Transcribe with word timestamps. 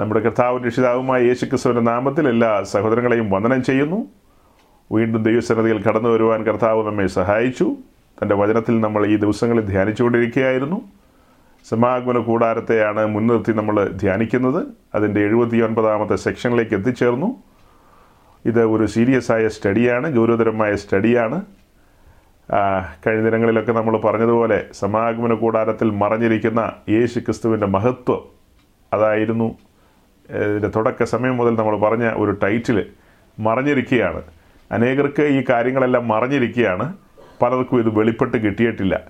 നമ്മുടെ 0.00 0.20
കർത്താവും 0.20 0.64
രക്ഷിതാവുമായ 0.64 1.22
യേശു 1.22 1.44
ക്രിസ്തുവിന്റെ 1.44 1.82
നാമത്തിൽ 1.90 2.28
എല്ലാ 2.28 2.62
സഹോദരങ്ങളെയും 2.62 3.30
വന്ദനം 3.30 3.62
ചെയ്യുന്നു. 3.62 4.06
വീണ്ടും 4.92 5.22
ദൈവസന്നതിയിൽ 5.22 5.82
കടന്നു 5.82 6.08
വരുവാൻ 6.08 6.44
കർത്താവ് 6.44 6.86
നമ്മെ 6.86 7.06
സഹായിച്ചു. 7.06 7.76
തന്റെ 8.22 8.34
വചനത്തിൽ 8.34 8.80
നമ്മൾ 8.80 9.06
ഈ 9.06 9.16
ദിവസങ്ങളിൽ 9.16 9.60
ധ്യാനിച്ചുകൊണ്ടിരിക്കുകയായിരുന്നു. 9.60 10.80
സമാഗമന 11.68 12.18
കൂടാരത്തെയാണ് 12.18 13.06
മുൻനിർത്തി 13.06 13.52
നമ്മൾ 13.52 13.88
ധ്യാനിക്കുന്നത്. 13.88 14.66
അതിന്റെ 14.94 15.20
എഴുപത്തി 15.20 15.56
ഒൻപതാമത്തെ 15.56 16.16
സെക്ഷനിലേക്ക് 16.16 16.74
എത്തിച്ചേർന്നു. 16.74 17.36
ഇത് 18.44 18.64
ഒരു 18.64 18.86
സീരിയസ് 18.86 19.32
ആയ 19.32 19.48
സ്റ്റഡിയാണ് 19.48 20.16
ഗൗരവതരമായ 20.16 20.76
സ്റ്റഡിയാണ്. 20.76 21.42
കഴിഞ്ഞ 23.06 23.24
ദിനങ്ങളിലൊക്കെ 23.24 23.72
നമ്മൾ 23.72 23.98
പറഞ്ഞതുപോലെ 23.98 24.66
സമാഗമന 24.72 25.34
കൂടാരത്തിൽ 25.34 25.90
മറഞ്ഞിരിക്കുന്ന 25.90 26.72
യേശു 26.88 27.18
ക്രിസ്തുവിന്റെ 27.18 27.66
മഹത്വം 27.66 28.22
അതായിരുന്നു 28.92 29.58
തുടക്ക 30.74 31.04
സമയം 31.04 31.36
മുതൽ 31.36 31.54
നമ്മൾ 31.56 31.78
പറഞ്ഞ 31.78 32.12
ഒരു 32.16 32.30
ടൈറ്റിൽ 32.30 32.86
മറഞ്ഞിരിക്കുകയാണ്. 33.38 34.22
അനേകർക്ക് 34.72 35.22
ഈ 35.22 35.44
കാര്യങ്ങളെല്ലാം 35.50 36.08
മറഞ്ഞിരിക്കുകയാണ്. 36.08 36.94
പലർക്കും 37.42 37.78
ഇത് 37.78 37.98
വെളിപ്പെട്ട് 37.98 38.36
കിട്ടിയിട്ടില്ല. 38.36 39.00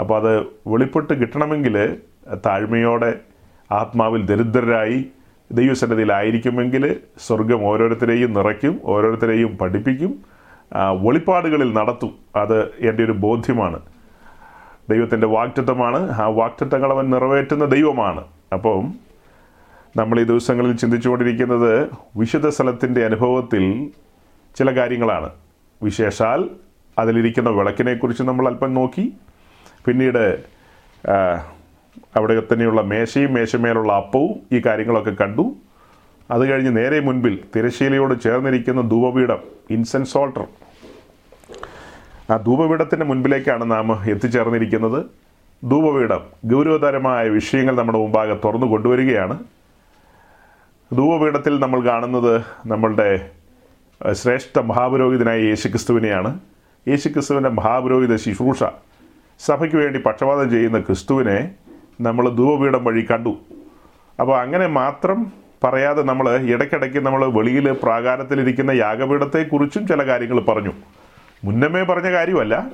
അപ്പോൾ 0.00 0.16
അത് 0.20 0.46
വെളിപ്പെട്ട് 0.66 1.12
കിട്ടണമെങ്കിൽ 1.12 1.96
താഴ്മയോടെ 2.46 3.14
ആത്മാവിൽ 3.72 4.26
ദരിദ്രരായി 4.26 5.06
ദൈവസന്നതിയിലായിരിക്കുമെങ്കിൽ 5.52 6.96
സ്വർഗം 7.26 7.64
ഓരോരുത്തരെയും 7.66 8.32
നിറയ്ക്കും 8.32 8.80
ഓരോരുത്തരെയും 8.84 9.58
പഠിപ്പിക്കും 9.60 10.18
വെളിപ്പാടുകളിൽ 11.02 11.74
നടത്തും. 11.74 12.12
അത് 12.36 12.60
എന്റെ 12.62 13.04
ഒരു 13.04 13.12
ബോധ്യമാണ്. 13.12 13.80
ദൈവത്തിന്റെ 14.90 15.26
വാക്റ്റത്വമാണ് 15.26 16.10
ആ 16.10 16.26
വാക്റ്റത്വങ്ങൾ 16.26 16.92
അവൻ 16.92 17.10
നിറവേറ്റുന്ന 17.10 17.64
ദൈവമാണ്. 17.64 18.24
അപ്പം 18.52 18.94
നമ്മൾ 19.96 20.20
ഈ 20.20 20.22
ദിവസങ്ങളിൽ 20.24 20.72
ചിന്തിച്ചുകൊണ്ടിരിക്കുന്നത് 20.76 21.72
വിശുദ്ധ 22.16 22.48
സ്ഥലത്തിന്റെ 22.48 23.04
അനുഭവത്തിൽ 23.04 23.64
ചില 24.56 24.68
കാര്യങ്ങളാണ്. 24.78 25.28
വിശേഷാൽ 25.82 26.40
അതിലിരിക്കുന്ന 26.98 27.50
വിളക്കിനെക്കുറിച്ച് 27.50 28.22
നമ്മൾ 28.22 28.48
അല്പം 28.48 28.74
നോക്കി. 28.74 29.04
പിന്നീട് 29.86 30.24
അവിടെ 32.16 32.34
തന്നെയുള്ള 32.40 32.80
മേശയും 32.80 33.34
മേശമേലുള്ള 33.34 33.92
അപ്പവും 33.92 34.34
ഈ 34.56 34.60
കാര്യങ്ങളൊക്കെ 34.66 35.14
കണ്ടു. 35.20 35.44
അത് 36.30 36.42
കഴിഞ്ഞ് 36.50 36.76
നേരെ 36.76 37.00
മുൻപിൽ 37.00 37.38
തിരശ്ശീലയോട് 37.56 38.14
ചേർന്നിരിക്കുന്ന 38.22 38.80
ധൂപപീഠം 38.80 39.40
ഇൻസെൻസ് 39.70 40.18
ഓൾട്ടർ 40.18 40.44
ആ 42.30 42.36
ധൂപപീഠത്തിന്റെ 42.36 43.06
മുൻപിലേക്കാണ് 43.06 43.64
നാം 43.70 43.88
എത്തിച്ചേർന്നിരിക്കുന്നത്. 44.10 45.00
ധൂപപീഠം 45.62 46.22
ഗൗരവതരമായ 46.44 47.28
വിഷയങ്ങൾ 47.28 47.76
നമ്മുടെ 47.76 47.98
മുമ്പാകെ 47.98 48.34
തുറന്നു 48.44 48.66
കൊണ്ടുവരികയാണ്. 48.66 49.36
ധൂപപീഠത്തിൽ 50.96 51.60
നമ്മൾ 51.60 51.80
കാണുന്നത് 51.80 52.34
നമ്മളുടെ 52.66 53.30
ശ്രേഷ്ഠ 54.12 54.58
മഹാപുരോഹിതനായ 54.58 55.38
യേശുക്രിസ്തുവിനെയാണ്. 55.40 56.40
യേശുക്രിസ്തുവിന്റെ 56.88 57.50
മഹാപുരോഹിത 57.50 58.16
ശുശ്രൂഷ 58.16 58.62
സഭയ്ക്ക് 59.40 59.76
വേണ്ടി 59.76 59.98
പക്ഷപാതം 59.98 60.50
ചെയ്യുന്ന 60.50 60.80
ക്രിസ്തുവിനെ 60.80 61.54
നമ്മൾ 62.00 62.28
ധൂപപീഠം 62.28 62.84
വഴി 62.84 63.06
കണ്ടു. 63.10 63.32
അപ്പോൾ 64.20 64.40
അങ്ങനെ 64.40 64.66
മാത്രം 64.66 65.32
പറയാതെ 65.64 66.02
നമ്മൾ 66.02 66.26
ഇടയ്ക്കിടയ്ക്ക് 66.36 67.00
നമ്മൾ 67.06 67.24
വെളിയിൽ 67.26 67.72
പ്രാകാരത്തിലിരിക്കുന്ന 67.72 68.70
യാഗപീഠത്തെക്കുറിച്ചും 68.70 69.86
ചില 69.86 70.06
കാര്യങ്ങൾ 70.06 70.40
പറഞ്ഞു. 70.40 70.72
മുന്നമേ 71.44 71.82
പറഞ്ഞ 71.82 72.10
കാര്യമല്ല 72.10 72.66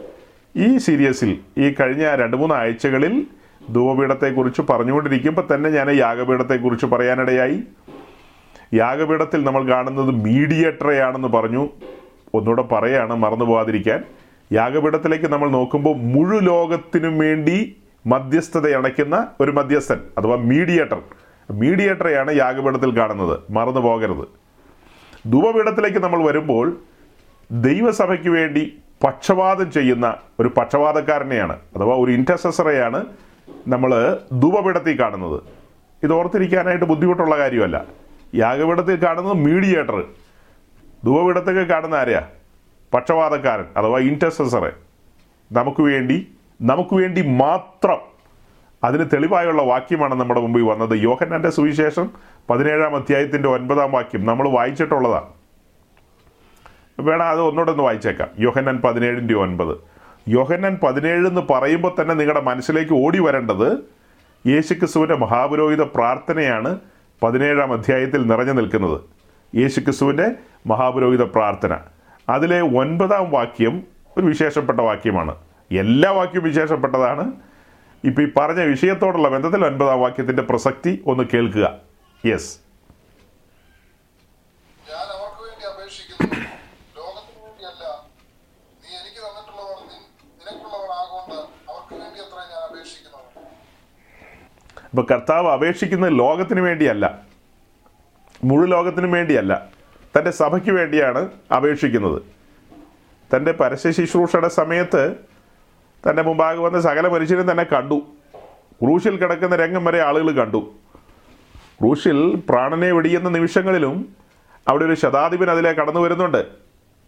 ഈ 0.57 0.79
സീരീസിൽ 0.79 1.39
ഈ 1.59 1.75
കഴിഞ്ഞ 1.81 2.05
രണ്ട് 2.23 2.37
മൂന്ന് 2.37 2.55
ആഴ്ചകളിൽ 2.55 3.27
ധൂപപീഠത്തെക്കുറിച്ച് 3.75 4.63
പറഞ്ഞുകൊണ്ടിരിക്കുമ്പോൾ 4.63 5.55
തന്നെ 5.55 5.71
ഞാൻ 5.71 5.91
യാഗപീഠത്തെക്കുറിച്ച് 5.91 6.87
പറയാനിടയായി. 6.87 7.59
യാഗപീഠത്തിൽ 8.75 9.45
നമ്മൾ 9.45 9.69
കാണുന്നത് 9.69 10.11
മീഡിയേറ്ററെയാണെന്ന് 10.11 11.29
പറഞ്ഞു. 11.29 11.69
ഒന്നുകൂടെ 12.35 12.63
പറയാണ് 12.63 13.17
മറന്നു 13.17 13.45
പോകാതിരിക്കാൻ 13.45 14.05
യാഗപീഠത്തിലേക്ക് 14.53 15.25
നമ്മൾ 15.25 15.51
നോക്കുമ്പോൾ 15.51 15.97
മുഴു 15.97 16.39
ലോകത്തിനും 16.39 17.19
വേണ്ടി 17.19 17.77
മധ്യസ്ഥത 18.07 18.75
അണയ്ക്കുന്ന 18.75 19.27
ഒരു 19.41 19.51
മധ്യസ്ഥൻ 19.51 19.99
അഥവാ 20.19 20.37
മീഡിയേറ്റർ. 20.37 21.01
മീഡിയേറ്ററെയാണ് 21.51 22.37
യാഗപീഠത്തിൽ 22.37 22.99
കാണുന്നത്. 22.99 23.41
മറന്നു 23.51 23.81
പോകരുത്. 23.81 24.29
ധൂപപീഠത്തിലേക്ക് 25.33 25.99
നമ്മൾ 25.99 26.27
വരുമ്പോൾ 26.27 26.77
ദൈവസഭയ്ക്ക് 27.51 28.29
വേണ്ടി 28.29 28.79
പക്ഷപാതം 29.05 29.71
ചെയ്യുന്ന 29.71 30.17
ഒരു 30.41 30.49
പക്ഷപാതക്കാരനെയാണ് 30.49 31.53
അഥവാ 31.53 31.97
ഒരു 31.97 32.13
ഇന്റർസെസറെയാണ് 32.13 33.05
നമ്മൾ 33.69 34.19
ധൂപപീഠത്തിൽ 34.33 35.01
കാണുന്നത്. 35.01 35.43
ഇത് 36.03 36.13
ഓർത്തിരിക്കാനായിട്ട് 36.13 36.85
ബുദ്ധിമുട്ടുള്ള 36.85 37.39
കാര്യമല്ല. 37.39 37.85
യാഗപീഠത്തിൽ 38.35 39.05
കാണുന്നത് 39.05 39.35
മീഡിയേറ്റർ 39.35 40.05
ധൂപപീഠത്തൊക്കെ 41.05 41.63
കാണുന്ന 41.63 41.95
ആരെയാ 41.95 42.23
പക്ഷപാതക്കാരൻ 42.95 43.65
അഥവാ 43.77 43.99
ഇന്റർസെസറെ 43.99 44.73
നമുക്ക് 45.53 45.83
വേണ്ടി 45.83 46.29
നമുക്ക് 46.63 46.95
വേണ്ടി 46.95 47.29
മാത്രം 47.29 47.99
അതിന് 48.85 49.05
തെളിവായുള്ള 49.13 49.63
വാക്യമാണ് 49.63 50.15
നമ്മുടെ 50.15 50.41
മുമ്പിൽ 50.41 50.63
വന്നത്. 50.63 50.91
യോഹന്നാന്റെ 50.93 51.51
സുവിശേഷം 51.51 52.11
പതിനേഴാം 52.51 52.97
അധ്യായത്തിന്റെ 52.97 53.49
ഒൻപതാം 53.49 53.93
വാക്യം 53.93 54.27
നമ്മൾ 54.27 54.49
വായിച്ചിട്ടുള്ളതാ. 54.49 55.29
വേണം 57.01 57.27
അത് 57.27 57.41
ഒന്നുകൂടെ 57.41 57.71
ഒന്ന് 57.71 57.83
വായിച്ചേക്കാം. 57.83 58.29
യോഹന്നാൻ 58.39 58.81
പതിനേഴിന്റെ 58.81 59.35
ഒൻപത്. 59.35 59.79
യോഹന്നാൻ 60.29 60.79
പതിനേഴ് 60.83 61.27
എന്ന് 61.27 61.41
പറയുമ്പോൾ 61.51 62.03
തന്നെ 62.03 62.15
നിങ്ങളുടെ 62.15 62.41
മനസ്സിലേക്ക് 62.41 62.93
ഓടി 62.93 63.19
വരേണ്ടത് 63.19 63.79
യേശുക്രിസ്തുവിന്റെ 64.49 65.17
മഹാപുരോഹിത 65.17 65.83
പ്രാർത്ഥനയാണ് 65.83 66.79
പതിനേഴാം 67.23 67.73
അധ്യായത്തിൽ 67.73 68.27
നിറഞ്ഞു 68.27 68.53
നിൽക്കുന്നത് 68.53 69.01
യേശുക്രിസ്തുവിന്റെ 69.57 70.31
മഹാപുരോഹിത 70.67 71.23
പ്രാർത്ഥന. 71.23 71.79
അതിലെ 72.29 72.61
ഒൻപതാം 72.61 73.31
വാക്യം 73.31 73.87
ഒരു 74.19 74.27
വിശേഷപ്പെട്ട 74.27 74.81
വാക്യമാണ്. 74.81 75.35
എല്ലാ 75.79 76.11
വാക്യവും 76.11 76.45
വിശേഷപ്പെട്ടതാണ്. 76.45 77.33
ഇപ്പോൾ 78.05 78.23
ഈ 78.23 78.29
പറഞ്ഞ 78.37 78.61
വിഷയത്തോടുള്ള 78.61 79.29
ബന്ധത്തിൽ 79.29 79.67
ഒൻപതാം 79.67 80.01
വാക്യത്തിന്റെ 80.01 80.43
പ്രസക്തി 80.43 81.03
ഒന്ന് 81.07 81.25
കേൾക്കുക. 81.35 81.79
യെസ് 82.27 82.59
ഞാൻ 84.89 84.99
അവർക്ക് 84.99 85.43
വേണ്ടി 85.43 85.67
അപേക്ഷിക്കുന്നു 85.67 86.35
ലോകത്തിന് 86.97 87.45
വേണ്ടിയല്ല 87.45 88.05
നീ 88.83 88.97
എനിക്ക് 88.97 89.19
തന്നിട്ടുള്ളവർ 89.19 89.81
നിൻ- 89.81 90.33
നിനക്കുള്ളവർ 90.41 90.91
ആകൊണ്ട് 90.91 91.35
അവർക്ക് 91.73 91.95
വേണ്ടി 91.95 92.21
അത്ര 92.21 92.37
ഞാൻ 92.37 92.71
അപേക്ഷിക്കുന്നത് 92.71 93.21
അപ്പോൾ 94.91 95.07
കർത്താവ് 95.11 95.49
അപേക്ഷിക്കുന്നത് 95.49 96.19
ലോകത്തിന് 96.19 96.61
വേണ്ടിയല്ല 96.61 97.19
മുഴു 98.45 98.67
ലോകത്തിന് 98.67 99.07
വേണ്ടിയല്ല 99.07 99.67
തന്റെ 100.19 100.31
സഭയ്ക്ക് 100.31 100.71
വേണ്ടിയാണ് 100.71 101.29
അപേക്ഷിക്കുന്നത്. 101.57 102.23
തന്റെ 103.37 103.53
പരസ്യ 103.53 103.91
ശുശ്രൂഷയുടെ 103.93 104.49
സമയത്ത് 104.49 105.17
തന്റെ 106.11 106.23
മുമ്പാകെ 106.23 106.59
വന്ന 106.59 106.81
സകല 106.81 107.09
മനുഷ്യരും 107.09 107.51
തന്നെ 107.51 107.65
കണ്ടു. 107.65 108.03
ക്രൂശിൽ 108.83 109.17
കിടക്കുന്ന 109.17 109.57
രംഗം 109.57 109.85
വരെ 109.85 110.01
ആളുകൾ 110.01 110.31
കണ്ടു. 110.31 110.75
ക്രൂശിൽ 111.81 112.43
പ്രാണനെ 112.49 112.93
വെടിയുന്ന 112.93 113.29
നിമിഷങ്ങളിലും 113.29 114.17
അവിടെ 114.69 114.85
ഒരു 114.85 114.95
ശതാധിപൻ 114.95 115.51
അതിലെ 115.51 115.73
കടന്നു 115.73 116.01
വരുന്നുണ്ട്. 116.01 116.47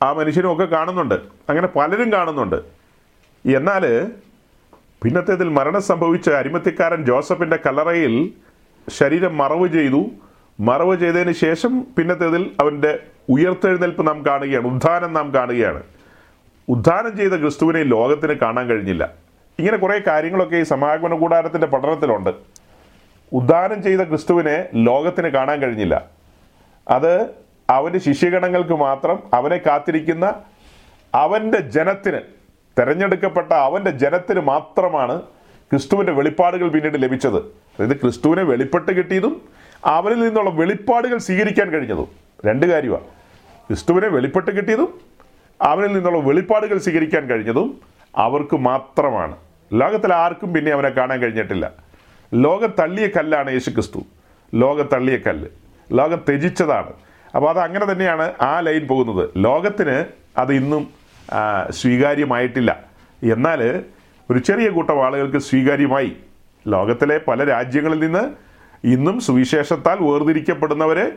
ആ 0.03 0.13
മനുഷ്യനും 0.13 0.53
ഒക്കെ 0.53 0.65
കാണുന്നുണ്ട്. 0.65 1.15
അങ്ങനെ 1.49 1.67
പലരും 1.67 2.13
കാണുന്നുണ്ട്. 2.13 2.57
എന്നാൽ 3.49 4.13
പിന്നത്തേതിൽ 5.03 5.49
മരണം 5.49 5.83
സംഭവിച്ച 5.83 6.31
അരിമത്തിക്കാരൻ 6.31 7.05
ജോസഫിന്റെ 7.05 7.59
കല്ലറയിൽ 7.67 8.33
ശരീരം 8.91 9.39
മറവ് 9.39 9.69
ചെയ്തു. 9.69 10.11
മറവ് 10.61 10.97
ചെയ്തതിന് 10.97 11.33
ശേഷം 11.33 11.87
പിന്നത്തേതിൽ 11.99 12.51
അവന്റെ 12.61 12.99
ഉയർത്തെഴുന്നേൽപ്പ് 13.29 14.07
നാം 14.07 14.27
കാണുകയാണ്. 14.27 14.67
ഉദ്ധാനം 14.67 15.13
നാം 15.13 15.35
കാണുകയാണ്. 15.35 15.83
ഉദ്ധാനം 16.69 17.17
ചെയ്ത 17.17 17.31
ക്രിസ്തുവിനെ 17.31 17.83
ലോകത്തിന് 17.83 18.33
കാണാൻ 18.33 18.67
കഴിഞ്ഞില്ല. 18.67 19.11
ഇങ്ങനെ 19.59 19.77
കുറേ 19.77 20.01
കാര്യങ്ങളൊക്കെ 20.07 20.57
ഈ 20.57 20.63
സമാഗമന 20.63 21.15
കൂടാരത്തിന്റെ 21.15 21.67
പഠനത്തിലുണ്ട്. 21.67 22.31
ഉദ്ധാനം 23.33 23.83
ചെയ്ത 23.83 24.01
ക്രിസ്തുവിനെ 24.01 24.69
ലോകത്തിന് 24.75 25.29
കാണാൻ 25.29 25.63
കഴിഞ്ഞില്ല. 25.63 26.07
അത് 26.89 27.27
അവന്റെ 27.71 27.99
ശിഷ്യഗണങ്ങൾക്ക് 27.99 28.73
മാത്രം 28.73 29.19
അവനെ 29.35 29.57
കാത്തിരിക്കുന്ന 29.57 30.35
അവന്റെ 31.15 31.61
ജനത്തിന് 31.61 32.42
തെരഞ്ഞെടുക്കപ്പെട്ട 32.79 33.53
അവന്റെ 33.53 33.91
ജനത്തിന് 33.91 34.41
മാത്രമാണ് 34.41 35.23
ക്രിസ്തുവിന്റെ 35.71 36.13
വെളിപ്പാടുകൾ 36.13 36.69
പിന്നീട് 36.69 37.03
ലഭിച്ചത്. 37.03 37.37
അതായത് 37.37 37.97
ക്രിസ്തുവിനെ 37.97 38.43
വെളിപ്പെട്ട് 38.43 38.93
കിട്ടിയതും 38.93 39.43
അവനിൽ 39.85 40.21
നിന്നുള്ള 40.21 40.51
വെളിപ്പാടുകൾ 40.51 41.19
സ്വീകരിക്കാൻ 41.19 41.71
കഴിഞ്ഞതും 41.71 42.09
രണ്ട് 42.47 42.67
കാര്യമാണ്. 42.67 43.05
ക്രിസ്തുവിനെ 43.69 44.09
വെളിപ്പെട്ട് 44.09 44.51
കിട്ടിയതും 44.51 45.01
അവനിൽ 45.63 45.93
നിന്നുള്ള 45.93 46.19
വെളിപ്പാടുകൾ 46.19 46.79
സ്വീകരിക്കാൻ 46.79 47.27
കഴിഞ്ഞതും 47.27 47.81
അവർക്ക് 48.17 48.57
മാത്രമാണ്. 48.57 49.37
ലോകത്തിൽ 49.73 50.15
ആർക്കും 50.15 50.55
പിന്നെ 50.55 50.73
അവനെ 50.73 50.89
കാണാൻ 50.89 51.21
കഴിഞ്ഞിട്ടില്ല. 51.21 51.73
ലോകം 52.35 52.75
തള്ളിയ 52.79 53.07
കല്ലാണ് 53.07 53.51
യേശു 53.51 53.71
ക്രിസ്തു 53.71 54.01
ലോകം 54.55 54.89
തള്ളിയ 54.93 55.17
കല്ല്. 55.17 55.49
ലോകം 55.93 56.21
ത്യജിച്ചതാണ്. 56.29 56.93
അപ്പോൾ 57.35 57.51
അത് 57.51 57.59
അങ്ങനെ 57.59 57.93
തന്നെയാണ് 57.93 58.33
ആ 58.41 58.61
ലൈൻ 58.61 58.87
പോകുന്നത്. 58.87 59.31
ലോകത്തിന് 59.37 60.05
അത് 60.39 60.53
ഇന്നും 60.53 61.02
സ്വീകാര്യമായിട്ടില്ല. 61.71 62.85
എന്നാൽ 63.23 63.83
ഒരു 64.31 64.39
ചെറിയ 64.39 64.69
കൂട്ടം 64.69 65.05
ആളുകൾക്ക് 65.05 65.39
സ്വീകാര്യമായി. 65.39 66.17
ലോകത്തിലെ 66.69 67.21
പല 67.29 67.45
രാജ്യങ്ങളിൽ 67.45 68.01
നിന്ന് 68.01 68.33
ഇന്നും 68.85 69.21
സുവിശേഷത്താൽ 69.21 69.99
വേർതിരിക്കപ്പെടുന്നവരെ 70.01 71.13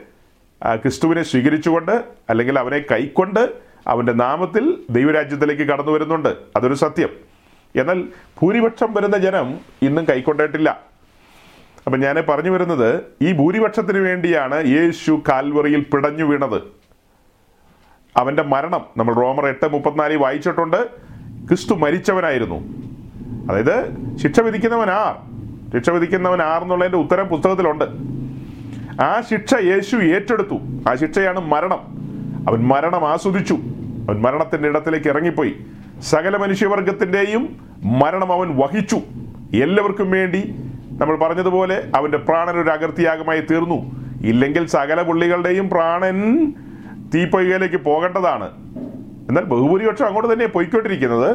ആ, 0.63 0.75
ക്രിസ്തുവിനെ 0.75 1.23
സ്വീകരിച്ചുകൊണ്ട് 1.23 2.03
അല്ലെങ്കിൽ 2.29 2.59
അവനെ 2.59 2.83
കൈക്കൊണ്ട് 2.91 3.49
അവന്റെ 3.87 4.13
നാമത്തിൽ 4.13 4.77
ദൈവരാജ്യത്തിലേക്ക് 4.89 5.61
കടന്നു 5.61 5.91
വരുന്നുണ്ട്. 5.91 6.37
അതൊരു 6.55 6.73
സത്യം. 6.73 7.09
എന്നാൽ 7.75 8.03
ഭൂരിപക്ഷം 8.41 8.93
വരുന്ന 8.93 9.17
ജനം 9.17 9.59
ഇന്നും 9.81 10.05
കൈക്കൊണ്ടിട്ടില്ല. 10.05 10.79
അപ്പം 11.85 11.99
ഞാൻ 11.99 12.15
പറഞ്ഞു 12.29 12.49
വരുന്നത് 12.49 13.03
ഈ 13.21 13.31
ഭൂരിപക്ഷത്തിന് 13.31 13.97
വേണ്ടിയാണ് 13.97 14.67
യേശു 14.67 15.21
കാൽവറിയിൽ 15.29 15.79
പിടഞ്ഞു 15.79 16.23
വീണത്. 16.23 16.84
അവന്റെ 18.17 18.43
മരണം 18.43 18.81
നമ്മൾ 18.97 19.13
റോമർ 19.13 19.45
എട്ട് 19.45 19.73
മുപ്പത്തിനാലിൽ 19.73 20.17
വായിച്ചിട്ടുണ്ട്. 20.17 20.89
ക്രിസ്തു 21.47 21.73
മരിച്ചവനായിരുന്നു. 21.73 22.55
അതായത് 23.51 23.93
ശിക്ഷ 24.17 24.39
വിധിക്കുന്നവൻ 24.39 24.89
ആർ? 24.89 25.15
ശിക്ഷ 25.77 25.89
വിധിക്കുന്നവൻ 25.89 26.41
ആർ 26.41 26.61
എന്നുള്ളതിന്റെ 26.61 26.97
ഉത്തരം 26.97 27.27
പുസ്തകത്തിലുണ്ട്. 27.27 27.83
ആ 29.01 29.21
ശിക്ഷ 29.21 29.53
യേശു 29.63 29.95
ഏറ്റെടുത്തു. 29.95 30.59
ആ 30.89 30.95
ശിക്ഷയാണ് 30.95 31.39
മരണം. 31.39 31.79
അവൻ 32.49 32.67
മരണം 32.67 33.07
ആസ്വദിച്ചു. 33.07 33.53
അവൻ 33.53 34.21
മരണത്തിന്റെ 34.21 34.69
ഇടത്തിലേക്ക് 34.69 35.07
ഇറങ്ങിപ്പോയി. 35.07 35.55
സകല 36.01 36.37
മനുഷ്യവർഗത്തിന്റെയും 36.37 37.55
മരണം 37.83 38.33
അവൻ 38.33 38.57
വഹിച്ചു. 38.57 38.95
എല്ലാവർക്കും 39.53 40.11
വേണ്ടി 40.11 40.55
നമ്മൾ 41.01 41.17
പറഞ്ഞതുപോലെ 41.17 41.91
അവന്റെ 41.95 42.17
പ്രാണൻ 42.17 42.61
ഒരു 42.61 42.69
അകർത്തിയാഗമായി 42.69 43.41
തീർന്നു. 43.41 43.91
ഇല്ലെങ്കിൽ 44.21 44.65
സകല 44.65 45.01
പുള്ളികളുടെയും 45.01 45.69
പ്രാണൻ 45.69 46.53
തീപ്പൊയ്കയിലേക്ക് 47.13 47.75
പോകേണ്ടതാണ്. 47.75 48.47
എന്നാൽ 49.29 49.43
ബഹുഭൂരിപക്ഷം 49.43 50.05
അങ്ങോട്ട് 50.05 50.33
തന്നെ 50.33 50.45
പൊയ്ക്കൊണ്ടിരിക്കുന്നത്. 50.45 51.31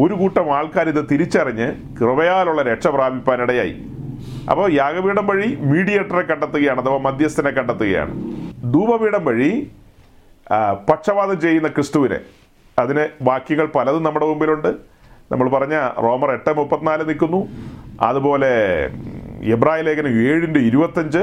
ഒരു 0.00 0.14
കൂട്ടം 0.14 0.56
ആൾക്കാർ 0.56 0.88
ഇത് 0.88 1.06
തിരിച്ചറിഞ്ഞ് 1.10 1.72
കൃപയാലുള്ള 2.00 2.62
രക്ഷ 2.62 2.86
പ്രാപിപ്പാനിടയായി. 2.86 3.82
അപ്പോൾ 4.50 4.72
യാഗപീഠം 4.72 5.26
വഴി 5.26 5.58
മീഡിയേറ്ററെ 5.60 6.20
കണ്ടെത്തുകയാണ് 6.20 6.80
അഥവാ 6.80 6.98
മധ്യസ്ഥനെ 6.98 7.50
കണ്ടെത്തുകയാണ്. 7.50 8.14
ധൂപപീഠം 8.74 9.24
വഴി 9.24 9.70
പക്ഷപാതം 10.88 11.40
ചെയ്യുന്ന 11.40 11.68
ക്രിസ്തുവിനെ. 11.68 12.18
അതിന് 12.78 13.08
വാക്യങ്ങൾ 13.22 13.66
പലതും 13.66 14.02
നമ്മുടെ 14.02 14.26
മുമ്പിലുണ്ട്. 14.26 14.68
നമ്മൾ 15.32 15.48
പറഞ്ഞ 15.48 15.88
റോമർ 16.02 16.30
എട്ട് 16.30 16.56
മുപ്പത്തിനാല് 16.56 17.08
നിൽക്കുന്നു. 17.08 17.48
അതുപോലെ 18.00 18.50
എബ്രായ 19.42 19.80
ലേഖനം 19.80 20.12
ഏഴിന്റെ 20.28 20.60
ഇരുപത്തഞ്ച് 20.60 21.18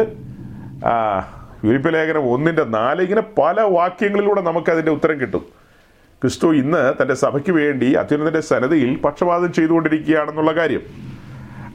ഫിലിപ്പ് 1.62 1.94
ലേഖനം 1.94 2.20
ഒന്നിന്റെ 2.20 2.64
നാല്. 2.64 3.02
ഇങ്ങനെ 3.02 3.24
പല 3.42 3.62
വാക്യങ്ങളിലൂടെ 3.62 4.42
നമുക്ക് 4.42 4.72
അതിന്റെ 4.72 4.92
ഉത്തരം 4.92 5.22
കിട്ടും. 5.22 5.46
ക്രിസ്തു 6.22 6.54
ഇന്ന് 6.54 6.94
തന്റെ 7.02 7.14
സഭയ്ക്ക് 7.14 7.52
വേണ്ടി 7.52 7.94
അത്യുന്നതന്റെ 7.94 8.40
സന്നദ്ധയിൽ 8.40 8.98
പക്ഷപാതം 8.98 9.54
ചെയ്തുകൊണ്ടിരിക്കുകയാണെന്നുള്ള 9.54 10.52
കാര്യം. 10.52 10.82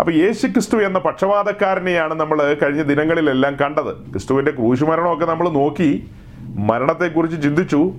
അപ്പൊ 0.00 0.12
യേശു 0.12 0.46
ക്രിസ്തു 0.46 0.76
എന്ന 0.76 0.98
പക്ഷപാതക്കാരനെയാണ് 0.98 2.14
നമ്മൾ 2.14 2.56
കഴിഞ്ഞ 2.62 2.82
ദിനങ്ങളിലെല്ലാം 2.82 3.56
കണ്ടത്. 3.56 3.92
ക്രിസ്തുവിന്റെ 3.94 4.50
ക്രൂശുമരണമൊക്കെ 4.50 5.26
നമ്മൾ 5.26 5.48
നോക്കി 5.48 6.10
മരണത്തെക്കുറിച്ച് 6.40 7.42
ചിന്തിച്ചു. 7.42 7.92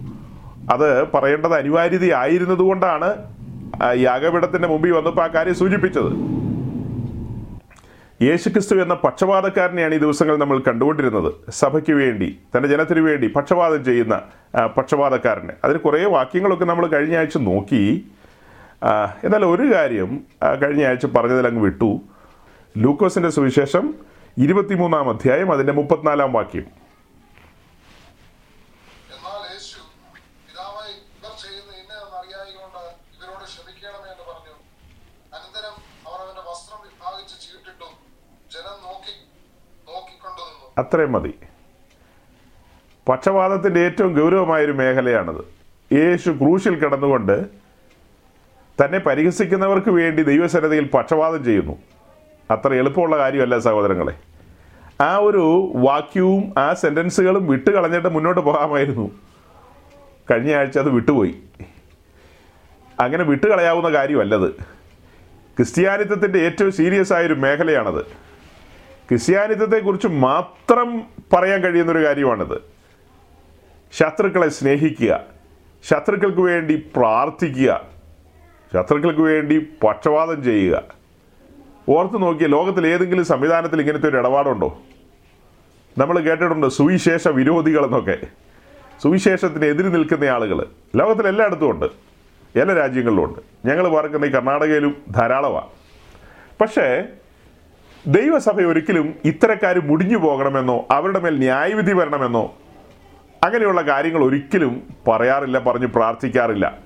അത് 0.74 1.12
പറയേണ്ടത് 1.12 1.54
അനിവാര്യതയായിരുന്നതുകൊണ്ടാണ് 1.54 3.14
യാഗപീഠത്തിന്റെ 3.94 4.68
മുമ്പിൽ 4.68 4.92
വന്നപ്പോൾ 4.92 5.24
ആ 5.24 5.28
കാര്യം 5.28 5.56
സൂചിപ്പിച്ചത്. 5.56 6.12
യേശുക്രിസ്തു 8.26 8.76
എന്ന 8.84 8.96
പക്ഷപാതക്കാരനെയാണ് 9.04 9.94
ഈ 9.98 10.00
ദിവസങ്ങൾ 10.04 10.36
നമ്മൾ 10.42 10.58
കണ്ടുകൊണ്ടിരുന്നത്. 10.68 11.30
സഭയ്ക്ക് 11.62 11.94
വേണ്ടി 12.02 12.30
തന്റെ 12.52 12.68
ജനത്തിനു 12.74 13.02
വേണ്ടി 13.08 13.28
പക്ഷപാതം 13.38 13.82
ചെയ്യുന്ന 13.90 14.16
പക്ഷപാതക്കാരനെ 14.78 15.54
അതിന് 15.64 15.80
കുറേ 15.86 16.02
വാക്യങ്ങളൊക്കെ 16.16 16.66
നമ്മൾ 16.72 16.86
കഴിഞ്ഞ 16.94 17.16
ആഴ്ച 17.22 17.38
നോക്കി. 17.50 17.84
എന്നാൽ 19.26 19.44
ഒരു 19.54 19.66
കാര്യം 19.74 20.10
കഴിഞ്ഞ 20.64 20.84
ആഴ്ച 20.90 21.06
പറഞ്ഞതിൽ 21.18 21.48
അങ്ങ് 21.50 21.64
വിട്ടു. 21.68 21.92
ലൂക്കോസിന്റെ 22.84 23.32
സുവിശേഷം 23.38 23.86
ഇരുപത്തിമൂന്നാം 24.46 25.06
അധ്യായം 25.14 25.50
അതിന്റെ 25.54 25.74
മുപ്പത്തിനാലാം 25.78 26.32
വാക്യം 26.38 26.66
എന്നാൽ 29.16 29.42
യേശു 29.54 29.80
പിതാവായി 30.48 30.96
ഇവർ 31.18 31.34
ചെയ്യുന്ന 31.44 31.72
ഇന്നതെന്ന് 31.82 32.18
അറിയായികൊണ്ട് 32.22 32.82
ഇവരോട് 33.16 33.46
ക്ഷമിക്കണമേ 33.52 34.10
എന്ന് 34.16 34.26
പറഞ്ഞു 34.32 34.56
അനന്തരം 35.36 35.76
അവർ 36.08 36.20
അവന്റെ 36.26 36.44
വസ്ത്രം 36.50 36.82
വിഭാഗിച്ച് 36.88 37.36
ചീട്ടിട്ടു 37.46 37.90
ജനം 38.56 38.78
നോക്കി 38.88 39.16
നോക്കിക്കൊണ്ടു 39.90 40.42
നിന്നു 40.50 40.65
അത്രയും 40.78 41.12
മതി. 41.12 41.34
പക്ഷപാതത്തിന്റെ 43.10 43.80
ഏറ്റവും 43.80 44.14
ഗൗരവമായൊരു 44.14 44.72
മേഖലയാണത്. 44.72 45.46
യേശു 45.94 46.30
ക്രൂശിൽ 46.30 46.76
കിടന്നുകൊണ്ട് 46.76 47.46
തന്നെ 48.86 49.00
പരിഹസിക്കുന്നവർക്ക് 49.00 49.90
വേണ്ടി 49.90 50.24
ദൈവസന്നതയിൽ 50.24 50.90
പക്ഷപാതം 50.94 51.44
ചെയ്യുന്നു. 51.44 51.78
അത്ര 52.52 52.74
എളുപ്പമുള്ള 52.74 53.18
കാര്യമല്ല 53.18 53.60
സഹോദരങ്ങളെ. 53.60 54.14
ആ 55.02 55.18
ഒരു 55.18 55.72
വാക്യവും 55.76 56.54
ആ 56.58 56.74
സെന്റൻസുകളും 56.74 57.48
വിട്ട് 57.48 57.72
കളഞ്ഞിട്ട് 57.72 58.08
മുന്നോട്ട് 58.08 58.42
പോകാമായിരുന്നു. 58.42 59.12
കഴിഞ്ഞ 60.32 60.56
ആഴ്ച 60.56 60.80
അത് 60.80 60.90
വിട്ടുപോയി. 60.90 61.36
അങ്ങനെ 63.00 63.24
വിട്ടുകളയാവുന്ന 63.24 63.90
കാര്യമല്ലത്. 63.90 64.52
ക്രിസ്ത്യാനിത്വത്തിന്റെ 65.58 66.40
ഏറ്റവും 66.40 66.72
സീരിയസ് 66.72 67.14
ആയൊരു 67.14 67.34
മേഖലയാണത്. 67.34 68.25
ക്രിസ്ത്യാനിത്വത്തെക്കുറിച്ച് 69.10 70.08
മാത്രം 70.08 71.04
പറയാൻ 71.34 71.62
കഴിയുന്നൊരു 71.62 72.06
കാര്യമാണിത്. 72.06 72.62
ശത്രുക്കളെ 73.94 74.50
സ്നേഹിക്കുക 74.50 75.20
ശത്രുക്കൾക്ക് 75.90 76.42
വേണ്ടി 76.42 76.88
പ്രാർത്ഥിക്കുക 76.96 77.82
ശത്രുക്കൾക്ക് 78.74 79.22
വേണ്ടി 79.22 79.68
പക്ഷപാതം 79.84 80.44
ചെയ്യുക. 80.44 80.84
ഓർത്ത് 81.90 82.22
നോക്കിയ 82.22 82.48
ലോകത്തിൽ 82.48 82.88
ഏതെങ്കിലും 82.88 83.26
സംവിധാനത്തിൽ 83.26 83.80
ഇങ്ങനത്തെ 83.80 84.10
ഒരു 84.10 84.18
ഇടപാടുണ്ടോ? 84.18 84.80
നമ്മൾ 85.98 86.20
കേട്ടിട്ടുണ്ട് 86.20 86.68
സുവിശേഷ 86.68 87.28
വിരോധികളെന്നൊക്കെ 87.28 88.18
സുവിശേഷത്തിന് 89.04 89.66
എതിരി 89.66 89.88
നിൽക്കുന്ന 89.88 90.24
ആളുകൾ 90.24 90.66
ലോകത്തിൽ 90.96 91.28
എല്ലായിടത്തും 91.28 91.72
ഉണ്ട്. 91.72 91.86
എല്ലാ 92.56 92.76
രാജ്യങ്ങളിലും 92.76 93.24
ഉണ്ട്. 93.24 93.68
ഞങ്ങൾ 93.68 93.88
പാർക്കുന്ന 93.88 94.26
ഈ 94.26 94.30
കർണാടകയിലും 94.30 94.98
ധാരാളമാണ് 95.12 95.68
പക്ഷേ 96.62 97.04
ദൈവസഭ 98.14 98.62
ഒരിക്കലും 98.62 99.14
ഇത്തരക്കാർ 99.26 99.80
മുടിഞ്ഞു 99.80 100.18
പോകണമെന്നോ 100.18 100.88
അവരുടെ 100.92 101.20
മേൽ 101.20 101.36
ന്യായവിധി 101.38 101.94
വരണമെന്നോ 101.94 102.54
അങ്ങനെയുള്ള 103.44 103.82
കാര്യങ്ങൾ 103.82 104.24
ഒരിക്കലും 104.24 104.74
പറയാറില്ല 105.08 105.60
പറഞ്ഞ് 105.60 105.88
പ്രാർത്ഥിക്കാറില്ല. 105.88 106.78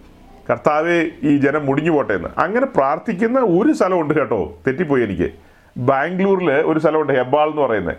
കർത്താവെ 0.50 1.12
ഈ 1.24 1.38
ജനം 1.38 1.66
മുടിഞ്ഞു 1.66 1.92
പോട്ടെ 1.92 2.14
എന്ന് 2.14 2.30
അങ്ങനെ 2.38 2.66
പ്രാർത്ഥിക്കുന്ന 2.66 3.40
ഒരു 3.40 3.72
സ്ഥലമുണ്ട് 3.72 4.14
കേട്ടോ. 4.14 4.62
തെറ്റിപ്പോയി 4.68 5.04
എനിക്ക്. 5.04 5.30
ബാംഗ്ലൂരിൽ 5.78 6.52
ഒരു 6.52 6.80
സ്ഥലമുണ്ട് 6.80 7.14
ഹെബ്ബാൾ 7.14 7.50
എന്ന് 7.50 7.62
പറയുന്നത് 7.62 7.98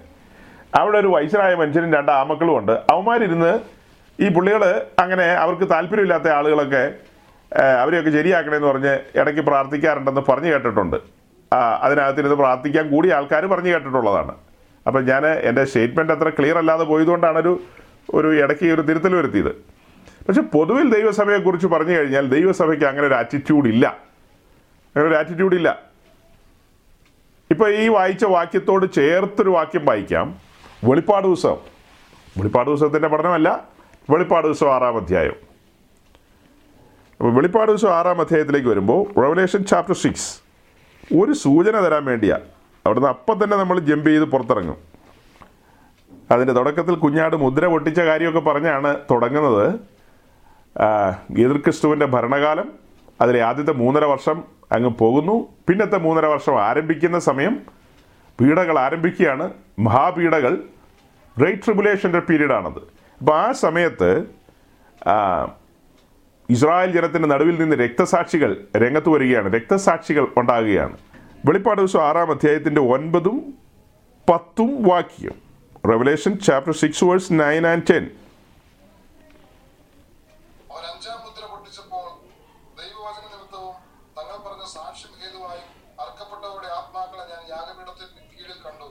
അവിടെ 0.79 0.99
ഒരു 0.99 1.07
വയസ്സനായ 1.07 1.55
മനുഷ്യനും 1.55 1.93
രണ്ട് 1.95 2.13
ആമക്കളും 2.13 2.57
ഉണ്ട്. 2.59 2.73
അവന്മാരിരുന്ന് 2.73 3.53
ഈ 4.25 4.29
പുള്ളികൾ 4.35 4.63
അങ്ങനെ 4.99 5.25
അവർക്ക് 5.45 5.71
താല്പര്യമില്ലാത്ത 5.71 6.29
ആളുകളൊക്കെ 6.29 6.95
അവരെയൊക്കെ 7.83 8.11
ശരിയാക്കണമെന്ന് 8.11 8.69
പറഞ്ഞ് 8.69 8.99
ഇടയ്ക്ക് 9.21 9.41
പ്രാർത്ഥിക്കാറുണ്ടെന്ന് 9.41 10.21
പറഞ്ഞു 10.29 10.53
കേട്ടിട്ടുണ്ട്. 10.53 11.20
അതിനകത്തിരുന്ന് 11.55 12.37
പ്രാർത്ഥിക്കാൻ 12.37 12.91
കൂടി 12.91 13.11
ആൾക്കാർ 13.11 13.47
പറഞ്ഞു 13.47 13.69
കേട്ടിട്ടുള്ളതാണ്. 13.69 14.35
അപ്പം 14.87 15.05
ഞാൻ 15.05 15.27
എന്റെ 15.27 15.65
സ്റ്റേറ്റ്മെന്റ് 15.65 16.13
അത്ര 16.13 16.29
ക്ലിയർ 16.29 16.59
അല്ലാതെ 16.59 16.85
പോയതുകൊണ്ടാണ് 16.85 17.39
ഒരു 17.39 17.61
ഒരു 18.15 18.43
ഇടയ്ക്ക് 18.43 18.67
ഒരു 18.67 18.81
തിരുത്തൽ 18.83 19.15
വരുത്തിയത്. 19.15 19.53
പക്ഷെ 20.29 20.41
പൊതുവിൽ 20.41 20.95
ദൈവസഭയെക്കുറിച്ച് 20.95 21.67
പറഞ്ഞു 21.67 21.93
കഴിഞ്ഞാൽ 21.93 22.29
ദൈവസഭയ്ക്ക് 22.29 22.85
അങ്ങനെ 22.85 23.07
ഒരു 23.07 23.15
ആറ്റിറ്റ്യൂഡ് 23.15 23.69
ഇല്ല. 23.69 23.87
അങ്ങനെ 24.97 25.09
ഒരു 25.09 25.15
ആറ്റിറ്റ്യൂഡ് 25.15 25.55
ഇല്ല. 25.55 25.83
ഇപ്പോൾ 27.51 27.75
ഈ 27.75 27.89
വായിച്ച 27.89 28.25
വാക്യത്തോട് 28.25 28.93
ചേർത്തൊരു 28.93 29.51
വാക്യം 29.51 29.85
വായിക്കാം. 29.85 30.39
വെളിപ്പാട് 30.85 31.27
പുസ്തകം 31.27 31.57
വെളിപ്പാട് 32.39 32.71
പുസ്തകത്തിന്റെ 32.71 33.09
പഠനമല്ല 33.09 33.65
വെളിപ്പാട് 34.11 34.47
പുസ്തകം 34.47 34.75
ആറാം 34.75 34.97
അധ്യായം. 34.97 35.35
അപ്പോൾ 37.17 37.35
വെളിപ്പാട് 37.35 37.71
പുസ്തകം 37.71 37.95
ആറാം 37.95 38.21
അധ്യായത്തിലേക്ക് 38.21 38.69
വരുമ്പോൾ 38.69 39.21
റെവലേഷൻ 39.21 39.65
ചാപ്റ്റർ 39.65 39.95
സിക്സ് 39.95 40.50
ഒരു 41.19 41.33
സൂചന 41.33 41.85
തരാൻ 41.85 42.05
വേണ്ടിയാ. 42.05 42.39
അവിടുന്ന് 42.87 43.09
അപ്പം 43.09 43.45
തന്നെ 43.45 43.57
നമ്മൾ 43.57 43.79
ജമ്പ് 43.79 44.09
ചെയ്ത് 44.11 44.25
പുറത്തിറങ്ങും. 44.25 44.77
അതിന്റെ 46.31 46.53
തുടക്കത്തിൽ 46.53 46.95
കുഞ്ഞാട് 46.95 47.37
മുദ്ര 47.37 47.67
പൊട്ടിച്ച 47.67 48.01
കാര്യമൊക്കെ 48.01 48.41
പറഞ്ഞാണ് 48.41 48.97
തുടങ്ങുന്നത്. 49.11 49.81
ഗീതൃക്രിസ്തുവിന്റെ 51.31 52.07
ഭരണകാലം 52.07 52.73
അതിലെ 53.21 53.41
ആദ്യത്തെ 53.43 53.73
മൂന്നര 53.73 54.05
വർഷം 54.05 54.45
അങ്ങ് 54.73 54.91
പോകുന്നു. 54.91 55.49
പിന്നത്തെ 55.69 55.99
മൂന്നര 55.99 56.27
വർഷം 56.27 56.63
ആരംഭിക്കുന്ന 56.63 57.19
സമയം 57.19 57.61
പീഡകൾ 58.41 58.79
ആരംഭിക്കുകയാണ്. 58.79 59.53
മഹാപീഡകൾ 59.79 60.63
ഗ്രേറ്റ് 61.39 61.65
ട്രിബുലേഷന്റെ 61.65 62.21
പീരീഡാണത്. 62.21 62.79
അപ്പോൾ 63.21 63.37
ആ 63.39 63.53
സമയത്ത് 63.53 64.11
ഇസ്രായേൽ 66.51 66.93
ജനത്തിന്റെ 66.93 67.29
നടുവിൽ 67.29 67.61
നിന്ന് 67.61 67.77
രക്തസാക്ഷികൾ 67.77 68.51
രംഗത്ത് 68.77 69.09
വരികയാണ്. 69.09 69.55
രക്തസാക്ഷികൾ 69.55 70.29
ഉണ്ടാകുകയാണ്. 70.37 70.99
വെളിപ്പാട് 71.47 71.79
ദിവസം 71.81 72.03
ആറാം 72.09 72.31
അധ്യായത്തിന്റെ 72.31 72.81
ഒൻപതും 72.81 73.55
പത്തും 74.31 74.85
വാക്യം. 74.89 75.35
Revelation 75.91 76.39
chapter 76.39 76.75
six 76.75 77.05
verse 77.05 77.33
nine 77.33 77.67
and 77.67 77.83
ten 77.91 78.05
അവൻ 80.71 80.85
അഞ്ചാം 80.93 81.21
മുദ്ര 81.25 81.45
പൊട്ടിച്ചപ്പോൾ 81.47 82.09
ദൈവവചന 82.81 83.25
നിമിത്തവും 83.35 83.75
തങ്ങൾ 84.19 84.37
പറഞ്ഞ 84.49 84.67
സാക്ഷ്യം 84.67 85.13
ഹേതുവായും 85.21 85.69
അർക്കപ്പെട്ടവരുടെ 86.01 86.69
ആത്മാക്കളെ 86.79 87.25
ഞാൻ 87.33 87.43
യാഗപീഠത്തിൽ 87.51 88.11
കീഴിൽ 88.33 88.55
കണ്ടു 88.67 88.89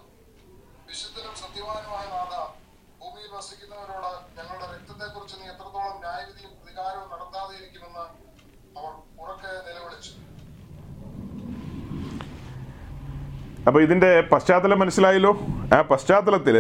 അപ്പോൾ 13.69 13.83
ഇതിന്റെ 13.83 14.21
പശ്ചാത്തലം 14.21 14.79
മനസ്സിലായല്ലോ? 14.79 15.39
ആ 15.77 15.81
പശ്ചാത്തലത്തിൽ 15.81 16.55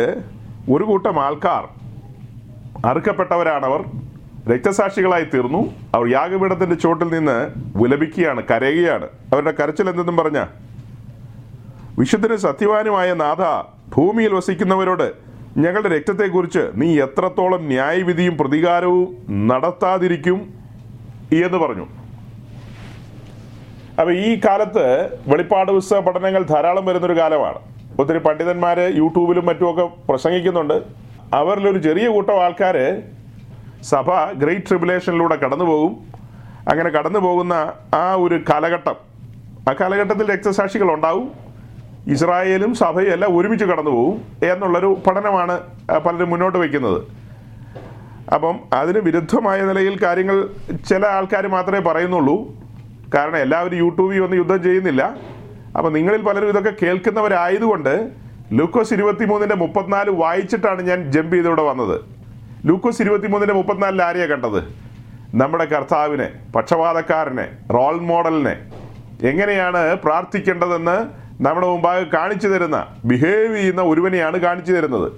ഒരു 0.73 0.83
കൂട്ടം 0.83 1.19
ആൾക്കാർ 1.25 1.63
അറുക്കപ്പെട്ടവരാണവർ 2.85 3.83
രക്തസാക്ഷികളായി 4.51 5.25
തീർന്നു. 5.33 5.61
അവർ 5.95 6.11
യാഗപീഠത്തിന്റെ 6.11 6.75
ചോട്ടിൽ 6.75 7.07
നിന്ന് 7.13 7.37
വിലപിക്കുകയാണ് 7.77 8.43
കരയുകയാണ്. 8.51 9.07
അവരുടെ 9.33 9.53
കരച്ചിൽ 9.59 9.89
എന്തെന്നും 9.89 10.17
പറഞ്ഞ? 10.17 10.45
വിശുദ്ധന് 11.99 12.35
സത്യവാനുമായ 12.35 13.13
നാഥ 13.13 13.43
ഭൂമിയിൽ 13.95 14.33
വസിക്കുന്നവരോട് 14.33 15.13
ഞങ്ങളുടെ 15.57 15.89
രക്തത്തെക്കുറിച്ച് 15.89 16.71
നീ 16.75 16.99
എത്രത്തോളം 16.99 17.63
ന്യായവിധിയും 17.63 18.37
പ്രതികാരവും 18.37 19.07
നടത്താതിരിക്കും 19.47 20.53
എന്ന് 21.45 21.57
പറഞ്ഞു. 21.57 21.87
അപ്പൊ 23.99 24.11
ഈ 24.11 24.39
കാലത്ത് 24.45 24.83
വെളിപ്പാട് 25.27 25.71
പുസ്തക 25.71 25.99
പഠനങ്ങൾ 25.99 26.43
ധാരാളം 26.43 26.85
വരുന്നൊരു 26.85 27.17
കാലമാണ്. 27.17 27.59
ഒത്തിരി 27.99 28.17
പണ്ഡിതന്മാര് 28.17 28.93
യൂട്യൂബിലും 28.95 29.45
മറ്റുമൊക്കെ 29.45 29.89
പ്രസംഗിക്കുന്നുണ്ട്. 30.09 30.81
അവരിലൊരു 31.33 31.79
ചെറിയ 31.79 32.07
കൂട്ടം 32.07 32.43
ആൾക്കാര് 32.43 33.01
സഭ 33.83 34.31
ഗ്രേറ്റ് 34.31 34.69
ട്രിബുലേഷനിലൂടെ 34.69 35.35
കടന്നു 35.35 35.65
പോകും. 35.65 35.97
അങ്ങനെ 36.69 36.89
കടന്നു 36.89 37.19
പോകുന്ന 37.19 37.73
ആ 37.93 38.13
ഒരു 38.13 38.43
കാലഘട്ടം 38.49 38.95
ആ 39.69 39.75
കാലഘട്ടത്തിൽ 39.79 40.33
രക്തസാക്ഷികൾ 40.33 40.93
ഉണ്ടാവും. 40.93 41.31
ഇസ്രായേലും 42.07 42.75
സഭയും 42.75 43.11
എല്ലാം 43.13 43.37
ഒരുമിച്ച് 43.37 43.65
കടന്നു 43.65 43.91
പോകും 43.91 44.21
എന്നുള്ളൊരു 44.43 44.97
പഠനമാണ് 45.07 45.59
പലരും 46.05 46.29
മുന്നോട്ട് 46.29 46.57
വയ്ക്കുന്നത്. 46.57 47.01
അപ്പം 48.33 48.59
അതിന് 48.73 48.99
വിരുദ്ധമായ 48.99 49.61
നിലയിൽ 49.61 50.03
കാര്യങ്ങൾ 50.03 50.49
ചില 50.89 51.05
ആൾക്കാർ 51.05 51.47
മാത്രമേ 51.47 51.79
പറയുന്നുള്ളൂ. 51.79 52.68
കാരണം 53.15 53.37
എല്ലാവരും 53.37 53.77
യൂട്യൂബിൽ 53.77 54.19
വന്ന് 54.19 54.37
യുദ്ധം 54.37 54.63
ചെയ്യുന്നില്ല. 54.63 55.17
അപ്പം 55.77 55.93
നിങ്ങളിൽ 55.93 56.21
പലരും 56.21 56.49
ഇതൊക്കെ 56.49 56.73
കേൾക്കുന്നവരായതുകൊണ്ട് 56.85 58.09
ലൂക്കോസ് 58.51 58.93
ഇരുപത്തിമൂന്നിന്റെ 58.93 59.55
മുപ്പത്തിനാല് 59.55 60.09
വായിച്ചിട്ടാണ് 60.09 60.81
ഞാൻ 60.81 61.11
ജമ്പ് 61.11 61.35
ചെയ്തിവിടെ 61.35 61.61
വന്നത്. 61.61 62.01
ലൂക്കോസ് 62.65 63.01
ഇരുപത്തിമൂന്നിന്റെ 63.01 63.53
മുപ്പത്തിനാലിൽ 63.53 64.03
ആരെയാണ് 64.03 64.31
കണ്ടത്? 64.31 64.63
നമ്മുടെ 65.35 65.65
കർത്താവിനെ 65.65 66.31
പക്ഷപാതക്കാരനെ 66.55 67.47
റോൾ 67.73 67.99
മോഡലിനെ 68.01 68.67
എങ്ങനെയാണ് 69.27 69.95
പ്രാർത്ഥിക്കേണ്ടതെന്ന് 69.95 70.97
നമ്മുടെ 71.43 71.67
മുമ്പാകെ 71.67 72.05
കാണിച്ചു 72.13 72.47
തരുന്ന 72.47 72.87
ബിഹേവ് 73.05 73.55
ചെയ്യുന്ന 73.55 73.81
ഒരുവനെയാണ് 73.81 74.37
കാണിച്ചു 74.37 74.73
തരുന്നത്. 74.73 75.11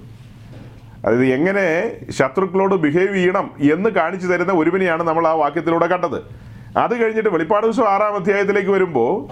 അതായത് 1.06 1.24
എങ്ങനെ 1.24 1.64
ശത്രുക്കളോട് 2.10 2.74
ബിഹേവ് 2.74 3.14
ചെയ്യണം 3.14 3.50
എന്ന് 3.72 3.90
കാണിച്ചു 3.90 4.26
തരുന്ന 4.26 4.52
ഒരുവനെയാണ് 4.52 5.02
നമ്മൾ 5.02 5.28
ആ 5.28 5.32
വാക്യത്തിലൂടെ 5.32 5.86
കണ്ടത്. 5.86 6.42
അത് 6.76 7.02
കഴിഞ്ഞിട്ട് 7.02 7.28
വെളിപ്പാട് 7.28 7.66
ദിവസം 7.66 7.88
ആറാം 7.88 8.14
അധ്യായത്തിലേക്ക് 8.16 8.70
വരുമ്പോൾ 8.70 9.28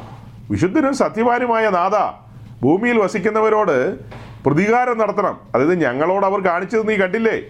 വിശുദ്ധനും 0.51 0.95
സത്യവാനുമായ 0.95 1.69
നാഥ 1.71 1.97
ഭൂമിയിൽ 2.63 2.99
വസിക്കുന്നവരോട് 2.99 3.99
പ്രതികാരം 4.47 4.99
നടത്തണം. 4.99 5.41
അതായത് 5.55 5.83
ഞങ്ങളോട് 5.85 6.27
അവർ 6.27 6.41
കാണിച്ചത് 6.41 6.89
നീ 6.89 6.97
കണ്ടില്ലേ? 6.97 7.41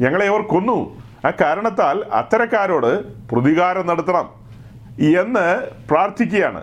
ഞങ്ങളെ 0.00 0.26
അവർ 0.26 0.42
കൊന്നു. 0.42 0.96
ആ 1.26 1.30
കാരണത്താൽ 1.40 2.04
അത്തരക്കാരോട് 2.12 3.04
പ്രതികാരം 3.32 3.86
നടത്തണം 3.86 4.26
എന്ന് 5.20 5.46
പ്രാർത്ഥിക്കുകയാണ്. 5.90 6.62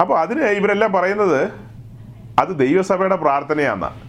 അപ്പോൾ 0.00 0.18
അതിന് 0.18 0.40
ഇവരെല്ലാം 0.40 0.92
പറയുന്നത് 0.92 1.52
അത് 2.38 2.58
ദൈവസഭയുടെ 2.58 3.16
പ്രാർത്ഥനയാണെന്നാണ് 3.16 4.00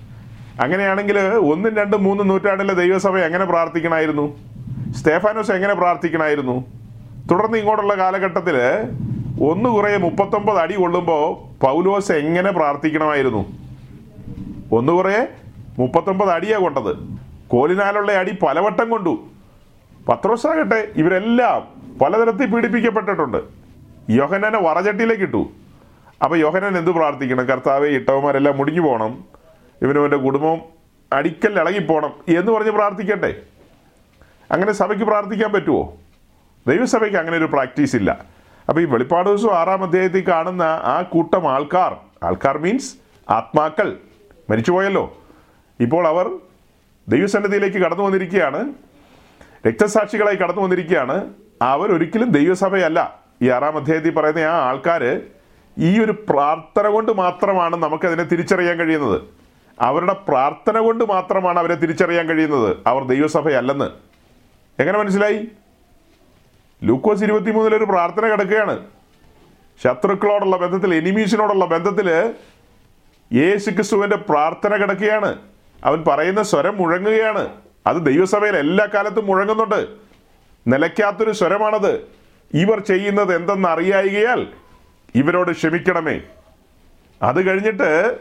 അങ്ങനെയാണെങ്കിൽ 0.64 1.20
ഒന്നും 1.20 1.76
രണ്ടും 1.76 2.04
മൂന്നും 2.04 2.28
നൂറ്റാണ്ടിലെ 2.28 2.74
ദൈവസഭ 2.74 3.18
എങ്ങനെ 3.18 3.46
പ്രാർത്ഥിക്കണമായിരുന്നു 3.46 4.38
സ്റ്റേഫാനോസ് 4.98 5.52
എങ്ങനെ 5.52 5.74
പ്രാർത്ഥിക്കണമായിരുന്നു 5.74 6.81
തുടർന്ന് 7.32 7.58
ഇങ്ങോട്ടുള്ള 7.58 7.94
കാലഘട്ടത്തിൽ 7.94 8.58
ഒന്ന് 9.50 9.70
കുറേ 9.70 9.98
മുപ്പത്തൊമ്പത് 9.98 10.58
അടി 10.58 10.76
കൊള്ളുമ്പോൾ 10.76 11.26
പൗലോസ് 11.66 12.12
എങ്ങനെ 12.12 12.52
പ്രാർത്ഥിക്കണമായിരുന്നു? 12.52 13.46
ഒന്ന് 14.72 14.94
കുറേ 14.94 15.28
മുപ്പത്തൊമ്പത് 15.80 16.30
അടിയാ 16.30 16.58
കൊണ്ടത്. 16.58 16.96
കോലിനാലുള്ള 17.48 18.12
അടി 18.12 18.32
പലവട്ടം 18.32 18.90
കൊണ്ടു. 18.90 19.28
പത്രോസാകട്ടെ 20.10 20.88
ഇവരെല്ലാം 20.96 21.68
പലതരത്തിൽ 22.02 22.46
പീഡിപ്പിക്കപ്പെട്ടിട്ടുണ്ട്. 22.46 23.38
യോഹനനെ 24.10 24.60
വറചട്ടിയിലേക്ക് 24.60 25.24
ഇട്ടു. 25.24 25.50
അപ്പൊ 26.24 26.38
യോഹനൻ 26.38 26.78
എന്ത് 26.78 26.92
പ്രാർത്ഥിക്കണം? 26.92 27.46
കർത്താവെ 27.46 27.88
ഇട്ടവന്മാരെല്ലാം 27.88 28.58
മുടിഞ്ഞു 28.58 28.82
പോകണം 28.82 29.24
ഇവനും 29.82 30.04
എന്റെ 30.06 30.18
കുടുംബം 30.18 30.58
അടിക്കൽ 31.14 31.60
ഇളകിപ്പോണം 31.60 32.14
എന്ന് 32.38 32.52
പറഞ്ഞ് 32.52 32.72
പ്രാർത്ഥിക്കട്ടെ. 32.72 33.36
അങ്ങനെ 34.52 34.72
സഭയ്ക്ക് 34.72 35.04
പ്രാർത്ഥിക്കാൻ 35.04 35.52
പറ്റുമോ 35.52 35.94
ദൈവസഭയ്ക്ക് 36.68 37.18
അങ്ങനെ 37.18 37.38
ഒരു 37.38 37.46
പ്രാക്ടീസ് 37.46 37.96
ഇല്ല. 37.96 38.26
അപ്പോൾ 38.70 38.82
ഈ 38.82 38.86
വെളിപ്പാട് 38.86 39.30
ദിവസം 39.30 39.54
ആറാം 39.54 39.84
അധ്യായത്തിൽ 39.84 40.28
കാണുന്ന 40.28 40.64
ആ 40.64 41.02
കൂട്ടം 41.02 41.52
ആൾക്കാർ 41.52 41.98
ആൾക്കാർ 42.24 42.58
മീൻസ് 42.58 42.96
ആത്മാക്കൾ 43.30 43.98
മരിച്ചുപോയല്ലോ. 44.50 45.18
ഇപ്പോൾ 45.80 46.08
അവർ 46.08 46.30
ദൈവസന്നിധിയിലേക്ക് 47.08 47.78
കടന്നു 47.78 48.04
വന്നിരിക്കുകയാണ്. 48.04 48.74
രക്തസാക്ഷികളായി 49.68 50.36
കടന്നു 50.36 50.62
വന്നിരിക്കുകയാണ്. 50.62 51.34
അവരൊരിക്കലും 51.62 52.32
ദൈവസഭയല്ല. 52.32 53.20
ഈ 53.42 53.50
ആറാം 53.50 53.78
അധ്യായത്തിൽ 53.78 54.14
പറയുന്ന 54.14 54.40
ആ 54.40 54.68
ആൾക്കാർ 54.68 55.22
ഈ 55.78 56.04
ഒരു 56.04 56.12
പ്രാർത്ഥന 56.12 56.88
കൊണ്ട് 56.88 57.12
മാത്രമാണ് 57.12 57.76
നമുക്കതിനെ 57.76 58.24
തിരിച്ചറിയാൻ 58.24 58.78
കഴിയുന്നത്. 58.78 59.22
അവരുടെ 59.80 60.14
പ്രാർത്ഥന 60.14 60.80
കൊണ്ട് 60.80 61.04
മാത്രമാണ് 61.04 61.60
അവരെ 61.60 61.76
തിരിച്ചറിയാൻ 61.76 62.28
കഴിയുന്നത്. 62.28 62.78
അവർ 62.88 63.04
ദൈവസഭയല്ലെന്ന്. 63.04 63.86
എങ്ങനെ 64.80 65.00
മനസ്സിലായി? 65.00 65.48
ലൂക്കോസ് 66.84 67.24
ഇരുപത്തിമൂന്നിൽ 67.24 67.76
ഒരു 67.76 67.84
പ്രാർത്ഥന 67.84 68.28
കിടക്കുകയാണ്. 68.32 68.86
ശത്രുക്കളോടുള്ള 69.84 70.58
ബന്ധത്തിൽ 70.58 70.96
എനിമീസിനോടുള്ള 70.96 71.66
ബന്ധത്തിൽ 71.66 72.34
യേശു 73.34 73.70
ക്രിസ്തുവിന്റെ 73.70 74.16
പ്രാർത്ഥന 74.16 74.76
കിടക്കുകയാണ്. 74.76 75.36
അവൻ 75.84 76.04
പറയുന്ന 76.08 76.44
സ്വരം 76.44 76.78
മുഴങ്ങുകയാണ്. 76.78 77.50
അത് 77.88 78.06
ദൈവസഭയിൽ 78.06 78.56
എല്ലാ 78.56 78.88
കാലത്തും 78.94 79.26
മുഴങ്ങുന്നുണ്ട്. 79.26 79.88
നിലയ്ക്കാത്തൊരു 80.68 81.32
സ്വരമാണത്. 81.32 81.94
ഇവർ 82.54 82.80
ചെയ്യുന്നത് 82.80 83.36
എന്തെന്ന് 83.36 83.70
അറിയായികയാൽ 83.70 84.48
ഇവരോട് 85.16 85.52
ക്ഷമിക്കണമേ. 85.52 86.22
അത് 87.22 87.48
കഴിഞ്ഞിട്ട് 87.48 88.20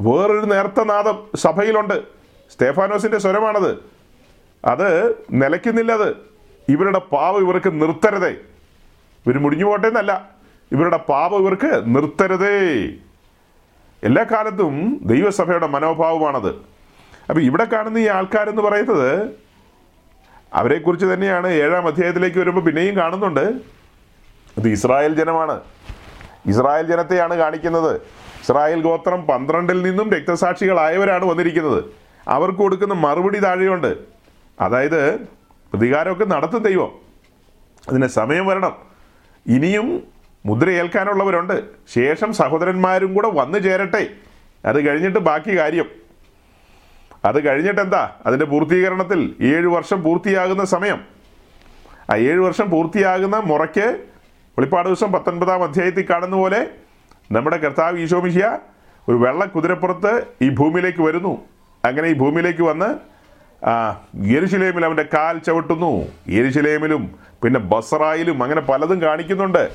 വേറൊരു 0.00 0.46
നേർത്ത 0.46 0.82
നാദം 0.84 1.26
സഭയിലുണ്ട്. 1.36 2.02
സ്തേഫാനോസിന്റെ 2.52 3.18
സ്വരമാണത്. 3.18 3.78
അത് 4.64 5.14
നിലയ്ക്കുന്നില്ല 5.30 5.92
അത്. 5.92 6.31
ഇവരുടെ 6.68 6.98
പാവം 6.98 7.40
ഇവർക്ക് 7.40 7.82
നിർത്തരുതേ. 7.82 8.34
ഇവർ 9.26 9.38
മുടിഞ്ഞു 9.38 9.64
പോട്ടെ 9.64 9.88
എന്നല്ല. 9.88 10.30
ഇവരുടെ 10.72 10.96
പാപം 10.96 11.38
ഇവർക്ക് 11.38 11.82
നിർത്തരുതേ. 11.86 12.88
എല്ലാ 14.04 14.22
കാലത്തും 14.22 15.00
ദൈവസഭയുടെ 15.02 15.66
മനോഭാവമാണത്. 15.66 16.48
അപ്പൊ 17.28 17.40
ഇവിടെ 17.40 17.64
കാണുന്ന 17.64 17.98
ഈ 17.98 18.06
ആൾക്കാരെന്ന് 18.06 18.62
പറയുന്നത് 18.62 19.30
അവരെക്കുറിച്ച് 20.54 21.06
തന്നെയാണ് 21.06 21.48
ഏഴാം 21.48 21.86
അധ്യായത്തിലേക്ക് 21.86 22.38
വരുമ്പോൾ 22.38 22.60
പിന്നെയും 22.60 22.96
കാണുന്നുണ്ട്. 22.96 23.40
അത് 24.58 24.68
ഇസ്രായേൽ 24.68 25.14
ജനമാണ്. 25.14 25.60
ഇസ്രായേൽ 26.46 26.86
ജനത്തെയാണ് 26.86 27.34
കാണിക്കുന്നത്. 27.34 27.96
ഇസ്രായേൽ 28.42 28.82
ഗോത്രം 28.82 29.26
പന്ത്രണ്ടിൽ 29.26 29.82
നിന്നും 29.82 30.10
രക്തസാക്ഷികളായവരാണ് 30.10 31.24
വന്നിരിക്കുന്നത്. 31.24 31.84
അവർക്ക് 32.28 32.58
കൊടുക്കുന്ന 32.58 32.94
മറുപടി 32.94 33.38
താഴെയുണ്ട്. 33.38 33.96
അതായത് 34.60 35.28
പ്രതികാരമൊക്കെ 35.72 36.24
നടത്തും 36.24 36.62
ദൈവം. 36.62 36.92
അതിന് 37.88 38.06
സമയം 38.06 38.46
വരണം. 38.46 38.76
ഇനിയും 39.46 40.02
മുദ്രയേൽക്കാനുള്ളവരുണ്ട് 40.46 41.64
ശേഷം 41.94 42.32
സഹോദരന്മാരും 42.32 43.14
കൂടെ 43.14 43.28
വന്നു 43.28 43.58
ചേരട്ടെ. 43.58 44.08
അത് 44.64 44.86
കഴിഞ്ഞിട്ട് 44.86 45.18
ബാക്കി 45.18 45.58
കാര്യം. 45.58 45.88
അത് 47.24 47.46
കഴിഞ്ഞിട്ട് 47.46 47.80
എന്താ 47.80 48.10
അതിന്റെ 48.26 48.46
പൂർത്തീകരണത്തിൽ 48.46 49.34
ഏഴ് 49.40 49.66
വർഷം 49.66 50.02
പൂർത്തിയാകുന്ന 50.02 50.64
സമയം. 50.64 51.04
ആ 52.10 52.16
ഏഴ് 52.16 52.38
വർഷം 52.38 52.70
പൂർത്തിയാകുന്ന 52.70 53.36
മുറയ്ക്ക് 53.36 54.04
വെളിപ്പാട് 54.58 54.88
ദിവസം 54.88 55.12
പത്തൊൻപതാം 55.12 55.62
അധ്യായത്തിൽ 55.62 56.06
കാണുന്ന 56.10 56.36
പോലെ 56.36 56.68
നമ്മുടെ 57.32 57.56
കർത്താവ് 57.56 57.98
ഈശോമിഷ്യ 57.98 58.58
ഒരു 59.08 59.16
വെള്ള 59.16 59.44
കുതിരപ്പുറത്ത് 59.44 60.26
ഈ 60.42 60.48
ഭൂമിയിലേക്ക് 60.48 61.02
വരുന്നു. 61.02 61.44
അങ്ങനെ 61.84 62.08
ഈ 62.08 62.12
ഭൂമിയിലേക്ക് 62.12 62.62
വന്ന് 62.62 63.11
ആ 63.64 64.00
യരുഷലേമിൽ 64.26 64.84
അവന്റെ 64.84 65.04
കാൽ 65.14 65.38
ചവിട്ടുന്നു. 65.38 66.06
യരുഷലേമിലും 66.28 67.14
പിന്നെ 67.42 67.60
ബസറായിലും 67.60 68.42
അങ്ങനെ 68.42 68.60
പലതും 68.60 69.02
കാണിക്കുന്നുണ്ട്. 69.02 69.72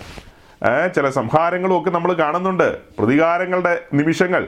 ചില 0.96 1.10
സംഹാരങ്ങളും 1.10 1.82
ഒക്കെ 1.82 1.90
നമ്മൾ 1.90 2.14
കാണുന്നുണ്ട്. 2.14 2.78
പ്രതികാരങ്ങളുടെ 3.00 3.82
നിമിഷങ്ങൾ. 3.94 4.48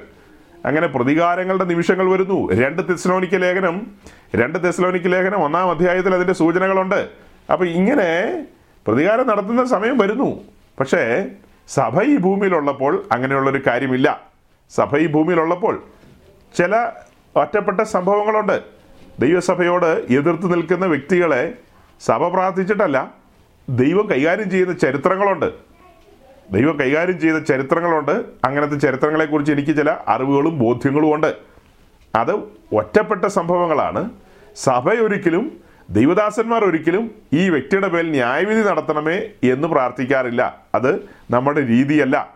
അങ്ങനെ 0.65 0.87
പ്രതികാരങ്ങളുടെ 0.87 1.63
നിമിഷങ്ങൾ 1.63 2.11
വരുന്നു. 2.11 2.51
രണ്ട് 2.51 2.81
തെസ്ലോനിക്ക 2.89 3.35
ലേഖനം 3.35 3.87
രണ്ട് 4.35 4.63
തെസ്ലോനിക്ക 4.63 5.07
ലേഖനം 5.07 5.43
ഒന്നാം 5.43 5.69
അധ്യായത്തിൽ 5.69 6.13
അതിന്റെ 6.13 6.33
സൂചനകളുണ്ട്. 6.33 7.09
അപ്പോൾ 7.51 7.67
ഇങ്ങനെ 7.67 8.45
പ്രതികാരം 8.87 9.27
നടത്തുന്ന 9.27 9.65
സമയം 9.65 9.97
വരുന്നു. 9.97 10.39
പക്ഷേ 10.79 11.25
സഭ 11.67 12.01
ഈ 12.01 12.17
ഭൂമിയിലുള്ളപ്പോൾ 12.17 13.05
അങ്ങനെയുള്ളൊരു 13.11 13.61
കാര്യമില്ല. 13.67 14.21
സഭ 14.75 14.97
ഈ 14.97 15.07
ഭൂമിയിലുള്ളപ്പോൾ 15.07 15.83
ചില 16.57 16.89
ഒറ്റപ്പെട്ട 17.35 17.81
സംഭവങ്ങളുണ്ട്. 17.81 18.78
ദൈവസഭയോട് 19.19 19.85
എതിർത്ത് 19.85 20.53
നിൽക്കുന്ന 20.53 20.85
വ്യക്തികളെ 20.85 21.53
സഭ 21.99 22.27
പ്രാർത്ഥിച്ചിട്ടല്ല 22.27 23.13
ദൈവം 23.69 24.09
കൈകാര്യം 24.11 24.49
ചെയ്യുന്ന 24.49 24.73
ചരിത്രങ്ങളുണ്ട്. 24.73 25.53
ദൈവം 26.51 26.79
കൈകാര്യം 26.79 27.19
ചെയ്ത 27.19 27.43
ചരിത്രങ്ങളുണ്ട്. 27.43 28.11
അങ്ങനത്തെ 28.45 28.75
ചരിത്രങ്ങളെക്കുറിച്ച് 28.75 29.51
എനിക്ക് 29.51 29.77
ചില 29.77 29.97
അറിവുകളും 30.07 30.59
ബോധ്യങ്ങളും 30.59 31.15
ഉണ്ട്. 31.15 31.35
അത് 32.15 32.31
ഒറ്റപ്പെട്ട 32.75 33.25
സംഭവങ്ങളാണ്. 33.25 34.09
സഭയൊരിക്കലും 34.55 35.57
ദൈവദാസന്മാർ 35.89 36.65
ഒരിക്കലും 36.65 37.11
ഈ 37.33 37.49
വ്യക്തിയുടെ 37.49 37.87
പേരിൽ 37.87 38.11
ന്യായവിധി 38.11 38.61
നടത്തണമേ 38.69 39.21
എന്ന് 39.43 39.67
പ്രാർത്ഥിക്കാറില്ല. 39.67 40.59
അത് 40.75 40.95
നമ്മുടെ 41.31 41.67
രീതിയല്ല. 41.67 42.35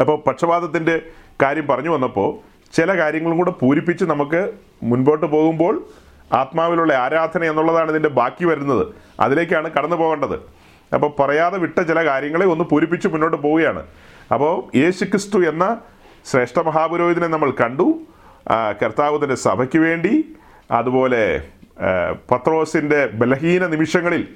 അപ്പോൾ 0.00 0.28
പക്ഷപാതത്തിന്റെ 0.28 1.02
കാര്യം 1.42 1.66
പറഞ്ഞു 1.66 1.90
വന്നപ്പോൾ 1.90 2.38
ചില 2.76 2.96
കാര്യങ്ങളും 2.96 3.38
കൂടെ 3.38 3.50
പൂരിപ്പിച്ച് 3.50 4.04
നമുക്ക് 4.04 4.69
മുൻപോട്ട് 4.82 5.26
പോകുമ്പോൾ 5.26 5.86
ആത്മാവിലുള്ള 6.32 6.92
ആരാധന 6.94 7.44
എന്നുള്ളതാണ് 7.44 7.90
ഇതിന്റെ 7.90 8.08
ബാക്കി 8.08 8.44
വരുന്നത്. 8.44 8.86
അതിലേക്കാണ് 9.20 9.70
കടന്നു 9.70 9.96
പോകേണ്ടത്. 9.96 10.40
അപ്പോൾ 10.94 11.22
പറയാതെ 11.22 11.58
വിട്ട 11.58 11.78
ചില 11.78 12.04
കാര്യങ്ങളെ 12.04 12.46
ഒന്ന് 12.46 12.64
പൂരിപ്പിച്ച് 12.64 13.08
മുന്നോട്ട് 13.08 13.36
പോവുകയാണ്. 13.36 13.86
അപ്പോൾ 14.32 14.76
യേശു 14.76 15.04
ക്രിസ്തു 15.04 15.48
എന്ന 15.48 15.76
ശ്രേഷ്ഠ 16.30 16.60
മഹാപുരോഹിതനെ 16.60 17.26
നമ്മൾ 17.26 17.50
കണ്ടു. 17.50 17.98
ആ, 18.48 18.72
സഭയ്ക്ക് 19.34 19.78
വേണ്ടി 19.78 20.34
അതുപോലെ 20.70 21.42
പത്രോസിന്റെ 22.30 23.06
ബലഹീന 23.06 23.66
നിമിഷങ്ങളിൽ 23.66 24.28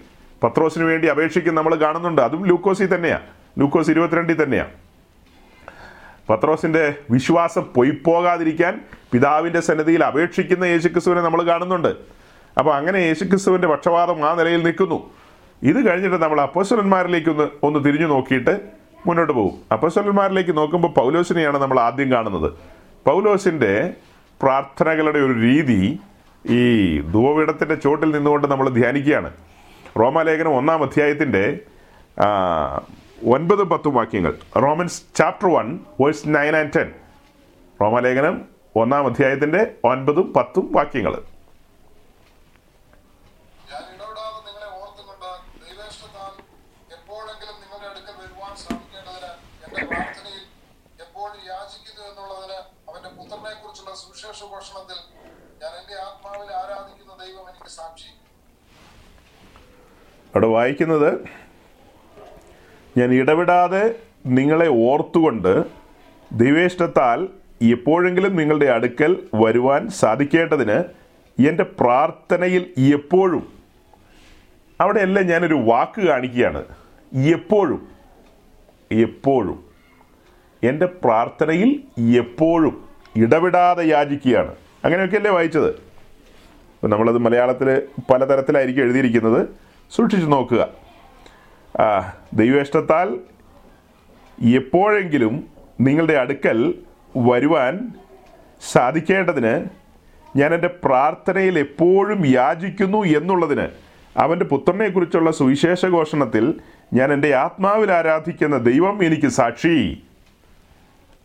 പത്രോസിന് 0.43 0.85
വേണ്ടി 0.85 1.09
അപേക്ഷിക്കുന്ന 1.09 1.61
നമ്മൾ 1.61 1.75
കാണുന്നുണ്ട്. 1.75 2.23
അതും 2.23 2.47
ലൂക്കോസിൽ 2.47 2.95
തന്നെയാണ് 2.95 3.23
ലൂക്കോസ് 3.59 3.91
ഇരുപത്തിരണ്ടിൽ 3.91 4.43
തന്നെയാണ് 4.43 4.84
പത്രോസിന്റെ 6.31 6.95
വിശ്വാസം 7.11 7.62
പൊയ്പോകാതിരിക്കാൻ 7.62 8.81
പിതാവിന്റെ 9.12 9.61
സന്നദ്ധിയിൽ 9.61 10.04
അപേക്ഷിക്കുന്ന 10.04 10.64
യേശുക്രിസ്തുവിനെ 10.64 11.21
നമ്മൾ 11.21 11.43
കാണുന്നുണ്ട്. 11.43 11.97
അപ്പോൾ 12.59 12.75
അങ്ങനെ 12.75 12.99
യേശുക്രിസ്തുവിന്റെ 12.99 13.69
പക്ഷപാതം 13.69 14.31
ആ 14.31 14.35
നിലയിൽ 14.35 14.62
നിൽക്കുന്നു. 14.62 15.11
ഇത് 15.62 15.88
കഴിഞ്ഞിട്ട് 15.88 16.16
നമ്മൾ 16.16 16.40
അപ്പോസ്വലന്മാരിലേക്ക് 16.40 17.31
ഒന്ന് 17.31 17.49
ഒന്ന് 17.62 17.85
തിരിഞ്ഞു 17.85 18.07
നോക്കിയിട്ട് 18.07 18.61
മുന്നോട്ട് 19.07 19.33
പോകും. 19.33 19.59
അപ്പസ്വലന്മാരിലേക്ക് 19.73 20.57
നോക്കുമ്പോൾ 20.57 20.88
പൗലോസിനെയാണ് 20.88 21.59
നമ്മൾ 21.59 21.81
ആദ്യം 21.81 22.12
കാണുന്നത്. 22.12 22.52
പൗലോസിന്റെ 23.07 23.95
പ്രാർത്ഥനകളുടെ 24.43 25.19
ഒരു 25.19 25.33
രീതി 25.33 25.99
ഈ 26.50 27.00
ധൂവപീഠത്തിന്റെ 27.00 27.75
ചോട്ടിൽ 27.75 28.11
നിന്നുകൊണ്ട് 28.11 28.49
നമ്മൾ 28.49 28.69
ധ്യാനിക്കുകയാണ്. 28.69 29.33
റോമാലേഖനം 30.00 30.57
ഒന്നാം 30.57 30.83
അധ്യായത്തിന്റെ 30.83 31.59
ആ, 32.21 32.26
ഒൻപതും 33.26 33.69
പത്തും 33.69 33.95
വാക്യങ്ങൾ. 33.95 34.38
Romans 34.57 35.02
chapter 35.14 35.54
one 35.54 35.81
verse 36.00 36.23
nine 36.26 36.57
and 36.57 36.73
ten 36.76 36.95
റോമാലേഖനം 37.81 38.49
ഒന്നാം 38.76 39.07
അധ്യായത്തിന്റെ 39.07 39.75
ഒൻപതും 39.85 40.33
പത്തും 40.33 40.73
വാക്യങ്ങൾ. 40.73 41.23
അവിടെ 60.35 60.47
വായിക്കുന്നത് 60.47 61.44
ഞാൻ 62.97 63.15
ഇടപെടാതെ 63.15 63.95
നിങ്ങളെ 64.27 64.69
ഓർത്തുകൊണ്ട് 64.69 65.65
ദൈവേഷ്ടത്താൽ 66.33 67.29
എപ്പോഴെങ്കിലും 67.63 68.37
നിങ്ങളുടെ 68.37 68.67
അടുക്കൽ 68.67 69.17
വരുവാൻ 69.35 69.89
സാധിക്കേണ്ടതിന് 69.89 70.85
എന്റെ 71.49 71.63
പ്രാർത്ഥനയിൽ 71.63 72.71
എപ്പോഴും 72.95 73.49
അവിടെയല്ല 74.81 75.21
ഞാനൊരു 75.21 75.55
വാക്ക് 75.55 76.01
കാണിക്കുകയാണ്. 76.01 76.64
എപ്പോഴും 77.14 77.88
എപ്പോഴും 78.92 79.64
എന്റെ 80.62 80.87
പ്രാർത്ഥനയിൽ 80.87 81.83
എപ്പോഴും 82.16 82.85
ഇടപെടാതെ 83.16 83.88
യാചിക്കുകയാണ്. 83.88 84.55
അങ്ങനെയൊക്കെയല്ലേ 84.85 85.31
വായിച്ചത്? 85.31 85.83
നമ്മളത് 86.87 87.18
മലയാളത്തിൽ 87.18 87.83
പലതരത്തിലായിരിക്കും 88.11 88.83
എഴുതിയിരിക്കുന്നത്. 88.83 89.49
സൂക്ഷിച്ചു 89.97 90.27
നോക്കുക. 90.27 90.84
ആ, 91.81 92.13
ദൈവേഷ്ടത്താൽ 92.35 93.19
എപ്പോഴെങ്കിലും 94.55 95.45
നിങ്ങളുടെ 95.81 96.13
അടുക്കൽ 96.13 96.75
വരുവാൻ 97.17 97.93
സാധിക്കേണ്ടതിന് 98.73 99.65
ഞാൻ 100.37 100.55
എന്റെ 100.55 100.69
പ്രാർത്ഥനയിൽ 100.85 101.59
എപ്പോഴും 101.59 102.27
യാചിക്കുന്നു 102.27 103.05
എന്നുള്ളതിന് 103.05 103.69
അവന്റെ 104.17 104.45
പുത്രനെക്കുറിച്ചുള്ള 104.45 105.31
സുവിശേഷഘോഷണത്തിൽ 105.31 106.61
ഞാൻ 106.93 107.13
എന്റെ 107.13 107.35
ആത്മാവിൽ 107.35 107.93
ആരാധിക്കുന്ന 107.93 108.59
ദൈവം 108.59 109.05
എനിക്ക് 109.05 109.29
സാക്ഷി. 109.29 110.03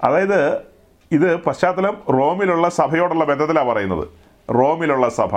അതായത് 0.03 0.57
ഇത് 1.11 1.35
പശ്ചാത്തലം 1.35 1.97
റോമിലുള്ള 2.09 2.69
സഭയോടുള്ള 2.69 3.25
ബന്ധത്തിലാണ് 3.25 3.67
പറയുന്നത്. 3.67 4.07
റോമിലുള്ള 4.53 5.09
സഭ. 5.09 5.35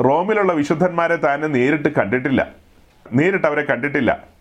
റോമിലുള്ള 0.00 0.52
വിശുദ്ധന്മാരെ 0.52 1.16
താൻ 1.16 1.40
നേരിട്ട് 1.40 1.88
കണ്ടിട്ടില്ല. 1.88 2.67
നേരിട്ട് 3.12 3.46
അവരെ 3.46 3.62
കണ്ടിട്ടില്ല. 3.62 4.38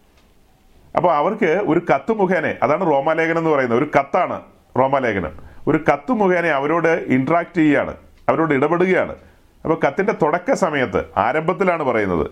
അപ്പോൾ 0.96 1.16
അവർക്ക് 1.16 1.46
ഒരു 1.46 1.82
കത്ത് 1.96 2.12
മുഖേന 2.12 2.56
അതാണ് 2.64 2.86
റോമാലേഖനം 2.86 3.38
എന്ന് 3.38 3.50
പറയുന്നത് 3.50 3.80
ഒരു 3.80 3.92
കത്താണ് 4.00 4.42
റോമാലേഖനം. 4.78 5.32
ഒരു 5.68 5.84
കത്ത് 5.94 6.12
മുഖേന 6.12 6.46
അവരോട് 6.46 6.88
ഇൻട്രാക്ട് 6.88 7.58
ചെയ്യുകയാണ് 7.58 7.96
അവരോട് 8.30 8.54
ഇടപെടുകയാണ്. 8.54 9.16
അപ്പോൾ 9.64 9.80
കത്തിന്റെ 9.88 10.14
തുടക്ക 10.14 10.54
സമയത്ത് 10.54 11.06
ആരംഭത്തിലാണ് 11.18 11.84
പറയുന്നത്. 11.84 12.32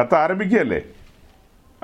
കത്ത് 0.00 0.14
ആരംഭിക്കുകയല്ലേ? 0.14 0.80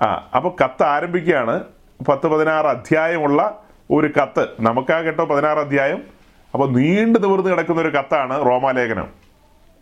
ആ 0.00 0.30
അപ്പോൾ 0.36 0.64
കത്ത് 0.64 0.82
ആരംഭിക്കുകയാണ് 0.82 1.64
പത്ത് 2.08 2.26
പതിനാറ് 2.26 2.66
അധ്യായമുള്ള 2.66 3.62
ഒരു 3.90 4.06
കത്ത്. 4.06 4.48
നമുക്കാ 4.60 5.00
കേട്ടോ 5.00 5.24
പതിനാറ് 5.24 5.58
അധ്യായം. 5.58 6.02
അപ്പോൾ 6.54 6.70
നീണ്ടു 6.70 7.18
നിവർന്ന് 7.18 7.50
കിടക്കുന്ന 7.50 7.80
ഒരു 7.80 7.88
കത്താണ് 7.88 8.46
റോമാലേഖനം. 8.46 9.08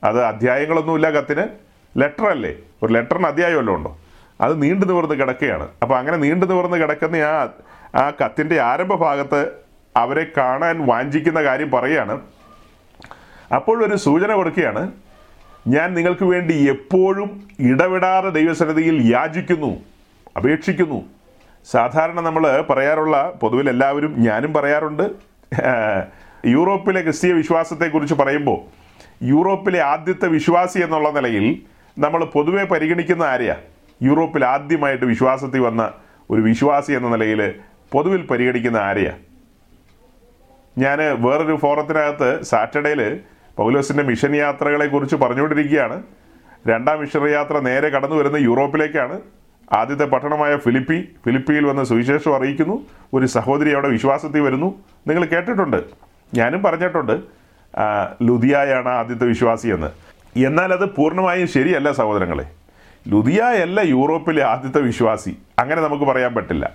അത് 0.04 0.24
അധ്യായങ്ങളൊന്നുമില്ല 0.24 1.10
കത്തിന്. 1.10 1.69
ലെറ്റർ 1.96 2.26
അല്ലേ? 2.26 2.56
ഒരു 2.82 2.92
ലെറ്ററിന് 2.92 3.26
അധ്യായമല്ലോ 3.26 3.74
ഉണ്ടോ? 3.74 3.98
അത് 4.40 4.62
നീണ്ടു 4.62 4.86
നിവർന്ന് 4.86 5.14
കിടക്കുകയാണ്. 5.14 5.68
അപ്പോൾ 5.82 5.98
അങ്ങനെ 5.98 6.16
നീണ്ടു 6.16 6.46
നിവർന്ന് 6.46 6.76
കിടക്കുന്ന 6.76 7.16
ആ 7.16 7.48
ആ 7.94 8.10
കത്തിന്റെ 8.10 8.60
ആരംഭ 8.60 8.94
ഭാഗത്ത് 8.94 9.52
അവരെ 9.96 10.26
കാണാൻ 10.36 10.86
വാഞ്ചിക്കുന്ന 10.86 11.42
കാര്യം 11.42 11.70
പറയുകയാണ്. 11.70 12.20
അപ്പോഴൊരു 13.54 13.96
സൂചന 13.96 14.32
കൊടുക്കുകയാണ് 14.32 14.92
ഞാൻ 15.66 15.94
നിങ്ങൾക്ക് 15.94 16.24
വേണ്ടി 16.24 16.68
എപ്പോഴും 16.68 17.48
ഇടവിടാതെ 17.60 18.30
ദൈവസന്നിധിയിൽ 18.30 19.12
യാചിക്കുന്നു 19.12 19.80
അപേക്ഷിക്കുന്നു. 20.36 21.04
സാധാരണ 21.70 22.20
നമ്മൾ 22.20 22.60
പറയാറുള്ള 22.60 23.38
പൊതുവിൽ 23.42 23.68
എല്ലാവരും 23.68 24.14
ഞാനും 24.18 24.52
പറയാറുണ്ട്. 24.52 25.30
യൂറോപ്പിലെ 26.46 27.02
ക്രിസ്തീയ 27.02 27.32
വിശ്വാസത്തെക്കുറിച്ച് 27.32 28.14
പറയുമ്പോൾ 28.14 28.58
യൂറോപ്പിലെ 29.22 29.80
ആദ്യത്തെ 29.80 30.28
വിശ്വാസി 30.28 30.78
എന്നുള്ള 30.78 31.10
നിലയിൽ 31.10 31.62
നമ്മൾ 32.00 32.24
പൊതുവെ 32.24 32.64
പരിഗണിക്കുന്ന 32.64 33.22
ആരെയാ? 33.22 33.56
യൂറോപ്പിൽ 34.02 34.44
ആദ്യമായിട്ട് 34.44 35.04
വിശ്വാസത്തിൽ 35.04 35.60
വന്ന 35.60 35.92
ഒരു 36.30 36.40
വിശ്വാസി 36.40 36.92
എന്ന 36.92 37.08
നിലയിൽ 37.08 37.54
പൊതുവിൽ 37.92 38.26
പരിഗണിക്കുന്ന 38.26 38.76
ആരെയാ? 38.76 39.12
ഞാൻ 40.78 40.98
വേറൊരു 40.98 41.56
ഫോറത്തിനകത്ത് 41.56 42.42
സാറ്റർഡേയിൽ 42.42 43.20
പൗലോസിന്റെ 43.56 44.02
മിഷൻ 44.02 44.36
യാത്രകളെക്കുറിച്ച് 44.36 45.16
പറഞ്ഞുകൊണ്ടിരിക്കുകയാണ്. 45.16 46.02
രണ്ടാം 46.68 47.00
മിഷൻ 47.00 47.28
യാത്ര 47.28 47.58
നേരെ 47.58 47.88
കടന്നു 47.88 48.16
വരുന്ന 48.16 48.36
യൂറോപ്പിലേക്കാണ്. 48.36 49.20
ആദ്യത്തെ 49.72 50.04
പട്ടണമായ 50.04 50.56
ഫിലിപ്പി 50.56 51.08
ഫിലിപ്പിയിൽ 51.26 51.66
വന്ന് 51.66 51.84
സുവിശേഷം 51.84 52.36
അറിയിക്കുന്നു. 52.36 52.86
ഒരു 53.14 53.26
സഹോദരി 53.26 53.70
അവിടെ 53.70 53.88
വിശ്വാസത്തിൽ 53.88 54.40
വരുന്നു. 54.40 54.74
നിങ്ങൾ 55.06 55.24
കേട്ടിട്ടുണ്ട്. 55.24 55.84
ഞാനും 56.34 56.62
പറഞ്ഞിട്ടുണ്ട്. 56.62 57.20
ലുധിയായാണ് 58.22 58.88
ആദ്യത്തെ 58.88 59.26
വിശ്വാസി 59.26 59.68
എന്ന്. 59.68 60.09
എന്നാൽ 60.36 60.72
അത് 60.72 60.94
പൂർണമായും 60.94 61.48
ശരിയല്ല 61.48 61.92
സഹോദരങ്ങളെ. 61.92 62.50
ലുദിയായല്ല 63.08 63.80
യൂറോപ്പിലെ 63.80 64.42
ആദ്യത്തെ 64.42 64.80
വിശ്വാസി. 64.80 65.36
അങ്ങനെ 65.58 65.82
നമുക്ക് 65.82 66.04
പറയാൻ 66.04 66.34
പറ്റില്ല. 66.34 66.72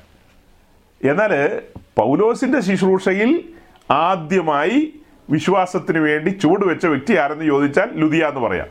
എന്നാൽ 1.03 1.61
പൗലോസിന്റെ 1.97 2.59
ശുശ്രൂഷയിൽ 2.59 3.49
ആദ്യമായി 3.91 4.93
വിശ്വാസത്തിന് 5.29 5.97
വേണ്ടി 5.97 6.29
ചുവടുവെച്ച 6.29 6.85
വ്യക്തി 6.85 7.17
ആരെന്ന് 7.17 7.45
ചോദിച്ചാൽ 7.45 7.89
ലുതിയ 7.95 8.27
എന്ന് 8.27 8.39
പറയാം. 8.39 8.67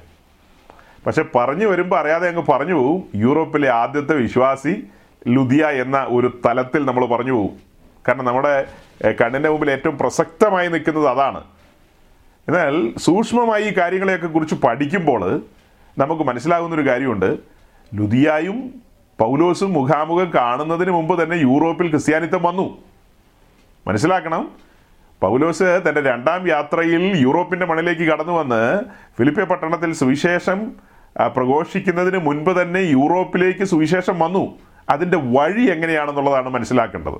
പക്ഷെ 1.07 1.25
പറഞ്ഞു 1.35 1.67
വരുമ്പോൾ 1.67 2.01
അറിയാതെ 2.01 2.29
അങ്ങ് 2.29 2.43
പറഞ്ഞു 2.43 2.75
പോകും 2.75 3.03
യൂറോപ്പിലെ 3.15 3.71
ആദ്യത്തെ 3.71 4.15
വിശ്വാസി 4.15 4.85
ലുതിയ 5.29 5.67
എന്ന 5.67 6.07
ഒരു 6.09 6.41
തലത്തിൽ 6.47 6.85
നമ്മൾ 6.85 7.07
പറഞ്ഞു 7.07 7.33
പോകും 7.33 7.57
കാരണം 8.09 8.25
നമ്മുടെ 8.25 8.67
കണ്ണിന്റെ 9.21 9.49
മുമ്പിൽ 9.49 9.71
ഏറ്റവും 9.71 9.99
പ്രസക്തമായി 9.99 10.69
നിൽക്കുന്നത് 10.69 11.09
അതാണ്. 11.09 11.45
എന്നാൽ 12.49 12.99
സൂക്ഷ്മമായി 12.99 13.65
ഈ 13.65 13.77
കാര്യങ്ങളെയൊക്കെ 13.77 14.27
കുറിച്ച് 14.27 14.55
പഠിക്കുമ്പോൾ 14.55 15.43
നമുക്ക് 15.99 16.23
മനസ്സിലാകുന്നൊരു 16.23 16.89
കാര്യമുണ്ട്. 16.89 17.39
ലുതിയായും 17.95 18.75
പൗലോസും 19.19 19.73
മുഖാമുഖം 19.73 20.31
കാണുന്നതിന് 20.35 20.91
മുമ്പ് 20.91 21.23
തന്നെ 21.23 21.35
യൂറോപ്പിൽ 21.35 21.91
ക്രിസ്ത്യാനിത്വം 21.91 22.43
വന്നു. 22.43 22.79
മനസ്സിലാക്കണം. 23.87 24.49
പൗലോസ് 25.21 25.63
തന്റെ 25.89 26.01
രണ്ടാം 26.01 26.49
യാത്രയിൽ 26.49 27.17
യൂറോപ്പിന്റെ 27.17 27.67
മണിലേക്ക് 27.67 28.03
കടന്നു 28.03 28.33
വന്ന് 28.33 28.81
ഫിലിപ്പിയ 29.19 29.45
പട്ടണത്തിൽ 29.45 29.93
സുവിശേഷം 29.93 30.73
പ്രഘോഷിക്കുന്നതിന് 31.37 32.19
മുൻപ് 32.19 32.63
തന്നെ 32.63 32.79
യൂറോപ്പിലേക്ക് 32.79 33.65
സുവിശേഷം 33.65 34.19
വന്നു. 34.19 34.59
അതിന്റെ 34.89 35.17
വഴി 35.17 35.71
എങ്ങനെയാണെന്നുള്ളതാണ് 35.71 36.49
മനസ്സിലാക്കേണ്ടത്. 36.49 37.19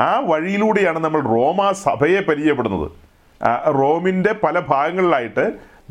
ആ 0.00 0.22
വഴിയിലൂടെയാണ് 0.24 0.98
നമ്മൾ 0.98 1.20
റോമാ 1.20 1.72
സഭയെ 1.72 2.20
പരിചയപ്പെടുന്നത്. 2.20 2.90
റോമിന്റെ 3.78 4.32
പല 4.44 4.56
ഭാഗങ്ങളിലായിട്ട് 4.72 5.44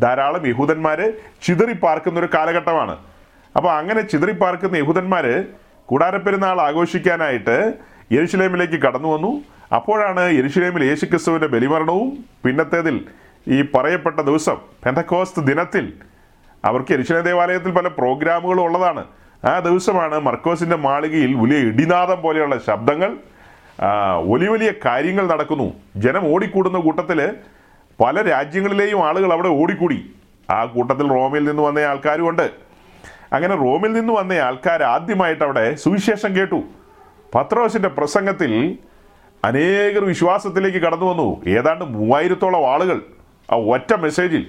ധാരാളം 0.03 0.43
യഹൂദന്മാർ 0.51 0.99
ചിതറിപ്പാർക്കുന്ന 1.45 2.19
ഒരു 2.19 2.29
കാലഘട്ടമാണ്. 2.35 2.95
അപ്പോൾ 3.55 3.71
അങ്ങനെ 3.79 4.01
ചിതറി 4.11 4.33
പാർക്കുന്ന 4.43 4.75
യഹൂദന്മാർ 4.81 5.25
കൂടാരപ്പെരുന്നാൾ 5.89 6.57
ആഘോഷിക്കാനായിട്ട് 6.67 7.57
യരുഷലേമിലേക്ക് 8.15 8.77
കടന്നു 8.85 9.09
വന്നു. 9.13 9.31
അപ്പോഴാണ് 9.77 10.23
യെരുഷലേമിൽ 10.37 10.83
യേശുക്രിസ്തുവിന്റെ 10.89 11.47
ബലിമരണവും 11.47 12.09
പിന്നത്തേതിൽ 12.45 12.97
ഈ 13.55 13.57
പറയപ്പെട്ട 13.75 14.19
ദിവസം 14.29 14.57
പെന്തക്കോസ്ത് 14.83 15.41
ദിനത്തിൽ 15.49 15.85
അവർക്ക് 16.69 16.91
യരുഷലേം 16.95 17.23
ദേവാലയത്തിൽ 17.29 17.71
പല 17.77 17.87
പ്രോഗ്രാമുകളും 17.99 18.63
ഉള്ളതാണ്. 18.67 19.03
ആ 19.51 19.53
ദിവസമാണ് 19.67 20.17
മർക്കോസിന്റെ 20.27 20.77
മാളികയിൽ 20.87 21.31
വലിയ 21.41 21.59
ഇടിനാദം 21.69 22.19
പോലെയുള്ള 22.25 22.55
ശബ്ദങ്ങൾ 22.69 23.11
വലിയ 24.25 24.49
വലിയ 24.49 24.71
കാര്യങ്ങൾ 24.85 25.27
നടക്കുന്നു. 25.27 25.73
ജനം 25.95 26.33
ഓടിക്കൂടുന്ന 26.33 26.79
കൂട്ടത്തിൽ 26.79 27.33
പല 28.03 28.21
രാജ്യങ്ങളിലെയും 28.21 29.07
ആളുകൾ 29.07 29.33
അവിടെ 29.33 29.47
ഓടിക്കൂടി. 29.47 30.15
ആ 30.49 30.65
കൂട്ടത്തിൽ 30.65 31.09
റോമിൽ 31.09 31.43
നിന്ന് 31.43 31.63
വന്ന 31.63 31.79
ആൾക്കാരുമുണ്ട്. 31.79 32.51
അങ്ങനെ 33.33 33.55
റോമിൽ 33.55 33.93
നിന്ന് 33.93 34.13
വന്ന 34.13 34.33
ആൾക്കാർ 34.33 34.83
ആദ്യമായിട്ട് 34.83 35.43
അവിടെ 35.43 35.75
സുവിശേഷം 35.75 36.35
കേട്ടു. 36.35 36.63
പത്രോസിന്റെ 37.35 37.89
പ്രസംഗത്തിൽ 37.89 38.77
അനേകർ 39.43 40.05
വിശ്വാസത്തിലേക്ക് 40.05 40.77
കടന്നു 40.77 41.05
വന്നു. 41.05 41.45
ഏതാണ്ട് 41.45 41.85
മൂവായിരത്തോളം 41.85 42.73
ആളുകൾ 42.73 43.01
ആ 43.51 43.55
ഒറ്റ 43.55 43.93
മെസ്സേജിൽ 43.93 44.47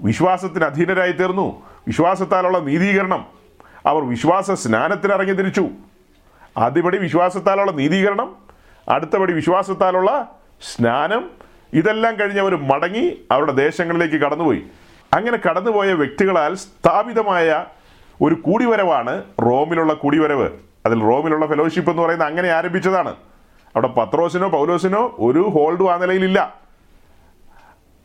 വിശ്വാസത്തിന് 0.00 0.64
അധീനരായി 0.64 1.12
തീർന്നു. 1.12 1.62
വിശ്വാസത്താലുള്ള 1.86 2.58
നീതീകരണം. 2.58 3.26
അവർ 3.86 4.02
വിശ്വാസ 4.04 4.50
സ്നാനത്തിനിറങ്ങി 4.50 5.32
തിരിച്ചു. 5.32 5.68
ആദ്യപടി 6.56 6.98
വിശ്വാസത്താലുള്ള 6.98 7.70
നീതീകരണം 7.70 8.36
അടുത്തപടി 8.88 9.32
വിശ്വാസത്താലുള്ള 9.32 10.38
സ്നാനം 10.62 11.30
ഇതെല്ലാം 11.72 12.14
കഴിഞ്ഞ് 12.16 12.40
അവർ 12.40 12.56
മടങ്ങി 12.56 13.20
അവരുടെ 13.30 13.52
ദേശങ്ങളിലേക്ക് 13.52 14.14
കടന്നുപോയി. 14.14 14.62
അങ്ങനെ 15.12 15.38
കടന്നുപോയ 15.48 15.92
വ്യക്തികളാൽ 15.92 16.54
സ്ഥാപിതമായ 16.54 17.64
ഒരു 18.22 18.34
കൂടിവരവാണ് 18.34 19.24
റോമിലുള്ള 19.42 19.92
കൂടിവരവ്. 19.92 20.50
അതിൽ 20.86 21.00
റോമിലുള്ള 21.00 21.46
ഫെലോഷിപ്പ് 21.46 21.90
എന്ന് 21.90 22.02
പറയുന്നത് 22.02 22.28
അങ്ങനെ 22.28 22.48
ആരംഭിച്ചതാണ്. 22.48 23.08
അവിടെ 23.74 23.88
പത്രോസിനോ 23.88 24.48
പൗലോസിനോ 24.48 25.16
ഒരു 25.18 25.38
ഹോൾഡും 25.38 25.92
ആ 25.92 25.96
നിലയിലില്ല. 25.96 26.54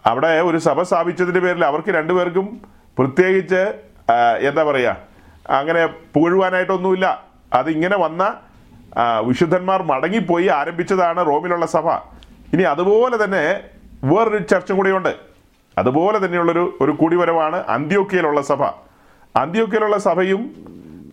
അവിടെ 0.06 0.42
ഒരു 0.42 0.58
സഭ 0.58 0.82
സ്ഥാപിച്ചതിന്റെ 0.82 1.40
പേരിൽ 1.40 1.66
അവർക്ക് 1.66 1.90
രണ്ടുപേർക്കും 1.90 2.62
പ്രത്യേകിച്ച് 2.98 3.74
എന്താ 4.48 4.64
പറയുക 4.64 4.98
അങ്ങനെ 5.50 5.86
പുകഴുവാനായിട്ടൊന്നുമില്ല. 5.86 7.27
അതിങ്ങനെ 7.54 7.98
വന്ന 7.98 8.36
വിശുദ്ധന്മാർ 9.24 9.84
മടങ്ങിപ്പോയി 9.84 10.48
ആരംഭിച്ചതാണ് 10.48 11.26
റോമിലുള്ള 11.26 11.66
സഭ. 11.66 11.90
ഇനി 12.54 12.64
അതുപോലെ 12.64 13.24
തന്നെ 13.24 13.62
വേറൊരു 14.04 14.38
ചർച്ചും 14.38 14.78
കൂടിയുണ്ട്. 14.78 15.16
അതുപോലെ 15.78 16.26
തന്നെയുള്ളൊരു 16.26 16.78
ഒരു 16.82 16.92
കൂടിവരവാണ് 16.92 17.56
അന്ത്യോക്കയിലുള്ള 17.56 18.42
സഭ. 18.42 18.64
അന്ത്യോക്കയിലുള്ള 19.36 19.98
സഭയും 19.98 20.56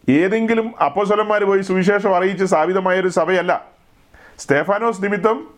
ഏതെങ്കിലും 0.08 0.74
അപ്പോസ്വലന്മാർ 0.84 1.44
പോയി 1.44 1.62
സുവിശേഷം 1.62 2.16
അറിയിച്ച് 2.16 2.44
സ്ഥാപിതമായ 2.44 3.00
ഒരു 3.00 3.08
സഭയല്ല. 3.08 3.64
സ്റ്റേഫാനോസ് 4.38 5.04
നിമിത്തം 5.04 5.48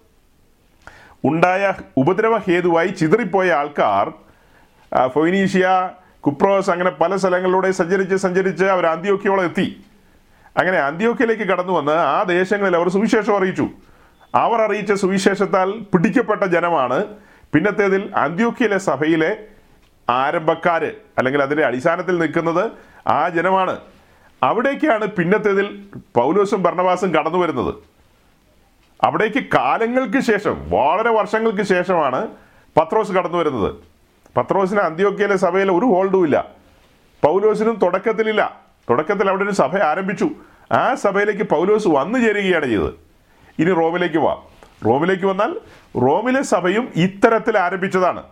ഉണ്ടായ 1.25 1.73
ഉപദ്രവ 1.97 2.37
ഹേതുവായി 2.37 2.89
ചിതറിപ്പോയ 2.89 3.53
ആൾക്കാർ 3.53 4.13
ഫൊനീഷ്യ 5.09 5.91
കുപ്രോസ് 6.21 6.71
അങ്ങനെ 6.71 6.91
പല 6.91 7.17
സ്ഥലങ്ങളിലൂടെ 7.17 7.71
സഞ്ചരിച്ച് 7.71 8.17
സഞ്ചരിച്ച് 8.17 8.65
അവർ 8.65 8.87
അന്ത്യോക്കിയോളം 8.87 9.45
എത്തി. 9.45 9.86
അങ്ങനെ 10.57 10.79
അന്ത്യോക്യയിലേക്ക് 10.79 11.43
കടന്നു 11.43 11.73
വന്ന് 11.73 11.93
ആ 11.93 12.23
ദേശങ്ങളിൽ 12.23 12.77
അവർ 12.77 12.89
സുവിശേഷം 12.89 13.37
അറിയിച്ചു. 13.37 13.69
അവർ 14.35 14.61
അറിയിച്ച 14.61 14.93
സുവിശേഷത്താൽ 14.93 15.71
പിടിക്കപ്പെട്ട 15.73 16.45
ജനമാണ് 16.45 17.05
പിന്നത്തേതിൽ 17.53 18.13
അന്ത്യോക്യയിലെ 18.17 18.79
സഭയിലെ 18.79 19.37
ആരംഭക്കാര് 20.11 20.93
അല്ലെങ്കിൽ 21.19 21.43
അതിന്റെ 21.43 21.65
അടിസ്ഥാനത്തിൽ 21.65 22.19
നിൽക്കുന്നത് 22.19 22.71
ആ 23.09 23.29
ജനമാണ്. 23.29 23.81
അവിടേക്കാണ് 24.43 25.07
പിന്നത്തേതിൽ 25.07 25.85
പൗലോസും 25.95 26.63
ഭരണവാസും 26.63 27.15
കടന്നു 27.15 27.39
വരുന്നത്. 27.39 27.75
അവിടേക്ക് 29.03 29.45
കാലങ്ങൾക്ക് 29.55 30.21
ശേഷം 30.21 30.71
വളരെ 30.71 31.11
വർഷങ്ങൾക്ക് 31.11 31.63
ശേഷമാണ് 31.63 32.29
പത്രോസ് 32.77 33.13
കടന്നു 33.13 33.39
വരുന്നത്. 33.39 33.75
പത്രോസിന് 34.37 34.81
അന്ത്യോക്യയിലെ 34.81 35.37
സഭയിൽ 35.37 35.73
ഒരു 35.73 35.85
ഹോൾഡും 35.85 36.25
ഇല്ല. 36.25 36.47
പൗലോസിനും 37.25 37.75
തുടക്കത്തിലില്ല. 37.75 38.66
തുടക്കത്തിൽ 38.91 39.29
അവിടെ 39.29 39.45
ഒരു 39.45 39.51
സഭ 39.51 39.79
ആരംഭിച്ചു. 39.79 40.31
ആ 40.73 40.95
സഭയിലേക്ക് 40.95 41.43
പൗലോസ് 41.43 41.89
വന്നു 41.89 42.19
ചേരുകയാണ് 42.19 42.67
ചെയ്തത്. 42.67 42.93
ഇനി 43.59 43.73
റോമിലേക്ക് 43.73 44.19
വാ. 44.19 44.37
റോമിലേക്ക് 44.87 45.25
വന്നാൽ 45.25 45.53
റോമിലെ 46.03 46.43
സഭയും 46.43 46.93
ഇത്തരത്തിൽ 46.97 47.59
ആരംഭിച്ചതാണ്. 47.59 48.23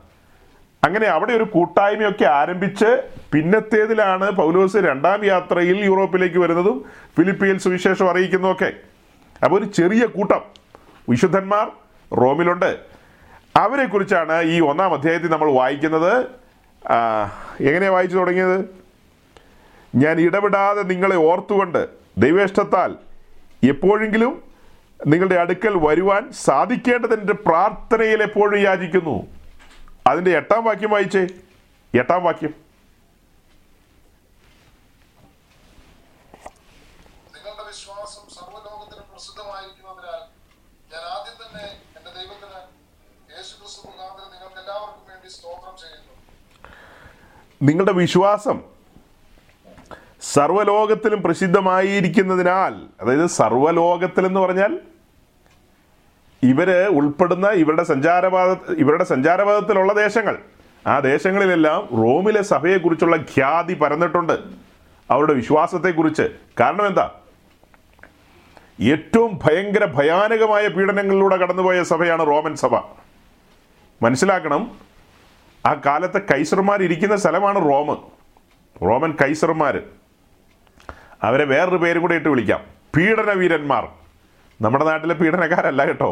അങ്ങനെ 0.85 1.07
അവിടെ 1.07 1.33
ഒരു 1.33 1.45
കൂട്ടായ്മയൊക്കെ 1.45 2.25
ആരംഭിച്ച് 2.25 3.03
പിന്നത്തേതിലാണ് 3.33 4.31
പൗലോസ് 4.31 4.77
രണ്ടാം 4.77 5.25
യാത്രയിൽ 5.25 5.85
യൂറോപ്പിലേക്ക് 5.85 6.39
വരുന്നതും 6.39 6.85
ഫിലിപ്പിയിൽ 7.17 7.59
സുവിശേഷം 7.59 8.11
അറിയിക്കുന്നതൊക്കെ. 8.11 8.73
അപ്പോൾ 9.45 9.57
ഒരു 9.57 9.65
ചെറിയ 9.65 10.07
കൂട്ടം 10.07 10.43
വിശുദ്ധന്മാർ 11.09 11.71
റോമിലുണ്ട്. 12.17 12.79
അവരെക്കുറിച്ചാണ് 13.57 14.43
ഈ 14.43 14.61
ഒന്നാം 14.61 14.95
അധ്യായത്തിൽ 14.95 15.29
നമ്മൾ 15.29 15.53
വായിക്കുന്നത്. 15.53 16.27
എങ്ങനെ 17.61 17.89
വായിച്ചു 17.89 18.19
തുടങ്ങിയത്? 18.19 18.84
ഞാൻ 19.95 20.21
ഇടപെടാതെ 20.21 20.83
നിങ്ങളെ 20.83 21.17
ഓർത്തുകൊണ്ട് 21.17 21.89
ദൈവേഷ്ടത്താൽ 22.19 22.97
എപ്പോഴെങ്കിലും 23.69 24.53
നിങ്ങളുടെ 25.07 25.35
അടുക്കൽ 25.35 25.87
വരുവാൻ 25.87 26.33
സാധിക്കേണ്ടതിന്റെ 26.33 27.33
പ്രാർത്ഥനയിൽ 27.33 28.23
എപ്പോഴും 28.23 28.61
യാചിക്കുന്നു. 28.63 29.27
അതിന്റെ 30.07 30.31
എട്ടാം 30.37 30.65
വാക്യം 30.65 30.91
വായിച്ചേ. 30.91 31.27
എട്ടാം 31.99 32.25
വാക്യം. 32.25 32.55
നിങ്ങളുടെ 47.63 47.93
വിശ്വാസം 47.93 48.74
സർവലോകത്തിലും 50.35 51.23
പ്രസിദ്ധമായിരിക്കുന്നതിനാൽ 51.23 52.75
അതായത് 53.01 53.27
സർവലോകത്തിൽ 53.27 54.27
എന്ന് 54.27 54.41
പറഞ്ഞാൽ 54.41 54.73
ഇവർ 56.43 56.71
ഉൾപ്പെടുന്ന 56.71 57.47
ഇവരുടെ 57.47 57.83
സഞ്ചാരപാത 57.83 58.73
ഇവരുടെ 58.79 59.05
സഞ്ചാരപാതത്തിലുള്ള 59.05 59.93
ദേശങ്ങൾ. 59.93 60.39
ആ 60.87 60.99
ദേശങ്ങളിലെല്ലാം 60.99 61.89
റോമിലെ 62.03 62.43
സഭയെക്കുറിച്ചുള്ള 62.43 63.17
ഖ്യാതി 63.17 63.75
പരന്നിട്ടുണ്ട് 63.75 64.33
അവരുടെ 65.11 65.33
വിശ്വാസത്തെക്കുറിച്ച്. 65.33 66.27
കാരണം 66.61 66.87
എന്താ? 66.87 67.11
ഏറ്റവും 68.81 69.41
ഭയങ്കര 69.45 69.85
ഭയാനകമായ 69.85 70.69
പീഡനങ്ങളിലൂടെ 70.69 71.37
കടന്നുപോയ 71.37 71.83
സഭയാണ് 71.83 72.27
റോമൻ 72.27 72.57
സഭ. 72.57 72.75
മനസ്സിലാക്കണം 74.03 74.63
ആ 75.67 75.75
കാലത്തെ 75.87 76.19
കൈസർമാർ 76.19 76.83
ഇരിക്കുന്ന 76.83 77.17
സ്ഥലമാണ് 77.17 77.57
റോം 77.57 77.89
റോമൻ 78.83 79.13
കൈസർമാർ 79.23 79.83
അവരെ 81.25 81.45
വേറൊരു 81.45 81.77
പേരും 81.77 82.03
കൂടെ 82.03 82.15
ഇട്ട് 82.15 82.29
വിളിക്കാം. 82.29 82.61
പീഡനവീരന്മാർ 82.97 83.89
നമ്മുടെ 84.61 84.85
നാട്ടിലെ 84.85 85.15
പീഡനക്കാരല്ല 85.15 85.85
കേട്ടോ. 85.85 86.11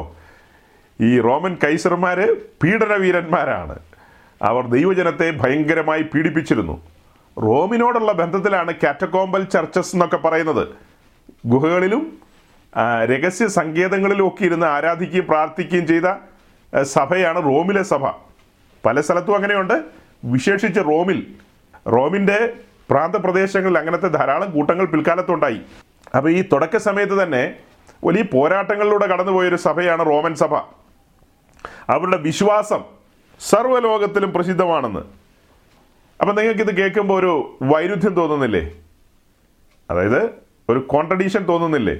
ഈ 1.01 1.20
റോമൻ 1.20 1.57
കൈസർമാർ 1.64 2.18
പീഡനവീരന്മാരാണ് 2.62 3.77
അവർ 4.42 4.66
ദൈവജനത്തെ 4.66 5.29
ഭയങ്കരമായി 5.31 6.03
പീഡിപ്പിച്ചിരുന്നു. 6.03 6.77
റോമിനോടുള്ള 7.42 8.12
ബന്ധത്തിലാണ് 8.12 8.72
കാറ്റക്കോമ്പൽ 8.83 9.42
ചർച്ചസ് 9.44 9.94
എന്നൊക്കെ 9.94 10.16
പറയുന്നത്. 10.16 10.68
ഗുഹകളിലും 11.46 12.03
രഹസ്യ 13.11 13.46
സങ്കേതങ്ങളിലും 13.46 14.27
ഒക്കെ 14.29 14.44
ഇരുന്ന് 14.44 14.66
ആരാധിക്കുകയും 14.66 15.27
പ്രാർത്ഥിക്കുകയും 15.27 15.87
ചെയ്ത 15.87 16.09
സഭയാണ് 16.83 17.40
റോമിലെ 17.44 17.83
സഭ. 17.83 18.05
പല 18.87 19.01
സ്ഥലത്തും 19.01 19.35
അങ്ങനെയുണ്ട്. 19.35 19.77
വിശേഷിച്ച് 20.25 20.81
റോമിൽ 20.81 21.27
റോമിന്റെ 21.88 22.38
പ്രാന്തപ്രദേശങ്ങളിൽ 22.93 23.79
അങ്ങനത്തെ 23.79 24.09
ധാരാളം 24.09 24.51
കൂട്ടങ്ങൾ 24.51 24.85
പിൽക്കാലത്തുണ്ടായി. 24.85 25.61
അപ്പോൾ 26.17 26.31
ഈ 26.31 26.43
തുടക്ക 26.43 26.77
സമയത്ത് 26.77 27.23
തന്നെ 27.23 27.57
വലിയ 28.05 28.23
പോരാട്ടങ്ങളിലൂടെ 28.23 29.07
കടന്നുപോയൊരു 29.07 29.57
സഭയാണ് 29.57 30.07
റോമൻ 30.07 30.35
സഭ. 30.35 30.55
അവരുടെ 31.89 32.17
വിശ്വാസം 32.17 32.85
സർവലോകത്തിലും 33.41 34.33
പ്രസിദ്ധമാണെന്ന്. 34.33 35.01
അപ്പം 36.21 36.35
നിങ്ങൾക്കിത് 36.35 36.77
കേൾക്കുമ്പോൾ 36.77 37.19
ഒരു 37.19 37.59
വൈരുദ്ധ്യം 37.63 38.15
തോന്നുന്നില്ലേ? 38.15 38.71
അതായത് 39.91 40.31
ഒരു 40.69 40.79
കോൺട്രഡീഷൻ 40.79 41.45
തോന്നുന്നില്ലേ? 41.45 41.97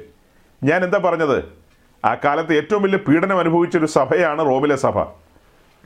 ഞാൻ 0.65 0.85
എന്താ 0.85 0.99
പറഞ്ഞത്? 0.99 1.45
ആ 2.05 2.15
കാലത്ത് 2.15 2.55
ഏറ്റവും 2.55 2.83
വലിയ 2.83 2.99
പീഡനം 2.99 3.39
അനുഭവിച്ച 3.39 3.77
ഒരു 3.77 3.87
സഭയാണ് 3.87 4.45
റോമിലെ 4.45 4.77
സഭ. 4.77 5.03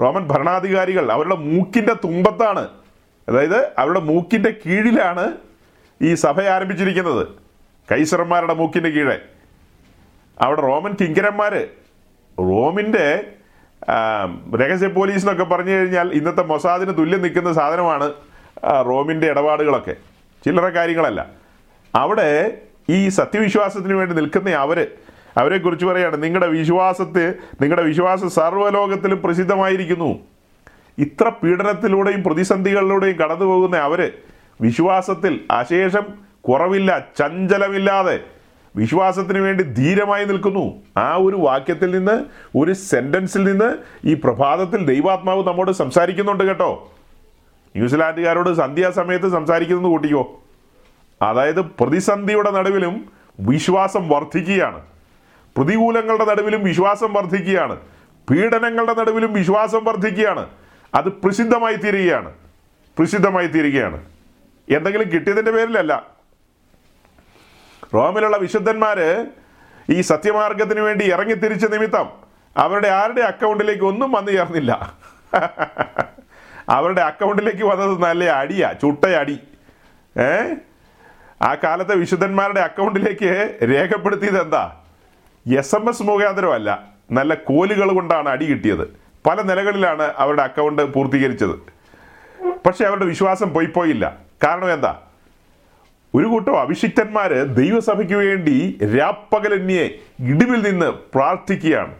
റോമൻ 0.01 0.29
ഭരണാധികാരികൾ 0.29 1.12
അവരുടെ 1.12 1.35
മൂക്കിന്റെ 1.35 1.95
തുമ്പത്താണ് 1.95 2.69
അതായത് 3.28 3.70
അവരുടെ 3.78 4.00
മൂക്കിന്റെ 4.00 4.54
കീഴിലാണ് 4.66 5.32
ഈ 6.02 6.14
സഭ 6.14 6.40
ആരംഭിച്ചിരിക്കുന്നത്. 6.40 7.28
കൈസറന്മാരുടെ 7.92 8.54
മൂക്കിന്റെ 8.54 8.90
കീഴെ. 8.90 9.18
അവിടെ 10.40 10.60
റോമൻ 10.60 10.92
കിങ്കരന്മാർ 11.00 11.54
റോമിന്റെ 12.38 13.24
രഹസ്യ 14.56 14.86
പോലീസ് 14.86 15.28
എന്നൊക്കെ 15.28 15.44
പറഞ്ഞു 15.44 15.70
കഴിഞ്ഞാൽ 15.70 16.12
ഇന്നത്തെ 16.12 16.42
മൊസാദിന് 16.42 16.98
തുല്യം 16.98 17.22
നിൽക്കുന്ന 17.22 17.52
സാധനമാണ് 17.52 18.12
റോമിന്റെ 18.86 19.30
ഇടപാടുകളൊക്കെ. 19.30 19.96
ചില്ലറ 20.44 20.68
കാര്യങ്ങളല്ല. 20.68 21.26
അവിടെ 21.94 22.58
ഈ 22.88 23.08
സത്യവിശ്വാസത്തിന് 23.08 23.94
വേണ്ടി 23.94 24.16
നിൽക്കുന്ന 24.16 24.50
അവർ 24.50 24.86
അവരെക്കുറിച്ച് 25.36 25.86
പറയുകയാണ് 25.86 26.22
നിങ്ങളുടെ 26.22 26.48
വിശ്വാസത്തെ 26.48 27.34
നിങ്ങളുടെ 27.60 27.82
വിശ്വാസം 27.82 28.30
സർവലോകത്തിലും 28.30 29.22
പ്രസിദ്ധമായിരിക്കുന്നു. 29.22 30.36
ഇത്ര 30.98 31.28
പീഡനത്തിലൂടെയും 31.28 32.22
പ്രതിസന്ധികളിലൂടെയും 32.22 33.16
കടന്നു 33.16 33.44
പോകുന്ന 33.44 33.76
അവർ 33.76 34.12
വിശ്വാസത്തിൽ 34.61 35.40
അശേഷം 35.50 36.06
കുറവില്ല 36.40 37.06
ചഞ്ചലമില്ലാതെ 37.18 38.20
വിശ്വാസത്തിന് 38.76 39.38
വേണ്ടി 39.38 39.62
ധീരമായി 39.62 40.24
നിൽക്കുന്നു. 40.24 40.82
ആ 40.96 41.16
ഒരു 41.16 41.37
വാക്യത്തിൽ 41.37 41.90
നിന്ന് 41.98 42.24
ഒരു 42.59 42.72
സെന്റൻസിൽ 42.72 43.44
നിന്ന് 43.44 43.76
ഈ 44.04 44.14
പ്രഭാതത്തിൽ 44.14 44.87
ദൈവാത്മാവ് 44.87 45.46
നമ്മോട് 45.46 45.70
സംസാരിക്കുന്നുണ്ട് 45.70 46.44
കേട്ടോ. 46.44 46.88
ന്യൂസിലാൻഡുകാരോട് 47.76 48.54
സന്ധ്യാസമയത്ത് 48.54 49.28
സംസാരിക്കുന്നത് 49.28 49.90
കൂട്ടിക്കോ. 49.90 50.42
അതായത് 51.22 51.61
പ്രതിസന്ധിയുടെ 51.61 52.50
നടുവിലും 52.50 52.94
വിശ്വാസം 53.40 54.09
വർദ്ധിക്കുകയാണ് 54.09 54.80
പ്രതികൂലങ്ങളുടെ 55.56 56.24
നടുവിലും 56.24 56.62
വിശ്വാസം 56.64 57.12
വർദ്ധിക്കുകയാണ് 57.12 57.76
പീഡനങ്ങളുടെ 58.30 58.94
നടുവിലും 59.00 59.32
വിശ്വാസം 59.32 59.85
വർദ്ധിക്കുകയാണ് 59.85 60.46
അത് 60.96 61.09
പ്രസിദ്ധമായി 61.09 61.76
തീരുകയാണ്. 61.76 62.32
പ്രസിദ്ധമായി 62.98 63.46
തീരുകയാണ്. 63.46 64.04
എന്തെങ്കിലും 64.68 65.11
കിട്ടിയതിന്റെ 65.11 65.50
പേരിലല്ല. 65.50 66.06
റോമിലുള്ള 67.94 68.37
വിശുദ്ധന്മാര് 68.37 69.26
ഈ 69.90 70.00
സത്യമാർഗത്തിന് 70.00 70.80
വേണ്ടി 70.80 71.04
ഇറങ്ങി 71.04 71.35
തിരിച്ച 71.35 71.66
നിമിത്തം 71.66 72.09
അവരുടെ 72.56 72.88
ആരുടെ 72.88 73.20
അക്കൗണ്ടിലേക്ക് 73.20 73.85
ഒന്നും 73.85 74.12
വന്നു 74.12 74.30
ചേർന്നില്ല. 74.30 74.94
അവരുടെ 76.68 77.00
അക്കൗണ്ടിലേക്ക് 77.00 77.64
വന്നത് 77.64 78.02
നല്ല 78.02 78.24
അടിയാ 78.24 78.72
ചുട്ടയടി. 78.72 79.40
ഏ? 80.20 80.54
ആ 81.42 81.54
കാലത്തെ 81.54 81.94
വിശുദ്ധന്മാരുടെ 81.94 82.61
അക്കൗണ്ടിലേക്ക് 82.61 83.59
രേഖപ്പെടുത്തിയത് 83.64 84.42
എന്താ? 84.42 84.76
എസ് 85.59 85.74
എം 85.74 85.88
എസ് 85.88 86.02
മുഖാന്തരമല്ല. 86.02 86.85
നല്ല 87.11 87.35
കോലുകൾ 87.35 87.92
കൊണ്ടാണ് 87.92 88.28
അടി 88.28 88.44
കിട്ടിയത്. 88.44 89.06
പല 89.26 89.42
നിലകളിലാണ് 89.42 90.02
അവരുടെ 90.16 90.42
അക്കൗണ്ട് 90.42 90.92
പൂർത്തീകരിച്ചത്. 90.92 91.76
പക്ഷെ 92.66 92.84
അവരുടെ 92.84 93.04
വിശ്വാസം 93.04 93.52
പോയി 93.52 93.66
പോയില്ല. 93.66 94.16
കാരണം 94.44 94.72
എന്താ? 94.72 95.00
ഒരു 96.14 96.26
കൂട്ടം 96.26 96.60
അഭിഷിക്തന്മാര് 96.60 97.56
ദൈവസഭയ്ക്ക് 97.56 98.14
വേണ്ടി 98.14 98.78
രാപ്പകലന്യെ 98.98 99.84
ഇടിവിൽ 100.20 100.70
നിന്ന് 100.70 100.86
പ്രാർത്ഥിക്കുകയാണ്. 100.86 101.94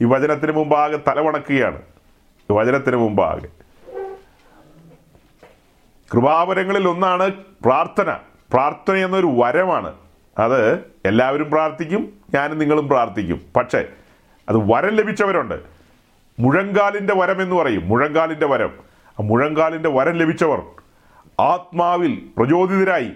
ഈ 0.00 0.04
വചനത്തിന് 0.04 0.52
മുമ്പാകെ 0.52 0.96
തലവണക്കുകയാണ്. 0.96 1.82
വചനത്തിന് 2.50 2.96
മുമ്പാകെ. 2.96 3.48
കൃപാവരങ്ങളിൽ 6.14 6.88
ഒന്നാണ് 6.88 7.30
പ്രാർത്ഥന. 7.64 8.12
പ്രാർത്ഥന 8.52 8.94
എന്നൊരു 8.94 9.26
വരമാണ്. 9.26 9.94
അത് 10.38 10.74
എല്ലാവരും 11.04 11.50
പ്രാർത്ഥിക്കും 11.50 12.12
ഞാനും 12.34 12.58
നിങ്ങളും 12.58 12.88
പ്രാർത്ഥിക്കും. 12.88 13.40
പക്ഷേ 13.56 13.88
അത് 14.48 14.56
വരം 14.56 14.88
ലഭിച്ചവരുണ്ട്. 14.88 15.79
മുഴങ്കാലിന്റെ 16.40 17.14
വരം 17.14 17.42
എന്ന് 17.42 17.56
പറയും. 17.56 17.88
മുഴങ്കാലിന്റെ 17.88 18.46
വരം. 18.46 18.72
ആ 19.20 19.22
മുഴങ്കാലിന്റെ 19.22 19.88
വരം 19.88 20.12
ലഭിച്ചവർ 20.12 20.62
ആത്മാവിൽ 21.40 22.30
പ്രചോദിതരായി 22.36 23.10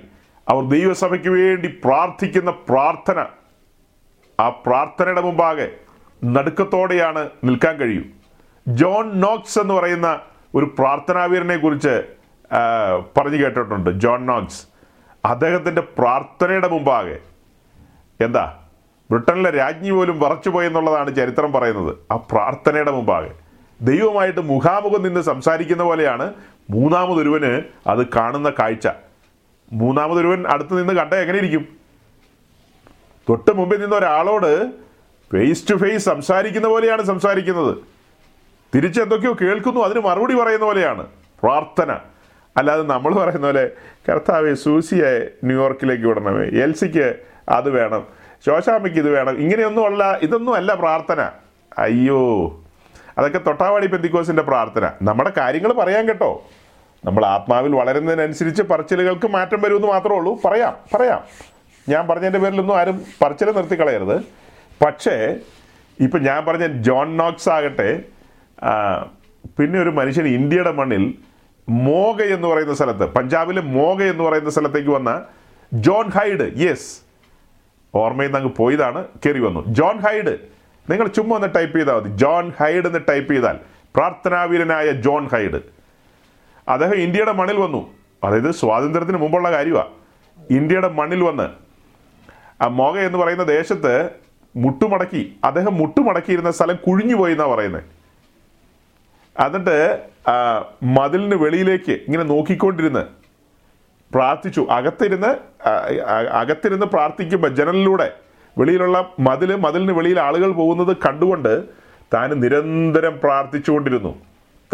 അവർ 0.49 0.65
ദൈവസഭയ്ക്ക് 0.71 1.29
വേണ്ടി 1.29 1.69
പ്രാർത്ഥിക്കുന്ന 1.85 2.51
പ്രാർത്ഥന. 2.51 3.27
ആ 4.41 4.49
പ്രാർത്ഥനയുടെ 4.49 5.21
മുമ്പാകെ 5.21 5.71
നടുക്കത്തോടെയാണ് 6.25 7.29
നിൽക്കാൻ 7.45 7.77
കഴിയും. 7.77 8.13
ജോൺ 8.69 9.21
നോക്സ് 9.21 9.59
എന്ന് 9.59 9.75
പറയുന്ന 9.75 10.21
ഒരു 10.55 10.75
പ്രാർത്ഥനാവീരനെ 10.79 11.57
കുറിച്ച് 11.57 12.03
പറഞ്ഞു 13.17 13.37
കേട്ടിട്ടുണ്ട്. 13.37 13.91
John 13.91 14.27
Knox. 14.27 14.67
അദ്ദേഹത്തിന്റെ 15.25 15.83
പ്രാർത്ഥനയുടെ 15.83 16.69
മുമ്പാകെ. 16.69 17.19
എന്താ? 18.21 18.64
ബ്രിട്ടനിലെ 19.11 19.51
രാജ്ഞി 19.51 19.91
പോലും 19.91 20.21
വറച്ചു 20.21 20.51
എന്നുള്ളതാണ് 20.51 21.17
ചരിത്രം 21.17 21.53
പറയുന്നത്. 21.53 21.97
ആ 22.11 22.17
പ്രാർത്ഥനയുടെ 22.17 22.91
മുമ്പാകെ. 22.91 23.31
ദൈവമായിട്ട് 23.81 24.41
മുഖാമുഖം 24.41 25.03
നിന്ന് 25.03 25.21
സംസാരിക്കുന്ന 25.21 25.83
പോലെയാണ് 25.83 26.35
മൂന്നാമതൊരുവന് 26.71 27.63
അത് 27.87 28.07
കാണുന്ന 28.07 28.51
കാഴ്ച. 28.51 28.89
മൂന്നാമതൊരുവൻ 29.73 30.45
അടുത്ത് 30.47 30.79
നിന്ന് 30.79 30.95
കണ്ട 30.95 31.15
എങ്ങനെ 31.15 31.39
ഇരിക്കും? 31.39 31.69
തൊട്ട് 33.29 33.57
മുമ്പിൽ 33.57 33.81
നിന്ന് 33.81 33.97
ഒരാളോട് 33.97 34.71
ഫേസ് 35.33 35.71
ടു 35.71 35.75
ഫേസ് 35.75 36.05
സംസാരിക്കുന്ന 36.05 36.69
പോലെയാണ് 36.69 37.03
സംസാരിക്കുന്നത്. 37.03 37.77
തിരിച്ചെന്തൊക്കെയോ 38.75 39.37
കേൾക്കുന്നു 39.41 39.81
അതിന് 39.81 40.01
മറുപടി 40.01 40.35
പറയുന്ന 40.35 40.65
പോലെയാണ്. 40.65 41.07
പ്രാർത്ഥന. 41.43 41.93
അല്ലാതെ 42.57 42.83
നമ്മൾ 42.83 43.15
പറയുന്ന 43.15 43.47
പോലെ 43.47 43.71
കർത്താവെ 44.09 44.55
സൂസിയെ 44.55 45.31
ന്യൂയോർക്കിലേക്ക് 45.45 46.05
വിടണമേ. 46.05 46.45
എൽസിക്ക് 46.47 47.17
അത് 47.49 47.71
വേണം. 47.71 48.24
ശോശാമ്മയ്ക്ക് 48.47 48.99
ഇത് 48.99 49.11
വേണം. 49.11 49.37
ഇങ്ങനെയൊന്നും 49.37 50.03
ഇതൊന്നും 50.17 50.55
അല്ല 50.55 50.75
പ്രാർത്ഥന. 50.75 51.31
അയ്യോ. 51.79 52.49
അതൊക്കെ 53.19 53.39
തൊട്ടാവാടി 53.39 53.87
പെന്തിക്കോസിന്റെ 53.87 54.43
പ്രാർത്ഥന. 54.43 54.91
നമ്മുടെ 55.03 55.33
കാര്യങ്ങൾ 55.37 55.73
പറയാൻ 55.73 56.09
കേട്ടോ. 56.09 56.45
നമ്മൾ 57.05 57.27
ആത്മാവിൽ 57.27 57.75
വളരുന്നതിനനുസരിച്ച് 57.75 58.63
പറച്ചിലുകൾക്ക് 58.63 59.27
മാറ്റം 59.27 59.63
വരുമെന്ന് 59.63 59.89
മാത്രമേ 59.89 60.17
ഉള്ളൂ. 60.17 60.41
പറയാം 60.45 60.77
പറയാം. 60.95 61.25
ഞാൻ 61.89 62.09
പറഞ്ഞതിന്റെ 62.09 62.39
പേരിലൊന്നും 62.39 62.79
ആരും 62.79 63.05
പറച്ചിൽ 63.23 63.51
നിർത്തിക്കളയരുത്. 63.51 64.21
പക്ഷേ 64.85 65.37
ഇപ്പം 66.01 66.23
ഞാൻ 66.23 66.45
പറഞ്ഞ 66.45 66.67
ജോൺ 66.67 67.17
നോക്സ് 67.17 67.49
ആകട്ടെ 67.49 68.03
പിന്നെ 69.59 69.83
ഒരു 69.83 69.91
മനുഷ്യൻ 69.91 70.27
ഇന്ത്യയുടെ 70.27 70.73
മണ്ണിൽ 70.73 71.15
മോഗ 71.69 72.23
എന്ന് 72.23 72.49
പറയുന്ന 72.49 72.75
സ്ഥലത്ത് 72.75 73.07
പഞ്ചാബിലെ 73.07 73.61
മോഗ 73.61 74.03
എന്ന് 74.03 74.25
പറയുന്ന 74.25 74.51
സ്ഥലത്തേക്ക് 74.51 74.91
വന്ന 74.91 75.23
ജോൺ 75.75 76.09
ഹൈഡ്. 76.09 76.53
യെസ് 76.57 77.04
ഓർമ്മയിൽ 77.95 78.29
നിന്ന് 78.29 78.39
അങ്ങ് 78.39 78.53
പോയതാണ് 78.57 79.05
കയറി 79.27 79.41
വന്നു. 79.41 79.65
ജോൺ 79.69 79.99
ഹൈഡ് 79.99 80.35
നിങ്ങൾ 80.91 81.07
ചുമ്മാ 81.07 81.37
ഒന്ന് 81.37 81.49
ടൈപ്പ് 81.57 81.77
ചെയ്താൽ 81.79 81.95
മതി. 81.95 82.11
ജോൺ 82.17 82.53
ഹൈഡ് 82.61 82.87
എന്ന് 82.87 83.01
ടൈപ്പ് 83.09 83.33
ചെയ്താൽ 83.33 83.59
പ്രാർത്ഥനാവീരനായ 83.97 84.91
ജോൺ 84.91 85.29
ഹൈഡ്. 85.33 85.61
അദ്ദേഹം 86.69 86.95
ഇന്ത്യയുടെ 86.95 87.33
മണ്ണിൽ 87.33 87.57
വന്നു. 87.57 87.81
അതായത് 88.25 88.51
സ്വാതന്ത്ര്യത്തിന് 88.51 89.19
മുമ്പുള്ള 89.19 89.53
കാര്യമാണ് 89.53 89.91
ഇന്ത്യയുടെ 90.51 90.89
മണ്ണിൽ 90.89 91.23
വന്ന്. 91.25 91.47
ആ 92.63 92.67
മോഗ 92.69 92.99
എന്ന് 92.99 93.19
പറയുന്ന 93.19 93.45
ദേശത്ത് 93.45 94.11
മുട്ടുമടക്കി 94.57 95.37
അദ്ദേഹം 95.45 95.79
മുട്ടുമടക്കിയിരുന്ന 95.79 96.51
സ്ഥലം 96.51 96.77
കുഴിഞ്ഞുപോയി 96.77 97.33
എന്നാണ് 97.33 97.51
പറയുന്നത് 97.51 97.83
എന്നിട്ട് 99.45 99.77
മതിലിന് 100.83 101.35
വെളിയിലേക്ക് 101.35 101.93
ഇങ്ങനെ 101.93 102.25
നോക്കിക്കൊണ്ടിരുന്ന് 102.25 103.24
പ്രാർത്ഥിച്ചു. 104.15 104.67
അകത്തിരുന്ന് 104.71 105.37
അകത്തിരുന്ന് 106.33 106.87
പ്രാർത്ഥിക്കുമ്പോൾ 106.87 107.49
ജനലിലൂടെ 107.49 108.13
വെളിയിലുള്ള 108.59 109.11
മതിൽ 109.21 109.57
മതിലിന് 109.57 109.93
വെളിയിൽ 109.93 110.21
ആളുകൾ 110.21 110.53
പോകുന്നത് 110.53 110.97
കണ്ടുകൊണ്ട് 110.97 111.65
താൻ 112.15 112.31
നിരന്തരം 112.31 113.21
പ്രാർത്ഥിച്ചുകൊണ്ടിരുന്നു. 113.25 114.13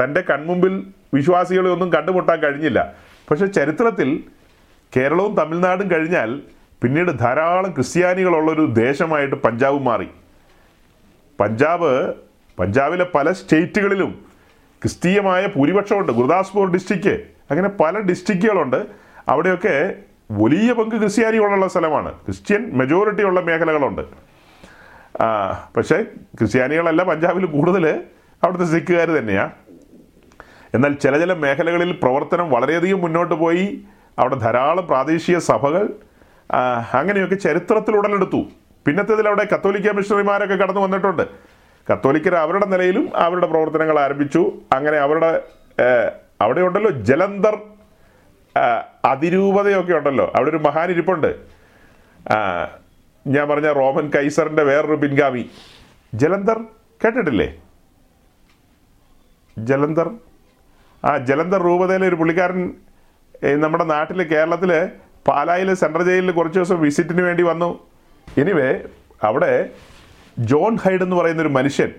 തന്റെ 0.03 0.20
കൺമുമ്പിൽ 0.20 0.87
വിശ്വാസികളെ 1.14 1.70
ഒന്നും 1.70 1.92
കണ്ടുമുട്ടാൻ 1.92 2.38
കഴിഞ്ഞില്ല. 2.40 2.94
പക്ഷെ 3.31 3.46
ചരിത്രത്തിൽ 3.46 4.24
കേരളവും 4.96 5.35
തമിഴ്നാടും 5.37 5.90
കഴിഞ്ഞാൽ 5.90 6.40
പിന്നീട് 6.83 7.18
ധാരാളം 7.18 7.70
ക്രിസ്ത്യാനികളുള്ളൊരു 7.70 8.66
ദേശമായിട്ട് 8.76 9.37
പഞ്ചാബ് 9.37 9.83
മാറി. 9.83 10.09
പഞ്ചാബ് 11.40 12.14
പഞ്ചാബിലെ 12.59 13.07
പല 13.14 13.33
സ്റ്റേറ്റുകളിലും 13.33 14.11
ക്രിസ്തീയമായ 14.83 15.46
ഭൂരിപക്ഷമുണ്ട്. 15.46 16.12
ഗുരുദാസ്പൂർ 16.12 16.72
ഡിസ്ട്രിക്റ്റ് 16.72 17.14
അങ്ങനെ 17.50 17.68
പല 17.68 17.98
ഡിസ്ട്രിക്റ്റുകളുണ്ട്. 17.98 18.87
അവിടെയൊക്കെ 19.29 19.95
വലിയ 20.31 20.73
പങ്ക് 20.73 20.97
ക്രിസ്ത്യാനികളുള്ള 20.97 21.69
സ്ഥലമാണ്. 21.69 22.13
ക്രിസ്ത്യൻ 22.13 22.71
മെജോറിറ്റി 22.79 23.23
ഉള്ള 23.23 23.41
മേഖലകളുണ്ട്. 23.41 24.03
പക്ഷേ 25.77 26.03
ക്രിസ്ത്യാനികളല്ല 26.39 27.03
പഞ്ചാബിൽ 27.03 27.45
കൂടുതൽ 27.47 28.05
അവിടുത്തെ 28.45 28.65
സിഖുകാർ 28.65 29.09
തന്നെയാണ് 29.09 29.51
എന്നാൽ 30.75 30.93
ചില 30.93 31.19
ചില 31.19 31.33
മേഖലകളിൽ 31.33 31.93
പ്രവർത്തനം 31.93 32.51
വളരെയധികം 32.51 33.01
മുന്നോട്ട് 33.01 33.35
പോയി. 33.35 33.85
അവിടെ 34.19 34.35
ധാരാളം 34.35 34.87
പ്രാദേശിക 34.87 35.39
സഭകൾ 35.39 35.93
അങ്ങനെയൊക്കെ 36.95 37.35
ചരിത്രത്തിൽ 37.35 37.97
ഉടലെടുത്തു. 37.97 38.41
പിന്നത്തേതിൽ 38.87 39.29
അവിടെ 39.29 39.49
കത്തോലിക്ക 39.55 39.91
മിഷണറിമാരൊക്കെ 39.91 40.55
കടന്നു 40.55 40.81
വന്നിട്ടുണ്ട്. 40.81 41.23
കത്തോലിക്കർ 41.93 42.35
അവരുടെ 42.35 42.67
നിലയിലും 42.67 43.17
അവരുടെ 43.17 43.47
പ്രവർത്തനങ്ങൾ 43.47 43.99
ആരംഭിച്ചു. 43.99 44.53
അങ്ങനെ 44.73 44.97
അവരുടെ 44.97 45.43
അവിടെയുണ്ടല്ലോ 46.41 46.91
ജലന്ധർ 46.91 47.59
അതിരൂപതയൊക്കെ 49.05 49.93
ഉണ്ടല്ലോ. 49.93 50.33
അവിടെ 50.37 50.51
ഒരു 50.51 50.57
മഹാൻ 50.57 50.91
ഇരിപ്പുണ്ട്. 50.91 51.37
ഞാൻ 53.27 53.49
പറഞ്ഞ 53.49 53.73
റോമൻ 53.73 54.11
കൈസറിന്റെ 54.17 54.63
വേറൊരു 54.63 54.95
പിൻഗാമി. 54.95 55.51
ജലന്ധർ 56.15 56.59
കേട്ടിട്ടില്ലേ? 57.05 57.55
ജലന്ധർ? 59.59 60.11
ആ 61.05 61.17
ജലന്ധർ 61.17 61.63
രൂപതയിലെ 61.63 62.09
ഒരു 62.09 62.15
പുള്ളിക്കാരൻ 62.15 62.75
നമ്മുടെ 63.45 63.85
നാട്ടിൽ 63.85 64.23
കേരളത്തിൽ 64.23 64.89
പാലായിലെ 65.29 65.75
സെൻട്രൽ 65.75 66.05
ജയിലിൽ 66.05 66.31
കുറച്ച് 66.31 66.59
ദിവസം 66.59 66.81
വിസിറ്റിന് 66.81 67.23
വേണ്ടി 67.23 67.43
വന്നു. 67.43 67.79
എനിവേ 68.39 68.81
അവിടെ 69.23 69.71
ജോൺ 70.39 70.77
ഹൈഡ് 70.77 71.03
എന്ന് 71.03 71.17
പറയുന്ന 71.17 71.43
ഒരു 71.43 71.49
മനുഷ്യൻ 71.49 71.93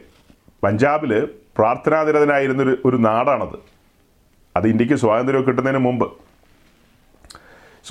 പഞ്ചാബിൽ 0.64 1.28
പ്രാർത്ഥനാനിരതനായിരുന്നൊരു 1.58 2.82
ഒരു 2.86 2.98
നാടാണത്. 2.98 3.56
അത് 4.56 4.68
ഇന്ത്യയ്ക്ക് 4.68 4.96
സ്വാതന്ത്ര്യം 4.96 5.48
കിട്ടുന്നതിന് 5.48 5.80
മുമ്പ്. 5.80 6.12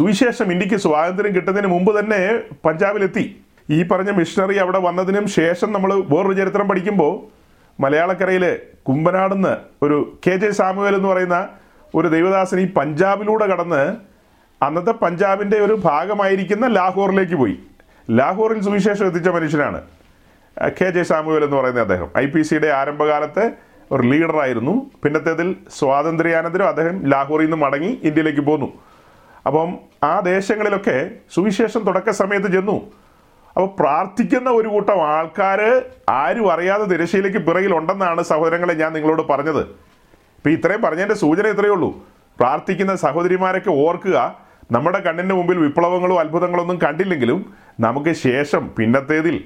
സുവിശേഷം 0.01 0.53
ഇന്ത്യയ്ക്ക് 0.53 0.77
സ്വാതന്ത്ര്യം 0.83 1.33
കിട്ടുന്നതിന് 1.35 1.69
മുമ്പ് 1.73 1.91
തന്നെ 1.99 2.21
പഞ്ചാബിലെത്തി. 2.67 3.25
ഈ 3.71 3.79
പറഞ്ഞ 3.89 4.11
മിഷണറി 4.11 4.57
അവിടെ 4.63 4.79
വന്നതിനും 4.79 5.27
ശേഷം 5.29 5.69
നമ്മൾ 5.73 5.91
വേറൊരു 6.13 6.37
ചരിത്രം 6.39 6.67
പഠിക്കുമ്പോൾ 6.69 7.13
മലയാളക്കരയിൽ 7.81 8.45
കുമ്പനാടുന്ന് 8.89 9.53
ഒരു 9.85 9.97
കെ 10.27 10.35
ജെ 10.37 10.51
സാമുവേൽ 10.51 10.95
എന്ന് 10.97 11.09
പറയുന്ന 11.09 11.39
ഒരു 11.95 12.09
ദൈവദാസൻ 12.15 12.61
ഈ 12.61 12.67
പഞ്ചാബിലൂടെ 12.79 13.47
കടന്ന് 13.47 13.83
അന്നത്തെ 14.65 14.93
പഞ്ചാബിന്റെ 15.05 15.59
ഒരു 15.67 15.75
ഭാഗമായിരിക്കുന്ന 15.85 16.67
ലാഹോറിലേക്ക് 16.79 17.35
പോയി. 17.35 17.57
ലാഹോറിൽ 18.11 18.61
സുവിശേഷം 18.61 19.07
എത്തിച്ച 19.07 19.29
മനുഷ്യനാണ് 19.29 19.81
കെ 20.79 20.91
ജെ 20.91 21.03
സാമുവേൽ 21.03 21.45
എന്ന് 21.45 21.57
പറയുന്ന 21.57 21.81
അദ്ദേഹം. 21.81 22.11
ഐ 22.19 22.27
പി 22.27 22.43
സിയുടെ 22.43 22.71
ആരംഭകാലത്തെ 22.81 23.45
ഒരു 23.91 24.03
ലീഡറായിരുന്നു 24.03 24.77
പിന്നത്തേതിൽ 25.03 25.51
സ്വാതന്ത്ര്യാനന്തരം 25.79 26.69
അദ്ദേഹം 26.69 26.97
ലാഹോറിൽ 27.15 27.45
നിന്ന് 27.45 27.57
മടങ്ങി 27.57 27.93
ഇന്ത്യയിലേക്ക് 28.09 28.45
പോന്നു. 28.51 28.71
അപ്പം 29.47 29.79
ആ 30.05 30.21
ദേശങ്ങളിലൊക്കെ 30.21 31.11
സുവിശേഷം 31.35 31.83
തുടക്ക 31.87 32.11
സമയത്ത് 32.11 32.53
ചെന്നു. 32.53 32.77
അപ്പോൾ 33.57 33.71
പ്രാർത്ഥിക്കുന്ന 33.81 34.51
ഒരു 34.51 34.69
കൂട്ടം 34.69 35.07
ആൾക്കാർ 35.07 35.83
ആരും 36.09 36.53
അറിയാതെ 36.53 36.85
തിരശ്ശീലയ്ക്ക് 36.85 37.39
പിറകിലുണ്ടെന്നാണ് 37.39 38.23
സഹോദരങ്ങളെ 38.23 38.75
ഞാൻ 38.75 38.93
നിങ്ങളോട് 38.93 39.23
പറഞ്ഞത്. 39.23 39.63
ഇപ്പം 40.37 40.51
ഇത്രയും 40.51 40.83
പറഞ്ഞതിന്റെ 40.83 41.15
സൂചന 41.15 41.47
ഇത്രയേ 41.47 41.71
ഉള്ളൂ. 41.71 41.91
പ്രാർത്ഥിക്കുന്ന 42.41 42.95
സഹോദരിമാരൊക്കെ 42.95 43.71
ഓർക്കുക 43.71 44.37
നമ്മുടെ 44.73 44.99
കണ്ണിന്റെ 44.99 45.35
മുമ്പിൽ 45.35 45.59
വിപ്ലവങ്ങളോ 45.59 46.21
അത്ഭുതങ്ങളൊന്നും 46.21 46.79
കണ്ടില്ലെങ്കിലും 46.83 47.55
നമുക്ക് 47.81 48.13
ശേഷം 48.13 48.71
പിന്നത്തേതിൽ 48.79 49.37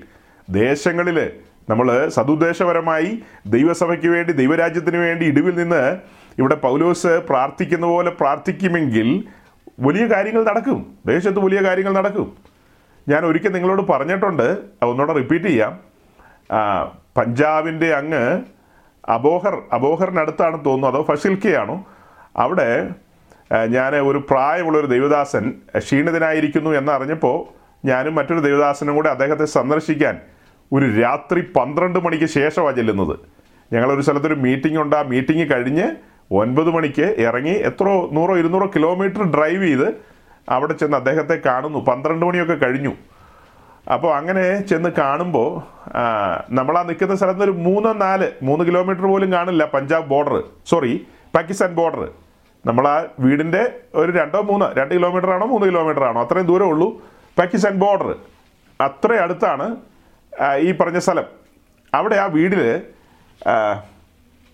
ദേശങ്ങളിൽ 0.51 1.33
നമ്മൾ 1.71 2.09
സതുദ്ദേശപരമായി 2.09 3.23
ദൈവസഭയ്ക്ക് 3.47 4.07
വേണ്ടി 4.07 4.33
ദൈവരാജ്യത്തിന് 4.33 4.97
വേണ്ടി 4.97 5.25
ഇടിവിൽ 5.27 5.55
നിന്ന് 5.55 5.97
ഇവിടെ 6.39 6.55
പൗലോസ് 6.55 7.07
പ്രാർത്ഥിക്കുന്ന 7.07 7.87
പോലെ 7.87 8.11
പ്രാർത്ഥിക്കുമെങ്കിൽ 8.11 9.25
വലിയ 9.81 10.07
കാര്യങ്ങൾ 10.07 10.45
നടക്കും. 10.45 10.99
ദേശത്ത് 11.07 11.39
വലിയ 11.39 11.61
കാര്യങ്ങൾ 11.63 11.93
നടക്കും. 11.95 12.37
ഞാൻ 13.09 13.25
ഒരിക്കൽ 13.25 13.53
നിങ്ങളോട് 13.53 13.83
പറഞ്ഞിട്ടുണ്ട് 13.83 14.59
ഒന്നുകൂടെ 14.83 15.13
റിപ്പീറ്റ് 15.13 15.47
ചെയ്യാം. 15.47 15.81
പഞ്ചാബിന്റെ 17.17 17.95
അങ്ങ് 17.95 18.43
അബോഹർ 19.09 19.63
അബോഹറിനടുത്താണ് 19.73 20.65
തോന്നുന്നു 20.65 20.87
അതോ 20.87 21.07
ഫസിൽക്കയാണോ? 21.11 21.87
അവിടെ 22.37 22.89
ഞാൻ 23.69 23.97
ഒരു 23.97 24.19
പ്രായമുള്ളൊരു 24.31 24.87
ദൈവദാസൻ 24.87 25.53
ക്ഷീണിതനായിരിക്കുന്നു 25.79 26.71
എന്നറിഞ്ഞപ്പോൾ 26.71 27.37
ഞാനും 27.87 28.15
മറ്റൊരു 28.15 28.41
ദൈവദാസനും 28.41 28.95
കൂടെ 28.95 29.09
അദ്ദേഹത്തെ 29.09 29.45
സന്ദർശിക്കാൻ 29.45 30.21
ഒരു 30.73 31.01
രാത്രി 31.01 31.41
പന്ത്രണ്ട് 31.41 31.99
മണിക്ക് 31.99 32.25
ശേഷമാണ് 32.25 32.77
ചെല്ലുന്നത്. 32.77 33.19
ഞങ്ങളൊരു 33.73 34.01
സ്ഥലത്തൊരു 34.01 34.35
മീറ്റിംഗ് 34.35 34.79
ഉണ്ട്. 34.79 34.97
ആ 34.97 35.03
മീറ്റിംഗ് 35.03 35.53
കഴിഞ്ഞ് 35.53 35.87
ഒൻപത് 36.31 36.71
മണിക്ക് 36.71 37.07
ഇറങ്ങി 37.27 37.55
എത്രയോ 37.69 38.11
നൂറോ 38.13 38.37
ഇരുന്നൂറോ 38.39 38.67
കിലോമീറ്റർ 38.75 39.23
ഡ്രൈവ് 39.23 39.63
ചെയ്ത് 39.63 39.89
അവിടെ 40.51 40.73
ചെന്ന് 40.73 40.97
അദ്ദേഹത്തെ 40.97 41.37
കാണുന്നു. 41.47 41.79
പന്ത്രണ്ട് 41.79 42.27
മണിയൊക്കെ 42.27 42.55
കഴിഞ്ഞു. 42.55 42.93
അപ്പോൾ 43.93 44.17
അങ്ങനെ 44.17 44.61
ചെന്ന് 44.61 44.89
കാണുമ്പോൾ 44.89 45.49
നമ്മൾ 46.51 46.79
ആ 46.79 46.83
നിൽക്കുന്ന 46.83 47.15
സ്ഥലത്ത് 47.15 47.43
ഒരു 47.43 47.51
മൂന്നോ 47.51 47.93
നാല് 47.93 48.33
മൂന്ന് 48.43 48.65
കിലോമീറ്റർ 48.65 49.07
പോലും 49.07 49.33
കാണില്ല 49.33 49.65
Punjab 49.65 50.07
border 50.07 50.43
sorry 50.67 51.07
Pakistan 51.35 51.75
border 51.75 52.03
നമ്മൾ 52.67 52.89
ആ 52.89 53.07
വീടിന്റെ 53.21 53.63
ഒരു 53.95 54.13
രണ്ടോ 54.13 54.43
മൂന്നോ 54.43 54.73
രണ്ട് 54.79 54.95
കിലോമീറ്റർ 54.95 55.31
ആണോ 55.31 55.47
മൂന്ന് 55.47 55.67
കിലോമീറ്റർ 55.67 56.05
ആണോ 56.05 56.21
അത്രയും 56.25 56.47
ദൂരം 56.47 56.69
ഉള്ളൂ 56.69 56.89
പാകിസ്ഥാൻ 57.39 57.75
ബോർഡർ 57.79 58.17
അത്ര 58.81 59.13
അടുത്താണ് 59.13 59.77
ഈ 60.59 60.73
പറഞ്ഞ 60.73 60.99
സ്ഥലം. 60.99 61.27
അവിടെ 61.95 62.17
ആ 62.17 62.27
വീടിൽ 62.27 62.63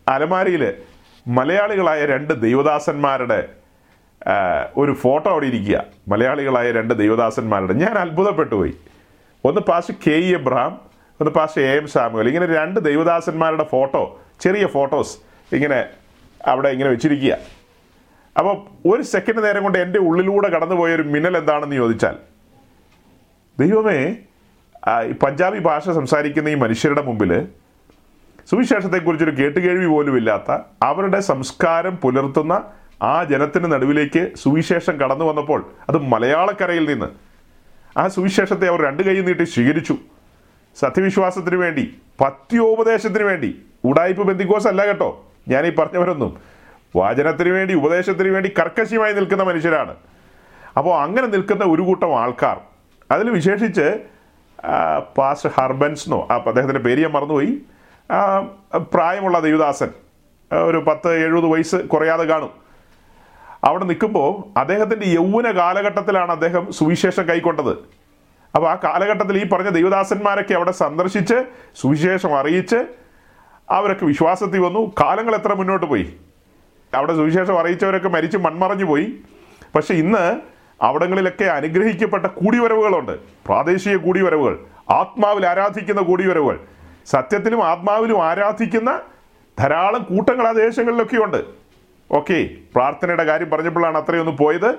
അലമാരിയിൽ 0.09 0.65
മലയാളികളായ 1.29 2.07
രണ്ട് 2.07 2.33
ദൈവദാസന്മാരുടെ 2.35 3.49
ഒരു 4.77 4.93
ഫോട്ടോ 4.93 5.31
അവിടെ 5.31 5.47
ഇരിക്കുക. 5.47 5.85
മലയാളികളായ 6.09 6.73
രണ്ട് 6.73 6.95
ദൈവദാസന്മാരുടെ. 6.95 7.75
ഞാൻ 7.75 7.99
അത്ഭുതപ്പെട്ടു 7.99 8.55
പോയി 8.55 8.75
ഒന്ന് 9.45 9.61
പാസ് 9.61 9.93
കെ 10.07 10.17
ഇ 10.17 10.35
എബ്രഹാം 10.35 10.81
ഒന്ന് 11.21 11.31
പാസ് 11.31 11.59
എ 11.59 11.77
എം 11.77 11.87
സാമുവൽ. 11.89 12.29
ഇങ്ങനെ 12.29 12.47
രണ്ട് 12.47 12.81
ദൈവദാസന്മാരുടെ 12.81 13.65
ഫോട്ടോ 13.65 14.21
ചെറിയ 14.41 14.67
ഫോട്ടോസ് 14.67 15.15
ഇങ്ങനെ 15.57 15.79
അവിടെ 16.47 16.69
ഇങ്ങനെ 16.69 16.91
വെച്ചിരിക്കുക. 16.91 17.33
അപ്പോൾ 18.37 18.55
ഒരു 18.91 19.03
സെക്കൻഡ് 19.03 19.45
നേരം 19.45 19.63
കൊണ്ട് 19.63 19.79
എന്റെ 19.79 19.99
ഉള്ളിലൂടെ 19.99 20.49
കടന്നുപോയ 20.49 20.95
ഒരു 20.95 21.03
മിന്നൽ 21.03 21.37
എന്താണെന്ന് 21.37 21.77
ചോദിച്ചാൽ 21.77 22.17
ദൈവമേ 23.59 24.17
പഞ്ചാബി 25.23 25.59
ഭാഷ 25.59 25.91
സംസാരിക്കുന്ന 25.91 26.49
ഈ 26.49 26.55
മനുഷ്യരുടെ 26.55 27.03
മുമ്പിൽ 27.03 27.33
സുവിശേഷത്തെക്കുറിച്ചൊരു 28.47 29.43
കേട്ടുകേഴ്വി 29.43 29.87
പോലും 29.87 30.17
ഇല്ലാത്ത 30.17 30.59
അവരുടെ 30.83 31.21
സംസ്കാരം 31.21 31.97
പുലർത്തുന്ന 31.97 32.63
ആ 33.03 33.25
ജനത്തിന് 33.25 33.73
നടുവിലേക്ക് 33.73 34.31
സുവിശേഷം 34.37 35.01
കടന്നു 35.01 35.25
വന്നപ്പോൾ 35.25 35.71
അത് 35.89 35.99
മലയാളക്കരയിൽ 35.99 36.89
നിന്ന് 36.89 37.07
ആ 37.99 38.09
സുവിശേഷത്തെ 38.09 38.69
അവർ 38.69 38.83
രണ്ട് 38.83 39.03
കൈ 39.03 39.21
നീട്ടി 39.21 39.45
സ്വീകരിച്ചു. 39.45 39.97
സത്യവിശ്വാസത്തിന് 40.77 41.57
വേണ്ടി 41.57 41.99
പത്യോപദേശത്തിന് 42.21 43.23
വേണ്ടി. 43.23 43.63
ഉടായ്പ 43.85 44.23
ബന്ധിക്കോസ് 44.23 44.67
അല്ല 44.67 44.87
കേട്ടോ. 44.87 45.31
ഞാൻ 45.49 45.67
ഈ 45.67 45.71
പറഞ്ഞവരൊന്നും. 45.71 46.39
വാചനത്തിന് 46.97 47.49
വേണ്ടി 47.49 47.75
ഉപദേശത്തിന് 47.75 48.29
വേണ്ടി 48.29 48.53
കർക്കശിയുമായി 48.59 49.13
നിൽക്കുന്ന 49.13 49.43
മനുഷ്യരാണ്. 49.43 49.95
അപ്പോൾ 50.77 51.01
അങ്ങനെ 51.01 51.27
നിൽക്കുന്ന 51.27 51.65
ഒരു 51.65 51.83
കൂട്ടം 51.83 52.21
ആൾക്കാർ. 52.21 52.61
അതിൽ 53.11 53.31
വിശേഷിച്ച് 53.31 53.99
പാസ്റ്റ് 54.61 55.15
പാസ്റ്റർ 55.15 55.51
ഹർബൻസ് 55.59 56.07
എന്നോ 56.07 56.29
ആ 56.31 56.37
അദ്ദേഹത്തിന്റെ 56.37 56.81
പേര് 56.81 57.03
ഞാൻ 57.03 57.13
മറന്നുപോയി. 57.13 57.59
പ്രായമുള്ള 58.93 59.41
ദേവദാസൻ 59.41 59.89
ഒരു 60.53 60.79
പത്ത് 60.79 61.25
എഴുപത് 61.25 61.47
വയസ്സ് 61.47 61.77
കുറയാതെ 61.77 62.25
കാണും. 62.25 62.51
അവിടെ 63.65 63.85
നിൽക്കുമ്പോൾ 63.85 64.59
അദ്ദേഹത്തിന്റെ 64.59 65.07
യൗവന 65.07 65.51
കാലഘട്ടത്തിലാണ് 65.51 66.31
അദ്ദേഹം 66.33 66.73
സുവിശേഷം 66.73 67.29
കൈക്കൊണ്ടത്. 67.29 67.71
അപ്പോൾ 68.55 68.71
ആ 68.71 68.75
കാലഘട്ടത്തിൽ 68.85 69.39
ഈ 69.39 69.49
പറഞ്ഞ 69.49 69.69
ദൈവദാസന്മാരൊക്കെ 69.69 70.55
അവിടെ 70.55 70.71
സന്ദർശിച്ച് 70.71 71.45
സുവിശേഷം 71.77 72.39
അറിയിച്ച് 72.39 72.87
അവരൊക്കെ 73.71 74.05
വിശ്വാസത്തിൽ 74.05 74.61
വന്നു. 74.61 74.93
കാലങ്ങൾ 75.01 75.35
എത്ര 75.35 75.53
മുന്നോട്ട് 75.53 75.87
പോയി? 75.87 76.17
അവിടെ 76.95 77.13
സുവിശേഷം 77.13 77.59
അറിയിച്ചവരൊക്കെ 77.59 78.09
മരിച്ച് 78.09 78.37
മൺമറഞ്ഞു 78.37 78.85
പോയി. 78.85 79.15
പക്ഷെ 79.75 79.95
ഇന്ന് 79.95 80.41
അവിടങ്ങളിലൊക്കെ 80.83 81.45
അനുഗ്രഹിക്കപ്പെട്ട 81.45 82.27
കൂടിവരവുകളുണ്ട്. 82.27 83.19
പ്രാദേശിക 83.47 83.97
കൂടിവരവുകൾ 83.97 84.59
ആത്മാവിൽ 84.91 85.47
ആരാധിക്കുന്ന 85.47 86.03
കൂടിവരവുകൾ. 86.03 86.61
സത്യത്തിലും 87.07 87.65
ആത്മാവിലും 87.65 88.25
ആരാധിക്കുന്ന 88.25 89.01
ധാരാളം 89.59 90.03
കൂട്ടങ്ങൾ 90.03 90.49
ആ 90.49 90.53
ദേശങ്ങളിലൊക്കെ 90.53 91.17
ഉണ്ട് 91.17 91.45
ഓക്കെ 92.11 92.49
പ്രാർത്ഥനയുടെ 92.75 93.25
കാര്യം 93.25 93.51
പറഞ്ഞപ്പോഴാണ് 93.51 93.99
അത്രയൊന്ന് 93.99 94.33
പോയത്. 94.33 94.75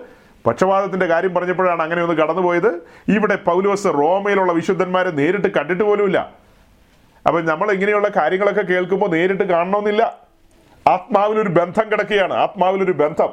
പക്ഷപാതത്തിന്റെ 0.47 1.05
കാര്യം 1.05 1.34
പറഞ്ഞപ്പോഴാണ് 1.34 1.81
അങ്ങനെ 1.81 2.03
ഒന്ന് 2.03 2.15
കടന്നുപോയത്. 2.15 2.67
ഇവിടെ 3.07 3.36
പൗലോസ് 3.36 3.86
റോമയിലുള്ള 3.86 4.53
വിശുദ്ധന്മാരെ 4.53 5.12
നേരിട്ട് 5.12 5.47
കണ്ടിട്ട് 5.47 5.84
പോലുമില്ല. 5.84 6.31
അപ്പം 7.27 7.45
നമ്മൾ 7.45 7.71
ഇങ്ങനെയുള്ള 7.71 8.07
കാര്യങ്ങളൊക്കെ 8.15 8.62
കേൾക്കുമ്പോൾ 8.62 9.10
നേരിട്ട് 9.10 9.43
കാണണമെന്നില്ല. 9.43 10.17
ആത്മാവിലൊരു 10.88 11.49
ബന്ധം 11.49 11.91
കിടക്കുകയാണ്. 11.91 12.34
ആത്മാവിലൊരു 12.34 12.91
ബന്ധം. 12.91 13.29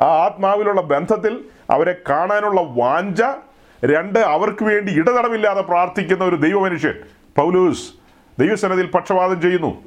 ആ 0.00 0.04
ആത്മാവിലുള്ള 0.04 0.80
ബന്ധത്തിൽ 0.80 1.44
അവരെ 1.70 1.96
കാണാനുള്ള 2.10 2.60
വാഞ്ച 2.60 3.22
രണ്ട് 3.84 4.18
അവർക്ക് 4.18 4.64
വേണ്ടി 4.64 4.92
ഇടതടവില്ലാതെ 4.92 5.62
പ്രാർത്ഥിക്കുന്ന 5.62 6.24
ഒരു 6.24 6.36
ദൈവമനുഷ്യൻ 6.36 6.94
പൗലൂസ്. 7.36 8.05
ദൈവസനത്തിൽ 8.38 8.86
പക്ഷപാതം 8.86 9.40
ചെയ്യുന്നു. 9.40 9.84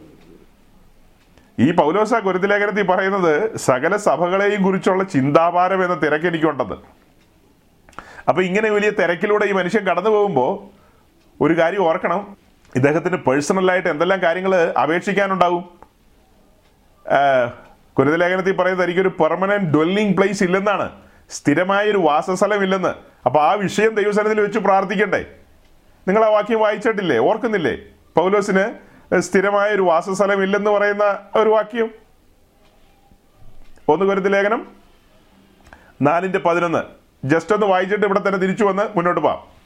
ഈ 1.60 1.72
പൗലോസ 1.72 2.14
ഗുരുതിലേഖനത്തിൽ 2.14 2.86
പറയുന്നത് 2.88 3.56
സകല 3.56 3.98
സഭകളെയും 3.98 4.64
കുറിച്ചുള്ള 4.64 5.04
ചിന്താഭാരം 5.04 5.84
എന്ന 5.84 5.96
തിരക്ക് 5.96 6.26
എനിക്കുണ്ടെന്ന് 6.26 6.76
അപ്പോൾ 8.30 8.42
ഇങ്ങനെ 8.42 8.70
വലിയ 8.70 8.90
തിരക്കിലൂടെ 8.90 9.46
ഈ 9.46 9.52
മനുഷ്യൻ 9.52 9.84
കടന്നു 9.86 10.10
പോകുമ്പോൾ 10.10 10.52
ഒരു 11.44 11.58
കാര്യം 11.60 11.84
ഓർക്കണം. 11.84 12.38
ഇദ്ദേഹത്തിന് 12.76 13.18
പേഴ്സണലായിട്ട് 13.18 13.90
എന്തെല്ലാം 13.90 14.22
കാര്യങ്ങൾ 14.22 14.56
അപേക്ഷിക്കാനുണ്ടാവും? 14.56 15.64
കുരുതലേഖനത്തിൽ 17.98 18.56
പറയുന്നത് 18.56 18.86
എനിക്കൊരു 18.86 19.10
പെർമനന്റ് 19.10 19.72
ഡ്വെല്ലിംഗ് 19.72 20.18
പ്ലേസ് 20.18 20.44
ഇല്ലെന്നാണ്. 20.44 20.92
സ്ഥിരമായ 21.30 21.92
ഒരു 21.92 21.98
വാസസ്ഥലം 21.98 22.64
ഇല്ലെന്ന് 22.64 22.94
അപ്പോൾ 23.26 23.42
ആ 23.44 23.54
വിഷയം 23.54 23.96
ദൈവസനത്തിൽ 23.96 24.42
വെച്ച് 24.42 24.60
പ്രാർത്ഥിക്കണ്ടേ? 24.60 25.26
നിങ്ങൾ 26.08 26.26
ആ 26.26 26.30
വാക്യം 26.30 26.60
വായിച്ചിട്ടില്ലേ? 26.60 27.18
ഓർക്കുന്നില്ലേ? 27.18 27.78
പൗലോസിന് 28.20 28.66
സ്ഥിരമായ 29.20 29.70
ഒരു 29.70 29.82
വാസസ്ഥലം 29.82 30.44
ഇല്ലെന്ന് 30.44 30.72
പറയുന്ന 30.72 31.04
ഒരു 31.36 31.50
വാക്യം. 31.50 31.92
ഒന്ന് 33.90 34.06
കരുതി 34.06 34.30
ലേഖനം 34.30 34.76
നാലിന്റെ 36.02 36.40
പതിനൊന്ന്. 36.40 36.84
ജസ്റ്റ് 37.26 37.56
ഒന്ന് 37.56 37.68
വായിച്ചിട്ട് 37.68 38.06
ഇവിടെ 38.06 38.20
തന്നെ 38.20 38.40
തിരിച്ചു 38.40 38.64
വന്ന് 38.64 38.84
മുന്നോട്ട് 38.96 39.22
പോവാം. 39.22 39.60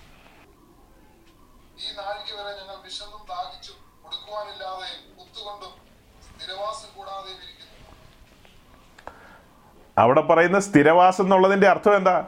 അവിടെ 9.98 10.22
പറയുന്ന 10.22 10.60
സ്ഥിരവാസം 10.60 11.24
എന്നുള്ളതിന്റെ 11.24 11.68
അർത്ഥം 11.68 11.96
എന്താ? 11.96 12.28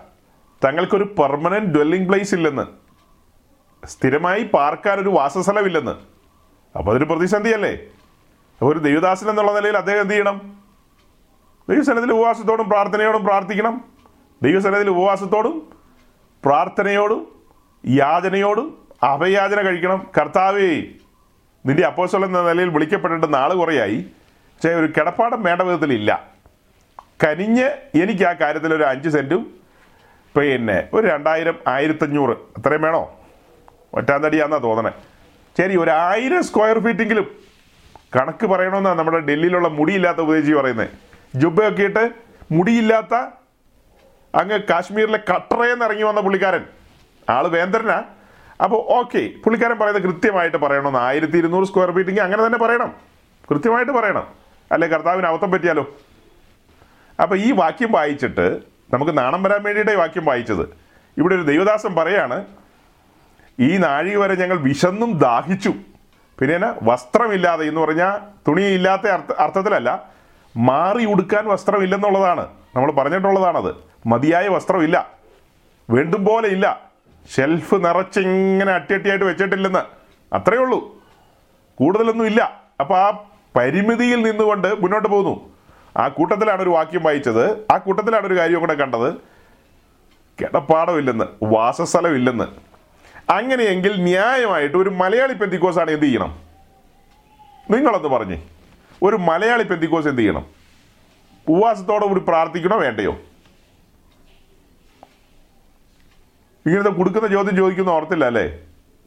തങ്ങൾക്കൊരു 0.66 1.04
പെർമനന്റ് 1.04 1.74
ഡ്വെല്ലിംഗ് 1.74 2.08
പ്ലേസ് 2.10 2.36
ഇല്ലെന്ന്. 2.36 2.66
സ്ഥിരമായി 3.86 4.44
പാർക്കാൻ 4.44 5.00
ഒരു 5.00 5.10
വാസസ്ഥലമില്ലെന്ന്. 5.10 6.15
അപ്പോൾ 6.78 6.92
അതൊരു 6.92 7.04
പ്രതിസന്ധിയല്ലേ? 7.04 7.72
അപ്പോൾ 7.72 8.72
ഒരു 8.72 8.80
ദൈവദാസൻ 8.80 9.30
എന്നുള്ള 9.30 9.52
നിലയിൽ 9.52 9.78
അദ്ദേഹം 9.78 10.02
എന്ത് 10.02 10.14
ചെയ്യണം? 10.14 10.60
ദൈവസനത്തിൽ 11.70 12.14
ഉപവാസത്തോടും 12.14 12.70
പ്രാർത്ഥനയോടും 12.70 13.26
പ്രാർത്ഥിക്കണം. 13.26 13.82
ദൈവസനത്തിൽ 14.44 14.90
ഉപവാസത്തോടും 14.90 15.74
പ്രാർത്ഥനയോടും 16.46 17.28
യാചനയോടും 17.88 18.88
അഭയാചന 19.04 19.62
കഴിക്കണം. 19.62 20.08
കർത്താവേ 20.18 20.84
നിന്റെ 21.66 21.86
അപ്പോസ്റ്റൽ 21.86 22.26
എന്ന 22.26 22.42
നിലയിൽ 22.42 22.70
വിളിക്കപ്പെട്ടിട്ട് 22.70 23.34
നാൾ 23.34 23.54
കുറയായി. 23.54 24.06
പക്ഷേ 24.32 24.76
ഒരു 24.76 24.94
കിടപ്പാടം 24.98 25.44
വേണ്ട 25.44 25.62
വിധത്തിലില്ല. 25.62 26.28
കനിഞ്ഞ് 27.24 27.66
എനിക്ക് 28.04 28.24
ആ 28.24 28.34
കാര്യത്തിൽ 28.34 28.74
ഒരു 28.74 28.84
അഞ്ച് 28.84 29.10
സെന്റും 29.10 29.54
പിന്നെ 30.38 30.88
ഒരു 30.94 31.08
രണ്ടായിരം 31.08 31.60
ആയിരത്തഞ്ഞൂറ്. 31.68 32.38
അത്രയും 32.58 32.82
വേണോ? 32.82 33.20
ഒറ്റാന്തടിയാന്നാ 33.94 34.58
തോന്നണേ. 34.58 34.92
ശരി 35.58 35.76
ഒരു 35.76 35.92
ആയിരം 35.92 36.44
സ്ക്വയർ 36.44 36.80
ഫീറ്റെങ്കിലും 36.80 37.28
കണക്ക് 38.16 38.46
പറയണമെന്നാണ് 38.46 38.98
നമ്മുടെ 39.00 39.20
ഡൽഹിയിലുള്ള 39.20 39.68
മുടിയില്ലാത്ത 39.68 40.20
ഉപദേശി 40.20 40.54
പറയുന്നത് 40.54 40.90
ജുബയൊക്കെ 41.42 41.84
ഇട്ട് 41.84 42.04
മുടിയില്ലാത്ത 42.52 43.14
അങ്ങ് 44.40 44.58
കാശ്മീരിലെ 44.70 45.20
കട്ടറയെന്ന് 45.32 45.86
ഇറങ്ങി 45.86 46.04
വന്ന 46.04 46.22
പുള്ളിക്കാരൻ. 46.22 46.64
ആൾ 47.30 47.48
വേന്ദ്രനാ. 47.48 48.04
അപ്പോൾ 48.64 48.80
ഓക്കെ 48.98 49.22
പുള്ളിക്കാരൻ 49.44 49.78
പറയുന്നത് 49.80 50.04
കൃത്യമായിട്ട് 50.04 50.58
പറയണമെന്ന്. 50.58 51.00
ആയിരത്തി 51.00 51.38
ഇരുന്നൂറ് 51.38 51.66
സ്ക്വയർ 51.66 51.92
ഫീറ്റിങ് 51.92 52.20
അങ്ങനെ 52.20 52.46
തന്നെ 52.46 52.60
പറയണം. 52.66 52.92
കൃത്യമായിട്ട് 53.50 53.92
പറയണം. 53.92 54.28
അല്ലെ 54.72 54.88
കർത്താവിന് 54.88 55.28
അവത്തം 55.28 55.52
പറ്റിയാലോ? 55.52 55.86
അപ്പോൾ 57.22 57.38
ഈ 57.40 57.52
വാക്യം 57.52 57.92
വായിച്ചിട്ട് 57.92 58.60
നമുക്ക് 58.94 59.18
നാണം 59.18 59.44
വരാൻ 59.44 59.64
വേണ്ടിയിട്ടേ 59.64 59.96
വാക്യം 59.96 60.26
വായിച്ചത്. 60.26 60.66
ഇവിടെ 61.18 61.36
ഒരു 61.36 61.42
ദൈവദാസം 61.42 61.96
പറയാണ് 61.96 62.46
ഈ 63.60 63.78
നാഴി 63.78 64.16
വരെ 64.16 64.36
ഞങ്ങൾ 64.36 64.58
വിശന്നും 64.58 65.18
ദാഹിച്ചു. 65.18 65.74
പിന്നെ 66.40 66.74
വസ്ത്രമില്ലാതെ 66.84 67.66
എന്ന് 67.66 67.82
പറഞ്ഞാൽ 67.82 68.20
തുണിയില്ലാത്ത 68.48 69.08
അർത്ഥ 69.08 69.32
അർത്ഥത്തിലല്ല 69.32 70.04
മാറി 70.58 71.06
ഉടുക്കാൻ 71.06 71.48
വസ്ത്രമില്ലെന്നുള്ളതാണ്. 71.48 72.48
നമ്മൾ 72.76 72.92
പറഞ്ഞിട്ടുള്ളതാണത്. 72.92 73.76
മതിയായ 74.08 74.48
വസ്ത്രമില്ല. 74.48 75.10
വേണ്ടും 75.90 76.26
പോലെ 76.26 76.48
ഇല്ല. 76.48 76.82
ഷെൽഫ് 77.36 77.76
നിറച്ചിങ്ങനെ 77.76 78.72
അട്ടിയട്ടിയായിട്ട് 78.72 79.26
വെച്ചിട്ടില്ലെന്ന്. 79.26 79.80
അത്രയേ 80.36 80.60
ഉള്ളൂ. 80.60 81.04
കൂടുതലൊന്നും 81.76 82.26
ഇല്ല. 82.26 82.62
അപ്പോൾ 82.80 83.00
ആ 83.00 83.24
പരിമിതിയിൽ 83.56 84.24
നിന്നുകൊണ്ട് 84.24 84.82
മുന്നോട്ട് 84.82 85.10
പോകുന്നു. 85.10 85.50
ആ 85.98 86.08
കൂട്ടത്തിലാണ് 86.08 86.62
ഒരു 86.62 86.70
വാക്യം 86.70 87.04
വായിച്ചത്. 87.04 87.66
ആ 87.72 87.78
കൂട്ടത്തിലാണ് 87.78 88.28
ഒരു 88.28 88.38
കാര്യം 88.38 88.60
കൂടെ 88.60 88.74
കണ്ടത്. 88.74 89.14
കിടപ്പാടമില്ലെന്ന് 90.42 91.26
വാസസ്ഥലമില്ലെന്ന്. 91.44 92.65
അങ്ങനെയെങ്കിൽ 93.30 94.02
ന്യായമായിട്ട് 94.02 94.78
ഒരു 94.78 94.90
മലയാളി 94.90 95.34
പെന്തിക്കോസ് 95.34 95.80
ആണ് 95.80 95.92
എന്ത് 95.92 96.06
ചെയ്യണം? 96.06 96.44
നിങ്ങളൊന്ന് 97.72 98.08
പറഞ്ഞേ. 98.08 98.42
ഒരു 99.04 99.16
മലയാളി 99.16 99.64
പെന്തിക്കോസ് 99.64 100.08
എന്ത് 100.08 100.22
ചെയ്യണം? 100.22 100.46
ഉപവാസത്തോടെ 101.48 102.06
കൂടി 102.08 102.20
പ്രാർത്ഥിക്കണോ 102.20 102.78
വേണ്ടയോ? 102.78 103.22
ഇങ്ങനത്തെ 106.66 106.90
കൊടുക്കുന്ന 106.90 107.28
ചോദ്യം 107.28 107.56
ചോദിക്കുന്ന 107.56 107.90
ഓർത്തില്ല 107.90 108.26
അല്ലേ? 108.26 108.60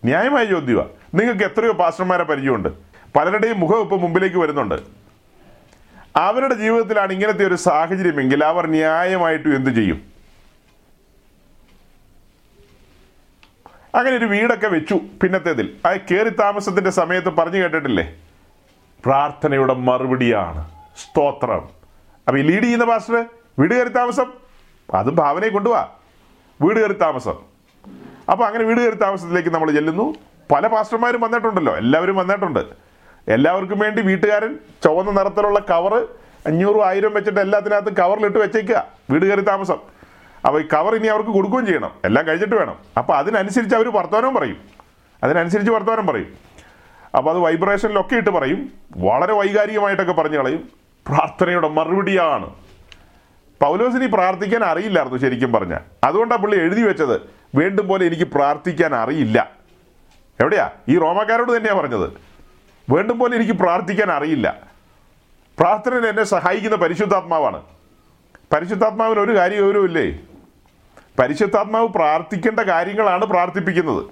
ന്യായമായ 0.05 0.45
ചോദ്യമാണ് 0.45 0.89
നിങ്ങൾക്ക് 1.15 1.45
എത്രയോ 1.45 1.73
പാസ്റ്റർമാരെ 1.73 2.25
പരിചയമുണ്ട്. 2.25 2.69
പലരുടെയും 3.17 3.61
മുഖം 3.61 3.81
ഇപ്പം 3.81 4.01
മുമ്പിലേക്ക് 4.01 4.37
വരുന്നുണ്ട്. 4.37 4.75
അവരുടെ 6.17 6.55
ജീവിതത്തിലാണ് 6.55 7.13
ഇങ്ങനത്തെ 7.13 7.45
ഒരു 7.45 7.55
സാഹചര്യമെങ്കിൽ 7.55 8.45
അവർ 8.45 8.67
ന്യായമായിട്ടും 8.67 9.55
എന്ത് 9.55 9.71
ചെയ്യും? 9.71 10.18
അങ്ങനെ 13.95 14.17
ഒരു 14.17 14.25
വീടൊക്കെ 14.25 14.67
വെച്ചു 14.67 15.01
പിന്നത്തേതിൽ. 15.23 15.77
ആ 15.87 15.93
കയറി 15.93 16.29
താമസത്തിന്റെ 16.29 16.91
സമയത്ത് 16.91 17.29
പറഞ്ഞു 17.29 17.63
കേട്ടിട്ടില്ലേ? 17.63 18.15
പ്രാർത്ഥനയുടെ 19.05 19.75
മറുപടിയാണ്. 19.75 20.71
സ്തോത്രം. 20.97 21.69
അപ്പോൾ 22.29 22.39
ഈ 22.39 22.43
ലീഡ് 22.43 22.63
ചെയ്യുന്ന 22.63 22.85
പാസ്റ്റർ 22.85 23.25
വീട് 23.59 23.75
കയറി 23.75 23.89
താമസം. 23.89 24.33
അതും 24.95 25.15
ഭാവനയെ 25.15 25.49
കൊണ്ടുപോവാ 25.49 25.89
വീട് 26.63 26.81
കയറി 26.81 26.93
താമസം. 26.93 27.35
അപ്പോൾ 28.33 28.45
അങ്ങനെ 28.45 28.65
വീട് 28.65 28.81
കയറി 28.81 28.95
താമസത്തിലേക്ക് 28.95 29.49
നമ്മൾ 29.49 29.71
ചെല്ലുന്നു. 29.71 30.15
പല 30.53 30.67
പാസ്റ്റർമാരും 30.67 31.21
വന്നിട്ടുണ്ടല്ലോ. 31.21 31.77
എല്ലാവരും 31.77 32.17
വന്നിട്ടുണ്ട്. 32.17 32.67
എല്ലാവർക്കും 33.29 33.79
വേണ്ടി 33.79 34.03
വീട്ടുകാരൻ 34.03 34.59
ചുവന്ന 34.85 35.11
നിറത്തിലുള്ള 35.11 35.59
കവറ് 35.59 36.07
അഞ്ഞൂറും 36.47 36.87
ആയിരം 36.87 37.15
വെച്ചിട്ട് 37.15 37.41
എല്ലാത്തിനകത്ത് 37.41 37.97
കവറിലിട്ട് 37.97 38.39
വെച്ചേക്കുക 38.39 38.87
വീട് 39.11 39.25
കയറി 39.25 39.41
താമസം. 39.41 39.98
അപ്പോൾ 40.47 40.63
ഈ 40.63 40.69
കവർ 40.75 40.95
ഇനി 40.95 41.07
അവർക്ക് 41.07 41.31
കൊടുക്കുകയും 41.31 41.67
ചെയ്യണം. 41.67 41.93
എല്ലാം 42.05 42.27
കഴിച്ചിട്ട് 42.27 42.55
വേണം. 42.55 42.77
അപ്പോൾ 42.99 43.17
അതിനനുസരിച്ച് 43.17 43.77
അവർ 43.77 43.89
വർത്തമാനവും 43.93 44.35
പറയും. 44.35 44.61
അതിനനുസരിച്ച് 45.25 45.73
വർത്തമാനം 45.73 46.07
പറയും. 46.07 46.37
അപ്പോൾ 47.17 47.31
അത് 47.31 47.39
വൈബ്രേഷനിലൊക്കെ 47.39 48.17
ഇട്ട് 48.17 48.31
പറയും. 48.31 48.73
വളരെ 48.97 49.33
വൈകാരികമായിട്ടൊക്കെ 49.33 50.13
പറഞ്ഞു 50.13 50.39
കളയും. 50.39 50.69
പ്രാർത്ഥനയുടെ 51.07 51.69
മറുപടിയാണ്. 51.69 52.55
പൗലോസിന് 53.63 54.07
പ്രാർത്ഥിക്കാൻ 54.07 54.65
അറിയില്ലായിരുന്നു 54.65 55.19
ശരിക്കും 55.19 55.53
പറഞ്ഞാൽ 55.53 55.81
അതുകൊണ്ടാണ് 56.05 56.41
പുള്ളി 56.41 56.59
എഴുതി 56.59 56.83
വെച്ചത്. 56.83 57.21
വീണ്ടും 57.55 57.89
പോലെ 57.89 58.07
എനിക്ക് 58.07 58.23
പ്രാർത്ഥിക്കാൻ 58.23 58.95
അറിയില്ല. 58.95 59.51
എവിടെയാ? 60.41 60.71
ഈ 60.89 60.99
റോമാക്കാരോട് 60.99 61.57
തന്നെയാണ് 61.57 61.81
പറഞ്ഞത്. 61.81 62.11
വീണ്ടും 62.91 63.19
പോലെ 63.19 63.37
എനിക്ക് 63.37 63.53
പ്രാർത്ഥിക്കാൻ 63.53 64.11
അറിയില്ല. 64.11 64.63
പ്രാർത്ഥനയിൽ 65.59 66.07
എന്നെ 66.07 66.25
സഹായിക്കുന്ന 66.25 66.77
പരിശുദ്ധാത്മാവാണ്. 66.77 67.63
പരിശുദ്ധാത്മാവിന് 68.53 69.21
ഒരു 69.21 69.37
കാര്യം 69.37 69.65
ഗൗരവമില്ലേ 69.65 70.21
പരിശുദ്ധാത്മാവ് 71.19 71.89
പ്രാർത്ഥിക്കേണ്ട 71.99 72.61
കാര്യങ്ങളാണ് 72.73 73.25
പ്രാർത്ഥിപ്പിക്കുന്നത്. 73.33 74.03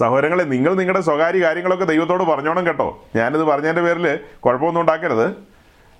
സഹോദരങ്ങളെ 0.00 0.44
നിങ്ങൾ 0.54 0.72
നിങ്ങളുടെ 0.80 1.02
സ്വകാര്യ 1.08 1.40
കാര്യങ്ങളൊക്കെ 1.44 1.86
ദൈവത്തോട് 1.92 2.24
പറഞ്ഞോണം 2.30 2.64
കേട്ടോ. 2.66 2.88
ഞാനിത് 3.16 3.44
പറഞ്ഞതിന്റെ 3.50 3.82
പേരിൽ 3.86 4.06
കുഴപ്പമൊന്നും 4.44 4.80
ഉണ്ടാക്കരുത്. 4.82 5.26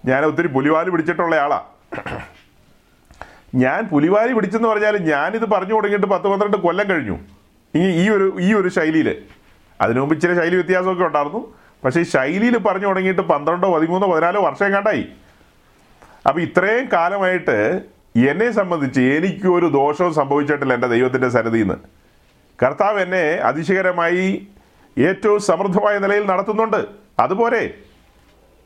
ഞാൻ 0.07 0.25
ഒത്തിരി 0.31 0.49
പുലിവാൽ 0.57 0.87
പിടിച്ചിട്ടുള്ള 0.95 1.37
ആളാണ് 1.45 1.67
ഞാൻ 3.63 3.81
പുലിവാലി 3.93 4.33
പിടിച്ചെന്ന് 4.37 4.69
പറഞ്ഞാൽ 4.69 4.97
ഞാനിത് 5.11 5.47
പറഞ്ഞു 5.53 5.75
തുടങ്ങിയിട്ട് 5.75 6.09
പത്ത് 6.15 6.27
പന്ത്രണ്ട് 6.31 6.57
കൊല്ലം 6.57 6.87
കഴിഞ്ഞു. 6.91 7.17
ഈ 7.75 7.85
ഈ 8.03 8.05
ഒരു 8.17 8.27
ഈ 8.47 8.49
ഒരു 8.55 8.69
ശൈലിയിൽ 8.77 9.09
അതിനു 9.81 10.01
മുമ്പ് 10.01 10.15
ഇച്ചിരി 10.15 10.35
ശൈലി 10.41 10.57
വ്യത്യാസമൊക്കെ 10.61 11.05
ഉണ്ടായിരുന്നു. 11.09 11.41
പക്ഷേ 11.85 12.03
ശൈലിയിൽ 12.03 12.57
പറഞ്ഞു 12.67 12.87
തുടങ്ങിയിട്ട് 12.87 13.23
പന്ത്രണ്ടോ 13.23 13.69
പതിമൂന്നോ 13.77 14.07
പതിനാലോ 14.13 14.41
വർഷം 14.49 14.69
കണ്ടായി 14.75 15.05
അപ്പോൾ 16.27 16.41
ഇത്രയും 16.41 16.89
കാലമായിട്ട് 16.93 17.57
എന്നെ 18.17 18.51
സംബന്ധിച്ച് 18.51 19.01
എനിക്ക് 19.01 19.47
ഒരു 19.47 19.67
ദോഷവും 19.67 20.15
സംഭവിച്ചിട്ടില്ല 20.15 20.75
എന്റെ 20.75 20.87
ദൈവത്തിന്റെ 20.87 21.29
സരതിയിൽ 21.29 21.63
നിന്ന് 21.63 21.75
കർത്താവ് 22.63 23.01
എന്നെ 23.01 23.23
അതിശയകരമായി 23.23 24.49
ഏറ്റവും 24.99 25.41
സമൃദ്ധമായ 25.41 25.99
നിലയിൽ 25.99 26.27
നടത്തുന്നുണ്ട്. 26.27 26.87
അതുപോലെ 27.19 27.75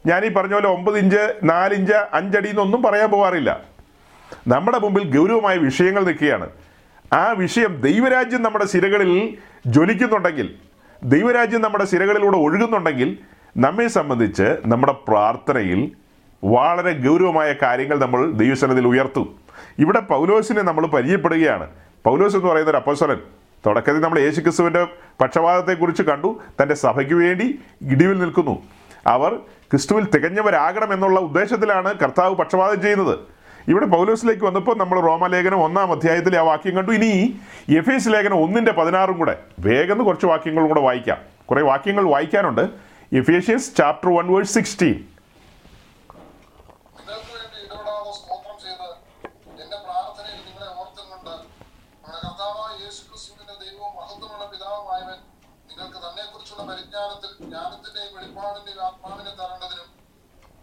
ഞാൻ 0.07 0.25
ഈ 0.25 0.29
പറഞ്ഞ 0.29 0.55
പോലെ 0.55 0.69
ഒമ്പത് 0.69 0.99
ഇഞ്ച് 0.99 1.35
നാലിഞ്ച് 1.45 1.93
അഞ്ചടി 1.93 2.49
എന്നൊന്നും 2.49 2.83
പറയാൻ 2.83 3.11
പോകാറില്ല 3.11 3.61
നമ്മുടെ 4.49 4.79
മുമ്പിൽ 4.79 5.19
ഗൗരവമായ 5.19 5.57
വിഷയങ്ങൾ 5.57 6.05
നിൽക്കുകയാണ്. 6.05 6.51
ആ 7.13 7.31
വിഷയം 7.31 7.81
ദൈവരാജ്യം 7.81 8.43
നമ്മുടെ 8.43 8.65
സിരകളിൽ 8.65 9.39
ജ്വലിക്കുന്നുണ്ടെങ്കിൽ 9.67 10.55
ദൈവരാജ്യം 11.03 11.61
നമ്മുടെ 11.61 11.85
സിരകളിലൂടെ 11.85 12.37
ഒഴുകുന്നുണ്ടെങ്കിൽ 12.37 13.19
നമ്മെ 13.57 13.87
സംബന്ധിച്ച് 13.87 14.57
നമ്മുടെ 14.67 14.93
പ്രാർത്ഥനയിൽ 14.93 15.93
വളരെ 16.45 16.93
ഗൗരവമായ 16.93 17.55
കാര്യങ്ങൾ 17.63 17.99
നമ്മൾ 17.99 18.33
ദൈവസനത്തിൽ 18.33 18.87
ഉയർത്തും. 18.87 19.41
ഇവിടെ 19.79 20.01
പൗലോസിനെ 20.01 20.63
നമ്മൾ 20.63 20.87
പരിചയപ്പെടുകയാണ്. 20.87 21.71
പൗലോസ് 22.05 22.37
എന്ന് 22.37 22.49
പറയുന്ന 22.49 22.71
ഒരു 22.71 22.77
അപ്പോസ്വലൻ 22.77 23.21
തുടക്കത്തിൽ 23.67 24.01
നമ്മൾ 24.01 24.19
യേശുക്രിസ്തുവിന്റെ 24.19 24.87
പക്ഷപാതത്തെക്കുറിച്ച് 25.21 26.03
കണ്ടു. 26.03 26.41
തന്റെ 26.63 26.75
സഭയ്ക്ക് 26.75 27.15
വേണ്ടി 27.15 27.59
ഇടിവിൽ 27.83 28.19
നിൽക്കുന്നു. 28.19 28.63
അവർ 29.07 29.35
ക്രിസ്തുവിൽ 29.71 30.11
തികഞ്ഞവരാകണം 30.11 30.93
എന്നുള്ള 30.93 31.21
ഉദ്ദേശത്തിലാണ് 31.21 31.99
കർത്താവ് 31.99 32.35
പക്ഷപാതം 32.35 32.83
ചെയ്യുന്നത്. 32.83 33.19
ഇവിടെ 33.69 33.87
പൗലോസിലേക്ക് 33.87 34.45
വന്നപ്പോൾ 34.45 34.77
നമ്മൾ 34.77 35.01
റോമലേഖനം 35.01 35.65
ഒന്നാം 35.65 35.93
അധ്യായത്തിലെ 35.93 36.39
ആ 36.39 36.43
വാക്യം 36.43 36.77
കണ്ടു. 36.77 36.93
ഇനി 36.93 37.41
എഫ് 37.79 37.91
എസ് 37.91 38.09
ലേഖനം 38.09 38.45
ഒന്നിന്റെ 38.45 38.73
പതിനാറും 38.73 39.19
കൂടെ. 39.19 39.43
വേഗം 39.59 40.05
കുറച്ച് 40.05 40.27
വാക്യങ്ങളും 40.27 40.69
കൂടെ 40.69 40.81
വായിക്കാം. 40.81 41.19
കുറേ 41.51 41.63
വാക്യങ്ങൾ 41.63 42.05
വായിക്കാനുണ്ട്. 42.05 42.69
Ephesians 43.17 43.77
chapter 43.77 44.15
one 44.15 44.35
verse 44.35 44.55
sixteen 44.55 45.05
നിങ്ങൾക്ക് 47.07 47.33
വേണ്ടി 47.37 47.59
ഇടപെടാതെ 47.67 48.11
സ്തോത്രം 48.11 48.57
ചെയ്ത് 48.65 48.89
എന്റെ 49.63 49.77
പ്രാർത്ഥനയിൽ 49.77 50.41
നിങ്ങളെ 50.49 50.69
ഓർത്തുകൊണ്ട് 50.81 51.31
നമ്മുടെ 51.31 52.21
കർത്താവായ 52.27 52.85
യേശുക്രിസ്തുവിന്റെ 52.85 53.55
ദൈവവും 53.65 53.95
മഹത്വമുള്ള 53.97 54.45
പിതാവുമായവൻ 54.53 55.19
നിങ്ങൾക്ക് 55.71 55.97
തന്നെ 55.97 56.25
കുറിച്ചുള്ള 56.33 56.63
പരിജ്ഞാനത്തിൽ 56.71 57.31
ജ്ഞാനത്തിന്റെയും 57.47 58.13
വെളിപ്പാടിന്റെയും 58.17 58.81
ആത്മാവിനെ 58.87 59.33
തരേണ്ടതിനും 59.41 59.89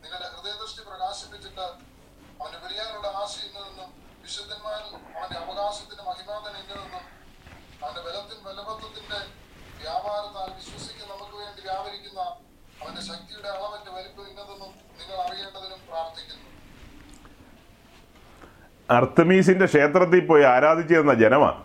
നിങ്ങളുടെ 0.04 0.28
ഹൃദയദൃഷ്ടി 0.36 0.82
പ്രകാശിപ്പിച്ചിട്ട് 1.60 2.42
അവന്റെ 2.42 2.60
പിരിയാനുള്ള 2.60 3.08
ആശയിൽ 3.08 3.52
നിന്നും 3.58 3.90
വിശുദ്ധന്മാരിൽ 4.22 5.18
അവന്റെ 5.18 5.38
അവകാശത്തിന്റെ 5.40 6.04
മഹിമാതൻ 6.04 6.54
നിന്നും 6.62 7.04
അവന്റെ 7.84 8.02
ബലത്തിൻ 8.02 8.40
ബലബത്വത്തിന്റെ 8.46 9.20
വ്യാപാരത്താൽ 9.82 10.50
വിശ്വസിക്കുന്ന 10.56 11.14
നമുക്ക് 11.14 11.38
വേണ്ടി 11.38 11.62
വ്യാപരിക്കുന്ന 11.62 12.22
അവന്റെ 12.82 13.02
ശക്തിയുടെ 13.02 13.50
അളവന്റെ 13.50 13.92
വലിപ്പം 13.92 14.28
ഇന്നതെന്നും 14.30 14.72
നിങ്ങൾ 15.00 15.18
അറിയേണ്ടതിനും 15.26 15.80
പ്രാർത്ഥിക്കുന്നു. 15.88 16.48
അർത്തമീസിന്റെ 18.90 19.66
ക്ഷേത്രത്തിൽ 19.66 20.28
പോയി 20.28 20.44
ആരാധിച്ചു 20.44 20.96
തന്ന 20.96 21.14
ജനമാണ് 21.14 21.64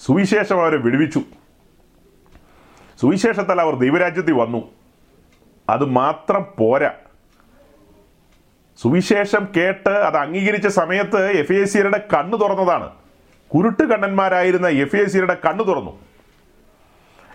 സുവിശേഷം 0.00 0.62
അവരെ 0.62 0.76
വിടുവിച്ചു. 0.76 1.20
സുവിശേഷത്താൽ 3.00 3.60
അവർ 3.60 3.74
ദൈവരാജ്യത്തിൽ 3.74 4.32
വന്നു. 4.32 4.70
അത് 5.70 5.84
മാത്രം 5.84 6.42
പോരാ. 6.58 6.92
സുവിശേഷം 8.82 9.48
കേട്ട് 9.56 9.88
അത് 9.88 10.16
അംഗീകരിച്ച 10.16 10.66
സമയത്ത് 10.66 11.30
എഫ് 11.30 11.52
എ 11.52 11.64
സിയുടെ 11.64 11.98
കണ്ണു 11.98 12.36
തുറന്നതാണ്. 12.36 12.90
കുരുട്ട് 13.54 13.82
കണ്ണന്മാരായിരുന്ന 13.82 14.68
എഫ് 14.68 14.96
എ 14.96 15.04
സിയുടെ 15.04 15.34
കണ്ണു 15.34 15.64
തുറന്നു. 15.64 15.98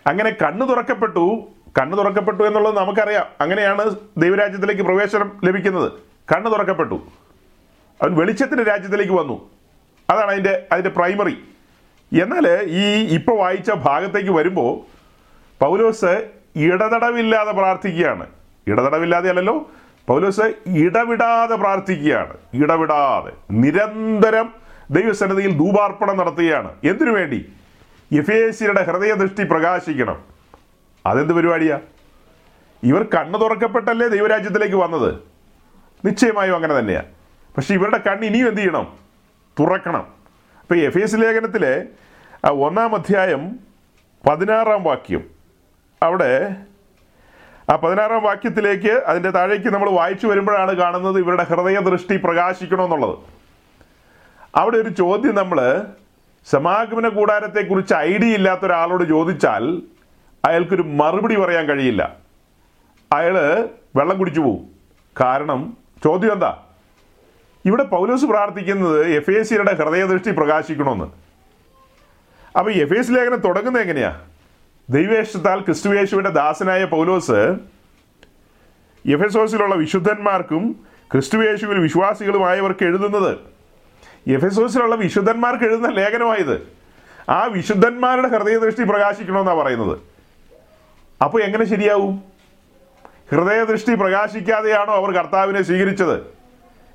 അങ്ങനെ 0.08 0.30
കണ്ണു 0.30 0.66
തുറക്കപ്പെട്ടു. 0.66 1.48
കണ്ണു 1.82 1.96
തുറക്കപ്പെട്ടു 1.96 2.44
എന്നുള്ളത് 2.44 2.78
നമുക്കറിയാം. 2.78 3.26
അങ്ങനെയാണ് 3.42 3.96
ദൈവരാജ്യത്തിലേക്ക് 4.18 4.82
പ്രവേശനം 4.82 5.42
ലഭിക്കുന്നത്. 5.44 5.92
കണ്ണു 6.36 6.50
തുറക്കപ്പെട്ടു. 6.50 6.96
അവൻ 8.02 8.16
വെളിച്ചത്തിന്റെ 8.16 8.64
രാജ്യത്തിലേക്ക് 8.64 9.12
വന്നു. 9.12 9.50
അതാണ് 10.10 10.32
അതിന്റെ 10.32 10.68
അതിന്റെ 10.72 10.90
പ്രൈമറി 10.90 11.38
എന്നാൽ 12.22 12.64
ഈ 12.64 13.08
ഇപ്പോൾ 13.16 13.38
വായിച്ച 13.38 13.72
ഭാഗത്തേക്ക് 13.72 14.30
വരുമ്പോൾ 14.30 14.86
പൗലോസ് 15.60 16.30
ഇടതടവില്ലാതെ 16.56 17.52
പ്രാർത്ഥിക്കുകയാണ്. 17.52 18.28
ഇടതടവില്ലാതെ 18.68 19.30
അല്ലല്ലോ 19.30 19.72
പൗലോസ് 20.08 20.56
ഇടവിടാതെ 20.68 21.56
പ്രാർത്ഥിക്കുകയാണ്. 21.56 22.38
ഇടവിടാതെ. 22.54 23.32
നിരന്തരം 23.52 24.54
ദൈവസന്നിധിയിൽ 24.92 25.58
ധൂപാർപ്പണം 25.58 26.18
നടത്തുകയാണ്. 26.18 26.76
എന്തിനു 26.84 27.12
വേണ്ടി? 27.12 27.54
യഫേസിയുടെ 28.14 28.84
ഹൃദയദൃഷ്ടി 28.84 29.44
പ്രകാശിക്കണം. 29.44 30.24
അതെന്ത് 31.06 31.34
പരിപാടിയാ? 31.34 31.80
ഇവർ 32.84 33.04
കണ്ണ് 33.04 33.42
തുറക്കപ്പെട്ടല്ലേ 33.42 34.08
ദൈവരാജ്യത്തിലേക്ക് 34.08 34.76
വന്നത്? 34.76 35.16
നിശ്ചയമായും 36.06 36.56
അങ്ങനെ 36.56 36.80
തന്നെയാണ് 36.80 37.06
പക്ഷെ 37.58 37.74
ഇവരുടെ 37.74 37.98
കണ്ണ് 37.98 38.26
ഇനിയും 38.26 38.48
എന്ത് 38.48 38.62
ചെയ്യണം? 38.62 38.94
തുറക്കണം. 39.60 40.08
അപ്പോൾ 40.62 40.76
എഫ് 40.76 40.98
എസ് 40.98 41.16
ലേഖനത്തിലെ 41.16 41.84
ഒന്നാം 42.50 42.96
അധ്യായം 42.96 43.60
പതിനാറാം 44.30 44.84
വാക്യം 44.84 45.24
അവിടെ 46.02 46.56
ആ 47.72 47.76
പതിനാറാം 47.76 48.24
വാക്യത്തിലേക്ക് 48.24 48.94
അതിന്റെ 49.10 49.30
താഴേക്ക് 49.30 49.70
നമ്മൾ 49.74 49.90
വായിച്ചു 49.90 50.28
വരുമ്പോഴാണ് 50.28 50.72
കാണുന്നത് 50.72 51.20
ഇവരുടെ 51.20 51.44
ഹൃദയ 51.44 51.80
ദൃഷ്ടി 51.80 52.16
പ്രകാശിക്കണമെന്നുള്ളത്. 52.18 53.16
അവിടെ 54.56 54.78
ഒരു 54.78 54.90
ചോദ്യം 54.90 55.36
നമ്മൾ 55.36 55.60
സമാഗമന 56.46 57.08
കൂടാരത്തെക്കുറിച്ച് 57.08 57.94
ഐഡിയ 57.94 58.36
ഇല്ലാത്ത 58.36 58.66
ഒരാളോട് 58.66 59.04
ചോദിച്ചാൽ 59.10 59.82
അയാൾക്കൊരു 60.46 60.82
മറുപടി 60.82 61.36
പറയാൻ 61.36 61.66
കഴിയില്ല. 61.66 62.16
അയാൾ 63.14 63.36
വെള്ളം 63.96 64.18
കുടിച്ചു 64.18 64.42
പോകും 64.42 64.70
കാരണം 65.22 65.78
ചോദ്യം 66.04 66.34
എന്താ? 66.34 66.52
ഇവിടെ 67.66 67.84
പൗലോസ് 67.84 68.26
പ്രാർത്ഥിക്കുന്നത് 68.26 69.08
എഫ് 69.08 69.32
എ 69.32 69.44
സിയുടെ 69.44 69.74
ഹൃദയദൃഷ്ടി 69.74 70.32
പ്രകാശിക്കണമെന്ന്. 70.32 71.08
അപ്പൊ 72.58 72.72
എഫ് 72.72 72.98
എസ് 73.00 73.12
ലേഖനം 73.12 73.40
തുടങ്ങുന്നത് 73.40 73.84
എങ്ങനെയാ? 73.84 74.20
ദൈവേഷ്ടത്താൽ 74.90 75.60
ക്രിസ്തുവേശുവിന്റെ 75.62 76.32
ദാസനായ 76.32 76.86
പൗലോസ് 76.86 77.32
എഫെസോസിലുള്ള 79.10 79.76
വിശുദ്ധന്മാർക്കും 79.76 80.76
ക്രിസ്തുവേശുവിൽ 81.14 81.78
വിശ്വാസികളുമായവർക്ക് 81.80 82.84
എഴുതുന്നത്. 82.84 83.38
എഫെസോസിലുള്ള 84.28 84.96
വിശുദ്ധന്മാർക്ക് 84.96 85.64
എഴുതുന്ന 85.64 85.88
ലേഖനമായത്. 85.88 86.68
ആ 87.30 87.46
വിശുദ്ധന്മാരുടെ 87.46 88.28
ഹൃദയദൃഷ്ടി 88.28 88.84
പ്രകാശിക്കണമെന്നാണ് 88.84 89.58
പറയുന്നത്. 89.58 90.00
അപ്പോൾ 91.24 91.44
എങ്ങനെ 91.44 91.66
ശരിയാവും? 91.66 92.24
ഹൃദയദൃഷ്ടി 93.32 93.96
പ്രകാശിക്കാതെയാണോ 93.96 94.94
അവർ 94.94 95.12
കർത്താവിനെ 95.12 95.62
സ്വീകരിച്ചത്? 95.62 96.22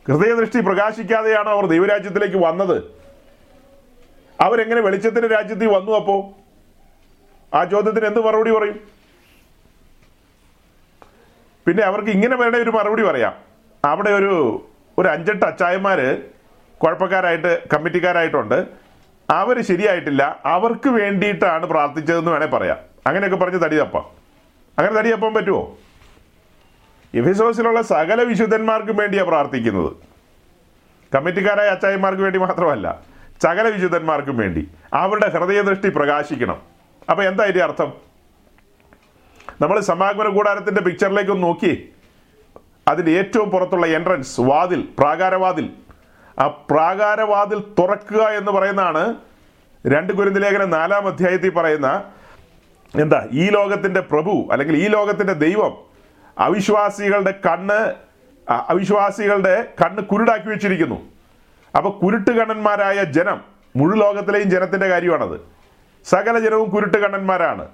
ഹൃദയദൃഷ്ടി 0.09 0.61
പ്രകാശിക്കാതെയാണോ 0.61 1.51
അവർ 1.51 1.67
ദൈവരാജ്യത്തിലേക്ക് 1.67 2.37
വന്നത്? 2.37 2.83
അവരെങ്ങനെ 4.41 4.81
വെളിച്ചത്തിന്റെ 4.81 5.29
രാജ്യത്തിൽ 5.29 5.67
വന്നു 5.67 5.93
അപ്പോ? 5.93 6.35
ആ 7.55 7.65
ചോദ്യത്തിന് 7.65 8.07
എന്ത് 8.07 8.21
മറുപടി 8.21 8.51
പറയും? 8.51 8.81
പിന്നെ 11.67 11.85
അവർക്ക് 11.85 12.11
ഇങ്ങനെ 12.11 12.37
വേണ്ട 12.37 12.57
ഒരു 12.57 12.71
മറുപടി 12.71 13.03
പറയാം. 13.03 13.35
അവിടെ 13.85 14.11
ഒരു 14.11 14.67
ഒരു 14.99 15.09
അഞ്ചെട്ട് 15.09 15.47
അച്ചായന്മാര് 15.47 16.23
കുഴപ്പക്കാരായിട്ട് 16.79 17.69
കമ്മിറ്റിക്കാരായിട്ടുണ്ട്. 17.75 18.67
അവർ 19.31 19.61
ശരിയായിട്ടില്ല. 19.63 20.41
അവർക്ക് 20.45 20.89
വേണ്ടിയിട്ടാണ് 20.89 21.67
പ്രാർത്ഥിച്ചതെന്ന് 21.67 22.31
വേണേൽ 22.31 22.49
പറയാം. 22.49 22.77
അങ്ങനെയൊക്കെ 23.07 23.37
പറഞ്ഞ് 23.37 23.63
തടിയപ്പം 23.63 24.05
അങ്ങനെ 24.79 24.95
തടിയപ്പം 24.95 25.35
പറ്റുമോ 25.35 25.79
എഫിസോസിലുള്ള 27.15 27.83
സകല 27.83 28.23
വിശുദ്ധന്മാർക്കും 28.23 28.97
വേണ്ടിയാണ് 28.97 29.29
പ്രാർത്ഥിക്കുന്നത്. 29.29 29.93
കമ്മിറ്റിക്കാരായ 31.15 31.69
അച്ചായന്മാർക്ക് 31.69 32.23
വേണ്ടി 32.23 32.39
മാത്രമല്ല 32.39 32.99
സകല 33.43 33.69
വിശുദ്ധന്മാർക്കും 33.69 34.37
വേണ്ടി. 34.37 34.71
അവരുടെ 34.95 35.29
ഹൃദയദൃഷ്ടി 35.29 35.89
പ്രകാശിക്കണം. 35.89 36.76
അപ്പൊ 37.11 37.25
എന്താ 37.25 37.45
ഇതിന്റെ 37.45 37.63
അർത്ഥം? 37.65 37.93
നമ്മൾ 39.61 39.81
സമാഗമന 39.81 40.29
കൂടാരത്തിന്റെ 40.29 40.81
പിക്ചറിലേക്ക് 40.81 41.31
ഒന്ന് 41.31 41.43
നോക്കി. 41.43 41.89
അതിന്റെ 42.89 43.13
ഏറ്റവും 43.13 43.51
പുറത്തുള്ള 43.51 43.87
എൻട്രൻസ് 43.87 44.41
വാതിൽ 44.41 44.89
പ്രാകാരവാതിൽ. 44.99 45.71
ആ 46.39 46.47
പ്രാകാരവാതിൽ 46.47 47.59
തുറക്കുക 47.79 48.23
എന്ന് 48.23 48.53
പറയുന്നതാണ് 48.53 49.15
രണ്ട് 49.87 50.13
കുരുന്ന് 50.13 50.43
ലേഖനം 50.43 50.71
നാലാം 50.71 51.07
അധ്യായത്തിൽ 51.07 51.51
പറയുന്ന 51.51 52.05
എന്താ? 52.95 53.29
ഈ 53.33 53.51
ലോകത്തിന്റെ 53.51 54.01
പ്രഭു 54.01 54.49
അല്ലെങ്കിൽ 54.53 54.77
ഈ 54.77 54.89
ലോകത്തിന്റെ 54.89 55.33
ദൈവം 55.33 55.73
അവിശ്വാസികളുടെ 56.39 57.35
കണ്ണ് 57.47 57.95
അവിശ്വാസികളുടെ 58.69 59.73
കണ്ണ് 59.85 60.03
കുരുടാക്കി 60.03 60.49
വെച്ചിരിക്കുന്നു. 60.49 60.99
അപ്പൊ 61.77 61.91
കുരുട്ടുകണ്ണന്മാരായ 61.91 63.05
ജനം 63.05 63.45
മുഴു 63.77 63.97
ലോകത്തിലെയും 63.97 64.51
ജനത്തിന്റെ 64.51 64.89
കാര്യമാണത്. 64.89 65.56
സകല 66.07 66.39
ജനവും 66.39 66.71
കുരുട്ട് 66.71 66.99
കണ്ണന്മാരാണ്. 66.99 67.69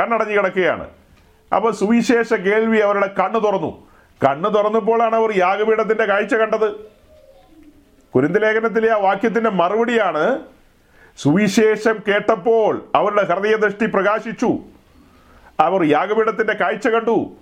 കണ്ണടഞ്ഞു 0.00 0.36
കിടക്കുകയാണ്. 0.36 0.88
അപ്പൊ 1.54 1.70
സുവിശേഷ 1.70 2.34
കേൾവി 2.34 2.78
അവരുടെ 2.78 3.06
കണ്ണു 3.06 3.38
തുറന്നു. 3.38 3.88
കണ്ണ് 4.26 4.54
തുറന്നപ്പോഴാണ് 4.54 5.16
അവർ 5.16 5.38
യാഗപീഠത്തിന്റെ 5.38 6.04
കാഴ്ച 6.04 6.34
കണ്ടത്. 6.34 6.74
കുരുന്തലേഖനത്തിലെ 8.14 8.92
ആ 8.92 8.96
വാക്യത്തിന്റെ 8.96 9.50
മറുപടിയാണ് 9.50 10.40
സുവിശേഷം 11.18 11.98
കേട്ടപ്പോൾ 12.08 12.84
അവരുടെ 12.94 13.22
ഹൃദയദൃഷ്ടി 13.22 13.86
പ്രകാശിച്ചു. 13.86 14.58
അവർ 15.60 15.82
യാഗപീഠത്തിന്റെ 15.84 16.52
കാഴ്ച 16.52 16.88
കണ്ടു. 16.88 17.32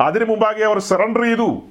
അതിനു 0.00 0.24
മുമ്പാകെ 0.24 0.64
അവർ 0.64 0.78
സറണ്ടർ 0.78 1.22
ചെയ്തു. 1.22 1.62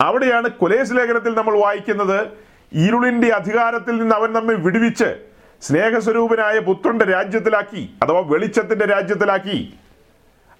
അവിടെയാണ് 0.00 0.48
കൊലേസ് 0.48 0.92
ലേഖനത്തിൽ 0.92 1.34
നമ്മൾ 1.34 1.58
വായിക്കുന്നത് 1.58 2.26
ഇരുളിന്റെ 2.72 3.28
അധികാരത്തിൽ 3.28 4.00
നിന്ന് 4.00 4.14
അവൻ 4.14 4.32
നമ്മെ 4.32 4.54
വിടുവിച്ച്. 4.54 5.33
സ്നേഹസ്വരൂപനായ 5.64 6.58
പുത്രന്റെ 6.58 7.04
രാജ്യത്തിലാക്കി 7.04 7.94
അഥവാ 8.02 8.20
വെളിച്ചത്തിന്റെ 8.20 8.86
രാജ്യത്തിലാക്കി. 8.86 9.74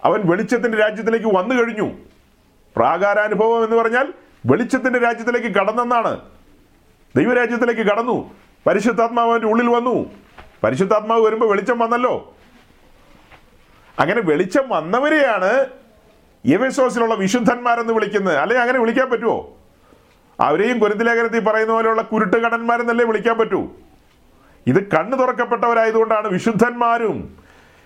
അവൻ 0.04 0.20
വെളിച്ചത്തിന്റെ 0.24 0.78
രാജ്യത്തിലേക്ക് 0.78 1.26
വന്നു 1.26 1.54
കഴിഞ്ഞു. 1.54 1.92
പ്രാകാരാനുഭവം 2.76 3.64
എന്ന് 3.64 3.76
പറഞ്ഞാൽ 3.76 4.12
വെളിച്ചത്തിന്റെ 4.46 4.98
രാജ്യത്തിലേക്ക് 4.98 5.46
കടന്നെന്നാണ്. 5.46 6.20
ദൈവരാജ്യത്തിലേക്ക് 7.16 7.80
കടന്നു. 7.80 8.34
പരിശുദ്ധാത്മാവ് 8.66 9.30
അവന്റെ 9.30 9.46
ഉള്ളിൽ 9.46 9.68
വന്നു. 9.68 10.10
പരിശുദ്ധാത്മാവ് 10.64 11.22
വരുമ്പോൾ 11.22 11.46
വെളിച്ചം 11.46 11.78
വന്നല്ലോ. 11.78 12.36
അങ്ങനെ 13.98 14.20
വെളിച്ചം 14.20 14.68
വന്നവരെയാണ് 14.68 15.66
യവസോസിലുള്ള 16.46 17.14
വിശുദ്ധന്മാരെന്ന് 17.14 17.92
വിളിക്കുന്നത്. 17.92 18.36
അല്ലെ 18.36 18.58
അങ്ങനെ 18.58 18.78
വിളിക്കാൻ 18.78 19.10
പറ്റുമോ 19.10 19.56
അവരെയും 20.40 20.78
കുരുത്തിലേഖനത്തിൽ 20.78 21.40
പറയുന്ന 21.40 21.72
പോലെയുള്ള 21.72 22.02
കുരുട്ടുകടന്മാരെന്നല്ലേ 22.02 23.04
വിളിക്കാൻ 23.04 23.38
പറ്റൂ? 23.38 23.70
ഇത് 24.66 24.90
കണ്ണു 24.90 25.16
തുറക്കപ്പെട്ടവരായതുകൊണ്ടാണ് 25.16 26.28
വിശുദ്ധന്മാരും 26.28 27.44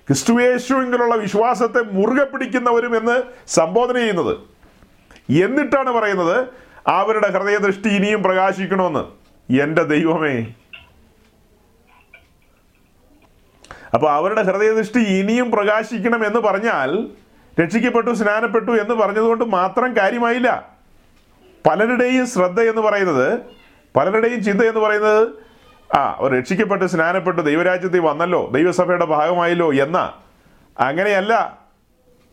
ക്രിസ്തുവേശുവിലുള്ള 0.08 1.14
വിശ്വാസത്തെ 1.14 1.82
മുറുകെ 1.82 2.24
പിടിക്കുന്നവരും 2.24 2.96
എന്ന് 2.96 3.22
സംബോധന 3.46 3.96
ചെയ്യുന്നത്. 3.96 4.36
എന്നിട്ടാണ് 5.30 5.90
പറയുന്നത് 5.90 6.48
അവരുടെ 6.88 7.30
ഹൃദയദൃഷ്ടി 7.30 7.88
ഇനിയും 7.88 8.22
പ്രകാശിക്കണമെന്ന്. 8.22 9.04
എന്റെ 9.62 9.82
ദൈവമേ. 9.82 10.54
അപ്പോൾ 13.94 14.10
അവരുടെ 14.10 14.42
ഹൃദയദൃഷ്ടി 14.42 14.98
ഇനിയും 14.98 15.50
പ്രകാശിക്കണം 15.50 16.26
എന്ന് 16.26 16.40
പറഞ്ഞാൽ 16.40 17.08
രക്ഷിക്കപ്പെട്ടു 17.60 18.10
സ്നാനപ്പെട്ടു 18.10 18.70
എന്ന് 18.70 18.94
പറഞ്ഞതുകൊണ്ട് 18.94 19.44
മാത്രം 19.44 19.96
കാര്യമായില്ല. 19.96 20.78
പലരുടെയും 21.70 22.26
ശ്രദ്ധ 22.26 22.60
എന്ന് 22.60 22.82
പറയുന്നത് 22.82 23.40
പലരുടെയും 23.96 24.42
ചിന്ത 24.44 24.62
എന്ന് 24.62 24.80
പറയുന്നത് 24.80 25.47
ആ 25.94 26.16
അവർ 26.18 26.38
രക്ഷിക്കപ്പെട്ട് 26.38 26.84
സ്നാനപ്പെട്ട് 26.84 27.42
ദൈവരാജ്യത്തിൽ 27.42 28.00
വന്നല്ലോ 28.00 28.50
ദൈവസഭയുടെ 28.52 29.04
ഭാഗമായല്ലോ 29.04 29.72
എന്ന. 29.72 30.12
അങ്ങനെയല്ല. 30.78 31.58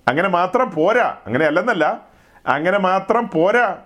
അങ്ങനെ 0.07 0.29
മാത്രം 0.29 0.71
പോരാ. 0.71 1.17
അങ്ങനെയല്ലെന്നല്ല. 1.27 2.01
അങ്ങനെ 2.47 2.79
മാത്രം 2.79 3.29
പോരാ. 3.33 3.77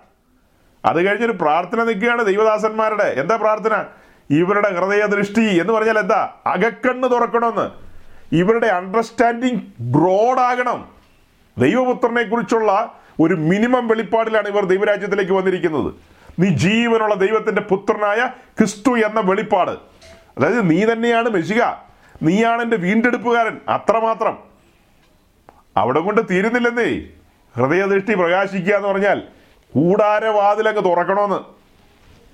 അത് 0.84 1.06
കഴിഞ്ഞൊരു 1.06 1.32
പ്രാർത്ഥന 1.32 1.84
നിൽക്കുകയാണ് 1.84 2.26
ദൈവദാസന്മാരുടെ. 2.26 3.04
എന്താ 3.04 3.36
പ്രാർത്ഥന? 3.36 3.84
ഇവരുടെ 4.30 4.70
ഹൃദയ 4.70 5.06
ദൃഷ്ടി 5.06 5.60
എന്ന് 5.60 5.72
പറഞ്ഞാൽ 5.72 5.98
എന്താ? 5.98 6.30
അകക്കണ്ണ് 6.46 7.10
തുറക്കണമെന്ന്. 7.10 7.70
ഇവരുടെ 8.34 8.66
അണ്ടർസ്റ്റാൻഡിങ് 8.66 9.60
ബ്രോഡാകണം 9.80 10.88
ദൈവപുത്രനെ 11.58 12.22
കുറിച്ചുള്ള 12.22 12.94
ഒരു 13.20 13.34
മിനിമം 13.34 13.88
വെളിപ്പാടിലാണ് 13.88 14.48
ഇവർ 14.48 14.64
ദൈവരാജ്യത്തിലേക്ക് 14.64 15.32
വന്നിരിക്കുന്നത്. 15.32 16.09
നീ 16.40 16.48
ജീവനുള്ള 16.48 17.14
ദൈവത്തിന്റെ 17.14 17.62
പുത്രനായ 17.62 18.30
ക്രിസ്തു 18.58 18.98
എന്ന 18.98 19.20
വെളിപ്പാട്. 19.20 19.70
അതായത് 20.38 20.70
നീ 20.70 20.84
തന്നെയാണ് 20.84 21.28
മെഷിക. 21.28 21.62
നീയാണ് 22.22 22.62
എന്റെ 22.62 22.76
വീണ്ടെടുപ്പുകാരൻ. 22.76 23.60
അത്രമാത്രം. 23.68 24.38
അവിടെ 25.76 26.00
കൊണ്ട് 26.00 26.20
തീരുന്നില്ലെന്നേ. 26.30 27.00
ഹൃദയദൃഷ്ടി 27.56 28.14
പ്രകാശിക്കുക 28.14 28.74
എന്ന് 28.74 28.88
പറഞ്ഞാൽ 28.88 29.22
കൂടാരവാതിൽ 29.74 30.68
അങ്ങ് 30.68 30.84
തുറക്കണമെന്ന്. 30.84 31.36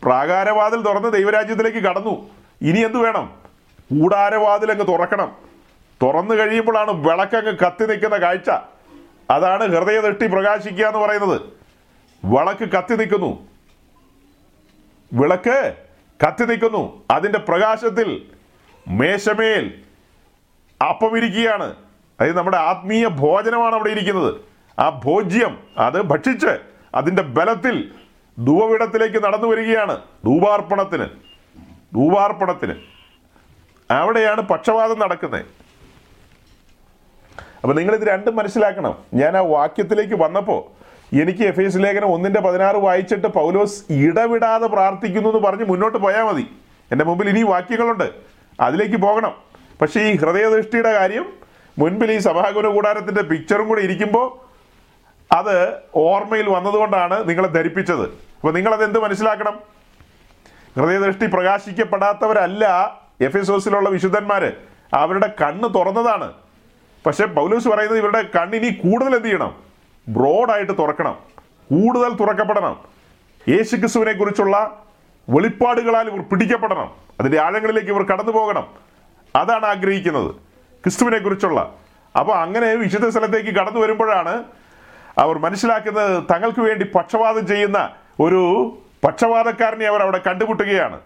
പ്രാകാരവാതിൽ 0.04 0.82
തുറന്ന് 0.82 1.12
ദൈവരാജ്യത്തിലേക്ക് 1.12 1.78
കടന്നു. 1.78 2.30
ഇനി 2.62 2.80
എന്തു 2.80 2.98
വേണം? 2.98 3.34
കൂടാരവാതിൽ 3.80 4.72
അങ്ങ് 4.72 4.86
തുറക്കണം. 4.86 5.32
തുറന്നു 6.02 6.34
കഴിയുമ്പോഴാണ് 6.34 6.90
വിളക്കങ്ങ് 6.90 7.56
കത്തി 7.58 7.86
നിൽക്കുന്ന 7.86 8.16
കാഴ്ച. 8.16 8.50
അതാണ് 9.30 9.68
ഹൃദയദൃഷ്ടി 9.68 10.26
പ്രകാശിക്കുക 10.26 10.86
എന്ന് 10.86 10.98
പറയുന്നത്. 10.98 11.40
വിളക്ക് 12.24 12.68
കത്തി 12.68 12.96
നിൽക്കുന്നു. 12.96 13.55
വിളക്ക് 15.12 15.76
കത്തി 16.26 16.44
നിൽക്കുന്നു. 16.44 17.04
അതിന്റെ 17.10 17.38
പ്രകാശത്തിൽ 17.38 18.30
മേശമേൽ 18.88 19.82
അപ്പമിരിക്കുകയാണ് 20.88 21.74
അതായത് 22.20 22.36
നമ്മുടെ 22.36 22.56
ആത്മീയ 22.56 23.08
ഭോജനമാണ് 23.08 23.74
അവിടെ 23.74 23.90
ഇരിക്കുന്നത്. 23.90 24.34
ആ 24.78 25.00
ഭോജ്യം 25.04 25.58
അത് 25.78 26.02
ഭക്ഷിച്ച് 26.02 26.58
അതിന്റെ 26.94 27.22
ബലത്തിൽ 27.22 27.92
ധൂപവിടത്തിലേക്ക് 28.38 29.24
നടന്നു 29.24 29.48
വരികയാണ്. 29.48 29.96
ധൂപാർപ്പണത്തിന്. 29.96 31.04
ധൂപാർപ്പണത്തിന്. 31.94 32.74
അവിടെയാണ് 33.90 34.40
പക്ഷപാതം 34.40 34.98
നടക്കുന്നത്. 34.98 35.46
അപ്പം 37.62 37.76
നിങ്ങളിത് 37.76 38.08
രണ്ടും 38.08 38.36
മനസ്സിലാക്കണം. 38.36 38.98
ഞാൻ 39.14 39.36
ആ 39.36 39.40
വാക്യത്തിലേക്ക് 39.40 40.14
വന്നപ്പോൾ 40.14 40.75
എനിക്ക് 41.12 41.44
എഫ് 41.44 41.60
എസ് 41.60 41.78
ലേഖനം 41.78 42.06
ഒന്നിന്റെ 42.06 42.40
പതിനാറ് 42.40 42.76
വായിച്ചിട്ട് 42.76 43.26
പൗലോസ് 43.26 43.92
ഇടവിടാതെ 43.92 44.66
പ്രാർത്ഥിക്കുന്നു 44.66 45.28
എന്ന് 45.28 45.40
പറഞ്ഞ് 45.40 45.64
മുന്നോട്ട് 45.64 45.98
പോയാൽ 45.98 46.22
മതി. 46.22 46.50
എന്റെ 46.92 47.04
മുമ്പിൽ 47.04 47.28
ഇനി 47.28 47.42
വാക്യങ്ങളുണ്ട്. 47.42 48.10
അതിലേക്ക് 48.60 48.96
പോകണം. 48.96 49.34
പക്ഷേ 49.80 50.00
ഈ 50.00 50.16
ഹൃദയദൃഷ്ടിയുടെ 50.16 50.92
കാര്യം 50.92 51.32
മുൻപിൽ 51.78 52.12
ഈ 52.12 52.18
സഭാഗുന 52.18 52.66
കൂടാരത്തിന്റെ 52.66 53.22
പിക്ചറും 53.22 53.68
കൂടെ 53.68 53.80
ഇരിക്കുമ്പോൾ 53.80 54.46
അത് 55.34 55.72
ഓർമ്മയിൽ 55.94 56.48
വന്നതുകൊണ്ടാണ് 56.48 57.28
നിങ്ങളെ 57.28 57.48
ധരിപ്പിച്ചത്. 57.48 58.02
അപ്പൊ 58.02 58.50
നിങ്ങളത് 58.50 58.84
എന്ത് 58.84 58.98
മനസ്സിലാക്കണം? 58.98 59.60
ഹൃദയദൃഷ്ടി 60.76 61.26
പ്രകാശിക്കപ്പെടാത്തവരല്ല 61.26 62.96
എഫ് 63.20 63.36
എസ് 63.36 63.50
ഓസിലുള്ള 63.50 63.88
വിശുദ്ധന്മാര്. 63.88 64.52
അവരുടെ 64.94 65.34
കണ്ണ് 65.42 65.74
തുറന്നതാണ്. 65.74 66.32
പക്ഷെ 67.06 67.24
പൗലൂസ് 67.24 67.68
പറയുന്നത് 67.68 67.98
ഇവരുടെ 67.98 68.22
കണ്ണിനി 68.22 68.70
കൂടുതൽ 68.70 69.14
എന്ത് 69.14 69.28
ചെയ്യണം? 69.28 69.65
ബ്രോഡായിട്ട് 70.08 70.78
തുറക്കണം. 70.78 71.18
കൂടുതൽ 71.70 72.14
തുറക്കപ്പെടണം. 72.14 72.84
യേശു 73.48 73.76
ക്രിസ്തുവിനെ 73.76 74.12
കുറിച്ചുള്ള 74.12 74.84
വെളിപ്പാടുകളാൽ 75.28 76.08
ഇവർ 76.08 76.22
പിടിക്കപ്പെടണം. 76.22 76.94
അതിന്റെ 77.20 77.40
ആഴങ്ങളിലേക്ക് 77.40 77.88
ഇവർ 77.88 78.02
കടന്നു 78.02 78.32
പോകണം. 78.32 78.66
അതാണ് 79.36 79.66
ആഗ്രഹിക്കുന്നത്. 79.66 80.34
ക്രിസ്തുവിനെ 80.82 81.18
കുറിച്ചുള്ള 81.18 81.74
അപ്പോൾ 82.18 82.32
അങ്ങനെ 82.32 82.74
വിശുദ്ധ 82.74 83.08
സ്ഥലത്തേക്ക് 83.08 83.50
കടന്നു 83.50 83.80
വരുമ്പോഴാണ് 83.80 84.44
അവർ 85.18 85.38
മനസ്സിലാക്കുന്നത് 85.38 86.22
തങ്ങൾക്ക് 86.30 86.60
വേണ്ടി 86.60 86.84
പക്ഷപാതം 86.84 87.46
ചെയ്യുന്ന 87.46 87.90
ഒരു 88.20 88.72
പക്ഷപാതക്കാരനെ 89.04 89.86
അവർ 89.86 90.02
അവിടെ 90.02 90.20
കണ്ടുമുട്ടുകയാണ്. 90.26 91.00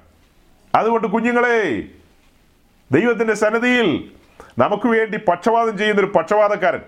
അതുകൊണ്ട് 0.74 1.08
കുഞ്ഞുങ്ങളെ 1.08 1.84
ദൈവത്തിന്റെ 2.92 3.34
സന്നദ്ധിയിൽ 3.34 4.10
നമുക്ക് 4.58 4.88
വേണ്ടി 4.88 5.18
പക്ഷപാതം 5.18 5.78
ചെയ്യുന്ന 5.78 6.00
ഒരു 6.00 6.08
പക്ഷപാതക്കാരൻ 6.08 6.80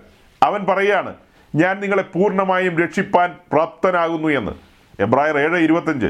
അവൻ 0.43 0.65
പറയുകയാണ് 0.65 1.15
ഞാൻ 1.55 1.79
നിങ്ങളെ 1.79 2.01
പൂർണമായും 2.01 2.79
രക്ഷിപ്പാൻ 2.79 3.35
പ്രാപ്തനാകുന്നു 3.51 4.27
എന്ന്. 4.27 4.51
എബ്രായർ 4.99 5.37
ഏഴ് 5.37 5.57
ഇരുപത്തഞ്ച്. 5.57 6.07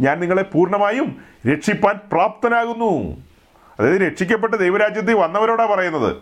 ഞാൻ 0.00 0.20
നിങ്ങളെ 0.20 0.42
പൂർണമായും 0.42 1.24
രക്ഷിപ്പാൻ 1.52 1.98
പ്രാപ്തനാകുന്നു. 2.12 3.16
അതായത് 3.80 4.00
രക്ഷിക്കപ്പെട്ട 4.00 4.54
ദൈവരാജ്യത്തിൽ 4.54 5.14
വന്നവരോടാ 5.14 5.66
പറയുന്നത്. 5.66 6.16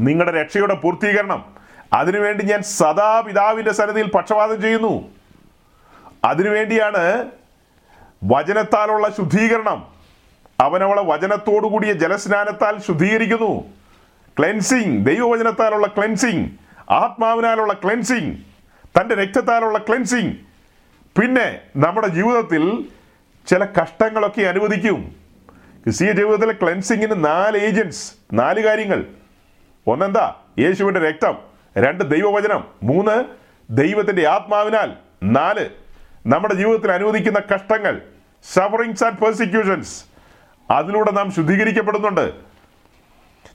നിങ്ങളുടെ 0.00 0.40
രക്ഷയുടെ 0.40 0.74
പൂർത്തീകരണം. 0.74 1.44
അതിനുവേണ്ടി 1.92 2.44
ഞാൻ 2.44 2.62
സദാ 2.62 3.20
പിതാവിന്റെ 3.20 3.72
സന്നിധിയിൽ 3.72 4.10
പക്ഷപാതം 4.10 4.62
ചെയ്യുന്നു. 4.62 5.08
അതിനുവേണ്ടിയാണ് 6.24 7.28
വചനത്താലുള്ള 8.24 9.08
ശുദ്ധീകരണം. 9.08 9.86
അവനവളെ 10.60 11.02
വചനത്തോടുകൂടിയ 11.02 11.92
ജലസ്നാനത്താൽ 11.92 12.78
ശുദ്ധീകരിക്കുന്നു. 12.78 13.64
ക്ലെൻസിങ് 14.38 15.06
ദൈവവചനത്താലുള്ള 15.06 15.86
ക്ലെൻസിങ് 15.86 16.63
ആത്മാവിനാലുള്ള 16.90 17.72
ക്ലെൻസിങ് 17.72 18.36
തന്റെ 19.00 19.14
രക്തത്താലുള്ള 19.14 19.78
ക്ലെൻസിങ് 19.78 20.32
പിന്നെ 21.20 21.60
നമ്മുടെ 21.76 22.06
ജീവിതത്തിൽ 22.06 22.88
ചില 23.46 23.64
കഷ്ടങ്ങളൊക്കെ 23.64 24.42
അനുവദിക്കും. 24.42 25.16
ക്രിസ്തീയ 25.84 26.12
ജീവിതത്തിലെ 26.12 26.52
ക്ലെൻസിങ്ങിന് 26.52 27.24
നാല് 27.24 27.58
ഏജൻസ് 27.58 28.12
നാല് 28.32 28.60
കാര്യങ്ങൾ. 28.60 29.06
ഒന്നെന്താ? 29.86 30.34
യേശുവിന്റെ 30.58 31.00
രക്തം 31.00 31.38
രണ്ട് 31.78 32.10
ദൈവവചനം 32.10 32.64
മൂന്ന് 32.82 33.24
ദൈവത്തിന്റെ 33.70 34.28
ആത്മാവിനാൽ 34.28 34.92
നാല് 35.22 35.68
നമ്മുടെ 36.26 36.54
ജീവിതത്തിൽ 36.54 36.92
അനുവദിക്കുന്ന 36.92 37.42
കഷ്ടങ്ങൾ 37.54 38.02
സഫറിങ്സ് 38.52 39.04
ആൻഡ് 39.04 39.18
പെർസിക്യൂഷൻസ് 39.18 40.04
അതിലൂടെ 40.70 41.10
നാം 41.10 41.32
ശുദ്ധീകരിക്കപ്പെടുന്നുണ്ട്. 41.32 42.53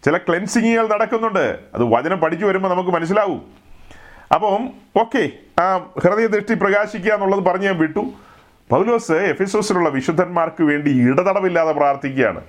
ചില 0.05 0.17
ക്ലെൻസിങ്ങുകൾ 0.17 0.87
നടക്കുന്നുണ്ട്. 0.87 1.59
അത് 1.73 1.83
വചനം 1.83 2.19
പഠിച്ചു 2.19 2.45
വരുമ്പോൾ 2.45 2.69
നമുക്ക് 2.69 2.89
മനസ്സിലാവും. 2.89 3.41
അപ്പം 4.35 4.69
ഓക്കെ 4.99 5.29
ആ 5.61 5.77
ഹൃദയദൃഷ്ടി 5.77 6.53
പ്രകാശിക്കുക 6.53 7.13
എന്നുള്ളത് 7.13 7.45
പറഞ്ഞ് 7.45 7.65
ഞാൻ 7.65 7.77
വിട്ടു. 7.77 8.11
പൗലോസ് 8.69 9.11
എഫിസോസിലുള്ള 9.11 9.89
വിശുദ്ധന്മാർക്ക് 9.89 10.63
വേണ്ടി 10.63 10.91
ഇടതടവില്ലാതെ 11.09 11.71
പ്രാർത്ഥിക്കുകയാണ്. 11.71 12.41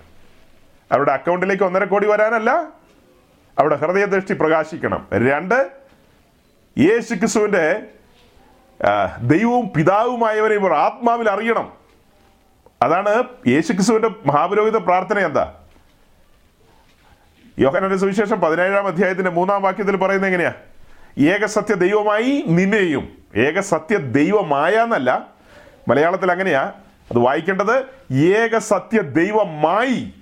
അവരുടെ 0.92 1.12
അക്കൗണ്ടിലേക്ക് 1.12 1.62
ഒന്നര 1.62 1.84
കോടി 1.84 2.06
വരാനല്ല. 2.06 2.50
അവിടെ 3.58 3.76
ഹൃദയദൃഷ്ടി 3.76 4.34
പ്രകാശിക്കണം. 4.34 5.08
രണ്ട് 5.28 5.70
യേശു 6.78 7.14
ക്രിസ്തുവിന്റെ 7.14 7.82
ദൈവവും 9.22 9.70
പിതാവുമായവരെ 9.76 10.54
ഇവർ 10.54 10.72
ആത്മാവിൽ 10.72 11.30
അറിയണം. 11.30 11.72
അതാണ് 12.82 13.24
യേശു 13.48 13.72
ക്രിസ്തുവിന്റെ 13.72 14.10
മഹാപുരോഹിത 14.26 14.76
പ്രാർത്ഥന 14.76 15.18
എന്താ? 15.18 15.59
യോഹനന്റെ 17.60 17.96
സുവിശേഷം 17.96 18.40
പതിനേഴാം 18.40 18.86
അധ്യായത്തിന്റെ 18.86 19.30
മൂന്നാം 19.30 19.62
വാക്യത്തിൽ 19.62 19.96
പറയുന്നത് 19.96 20.34
എങ്ങനെയാ? 20.34 20.54
ഏകസത്യ 21.18 21.74
ദൈവമായി 21.74 22.44
നിന്നെയും 22.48 23.08
ഏകസത്യ 23.36 23.96
ദൈവമായ 23.96 24.72
എന്നല്ല 24.72 25.28
മലയാളത്തിൽ 25.88 26.30
അങ്ങനെയാ 26.30 26.72
അത് 27.10 27.18
വായിക്കേണ്ടത് 27.18 27.84
ഏകസത്യ 28.14 29.00
ദൈവമായി 29.00 30.14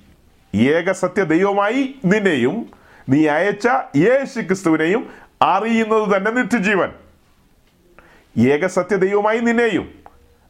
ഏകസത്യ 0.55 1.22
ദൈവമായി 1.22 1.95
നിന്നെയും 2.05 2.70
നീ 3.09 3.26
അയച്ച 3.26 3.68
യേശു 3.97 4.41
ക്രിസ്തുവിനെയും 4.41 5.11
അറിയുന്നത് 5.43 6.16
തന്നെ 6.16 6.30
നിത്യജീവൻ. 6.30 6.93
ഏകസത്യ 8.39 8.97
ദൈവമായി 8.97 9.39
നിന്നെയും 9.39 9.95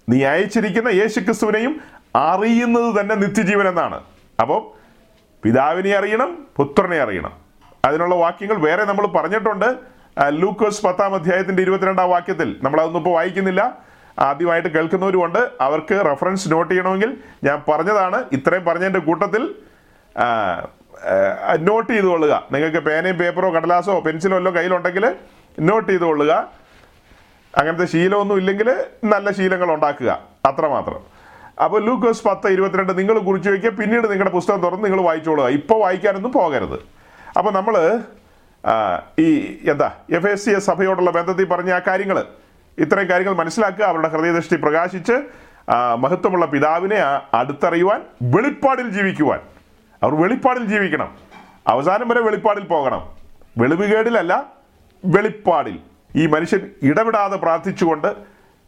നീ 0.09 0.24
അയച്ചിരിക്കുന്ന 0.24 0.89
യേശു 0.89 1.20
ക്രിസ്തുവിനെയും 1.20 1.80
അറിയുന്നത് 2.16 3.01
തന്നെ 3.01 3.14
നിത്യജീവൻ 3.14 3.68
എന്നാണ്. 3.68 4.05
അപ്പോൾ 4.41 4.78
പിതാവിനെ 5.43 5.93
അറിയണം 5.97 6.30
പുത്രനെ 6.57 6.99
അറിയണം. 7.01 7.32
അതിനുള്ള 7.84 8.14
വാക്യങ്ങൾ 8.14 8.57
വേറെ 8.66 8.84
നമ്മൾ 8.84 9.07
പറഞ്ഞിട്ടുണ്ട്. 9.07 9.68
ലൂക്കോസ് 10.28 10.82
പത്താം 10.86 11.14
അധ്യായത്തിന്റെ 11.14 11.62
ഇരുപത്തിരണ്ടാം 11.62 12.11
വാക്യത്തിൽ. 12.11 12.57
നമ്മൾ 12.62 12.80
അതൊന്നും 12.80 13.01
ഇപ്പോൾ 13.01 13.14
വായിക്കുന്നില്ല. 13.14 13.62
ആദ്യമായിട്ട് 14.18 14.68
കേൾക്കുന്നവരുമുണ്ട്. 14.68 15.39
അവർക്ക് 15.61 15.97
റെഫറൻസ് 16.07 16.53
നോട്ട് 16.53 16.70
ചെയ്യണമെങ്കിൽ 16.70 17.16
ഞാൻ 17.45 17.62
പറഞ്ഞതാണ്. 17.68 18.24
ഇത്രയും 18.32 18.64
പറഞ്ഞതിന്റെ 18.64 18.99
കൂട്ടത്തിൽ 18.99 19.43
നോട്ട് 21.68 21.93
ചെയ്തുകൊള്ളുക 21.93 22.34
നിങ്ങൾക്ക് 22.53 22.76
പേനയും 22.76 23.18
പേപ്പറോ 23.18 23.55
കടലാസോ 23.55 24.01
പെൻസിലോ 24.01 24.36
എല്ലോ 24.36 24.53
കയ്യിലുണ്ടെങ്കിൽ 24.55 25.14
നോട്ട് 25.61 25.89
ചെയ്തുകൊള്ളുക 25.89 26.32
അങ്ങനത്തെ 27.59 27.84
ശീലമൊന്നും 27.84 28.36
ഇല്ലെങ്കിൽ 28.36 28.84
നല്ല 29.05 29.30
ശീലങ്ങൾ 29.32 29.74
ഉണ്ടാക്കുക. 29.74 30.11
അത്രമാത്രം. 30.47 31.17
അപ്പോൾ 31.64 31.84
ലൂക്കോസ് 31.84 32.24
പത്ത് 32.24 32.48
ഇരുപത്തിരണ്ട് 32.48 32.98
നിങ്ങൾ 32.98 33.18
കുറിച്ച് 33.18 33.50
വയ്ക്കുക 33.50 33.70
പിന്നീട് 33.70 34.11
നിങ്ങളുടെ 34.11 34.30
പുസ്തകം 34.30 34.61
തുറന്ന് 34.61 34.84
നിങ്ങൾ 34.84 35.00
വായിച്ചോളുക. 35.00 35.46
ഇപ്പോൾ 35.46 35.80
വായിക്കാനൊന്നും 35.80 36.32
പോകരുത്. 36.32 36.80
അപ്പോൾ 37.38 37.52
നമ്മൾ 37.52 38.02
ഈ 39.18 39.59
എന്താ 39.70 39.90
എഫ് 40.11 40.26
എസ് 40.26 40.44
സി 40.44 40.50
എസ് 40.50 40.66
സഭയോടുള്ള 40.66 41.11
ബന്ധത്തിൽ 41.11 41.44
പറഞ്ഞ 41.44 41.72
ആ 41.72 41.80
കാര്യങ്ങൾ 41.86 42.24
ഇത്രയും 42.78 43.09
കാര്യങ്ങൾ 43.09 43.34
മനസ്സിലാക്കുക 43.34 43.84
അവരുടെ 43.84 44.09
ഹൃദയദൃഷ്ടി 44.09 44.56
പ്രകാശിച്ച് 44.56 45.12
മഹത്വമുള്ള 45.98 46.46
പിതാവിനെ 46.46 46.96
അടുത്തറിയുവാൻ 47.36 48.02
വെളിപ്പാടിൽ 48.22 48.88
ജീവിക്കുവാൻ. 48.88 49.40
അവർ 50.02 50.14
വെളിപ്പാടിൽ 50.14 50.64
ജീവിക്കണം. 50.64 51.16
അവസാനം 51.66 52.09
വരെ 52.09 52.20
വെളിപ്പാടിൽ 52.20 52.64
പോകണം. 52.64 53.02
വെളിവുകേടിലല്ല 53.59 54.52
വെളിപ്പാടിൽ. 55.04 55.78
ഈ 56.16 56.26
മനുഷ്യൻ 56.26 56.70
ഇടപെടാതെ 56.82 57.36
പ്രാർത്ഥിച്ചുകൊണ്ട് 57.36 58.14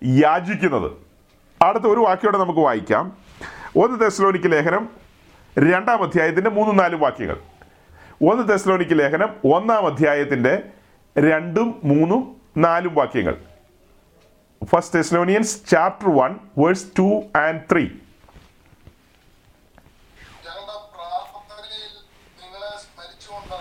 യാചിക്കുന്നത്. 0.05 1.10
അടുത്ത 1.63 1.85
ഒരു 1.85 2.01
വാക്യോടെ 2.01 2.39
നമുക്ക് 2.39 2.61
വായിക്കാം. 2.61 3.19
ഒന്ന് 3.77 4.01
തെസ്ലോനിക്ക് 4.01 4.53
ലേഖനം 4.53 4.85
രണ്ടാം 5.59 6.03
അധ്യായത്തിന്റെ 6.03 6.51
മൂന്നും 6.51 6.77
നാലും 6.77 7.01
വാക്യങ്ങൾ. 7.01 7.39
ഒന്ന് 8.31 8.49
തെസ്ലോനിക്ക് 8.49 8.99
ലേഖനം 8.99 9.37
ഒന്നാം 9.55 9.87
അധ്യായത്തിന്റെ 9.87 10.55
രണ്ടും 11.19 11.81
മൂന്നും 11.85 12.41
നാലും 12.57 12.95
വാക്യങ്ങൾ. 12.95 13.35
First 14.65 14.95
Thessalonians 14.95 15.71
chapter 15.71 16.09
one 16.09 16.41
verse 16.59 16.87
two 16.99 17.09
and 17.39 17.61
three 17.73 17.85
ഞങ്ങളുടെ 20.47 20.77
പ്രാർത്ഥനയിൽ 20.95 21.93
നിങ്ങളെ 22.43 22.71
സ്മരിച്ചുകൊണ്ട് 22.79 23.59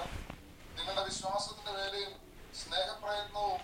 നിങ്ങളുടെ 0.79 1.03
വിശ്വാസത്തിന്റെ 1.03 1.71
വേലയും 1.71 2.11
സ്നേഹപ്രയത്നവും 2.55 3.59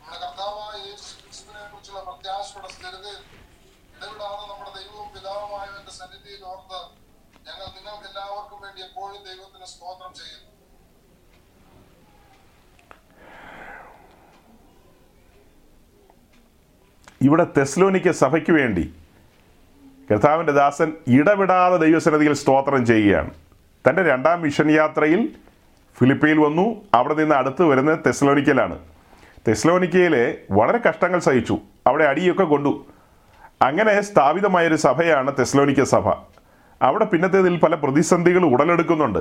നമ്മുടെ 0.00 0.18
കർത്താവായ 0.20 0.76
യേശു 0.88 1.10
ക്രിസ്തുവിനെ 1.22 1.68
കുറിച്ചുള്ള 1.68 2.00
പ്രത്യാശയുടെ 2.00 2.68
സ്ഥിരതയും 2.68 3.22
ഇടവിടാതെ 3.96 4.46
നമ്മുടെ 4.52 4.70
ദൈവവും 4.78 5.08
സന്നിധിയിൽ 6.12 6.44
ഓർത്ത് 6.44 6.78
ഞങ്ങൾ 7.48 7.66
നിങ്ങൾക്ക് 7.76 8.06
എല്ലാവർക്കും 8.08 8.58
വേണ്ടി 8.62 8.80
എപ്പോഴും 8.82 9.20
ദൈവത്തിന് 9.24 9.66
സ്തോത്രം 9.66 10.12
ചെയ്യുന്നു. 10.14 10.50
ഇവിടെ 17.22 17.46
തെസ്ലോനിക്ക 17.56 18.10
സഭയ്ക്ക് 18.10 18.52
വേണ്ടി 18.52 18.94
കർത്താവിന്റെ 20.10 20.52
ദാസൻ 20.52 20.92
ഇടവിടാതെ 21.06 21.76
ദൈവസന്നിധിയിൽ 21.76 22.32
സ്തോത്രം 22.32 22.86
ചെയ്യുകയാണ്. 22.86 23.30
തന്റെ 23.88 24.02
രണ്ടാം 24.02 24.40
മിഷൻ 24.42 24.70
യാത്രയിൽ 24.70 25.36
ഫിലിപ്പയിൽ 25.98 26.38
വന്നു 26.38 26.84
അവിടെ 26.94 27.14
നിന്ന് 27.14 27.34
അടുത്ത് 27.34 27.62
വരുന്നത് 27.62 27.98
തെസ്ലോനിക്കയിലാണ്. 28.06 28.78
തെസ്ലോനിക്കയിലെ 29.48 30.38
വളരെ 30.50 30.78
കഷ്ടങ്ങൾ 30.78 31.20
സഹിച്ചു. 31.20 31.58
അവിടെ 31.86 32.04
അടിയൊക്കെ 32.04 32.44
കൊണ്ടു. 32.44 32.84
അങ്ങനെ 33.62 34.00
സ്ഥാപിതമായൊരു 34.00 34.76
സഭയാണ് 34.76 35.32
തെസ്ലോനിക്ക 35.38 35.82
സഭ. 35.82 36.08
അവിടെ 36.82 37.04
പിന്നത്തേതിൽ 37.04 37.58
പല 37.58 37.74
പ്രതിസന്ധികൾ 37.74 38.44
ഉടലെടുക്കുന്നുണ്ട്. 38.44 39.18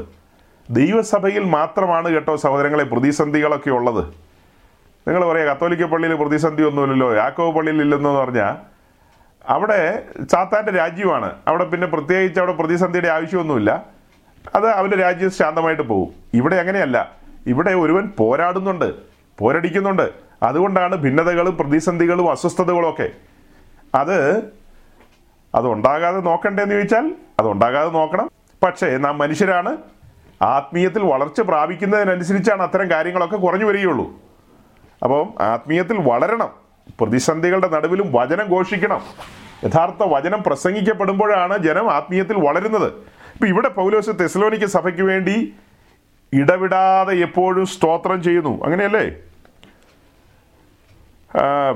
ദൈവസഭയിൽ 0.69 1.43
മാത്രമാണ് 1.43 2.09
കേട്ടോ 2.09 2.35
സഹോദരങ്ങളെ 2.35 2.83
പ്രതിസന്ധികളൊക്കെ 2.83 3.69
ഉള്ളത്. 3.69 4.03
നിങ്ങൾ 5.07 5.25
പറയാം 5.25 5.47
കത്തോലിക്ക 5.47 5.85
പള്ളിയിൽ 5.85 6.15
പ്രതിസന്ധി 6.15 6.63
ഒന്നുമില്ലല്ലോ 6.63 7.13
യാക്കോബ് 7.13 7.55
പള്ളിയിൽ 7.55 7.81
ഇല്ലെന്ന് 7.81 8.09
പറഞ്ഞാൽ 8.09 8.55
അവിടെ 9.49 10.03
സാത്താന്റെ 10.31 10.71
രാജ്യമാണ്. 10.71 11.35
അവിടെ 11.47 11.63
പിന്നെ 11.63 11.87
പ്രത്യേകിച്ച് 11.87 12.39
അവിടെ 12.39 12.53
പ്രതിസന്ധിയുടെ 12.53 13.07
ആവശ്യമൊന്നുമില്ല. 13.07 13.85
അത് 14.55 14.67
അവന്റെ 14.67 14.97
രാജ്യം 14.97 15.31
ശാന്തമായിട്ട് 15.31 15.83
പോകും. 15.83 16.13
ഇവിടെ 16.33 16.55
അങ്ങനെയല്ല. 16.55 17.11
ഇവിടെ 17.47 17.73
ഒരുവൻ 17.73 18.09
പോരാടുന്നുണ്ട് 18.17 18.93
പോരടിക്കുന്നുണ്ട്. 19.39 20.09
അതുകൊണ്ടാണ് 20.43 20.95
ഭിന്നതകളും 20.95 21.57
പ്രതിസന്ധികളും 21.57 22.31
അസ്വസ്ഥതകളും 22.31 22.89
ഒക്കെ. 22.89 23.09
അത് 23.95 24.37
അത് 25.55 25.67
ഉണ്ടാകാതെ 25.67 26.19
നോക്കണ്ടേന്ന് 26.19 26.75
ചോദിച്ചാൽ 26.75 27.15
അത് 27.39 27.47
ഉണ്ടാകാതെ 27.47 27.89
നോക്കണം. 27.89 28.29
പക്ഷേ 28.63 28.97
നാം 28.97 29.17
മനുഷ്യരാണ്. 29.17 29.77
ആത്മീയത്തിൽ 30.41 31.03
വളർച്ച 31.03 31.41
പ്രാപിക്കുന്നതിനനുസരിച്ചാണ് 31.41 32.61
അത്തരം 32.61 32.91
കാര്യങ്ങളൊക്കെ 32.91 33.37
കുറഞ്ഞു 33.37 33.65
വരികയുള്ളൂ. 33.65 34.11
അപ്പം 35.03 35.33
ആത്മീയത്തിൽ 35.39 35.97
വളരണം. 35.99 36.49
പ്രതിസന്ധികളുടെ 36.99 37.67
നടുവിലും 37.67 38.11
വചനം 38.11 38.47
ഘോഷിക്കണം. 38.47 39.01
യഥാർത്ഥ 39.63 40.03
വചനം 40.03 40.43
പ്രസംഗിക്കപ്പെടുമ്പോഴാണ് 40.43 41.57
ജനം 41.57 41.91
ആത്മീയത്തിൽ 41.91 42.47
വളരുന്നത്. 42.47 42.87
ഇപ്പം 43.33 43.47
ഇവിടെ 43.47 43.69
പൗലോസ് 43.69 44.09
തെസ്ലോനിക്ക 44.19 44.65
സഭയ്ക്ക് 44.65 45.01
വേണ്ടി 45.01 45.53
ഇടവിടാതെ 46.33 47.13
എപ്പോഴും 47.13 47.65
സ്തോത്രം 47.65 48.23
ചെയ്യുന്നു. 48.23 48.63
അങ്ങനെയല്ലേ? 48.63 49.11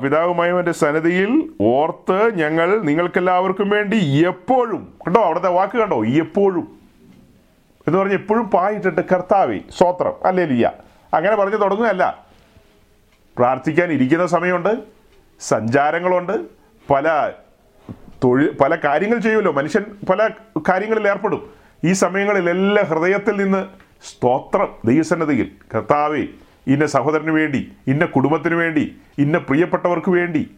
പിതാവുമായവന്റെ 0.01 0.72
സന്നിധിയിൽ 0.72 1.49
ഓർത്ത് 1.62 2.36
ഞങ്ങൾ 2.36 2.82
നിങ്ങൾക്കെല്ലാവർക്കും 2.82 3.70
വേണ്ടി 3.70 4.26
എപ്പോഴും 4.28 4.93
കണ്ടോ 5.08 5.22
അവിടുത്തെ 5.22 5.49
വാക്ക് 5.49 5.78
കണ്ടോ? 5.78 6.06
എപ്പോഴും. 6.06 6.80
എന്ന് 7.88 7.99
പറഞ്ഞ് 7.99 8.14
എപ്പോഴും 8.14 8.45
പായിട്ടിട്ട് 8.49 9.01
കർത്താവി 9.12 9.58
സ്തോത്രം 9.70 10.28
അല്ലേ 10.28 10.45
ലിയ 10.45 10.72
അങ്ങനെ 11.14 11.36
പറഞ്ഞ് 11.36 11.62
തുടങ്ങുകയല്ല. 11.62 12.26
പ്രാർത്ഥിക്കാൻ 13.38 13.91
ഇരിക്കുന്ന 13.91 14.26
സമയമുണ്ട് 14.26 14.78
സഞ്ചാരങ്ങളുണ്ട് 15.39 16.34
പല 16.93 17.32
തൊഴിൽ 18.24 18.58
പല 18.62 18.76
കാര്യങ്ങൾ 18.76 19.18
ചെയ്യുമല്ലോ. 19.18 19.51
മനുഷ്യൻ 19.51 19.86
പല 20.10 20.30
കാര്യങ്ങളിൽ 20.70 21.08
ഏർപ്പെടും. 21.08 21.53
ഈ 21.84 21.93
സമയങ്ങളിലെല്ലാം 21.93 22.86
ഹൃദയത്തിൽ 22.86 23.43
നിന്ന് 23.43 23.66
സ്തോത്രം 24.03 24.68
ദൈവസന്നതിയിൽ 24.86 25.51
കർത്താവെ 25.76 26.24
ഇന്ന 26.68 26.86
സഹോദരന് 26.86 27.32
വേണ്ടി 27.32 27.72
ഇന്ന 27.88 28.05
കുടുംബത്തിന് 28.05 28.55
വേണ്ടി 28.55 28.95
ഇന്ന 29.18 29.38
പ്രിയപ്പെട്ടവർക്ക് 29.38 30.11
വേണ്ടി 30.11 30.51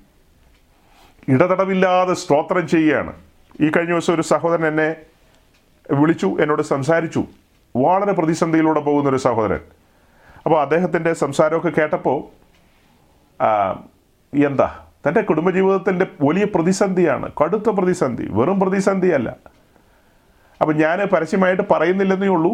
ഇടതടവില്ലാതെ 1.30 2.14
സ്തോത്രം 2.14 2.68
ചെയ്യുകയാണ്. 2.68 3.14
ഈ 3.62 3.70
കഴിഞ്ഞ 3.70 3.92
ദിവസം 3.92 4.14
ഒരു 4.14 4.22
സഹോദരൻ 4.22 4.68
എന്നെ 4.68 4.96
വിളിച്ചു 5.92 6.38
എന്നോട് 6.42 6.62
സംസാരിച്ചു. 6.62 7.24
വളരെ 7.76 8.12
പ്രതിസന്ധിയിലൂടെ 8.12 8.80
പോകുന്ന 8.80 9.10
ഒരു 9.10 9.18
സഹോദരൻ. 9.18 9.60
അപ്പോൾ 10.46 10.62
അദ്ദേഹത്തിന്റെ 10.62 11.14
സംസാരമൊക്കെ 11.14 11.72
കേട്ടപ്പോൾ 11.82 12.20
എന്താ 14.46 14.80
തന്റെ 15.08 15.22
കുടുംബജീവിതത്തിന്റെ 15.22 16.08
വലിയ 16.22 16.46
പ്രതിസന്ധിയാണ് 16.46 17.32
കടുത്ത 17.44 17.70
പ്രതിസന്ധി 17.70 18.28
വെറും 18.32 18.60
പ്രതിസന്ധിയല്ല. 18.60 19.36
അപ്പം 20.62 20.76
ഞാൻ 20.78 21.00
പരസ്യമായിട്ട് 21.08 21.64
പറയുന്നില്ലെന്നേ 21.72 22.28
ഉള്ളൂ. 22.28 22.54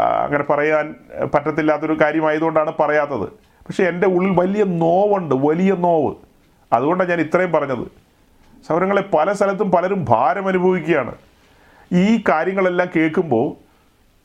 അങ്ങനെ 0.00 0.44
പറയാൻ 0.44 0.94
പറ്റത്തില്ലാത്തൊരു 1.34 2.00
കാര്യമായതുകൊണ്ടാണ് 2.00 2.72
പറയാത്തത്. 2.80 3.28
പക്ഷെ 3.66 3.84
എന്റെ 3.84 4.06
ഉള്ളിൽ 4.06 4.32
വലിയ 4.40 4.64
നോവുണ്ട് 4.64 5.34
വലിയ 5.34 5.72
നോവ്. 5.72 6.14
അതുകൊണ്ടാണ് 6.72 7.10
ഞാൻ 7.10 7.20
ഇത്രയും 7.20 7.52
പറഞ്ഞത്. 7.52 7.86
സൗരങ്ങളെ 8.68 9.02
പല 9.02 9.32
സ്ഥലത്തും 9.32 9.70
പലരും 9.70 10.06
ഭാരം 10.08 10.48
അനുഭവിക്കുകയാണ് 10.48 11.14
ഈ 11.92 12.22
കാര്യങ്ങളെല്ലാം 12.28 12.88
കേൾക്കുമ്പോൾ 12.96 13.46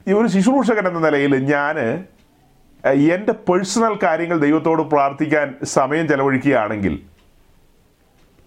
ഈ 0.09 0.13
ഒരു 0.13 0.28
ശുശ്രൂഷകൻ 0.28 0.88
എന്ന 0.88 0.99
നിലയിൽ 0.99 1.36
ഞാൻ 1.36 1.80
എന്റെ 3.13 3.32
പേഴ്സണൽ 3.32 3.99
കാര്യങ്ങൾ 4.03 4.38
ദൈവത്തോട് 4.38 4.82
പ്രാർത്ഥിക്കാൻ 4.82 5.55
സമയം 5.63 6.07
ചെലവഴിക്കുകയാണെങ്കിൽ 6.07 6.99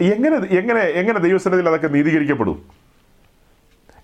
എങ്ങനെ 0.01 0.37
എങ്ങനെ 0.37 0.81
എങ്ങനെ 0.81 1.19
ദൈവസ്ഥലത്തിൽ 1.19 1.69
അതൊക്കെ 1.69 1.89
നീതീകരിക്കപ്പെടും? 1.89 2.84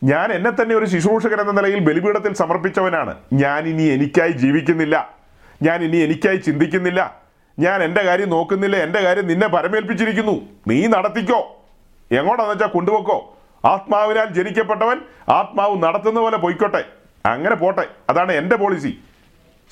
ഞാൻ 0.02 0.32
എന്നെ 0.32 0.50
തന്നെ 0.50 0.74
ഒരു 0.76 0.84
ശുശ്രൂഷകൻ 0.84 1.40
എന്ന 1.40 1.52
നിലയിൽ 1.52 1.78
ബലിപീഠത്തിൽ 1.78 2.34
സമർപ്പിച്ചവനാണ്. 2.34 3.18
ഞാൻ 3.32 3.64
ഇനി 3.64 3.82
എനിക്കായി 3.82 4.30
ജീവിക്കുന്നില്ല. 4.30 5.14
ഞാൻ 5.62 5.82
ഇനി 5.82 5.96
എനിക്കായി 5.96 6.36
ചിന്തിക്കുന്നില്ല. 6.36 7.20
ഞാൻ 7.58 7.82
എന്റെ 7.82 8.02
കാര്യം 8.02 8.30
നോക്കുന്നില്ല. 8.30 8.76
എന്റെ 8.76 9.00
കാര്യം 9.00 9.26
നിന്നെ 9.26 9.48
പരമേൽപ്പിച്ചിരിക്കുന്നു. 9.48 10.40
നീ 10.68 10.86
നടത്തിക്കോ. 10.86 11.64
എങ്ങോട്ടാന്ന് 12.12 12.52
വെച്ചാൽ 12.52 12.66
കൊണ്ടുപോക്കോ 12.66 13.38
ആത്മാവിനാൽ 13.64 14.24
ജനിക്കപ്പെട്ടവൻ 14.24 15.00
ആത്മാവ് 15.28 15.82
നടത്തുന്ന 15.82 16.20
പോലെ 16.20 16.36
പോയിക്കോട്ടെ. 16.36 16.84
അങ്ങനെ 17.26 17.54
പോട്ടെ. 17.54 17.86
അതാണ് 18.10 18.32
എന്റെ 18.32 18.56
പോളിസി 18.56 18.98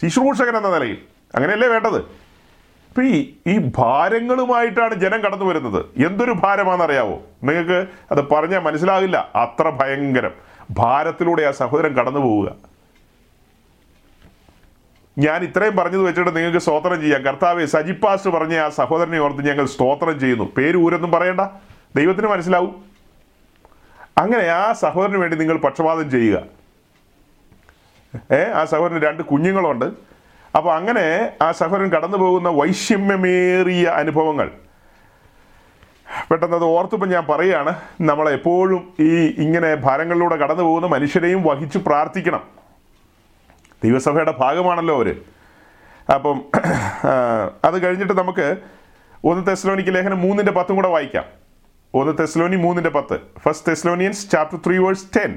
ശുശ്രൂഷകൻ 0.02 0.56
എന്ന 0.56 0.68
നിലയിൽ. 0.68 0.98
അങ്ങനെയല്ലേ 1.34 1.68
വേണ്ടത്? 1.68 2.27
ഈ 3.02 3.36
ഈ 3.46 3.70
ഭാരങ്ങളുമായിട്ടാണ് 3.76 4.94
ജനം 4.94 5.20
കടന്നു 5.20 5.44
വരുന്നത്. 5.44 6.06
എന്തൊരു 6.06 6.32
ഭാരമാണെന്നറിയാവോ? 6.32 7.20
നിങ്ങൾക്ക് 7.44 7.88
അത് 8.10 8.28
പറഞ്ഞാൽ 8.28 8.58
മനസ്സിലാകില്ല 8.58 9.28
അത്ര 9.34 9.70
ഭയങ്കരം. 9.70 10.30
ഭാരത്തിലൂടെ 10.70 11.42
ആ 11.42 11.50
സഹോദരൻ 11.50 11.94
കടന്നു 11.94 12.20
പോവുക. 12.20 12.54
ഞാൻ 15.18 15.42
ഇത്രയും 15.44 15.76
പറഞ്ഞത് 15.76 16.02
വെച്ചിട്ട് 16.02 16.36
നിങ്ങൾക്ക് 16.36 16.58
സ്തോത്രം 16.58 17.00
ചെയ്യാം. 17.00 17.38
സജി 17.40 17.64
സജിപ്പാസ് 17.64 18.28
പറഞ്ഞ 18.28 18.56
ആ 18.56 18.68
സഹോദരനെ 18.68 19.18
ഓർത്ത് 19.18 19.46
ഞങ്ങൾ 19.48 19.66
സ്തോത്രം 19.66 20.20
ചെയ്യുന്നു. 20.20 20.44
പേര് 20.44 20.76
ഊരൊന്നും 20.76 21.10
പറയണ്ട. 21.10 21.40
ദൈവത്തിന് 21.96 22.26
മനസ്സിലാവും. 22.26 22.84
അങ്ങനെ 24.18 24.42
ആ 24.42 24.72
സഹോദരന് 24.72 25.16
വേണ്ടി 25.16 25.36
നിങ്ങൾ 25.36 25.56
പക്ഷപാതം 25.56 26.10
ചെയ്യുക. 26.10 26.42
ഏ 28.32 28.44
ആ 28.44 28.64
സഹോദരന് 28.64 29.02
രണ്ട് 29.02 29.22
കുഞ്ഞുങ്ങളുണ്ട്. 29.22 30.07
അപ്പോൾ 30.56 30.74
അങ്ങനെ 30.74 31.04
ആ 31.42 31.52
സഹോദരൻ 31.52 31.88
കടന്നു 31.92 32.18
പോകുന്ന 32.18 32.48
വൈഷമ്യമേറിയ 32.48 33.86
അനുഭവങ്ങൾ. 33.86 34.48
പെട്ടെന്ന് 36.30 36.56
അത് 36.56 36.64
ഓർത്തപ്പോൾ 36.64 37.08
ഞാൻ 37.08 37.24
പറയുകയാണ് 37.26 37.72
നമ്മളെപ്പോഴും 38.00 38.94
ഈ 39.00 39.10
ഇങ്ങനെ 39.44 39.74
ഭാരങ്ങളിലൂടെ 39.74 40.36
കടന്നു 40.36 40.62
പോകുന്ന 40.62 40.86
മനുഷ്യരെയും 40.86 41.42
വഹിച്ച് 41.42 41.78
പ്രാർത്ഥിക്കണം. 41.78 42.42
ദൈവസഭയുടെ 43.84 44.34
ഭാഗമാണല്ലോ 44.38 44.94
അവർ 44.94 45.08
അപ്പം 46.14 46.36
അത് 47.64 47.82
കഴിഞ്ഞിട്ട് 47.82 48.12
നമുക്ക് 48.12 48.46
ഒന്ന് 49.24 49.46
തെസ്ലോനിക്ക് 49.46 49.94
ലേഖനം 49.94 50.20
മൂന്നിന്റെ 50.20 50.52
പത്തും 50.52 50.76
കൂടെ 50.76 50.88
വായിക്കാം. 50.88 51.24
ഒന്ന് 51.94 52.12
തെസ്ലോനി 52.20 52.56
മൂന്നിന്റെ 52.56 52.90
പത്ത്. 52.90 53.20
First 53.38 53.68
Thessalonians 53.68 54.30
chapter 54.30 54.58
three 54.66 54.78
verse 54.78 55.06
ten 55.16 55.30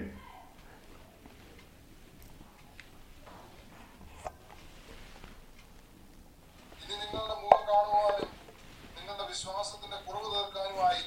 ഇനി 6.84 6.96
നിങ്ങളുടെ 7.02 7.36
മുഖം 7.44 7.62
കാണുവാനും 7.70 8.30
നിങ്ങളുടെ 8.98 9.26
വിശ്വാസത്തിന്റെ 9.30 9.98
കുറവ് 10.08 10.28
തീർക്കാനുമായി 10.36 11.02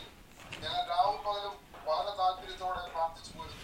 ഞങ്ങൾ 0.62 0.82
രാവും 0.92 1.18
പകലും 1.26 1.55
വളരെ 1.88 2.12
താല്പര്യത്തോടെ 2.20 2.80
പ്രാർത്ഥിച്ചു 2.94 3.32
പോയിരുന്നു 3.38 3.62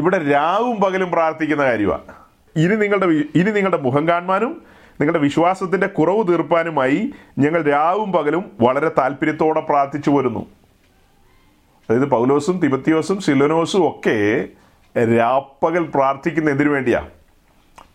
ഇവിടെ 0.00 0.30
രാവും 0.30 0.80
പകലും 0.80 1.10
പ്രാർത്ഥിക്കുന്ന 1.10 1.64
കാര്യമാണ് 1.64 2.02
ഇനി 2.56 2.74
നിങ്ങളുടെ 2.74 3.06
ഇനി 3.06 3.50
നിങ്ങളുടെ 3.50 3.76
മുഖം 3.76 4.08
കാണുവാനും 4.08 4.62
നിങ്ങളുടെ 5.00 5.18
വിശ്വാസത്തിന്റെ 5.18 5.86
കുറവ് 5.86 6.28
തീർപ്പാനുമായി 6.28 7.10
ഞങ്ങൾ 7.38 7.62
രാവും 7.62 8.12
പകലും 8.12 8.44
വളരെ 8.60 8.90
താല്പര്യത്തോടെ 8.98 9.60
പ്രാർത്ഥിച്ചു 9.60 10.10
വരുന്നു 10.10 10.46
അതായത് 11.90 12.10
പൗലോസും 12.10 12.58
തിബത്തിയോസും 12.58 13.20
സിലോനോസും 13.20 13.88
ഒക്കെ 13.88 14.48
രാപ്പകൽ 15.16 15.82
പ്രാർത്ഥിക്കുന്ന 15.94 16.50
എന്തിനു 16.50 16.70
വേണ്ടിയാ. 16.70 17.08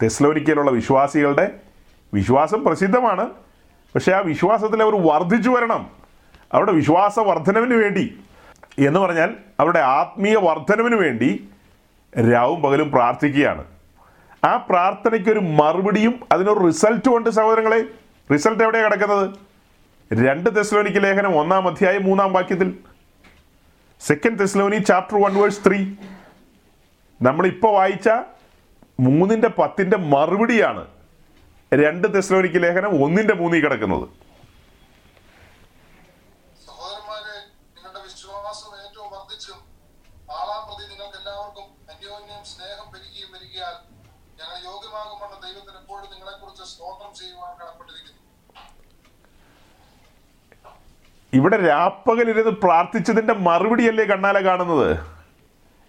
തെസ്ലോനിക്കയിലുള്ള 0.03 0.71
വിശ്വാസികളുടെ 0.71 1.51
വിശ്വാസം 2.13 2.63
പ്രസിദ്ധമാണ്. 2.63 3.29
പക്ഷെ 3.95 4.11
ആ 4.11 4.19
വിശ്വാസത്തിൽ 4.19 4.83
അവർ 4.83 5.07
വർദ്ധിച്ചു 5.07 5.49
വരണം. 5.49 5.89
അവരുടെ 6.53 6.71
വിശ്വാസ 6.71 7.19
വർധനവിന് 7.19 7.73
വേണ്ടി. 7.73 8.19
എന്ന് 8.79 8.99
പറഞ്ഞാൽ 8.99 9.33
അവരുടെ 9.59 9.79
ആത്മീയ 9.79 10.35
വർധനവിന് 10.35 10.95
വേണ്ടി 10.95 11.49
രാവും 12.17 12.61
പകലും 12.61 12.91
പ്രാർത്ഥിക്കുകയാണ്. 12.91 13.63
ആ 14.43 14.57
പ്രാർത്ഥനയ്ക്ക് 14.69 15.29
ഒരു 15.29 15.39
മറുപടിയും 15.39 16.27
അതിനൊരു 16.31 16.59
റിസൾട്ടും 16.67 17.17
ഉണ്ട് 17.17 17.29
സഹോദരങ്ങളെ. 17.29 17.81
റിസൾട്ട് 18.33 18.63
എവിടെയാണ് 18.63 18.93
കിടക്കുന്നത്? 18.93 19.29
രണ്ട് 20.13 20.49
തെസ്ലോനിക്ക് 20.57 21.03
ലേഖനം 21.03 21.39
ഒന്നാം 21.39 21.67
അധ്യായം 21.67 22.03
മൂന്നാം 22.05 22.33
വാക്യത്തിൽ. 22.33 22.79
Second 24.01 24.39
Thessalonians 24.39 24.77
chapter 24.77 25.17
one 25.21 25.33
verse 25.41 25.61
three 25.67 25.95
നമ്മളിപ്പോൾ 27.21 27.73
വായിച്ച 27.73 28.09
മൂന്നിന്റെ 28.99 29.47
പത്തിന്റെ 29.47 29.97
മറുപടിയാണ് 29.97 30.87
രണ്ട് 31.73 32.15
തെസ്ലോനിക്ക് 32.15 32.63
ലേഖനം 32.63 33.03
ഒന്നിന്റെ 33.05 33.33
മൂന്നിൽ 33.33 33.61
കിടക്കുന്നത് 33.63 34.07
സഹോദരന്മാരെ 36.67 37.37
നിങ്ങളുടെ 37.75 38.01
വിശ്വാസം 38.03 38.71
ഏറ്റവും 38.83 39.11
വർദ്ധിച്ചും 39.11 39.59
ആളാം 40.31 40.61
പ്രതി 40.67 40.85
നിങ്ങൾക്ക് 40.89 41.17
എല്ലാവർക്കും 41.17 41.67
അന്യോന്യം 41.93 42.43
സ്നേഹം 42.45 42.87
പെരുകിയും 42.93 43.31
വരികയാൽ 43.31 43.75
ഞങ്ങൾ 44.39 44.57
യോഗ്യമാകുമെന്ന 44.63 45.35
ദൈവത്തിന് 45.47 45.77
എപ്പോഴും 45.77 46.09
നിങ്ങളെക്കുറിച്ച് 46.13 46.63
സ്തോത്രം 46.63 47.13
ചെയ്യുവാൻ 47.15 47.53
കടപ്പെട്ടിരിക്കുന്നു 47.61 48.21
ഇവിടെ 51.35 51.67
രാപ്പകലിരുന്ന് 51.67 52.51
പ്രാർത്ഥിച്ചതിന്റെ 52.51 53.33
മറുപടിയല്ലേ 53.33 54.05
കണ്ണാല 54.05 54.45
കാണുന്നത്? 54.45 54.97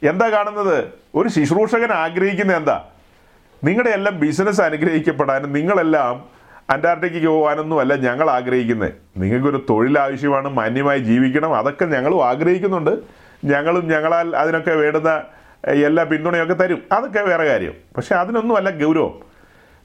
എന്താ 0.03 0.31
കാണുന്നത്? 0.31 0.85
ഒരു 1.15 1.29
ശുശ്രൂഷകൻ 1.29 1.93
ആഗ്രഹിക്കുന്ന 1.93 2.53
എന്താ? 2.53 2.85
നിങ്ങളുടെ 3.65 3.91
എല്ലാം 3.91 4.21
ബിസിനസ് 4.21 4.61
അനുഗ്രഹിക്കപ്പെടാനും 4.61 5.53
നിങ്ങളെല്ലാം 5.53 6.25
അന്റാർട്ടിക്കയ്ക്ക് 6.71 7.29
പോകാനൊന്നും 7.29 7.81
അല്ല 7.81 7.95
ഞങ്ങൾ 7.95 8.31
ആഗ്രഹിക്കുന്നത് 8.31 8.93
നിങ്ങൾക്കൊരു 9.17 9.67
തൊഴിൽ 9.71 9.99
ആവശ്യമാണ് 9.99 10.49
മാന്യമായി 10.49 10.99
ജീവിക്കണം 10.99 11.55
അതൊക്കെ 11.55 11.85
ഞങ്ങളും 11.85 12.27
ആഗ്രഹിക്കുന്നുണ്ട്. 12.27 12.99
ഞങ്ങളും 13.45 13.89
ഞങ്ങളാൽ 13.89 14.37
അതിനൊക്കെ 14.37 14.71
വേണ്ടുന്ന 14.71 15.23
എല്ലാ 15.65 16.05
പിന്തുണയൊക്കെ 16.05 16.55
തരും. 16.55 16.83
അതൊക്കെ 16.93 17.21
വേറെ 17.21 17.45
കാര്യം. 17.45 17.75
പക്ഷെ 17.97 18.15
അതിനൊന്നും 18.15 18.57
അല്ല 18.57 18.71
ഗൗരവം. 18.71 19.21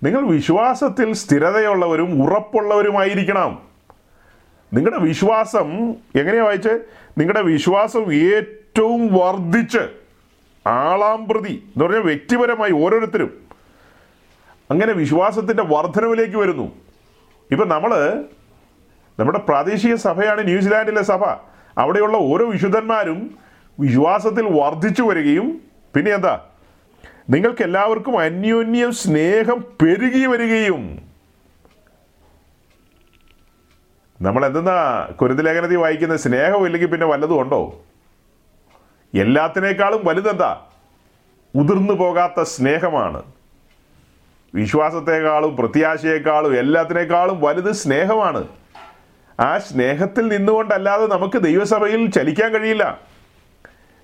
നിങ്ങൾ 0.03 0.27
വിശ്വാസത്തിൽ 0.27 1.13
സ്ഥിരതയുള്ളവരും 1.13 2.23
ഉറപ്പുള്ളവരുമായിരിക്കണം. 2.23 3.70
നിങ്ങളുടെ 4.73 4.99
വിശ്വാസം 4.99 5.89
എങ്ങനെയാ 6.15 6.43
വായിച്ച്? 6.43 6.69
നിങ്ങളുടെ 7.17 7.41
വിശ്വാസം 7.41 8.13
ഏറ്റവും 8.13 9.13
വർദ്ധിച്ച് 9.13 9.89
ആളാംപ്രതി 10.67 11.51
എന്ന് 11.51 11.85
പറഞ്ഞാൽ 11.85 12.01
വ്യക്തിപരമായി 12.01 12.71
ഓരോരുത്തരും. 12.71 13.33
അങ്ങനെ 14.71 14.93
വിശ്വാസത്തിന്റെ 14.93 15.63
വർധനവിലേക്ക് 15.63 16.37
വരുന്നു. 16.37 16.71
ഇപ്പം 17.51 17.69
നമ്മൾ 17.69 18.23
നമ്മുടെ 19.19 19.39
പ്രാദേശിക 19.39 19.95
സഭയാണ് 19.95 20.43
ന്യൂസിലാൻഡിലെ 20.43 21.01
സഭ. 21.01 21.23
അവിടെയുള്ള 21.77 22.17
ഓരോ 22.17 22.51
വിശുദ്ധന്മാരും 22.51 23.39
വിശ്വാസത്തിൽ 23.79 24.61
വർദ്ധിച്ചു 24.61 25.03
വരികയും 25.03 25.61
പിന്നെ 25.95 26.11
എന്താ? 26.11 26.45
നിങ്ങൾക്ക് 27.29 27.63
എല്ലാവർക്കും 27.63 28.19
അന്യോന്യം 28.19 28.91
സ്നേഹം 28.91 29.65
പെരുകി 29.81 30.25
വരികയും 30.25 31.10
നമ്മൾ 34.21 34.45
എന്തെന്നാ 34.45 35.09
കുരുതലേഖനത്തിൽ 35.21 35.77
വായിക്കുന്ന 35.77 36.17
സ്നേഹമില്ലെങ്കിൽ 36.17 36.87
പിന്നെ 36.87 37.07
വല്ലതും 37.07 37.41
ഉണ്ടോ? 37.41 37.79
എല്ലാത്തിനേക്കാളും 39.13 40.01
വലുതെന്താ? 40.05 40.61
ഉതിർന്നു 41.55 41.93
പോകാത്ത 41.93 42.41
സ്നേഹമാണ്. 42.41 43.23
വിശ്വാസത്തെക്കാളും 44.55 45.55
പ്രത്യാശയെക്കാളും 45.55 46.59
എല്ലാത്തിനേക്കാളും 46.59 47.41
വലുത് 47.41 47.71
സ്നേഹമാണ്. 47.71 48.47
ആ 49.39 49.57
സ്നേഹത്തിൽ 49.57 50.27
നിന്നുകൊണ്ടല്ലാതെ 50.27 51.05
നമുക്ക് 51.05 51.37
ദൈവസഭയിൽ 51.37 52.11
ചലിക്കാൻ 52.11 52.51
കഴിയില്ല. 52.51 52.99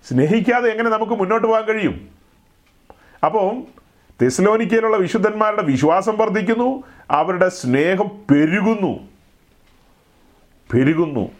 സ്നേഹിക്കാതെ 0.09 0.69
എങ്ങനെ 0.69 0.89
നമുക്ക് 0.89 1.13
മുന്നോട്ട് 1.13 1.47
പോകാൻ 1.47 1.63
കഴിയും? 1.63 2.09
അപ്പോൾ 3.23 3.61
തെസ്ലോനിക്കയിലുള്ള 4.21 4.97
വിശുദ്ധന്മാരുടെ 4.97 5.61
വിശ്വാസം 5.61 6.17
വർദ്ധിക്കുന്നു 6.17 6.83
അവരുടെ 7.11 7.49
സ്നേഹം 7.49 8.07
പെരുകുന്നു. 8.07 9.16
പെരുകുന്നു. 10.73 11.31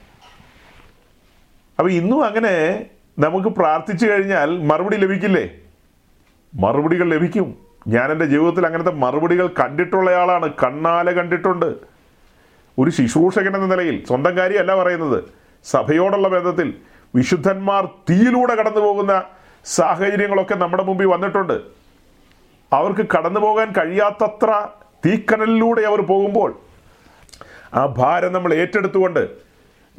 അപ്പം 1.79 1.91
ഇന്നും 1.91 2.25
അങ്ങനെ 2.25 2.85
നമുക്ക് 3.19 3.47
പ്രാർത്ഥിച്ചു 3.47 4.05
കഴിഞ്ഞാൽ 4.05 4.63
മറുപടി 4.63 4.97
ലഭിക്കില്ലേ? 4.97 5.49
മറുപടികൾ 6.55 7.09
ലഭിക്കും. 7.09 7.57
ഞാൻ 7.87 8.11
എന്റെ 8.11 8.25
ജീവിതത്തിൽ 8.25 8.65
അങ്ങനത്തെ 8.65 8.91
മറുപടികൾ 8.91 9.47
കണ്ടിട്ടുള്ളയാളാണ്. 9.47 10.53
കണ്ണാലെ 10.63 11.11
കണ്ടിട്ടുണ്ട്. 11.11 11.75
ഒരു 12.79 12.89
ശുശ്രൂഷകൻ 12.89 13.55
എന്ന 13.55 13.75
നിലയിൽ 13.75 14.05
സ്വന്തം 14.07 14.37
കാര്യമല്ല 14.37 14.75
പറയുന്നത്. 14.75 15.23
സഭയോടുള്ള 15.63 16.27
ബന്ധത്തിൽ 16.27 16.73
വിശുദ്ധന്മാർ 17.15 17.85
തീയിലൂടെ 17.85 18.55
കടന്നു 18.55 18.79
പോകുന്ന 18.79 19.23
സാഹചര്യങ്ങളൊക്കെ 19.65 20.55
നമ്മുടെ 20.55 20.83
മുമ്പിൽ 20.83 21.05
വന്നിട്ടുണ്ട്. 21.05 21.61
അവർക്ക് 22.73 23.05
കടന്നു 23.17 23.39
പോകാൻ 23.39 23.71
കഴിയാത്തത്ര 23.71 24.67
തീക്കനലിലൂടെ 25.05 25.81
അവർ 25.81 26.01
പോകുമ്പോൾ 26.01 26.59
ആ 27.73 27.85
ഭാരം 27.85 28.33
നമ്മൾ 28.33 28.53
ഏറ്റെടുത്തുകൊണ്ട് 28.53 29.29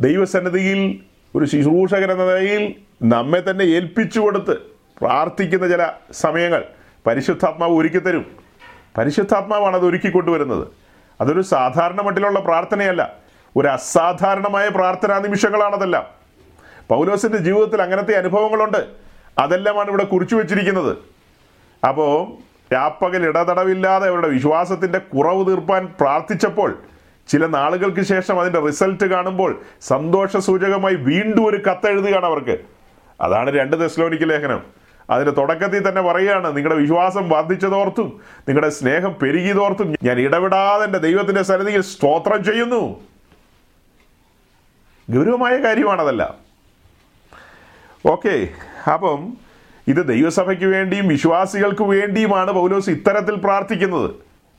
ദൈവസന്നിധിയിൽ 0.00 1.00
ഒരു 1.34 1.44
ശുശ്രൂഷകൻ 1.44 2.12
എന്ന 2.12 2.24
നിലയിൽ 2.24 2.74
നമ്മെ 3.02 3.42
തന്നെ 3.50 3.62
ഏൽപ്പിച്ചു 3.62 4.20
കൊടുത്ത് 4.20 4.56
പ്രാർത്ഥിക്കുന്ന 5.00 5.68
ചില 5.68 5.90
സമയങ്ങൾ 6.12 6.64
പരിശുദ്ധാത്മാവ് 7.06 7.72
ഒരുക്കി 7.72 7.98
തരും. 7.98 8.26
പരിശുദ്ധാത്മാവാണ് 8.98 9.76
അത് 9.76 9.86
ഒരുക്കി 9.86 10.10
കൊണ്ടുവരുന്നത്. 10.10 10.68
അതൊരു 11.20 11.40
സാധാരണ 11.40 12.00
മട്ടിലുള്ള 12.00 12.40
പ്രാർത്ഥനയല്ല. 12.40 13.14
ഒരു 13.56 13.68
അസാധാരണമായ 13.68 14.68
പ്രാർത്ഥനാ 14.68 15.18
നിമിഷങ്ങളാണതെല്ലാം. 15.18 16.04
പൗലോസിന്റെ 16.88 17.38
ജീവിതത്തിൽ 17.38 17.82
അങ്ങനത്തെ 17.82 18.14
അനുഭവങ്ങളുണ്ട്. 18.14 18.86
അതെല്ലാമാണ് 19.38 19.88
ഇവിടെ 19.88 20.04
കുറിച്ചു 20.04 20.36
വെച്ചിരിക്കുന്നത്. 20.36 20.96
അപ്പോൾ 21.88 22.32
രാപ്പകൽ 22.74 23.26
ഇടതടവില്ലാതെ 23.26 24.08
അവരുടെ 24.08 24.28
വിശ്വാസത്തിന്റെ 24.28 24.98
കുറവ് 24.98 25.46
തീർപ്പാൻ 25.46 25.94
പ്രാർത്ഥിച്ചപ്പോൾ 26.00 26.78
ചില 27.28 27.46
നാളുകൾക്ക് 27.46 28.00
ശേഷം 28.00 28.40
അതിന്റെ 28.40 28.60
റിസൾട്ട് 28.60 29.04
കാണുമ്പോൾ 29.04 29.60
സന്തോഷ 29.80 30.36
സൂചകമായി 30.36 30.94
വീണ്ടും 30.94 31.46
ഒരു 31.46 31.56
കത്തെഴുതുകയാണ് 31.56 32.26
അവർക്ക്. 32.26 32.58
അതാണ് 33.20 33.50
രണ്ട് 33.50 33.76
ദശലോനിക്ക് 33.76 34.30
ലേഖനം. 34.30 34.62
അതിന്റെ 35.10 35.32
തുടക്കത്തിൽ 35.32 35.88
തന്നെ 35.88 36.02
പറയുകയാണ് 36.02 36.56
നിങ്ങളുടെ 36.56 36.80
വിശ്വാസം 36.80 37.28
വർദ്ധിച്ചതോർത്തും 37.28 38.20
നിങ്ങളുടെ 38.48 38.68
സ്നേഹം 38.68 39.14
പെരുകിയതോർത്തും 39.22 39.94
ഞാൻ 40.02 40.20
ഇടപെടാതെ 40.20 40.84
എന്റെ 40.84 40.98
ദൈവത്തിന്റെ 40.98 41.42
സന്നിധിയിൽ 41.42 41.80
സ്തോത്രം 41.80 42.44
ചെയ്യുന്നു. 42.44 43.00
ഗൗരവമായ 45.10 45.56
കാര്യമാണതല്ല. 45.56 46.34
ഓക്കെ 48.06 48.48
അപ്പം 48.90 49.36
ഇത് 49.88 50.08
ദൈവസഭയ്ക്ക് 50.08 50.64
വേണ്ടിയും 50.64 51.08
വിശ്വാസികൾക്ക് 51.08 51.82
വേണ്ടിയുമാണ് 51.82 52.52
പൗലോസ് 52.52 52.90
ഇത്തരത്തിൽ 52.90 53.34
പ്രാർത്ഥിക്കുന്നത്. 53.34 54.10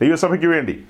ദൈവസഭയ്ക്ക് 0.01 0.45
വേണ്ടി. 0.45 0.83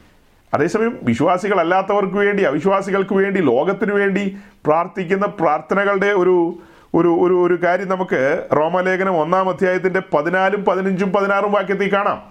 അതേസമയം 0.54 1.00
വിശ്വാസികളല്ലാത്തവർക്ക് 1.04 2.14
വേണ്ടി 2.14 2.44
അവിശ്വാസികൾക്ക് 2.44 3.14
വേണ്ടി 3.14 3.42
ലോകത്തിനു 3.42 3.94
വേണ്ടി 3.94 4.38
പ്രാർത്ഥിക്കുന്ന 4.66 5.26
പ്രാർത്ഥനകളുടെ 5.26 6.06
ഒരു 6.06 6.56
ഒരു 6.94 7.08
ഒരു 7.08 7.34
ഒരു 7.34 7.64
കാര്യം 7.64 7.90
നമുക്ക് 7.90 8.48
റോമലേഖനം 8.58 9.18
ഒന്നാം 9.18 9.50
അധ്യായത്തിന്റെ 9.50 10.02
പതിനാലും 10.14 10.66
പതിനഞ്ചും 10.66 11.12
പതിനാറും 11.12 11.52
വാക്യത്തിൽ 11.52 11.94
കാണാം. 11.94 12.24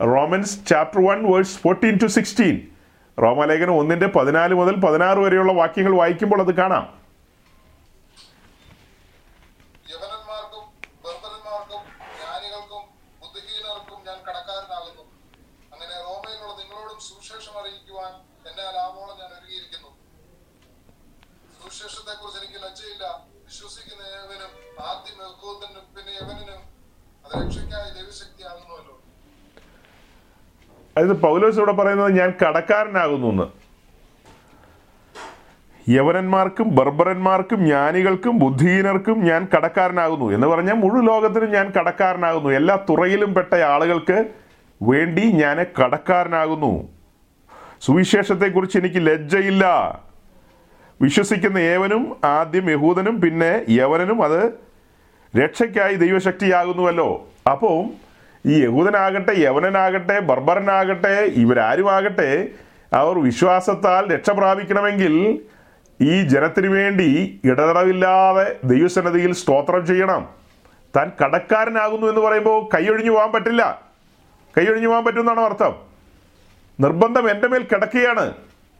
Romans 0.00 0.66
chapter 0.66 1.04
one 1.06 1.32
verse 1.32 1.58
fourteen 1.58 1.98
to 2.02 2.06
sixteen 2.06 2.60
റോമലേഖനം 3.22 3.74
ഒന്നിന്റെ 3.76 4.06
പതിനാല് 4.06 4.54
മുതൽ 4.54 4.74
പതിനാറ് 4.74 5.18
വരെയുള്ള 5.18 5.52
വാക്യങ്ങൾ 5.52 5.96
വായിക്കുമ്പോൾ 5.96 6.40
അത് 6.40 6.54
കാണാം. 6.54 7.03
അതായത് 30.96 31.20
പൗലോസ് 31.20 31.56
ഇവിടെ 31.56 31.72
പറയുന്നത് 31.72 32.18
ഞാൻ 32.18 32.32
കടക്കാരനാകുന്നു 32.42 33.26
എന്ന്. 33.26 33.64
യവനന്മാർക്കും 35.90 36.74
ബർബറന്മാർക്കും 36.74 37.64
ജ്ഞാനികൾക്കും 37.64 38.38
ബുദ്ധിഹീനർക്കും 38.38 39.24
ഞാൻ 39.24 39.48
കടക്കാരനാകുന്നു 39.56 40.32
എന്ന് 40.32 40.46
പറഞ്ഞാൽ 40.46 40.74
മുഴുവൻ 40.74 41.04
ലോകത്തിനും 41.06 41.50
ഞാൻ 41.50 41.70
കടക്കാരനാകുന്നു. 41.70 42.50
എല്ലാ 42.50 42.76
തുറയിലും 42.90 43.34
പെട്ട 43.34 43.54
ആളുകൾക്ക് 43.54 44.24
വേണ്ടി 44.82 45.20
ഞാൻ 45.20 45.66
കടക്കാരനാകുന്നു. 45.82 46.88
സുവിശേഷത്തെക്കുറിച്ച് 47.80 48.78
എനിക്ക് 48.78 49.06
ലജ്ജയില്ല. 49.06 49.64
വിശ്വസിക്കുന്ന 51.00 51.58
ഏവനും 51.58 52.16
ആദ്യം 52.24 52.70
യഹൂദനും 52.70 53.20
പിന്നെ 53.20 53.64
യവനനും 53.68 54.22
അത് 54.22 54.63
രക്ഷയ്ക്കായി 55.38 55.94
ദൈവശക്തിയാകുന്നുവല്ലോ. 55.94 57.28
അപ്പോൾ 57.50 57.84
ഈ 58.46 58.62
യഹൂദനാകട്ടെ 58.62 59.32
യവനനാകട്ടെ 59.38 60.20
ബർബറനാകട്ടെ 60.20 61.30
ഇവരാരുമാകട്ടെ 61.34 62.48
അവർ 62.92 63.18
വിശ്വാസത്താൽ 63.18 64.14
രക്ഷ 64.14 64.30
പ്രാപിക്കണമെങ്കിൽ 64.30 65.40
ഈ 66.00 66.22
ജനത്തിനു 66.22 66.68
വേണ്ടി 66.68 67.40
ഇടതടവില്ലാതെ 67.44 68.56
ദൈവസന്നതിയിൽ 68.64 69.34
സ്തോത്രം 69.34 69.86
ചെയ്യണം. 69.86 70.28
താൻ 70.96 71.12
കടക്കാരനാകുന്നു 71.24 72.06
എന്ന് 72.06 72.20
പറയുമ്പോൾ 72.20 72.76
കൈയൊഴിഞ്ഞു 72.76 73.10
പോകാൻ 73.10 73.32
പറ്റില്ല. 73.32 73.82
കൈയൊഴിഞ്ഞു 74.58 74.88
പോകാൻ 74.88 75.04
പറ്റുമെന്നാണ് 75.04 75.40
അർത്ഥം. 75.40 75.74
നിർബന്ധം 76.80 77.30
എന്റെ 77.30 77.48
മേൽ 77.48 77.62
കിടക്കുകയാണ്. 77.62 78.32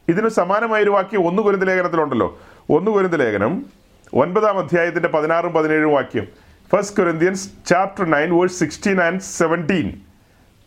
ഇതിന് 0.08 0.28
സമാനമായൊരു 0.28 0.90
വാക്യം 0.90 1.26
ഒന്ന് 1.26 1.42
കുരുന്ത 1.42 1.64
ലേഖനത്തിലുണ്ടല്ലോ 1.64 2.38
ഒന്ന് 2.70 2.90
കുരുന്ത 2.90 3.14
ലേഖനം 3.14 3.66
ഒൻപതാം 4.14 4.58
അധ്യായത്തിന്റെ 4.58 5.08
പതിനാറും 5.08 5.52
പതിനേഴും 5.52 5.92
വാക്യം. 5.92 6.43
First 6.70 6.96
Corinthians 6.96 7.48
chapter 7.66 8.04
nine 8.10 8.38
verse 8.38 8.58
sixteen 8.60 9.02
and 9.02 9.20
seventeen 9.20 9.88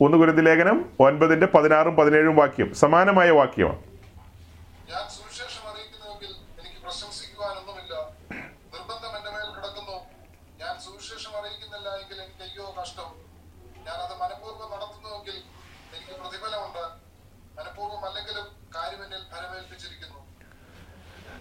ഒന്ന് 0.02 0.18
കുരുതി 0.18 0.42
ലേഖനം 0.42 0.78
ഒൻപതിന്റെ 1.00 1.48
പതിനാറും 1.56 1.96
പതിനേഴും 1.96 2.36
വാക്യം. 2.36 2.74
സമാനമായ 2.74 3.30
വാക്യമാണ് 3.32 3.86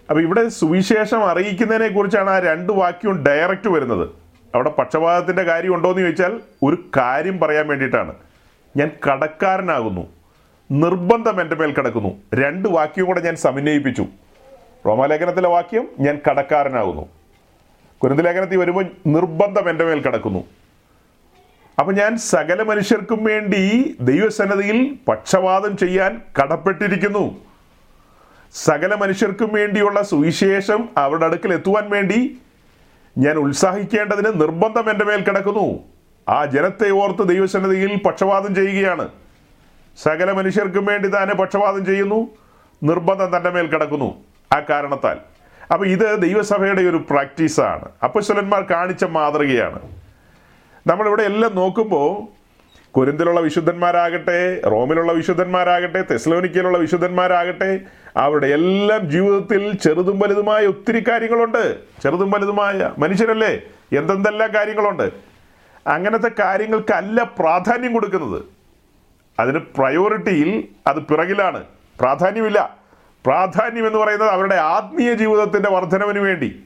അപ്പൊ 0.09 0.21
ഇവിടെ 0.21 0.49
സുവിശേഷം 0.49 1.21
അറിയിക്കുന്നതിനെ 1.29 1.87
കുറിച്ചാണ് 1.87 2.29
ആ 2.29 2.39
രണ്ട് 2.39 2.71
വാക്യവും 2.73 3.23
ഡയറക്റ്റ് 3.25 3.69
വരുന്നത്. 3.69 4.26
അവിടെ 4.57 4.69
പക്ഷപാതത്തിന്റെ 4.69 5.43
കാര്യം 5.43 5.75
ഉണ്ടോ 5.75 5.89
എന്ന് 5.89 6.01
ചോദിച്ചാൽ 6.01 6.39
ഒരു 6.63 6.77
കാര്യം 6.97 7.39
പറയാൻ 7.39 7.67
വേണ്ടിയിട്ടാണ്. 7.67 8.13
ഞാൻ 8.77 8.91
കടക്കാരനാകുന്നു. 9.07 10.07
നിർബന്ധം 10.71 11.41
എന്റെ 11.41 11.55
മേൽ 11.55 11.73
കിടക്കുന്നു. 11.73 12.09
രണ്ട് 12.35 12.69
വാക്യവും 12.69 13.07
കൂടെ 13.07 13.19
ഞാൻ 13.19 13.35
സമന്വയിപ്പിച്ചു. 13.35 14.05
റോമാലേഖനത്തിലെ 14.85 15.49
വാക്യം 15.49 15.87
ഞാൻ 15.99 16.19
കടക്കാരനാകുന്നു. 16.29 17.09
കുരുന്ത് 18.03 18.25
ലേഖനത്തിൽ 18.25 18.57
വരുമ്പോൾ 18.57 18.85
നിർബന്ധം 19.07 19.69
എന്റെ 19.69 19.85
മേൽ 19.85 20.01
കിടക്കുന്നു. 20.01 20.43
അപ്പം 21.79 21.95
ഞാൻ 21.95 22.17
സകല 22.17 22.63
മനുഷ്യർക്കും 22.63 23.23
വേണ്ടി 23.23 23.97
ദൈവസന്നതിയിൽ 24.01 24.97
പക്ഷപാതം 25.07 25.77
ചെയ്യാൻ 25.77 26.21
കടപ്പെട്ടിരിക്കുന്നു. 26.41 27.45
സകല 28.53 28.95
മനുഷ്യർക്കും 28.95 29.49
വേണ്ടിയുള്ള 29.53 30.03
സുവിശേഷം 30.03 30.89
അവരുടെ 30.97 31.25
അടുക്കൽ 31.25 31.53
എത്തുവാൻ 31.53 31.89
വേണ്ടി 31.89 32.41
ഞാൻ 33.17 33.35
ഉത്സാഹിക്കേണ്ടതിന് 33.35 34.41
നിർബന്ധം 34.41 34.91
എന്റെ 34.91 35.05
മേൽ 35.05 35.23
കിടക്കുന്നു. 35.23 35.79
ആ 36.29 36.45
ജനത്തെ 36.45 36.89
ഓർത്ത് 36.89 37.29
ദൈവസന്നതിയിൽ 37.29 38.01
പക്ഷപാതം 38.05 38.55
ചെയ്യുകയാണ്. 38.55 39.07
സകല 39.97 40.31
മനുഷ്യർക്കും 40.31 40.85
വേണ്ടി 40.85 41.09
തന്നെ 41.09 41.35
പക്ഷപാതം 41.35 41.85
ചെയ്യുന്നു. 41.85 42.27
നിർബന്ധം 42.83 43.37
തന്റെ 43.37 43.49
മേൽ 43.49 43.67
കിടക്കുന്നു. 43.67 44.23
ആ 44.55 44.59
കാരണത്താൽ. 44.59 45.17
അപ്പോൾ 45.73 45.87
ഇത് 45.87 46.21
ദൈവസഭയുടെ 46.21 46.81
ഒരു 46.81 47.05
പ്രാക്ടീസാണ്. 47.09 47.85
അപ്പസ്വലന്മാർ 48.03 48.61
കാണിച്ച 48.61 49.03
മാതൃകയാണ്. 49.03 49.79
നമ്മളിവിടെ 50.87 51.23
എല്ലാം 51.23 51.55
നോക്കുമ്പോൾ 51.55 52.36
കൊരിന്തിലുള്ള 52.97 53.39
വിശുദ്ധന്മാരാകട്ടെ 53.39 54.61
റോമിലുള്ള 54.65 55.11
വിശുദ്ധന്മാരാകട്ടെ 55.11 56.03
തെസ്ലോനിക്കയിലുള്ള 56.11 56.77
വിശുദ്ധന്മാരാകട്ടെ 56.77 57.79
അവരുടെ 58.17 58.47
എല്ലാം 58.47 59.11
ജീവിതത്തിൽ 59.11 59.73
ചെറുതും 59.73 60.19
വലുതുമായ 60.19 60.65
ഒത്തിരി 60.65 61.03
കാര്യങ്ങളുണ്ട്. 61.07 61.77
ചെറുതും 62.03 62.31
വലുതുമായ 62.31 62.93
മനുഷ്യരല്ലേ? 62.97 63.61
എന്തെന്തെല്ലാം 63.97 64.53
കാര്യങ്ങളുണ്ട്? 64.55 65.11
അങ്ങനത്തെ 65.87 66.31
കാര്യങ്ങൾക്കല്ല 66.39 67.23
പ്രാധാന്യം 67.39 67.93
കൊടുക്കുന്നത്. 67.93 68.41
അതിന് 69.39 69.59
പ്രയോറിറ്റിയിൽ 69.77 70.67
അത് 70.87 70.97
പിറകിലാണ്. 70.97 71.63
പ്രാധാന്യമില്ല. 71.99 72.77
പ്രാധാന്യം 73.25 73.87
എന്ന് 73.87 73.99
പറയുന്നത് 73.99 74.29
അവരുടെ 74.29 74.55
ആത്മീയ 74.55 75.13
ജീവിതത്തിന്റെ 75.13 75.69
വർധനവിന് 75.69 76.19
വേണ്ടി. 76.19 76.63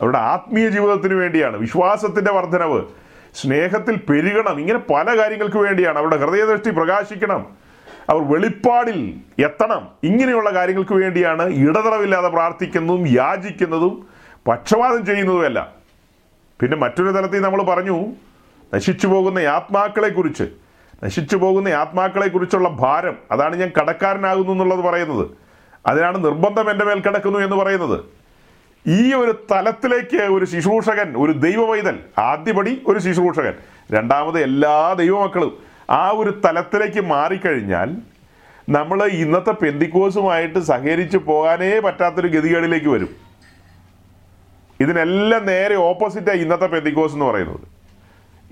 അവരുടെ 0.00 0.18
ആത്മീയ 0.18 0.68
ജീവിതത്തിന് 0.68 1.14
വേണ്ടിയാണ്. 1.14 1.56
വിശ്വാസത്തിന്റെ 1.56 2.32
വർധനവ്. 2.32 2.99
സ്നേഹത്തിൽ 3.34 3.96
പെരുകണം. 3.96 4.60
ഇങ്ങനെ 4.60 4.78
പല 4.78 5.18
കാര്യങ്ങൾക്ക് 5.18 5.56
വേണ്ടിയാണ്. 5.56 5.98
അവരുടെ 5.98 6.16
ഹൃദയദൃഷ്ടി 6.16 6.70
പ്രകാശിക്കണം. 6.70 7.46
അവർ 8.10 8.32
വെളിപ്പാടിൽ 8.32 9.14
എത്തണം. 9.38 9.88
ഇങ്ങനെയുള്ള 10.02 10.50
കാര്യങ്ങൾക്ക് 10.50 10.92
വേണ്ടിയാണ് 10.92 11.42
ഇടതടവില്ലാതെ 11.42 12.28
പ്രാർത്ഥിക്കുന്നതും 12.28 13.08
യാചിക്കുന്നതും 13.08 14.06
പക്ഷപാതം 14.48 15.06
ചെയ്യുന്നതുമല്ല. 15.06 15.72
പിന്നെ 16.60 16.76
മറ്റൊരു 16.76 17.10
തലത്തിൽ 17.10 17.40
നമ്മൾ 17.40 17.62
പറഞ്ഞു 17.62 18.06
നശിച്ചു 18.74 19.06
പോകുന്ന 19.06 19.38
ആത്മാക്കളെക്കുറിച്ച്. 19.38 20.44
നശിച്ചു 21.04 21.36
പോകുന്ന 21.36 21.68
ആത്മാക്കളെ 21.68 22.28
കുറിച്ചുള്ള 22.28 22.68
ഭാരം 22.68 23.18
അതാണ് 23.30 23.56
ഞാൻ 23.56 23.72
കടക്കാരനാകുന്നു 23.80 24.52
എന്നുള്ളത് 24.52 24.80
പറയുന്നത്. 24.80 25.30
അതിനാണ് 25.86 26.24
നിർബന്ധം 26.24 26.70
എന്റെ 26.70 26.84
മേൽ 26.84 27.00
കിടക്കുന്നു 27.00 27.38
എന്ന് 27.38 27.56
പറയുന്നത്. 27.56 28.19
ഈ 28.86 29.00
ഒരു 29.22 29.32
തലത്തിലേക്ക് 29.50 30.20
ഒരു 30.34 30.44
ശുശ്രൂഷകൻ 30.52 31.08
ഒരു 31.22 31.32
ദൈവവൈതൽ 31.46 31.96
ആദ്യപടി 32.30 32.72
ഒരു 32.90 32.98
ശുശ്രൂഷകൻ 33.06 33.54
രണ്ടാമത് 33.94 34.38
എല്ലാ 34.48 34.76
ദൈവമക്കളും 35.00 35.52
ആ 36.02 36.04
ഒരു 36.20 36.32
തലത്തിലേക്ക് 36.44 37.02
മാറിക്കഴിഞ്ഞാൽ 37.12 37.90
നമ്മൾ 38.76 38.98
ഇന്നത്തെ 39.22 39.52
പെന്തിക്കോസുമായിട്ട് 39.62 40.60
സഹകരിച്ച് 40.70 41.18
പോകാനേ 41.28 41.70
പറ്റാത്തൊരു 41.86 42.28
ഗതികേടിലേക്ക് 42.34 42.90
വരും. 42.94 43.10
ഇതിനെല്ലാം 44.80 45.42
നേരെ 45.52 45.76
ഓപ്പോസിറ്റാണ് 45.90 46.40
ഇന്നത്തെ 46.44 46.68
പെന്തിക്കോസ് 46.74 47.14
എന്ന് 47.16 47.26
പറയുന്നത്. 47.30 47.66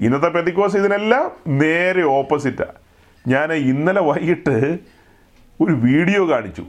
ഇന്നത്തെ 0.07 0.31
പെന്തിക്കോസ് 0.37 0.77
ഇതിനെല്ലാം 0.81 1.27
നേരെ 1.63 2.05
ഓപ്പോസിറ്റാണ് 2.19 2.77
ഞാൻ 3.25 3.49
ഇന്നലെ 3.73 4.03
വൈകിട്ട് 4.11 4.57
ഒരു 5.61 5.73
വീഡിയോ 5.87 6.23
കാണിച്ചു. 6.33 6.65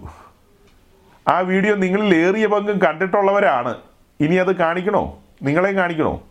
ആ 1.30 1.40
വീഡിയോ 1.40 1.76
നിങ്ങളിൽ 1.76 2.16
ഏറിയ 2.16 2.48
പങ്കും 2.48 2.78
കണ്ടിട്ടുള്ളവരാണ്. 2.78 3.76
ഇനി 4.20 4.36
അത് 4.36 4.56
കാണിക്കണോ? 4.56 5.20
നിങ്ങളെയും 5.44 5.76
കാണിക്കണോ? 5.76 6.24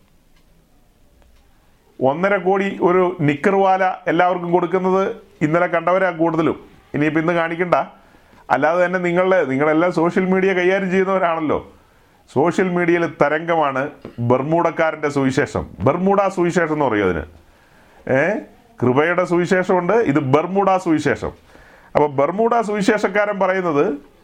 ഒന്നര 2.02 2.36
കോടി 2.36 2.78
ഒരു 2.82 3.16
നിക്കർവാല 3.20 3.84
എല്ലാവർക്കും 4.06 4.52
കൊടുക്കുന്നത് 4.52 5.16
ഇന്നലെ 5.42 5.66
കണ്ടവരാ 5.66 6.10
കൂടുതലും. 6.10 6.64
ഇനിയിപ്പോൾ 6.94 7.20
ഇന്ന് 7.20 7.32
കാണിക്കണ്ട. 7.32 7.74
അല്ലാതെ 8.50 8.84
തന്നെ 8.84 8.98
നിങ്ങളുടെ 8.98 9.44
നിങ്ങളെല്ലാം 9.44 9.92
സോഷ്യൽ 9.92 10.24
മീഡിയ 10.24 10.54
കൈകാര്യം 10.54 10.90
ചെയ്യുന്നവരാണല്ലോ. 10.90 11.72
സോഷ്യൽ 12.32 12.68
മീഡിയയിൽ 12.68 13.06
തരംഗമാണ് 13.06 13.90
ബർമൂടക്കാരന്റെ 14.18 15.08
സുവിശേഷം. 15.08 15.66
ബർമൂഡ 15.80 16.28
സുവിശേഷം 16.28 16.72
എന്ന് 16.72 16.84
പറയും 16.84 17.04
അതിന്. 17.04 17.22
ഏ? 18.12 18.38
കൃപയുടെ 18.82 19.24
സുവിശേഷമുണ്ട്. 19.24 19.92
ഇത് 19.92 20.18
ബർമൂഡ 20.18 20.76
സുവിശേഷം. 20.76 21.32
അപ്പോൾ 21.94 22.08
ബർമൂഡ 22.08 22.60
സുവിശേഷക്കാരൻ 22.60 23.38
പറയുന്നത് 23.38 24.17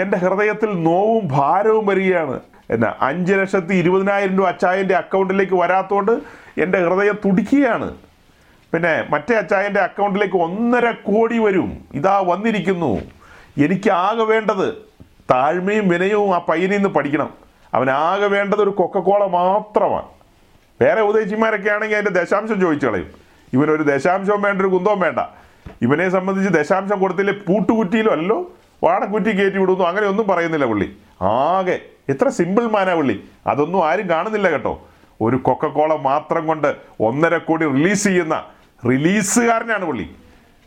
എന്റെ 0.00 0.16
ഹൃദയത്തിൽ 0.18 0.82
നോവും 0.82 1.28
ഭാരവും 1.28 1.86
വരികയാണ്. 1.86 2.40
എന്നാ 2.70 2.94
അഞ്ച് 3.00 3.32
ലക്ഷത്തി 3.32 3.74
ഇരുപതിനായിരം 3.74 4.38
രൂപ 4.38 4.48
അച്ചായന്റെ 4.48 4.94
അക്കൗണ്ടിലേക്ക് 4.94 5.54
വരാത്തതുകൊണ്ട് 5.54 6.12
എന്റെ 6.60 6.88
ഹൃദയം 6.88 7.18
തുടിക്കുകയാണ്. 7.24 7.94
പിന്നെ 8.72 9.06
മറ്റേ 9.10 9.34
അച്ചായന്റെ 9.34 9.80
അക്കൗണ്ടിലേക്ക് 9.80 10.36
ഒന്നര 10.36 10.90
കോടി 10.90 11.38
വരും. 11.38 11.84
ഇതാ 11.94 12.24
വന്നിരിക്കുന്നു. 12.26 13.00
എനിക്ക് 13.64 13.90
ആകെ 13.90 14.24
വേണ്ടത് 14.24 14.74
താഴ്മയും 15.30 15.88
വിനയവും 15.88 16.34
ആ 16.34 16.38
പയ്യനിൽ 16.38 16.76
നിന്ന് 16.76 16.88
പഠിക്കണം. 16.88 17.30
അവനാകെ 17.74 18.26
വേണ്ടത് 18.26 18.62
ഒരു 18.62 18.70
കൊക്കക്കോള 18.70 19.26
മാത്രമാണ്. 19.26 20.06
വേറെ 20.80 21.00
ഉദയച്ചിമാരൊക്കെ 21.00 21.70
ആണെങ്കിൽ 21.70 21.96
അതിന്റെ 21.96 22.22
ദശാംശം 22.22 22.60
ചോദിച്ചു 22.60 22.86
കളയും. 22.86 23.10
ഇവനൊരു 23.52 23.82
ദശാംശവും 23.82 24.42
വേണ്ട 24.42 24.60
ഒരു 24.60 24.68
കുന്തവും 24.68 25.00
വേണ്ട. 25.00 25.18
ഇവനെ 25.82 26.08
സംബന്ധിച്ച് 26.08 26.58
ദശാംശം 26.58 27.00
കൊടുത്തില്ലേ 27.00 27.34
പൂട്ടുകുറ്റിയിലോ 27.34 28.12
അല്ലോ 28.12 28.52
വാടക്കുറ്റി 28.82 29.30
കയറ്റി 29.30 29.58
വിടുന്നു. 29.58 29.84
അങ്ങനെ 29.84 30.06
ഒന്നും 30.06 30.26
പറയുന്നില്ല 30.26 30.66
പുള്ളി. 30.66 30.96
ആകെ 31.22 31.80
എത്ര 32.08 32.28
സിമ്പിൾ 32.28 32.64
മാനാ 32.64 32.94
പുള്ളി. 32.94 33.24
അതൊന്നും 33.46 33.88
ആരും 33.88 34.08
കാണുന്നില്ല 34.08 34.50
കേട്ടോ. 34.50 34.88
ഒരു 35.20 35.36
കൊക്കക്കോള 35.36 35.96
മാത്രം 35.96 36.46
കൊണ്ട് 36.46 36.76
ഒന്നര 37.00 37.36
കോടി 37.36 37.66
റിലീസ് 37.66 38.04
ചെയ്യുന്ന 38.04 38.44
റിലീസുകാരനാണ് 38.90 39.84
പുള്ളി. 39.84 40.10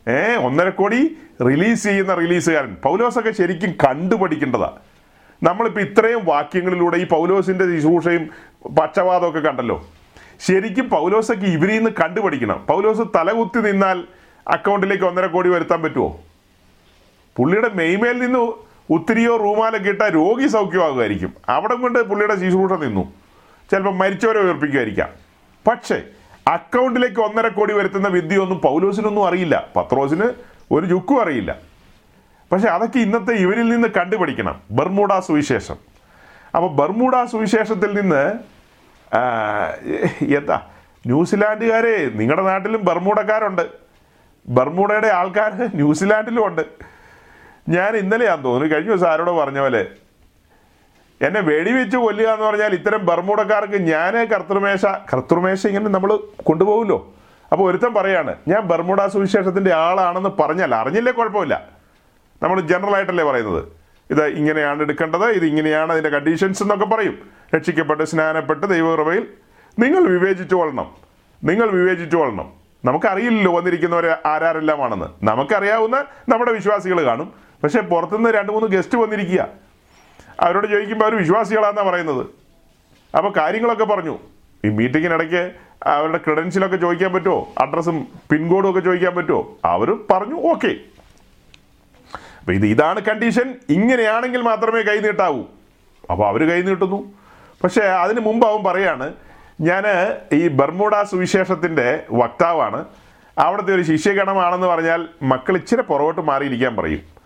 ഏ 0.07 0.35
ഒന്നര 0.35 0.69
കോടി 0.69 1.17
റിലീസ് 1.41 1.83
ചെയ്യുന്ന 1.83 2.15
റിലീസുകാരൻ 2.15 2.77
പൗലോസൊക്കെ 2.83 3.31
ശരിക്കും 3.31 3.71
കണ്ടുപഠിക്കേണ്ടതാ. 3.71 4.73
നമ്മളിപ്പോൾ 5.43 5.81
ഇത്രയും 5.81 6.25
വാക്യങ്ങളിലൂടെ 6.25 6.97
ഈ 6.97 7.03
പൗലോസിന്റെ 7.03 7.65
ശുശ്രൂഷയും 7.65 8.29
പക്ഷപാതമൊക്കെ 8.79 9.39
കണ്ടല്ലോ. 9.39 9.87
ശരിക്കും 10.39 10.89
പൗലോസൊക്കെ 10.89 11.45
ഇവരിൽ 11.45 11.77
നിന്ന് 11.77 11.91
കണ്ടുപഠിക്കണം. 11.91 12.65
പൗലോസ് 12.69 13.01
തലകുത്തി 13.15 13.59
നിന്നാൽ 13.61 14.03
അക്കൗണ്ടിലേക്ക് 14.47 15.03
ഒന്നര 15.03 15.25
കോടി 15.25 15.49
വരുത്താൻ 15.49 15.81
പറ്റുമോ 15.81 16.19
പുള്ളിയുടെ 17.37 17.69
മെയ്മേൽ 17.69 18.17
നിന്ന് 18.19 18.39
ഒത്തിരിയോ 18.93 19.37
റൂമാലൊക്കെ 19.37 19.89
ഇട്ടാൽ 19.89 20.09
രോഗി 20.13 20.47
സൗഖ്യമാകുമായിരിക്കും. 20.47 21.33
അവിടെ 21.49 21.75
കൊണ്ട് 21.75 21.99
പുള്ളിയുടെ 22.03 22.35
ശുശ്രൂഷ 22.35 22.71
നിന്നു. 22.71 23.13
ചിലപ്പോൾ 23.71 23.95
മരിച്ചവരെ 23.95 24.39
ഉയർപ്പിക്കുമായിരിക്കാം. 24.39 25.09
പക്ഷേ 25.67 26.01
അക്കൗണ്ടിലേക്ക് 26.47 27.19
ഒന്നര 27.21 27.47
കോടി 27.47 27.73
വരുത്തുന്ന 27.73 28.07
വിദ്യയൊന്നും 28.07 28.59
പൗലോസിനൊന്നും 28.59 29.27
അറിയില്ല. 29.27 29.67
പത്രോസിന് 29.75 30.27
ഒരു 30.71 30.85
ജുക്കും 30.85 31.21
അറിയില്ല. 31.21 31.55
പക്ഷേ 32.51 32.67
അതൊക്കെ 32.67 32.99
ഇന്നത്തെ 32.99 33.31
ഇവരിൽ 33.31 33.69
നിന്ന് 33.69 33.87
കണ്ടുപിടിക്കണം 33.87 34.61
ബർമൂഡ 34.71 35.19
സുവിശേഷം. 35.19 35.75
അപ്പോൾ 36.55 36.71
ബർമൂഡ 36.75 37.25
സുവിശേഷത്തിൽ 37.25 38.01
നിന്ന് 38.01 38.23
എന്താ 40.35 40.61
ന്യൂസിലാൻഡുകാരെ 41.05 42.09
നിങ്ങളുടെ 42.13 42.45
നാട്ടിലും 42.45 42.85
ബർമൂഡക്കാരുണ്ട്. 42.85 43.67
ബർമൂഡയുടെ 44.49 45.07
ആൾക്കാർ 45.07 45.51
ന്യൂസിലാൻഡിലും 45.75 46.45
ഉണ്ട്. 46.45 46.61
ഞാൻ 47.67 47.95
ഇന്നലെയാന്ന് 47.95 48.43
തോന്നുന്നു. 48.43 48.75
കഴിഞ്ഞ 48.75 48.89
ദിവസം 48.89 49.07
ആരോട് 49.07 49.31
പറഞ്ഞ 49.31 49.59
പോലെ 49.59 49.87
എന്നെ 51.21 51.41
വെടിവെച്ച് 51.41 51.97
കൊല്ലുക 51.97 52.27
എന്ന് 52.27 52.45
പറഞ്ഞാൽ 52.45 52.73
ഇത്തരം 52.73 53.05
ബർമൂടക്കാർക്ക് 53.05 53.73
ഞാൻ 53.73 54.13
കർത്തൃമേശ 54.13 54.85
കർത്തൃമേശ 54.85 55.67
ഇങ്ങനെ 55.67 55.89
നമ്മൾ 55.89 56.19
കൊണ്ടുപോകുമല്ലോ. 56.43 57.13
അപ്പോൾ 57.51 57.69
ഒരുത്തൻ 57.69 57.93
പറയാണ് 57.93 58.35
ഞാൻ 58.47 58.59
ബർമൂഡ 58.59 59.07
സുവിശേഷത്തിന്റെ 59.07 59.73
ആളാണെന്ന് 59.73 60.29
പറഞ്ഞാൽ 60.29 60.75
അറിഞ്ഞില്ലേ 60.75 61.13
കുഴപ്പമില്ല. 61.13 61.67
നമ്മൾ 62.43 62.61
ജനറൽ 62.61 62.95
ആയിട്ടല്ലേ 62.95 63.23
പറയുന്നത്. 63.23 63.63
ഇത് 64.11 64.25
ഇങ്ങനെയാണ് 64.25 64.81
എടുക്കേണ്ടത് 64.81 65.25
ഇത് 65.25 65.45
ഇങ്ങനെയാണ് 65.45 65.91
അതിന്റെ 65.91 66.09
കണ്ടീഷൻസ് 66.09 66.63
എന്നൊക്കെ 66.63 66.85
പറയും. 66.85 67.19
രക്ഷിക്കപ്പെട്ട് 67.55 68.03
സ്നാനപ്പെട്ട് 68.03 68.67
ദൈവകൃപയിൽ 68.67 69.27
നിങ്ങൾ 69.79 69.99
വിവേചിച്ചു 69.99 70.55
കൊള്ളണം. 70.55 70.91
നിങ്ങൾ 71.43 71.69
വിവേചിച്ചു 71.69 72.17
കൊള്ളണം. 72.17 72.51
നമുക്കറിയില്ലല്ലോ 72.85 73.55
വന്നിരിക്കുന്നവർ 73.55 74.17
ആരാരെല്ലാമാണെന്ന്. 74.25 75.05
നമുക്കറിയാവുന്ന 75.23 76.05
നമ്മുടെ 76.29 76.51
വിശ്വാസികൾ 76.51 77.05
കാണും. 77.05 77.46
പക്ഷേ 77.67 77.79
പുറത്തുനിന്ന് 77.79 78.29
രണ്ട് 78.29 78.51
മൂന്ന് 78.51 78.67
ഗസ്റ്റ് 78.67 78.97
വന്നിരിക്കുക. 78.97 79.47
അവരോട് 80.39 80.67
ചോദിക്കുമ്പോൾ 80.67 81.05
അവർ 81.05 81.15
വിശ്വാസികളാണെന്നാണ് 81.15 81.89
പറയുന്നത്. 81.89 82.25
അപ്പോൾ 83.17 83.33
കാര്യങ്ങളൊക്കെ 83.37 83.85
പറഞ്ഞു. 83.85 84.19
ഈ 84.65 84.69
മീറ്റിങ്ങിനിടയ്ക്ക് 84.69 85.51
അവരുടെ 85.83 86.17
ക്രെഡൻഷ്യലൊക്കെ 86.17 86.77
ചോദിക്കാൻ 86.77 87.13
പറ്റുമോ 87.13 87.53
അഡ്രസ്സും 87.57 88.07
പിൻകോഡും 88.31 88.69
ഒക്കെ 88.69 88.79
ചോദിക്കാൻ 88.79 89.15
പറ്റുമോ 89.15 89.57
അവർ 89.65 89.97
പറഞ്ഞു 90.11 90.35
ഓക്കെ. 90.35 90.75
അപ്പൊ 92.39 92.53
ഇത് 92.53 92.65
ഇതാണ് 92.65 93.01
കണ്ടീഷൻ. 93.01 93.55
ഇങ്ങനെയാണെങ്കിൽ 93.69 94.41
മാത്രമേ 94.41 94.81
കൈ 94.81 94.99
നീട്ടാവൂ. 94.99 95.43
അപ്പോൾ 96.11 96.27
അവർ 96.27 96.49
കൈ 96.49 96.61
നീട്ടുന്നു. 96.61 97.13
പക്ഷേ 97.63 97.81
അതിന് 97.81 98.19
മുമ്പ് 98.19 98.47
അവൻ 98.47 98.63
പറയാണ് 98.63 99.13
ഞാൻ 99.61 99.83
ഈ 100.33 100.47
ബർമുഡ 100.47 101.03
സുവിശേഷത്തിന്റെ 101.03 102.03
വക്താവാണ്. 102.11 102.85
അവിടുത്തെ 103.37 103.75
ഒരു 103.75 103.81
ശിഷ്യഗണമാണെന്ന് 103.81 104.67
പറഞ്ഞാൽ 104.67 105.07
മക്കൾ 105.23 105.55
ഇച്ചിരി 105.55 105.81
പുറകോട്ട് 105.81 106.21
മാറിയിരിക്കാൻ 106.21 106.75
പറയും. 106.75 107.16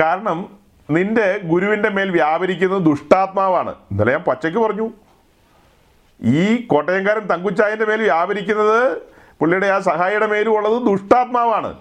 കാരണം 0.00 0.48
നിന്റെ 0.90 1.40
ഗുരുവിന്റെ 1.44 1.88
മേൽ 1.88 2.10
വ്യാപരിക്കുന്നത് 2.10 2.82
ദുഷ്ടാത്മാവാണ്. 2.82 3.74
ഇന്നലെ 3.90 4.10
ഞാൻ 4.12 4.20
പച്ചയ്ക്ക് 4.20 4.58
പറഞ്ഞു. 4.58 4.90
ഈ 6.22 6.66
കോട്ടയംകാരൻ 6.66 7.26
തങ്കുച്ചായന്റെ 7.26 7.84
മേൽ 7.84 8.02
വ്യാപരിക്കുന്നത് 8.02 8.98
പുള്ളിയുടെ 9.40 9.66
ആ 9.66 9.78
സഹായിയുടെ 9.78 10.26
മേലും 10.26 10.56
ഉള്ളത് 10.56 10.82
ദുഷ്ടാത്മാവാണ്. 10.82 11.74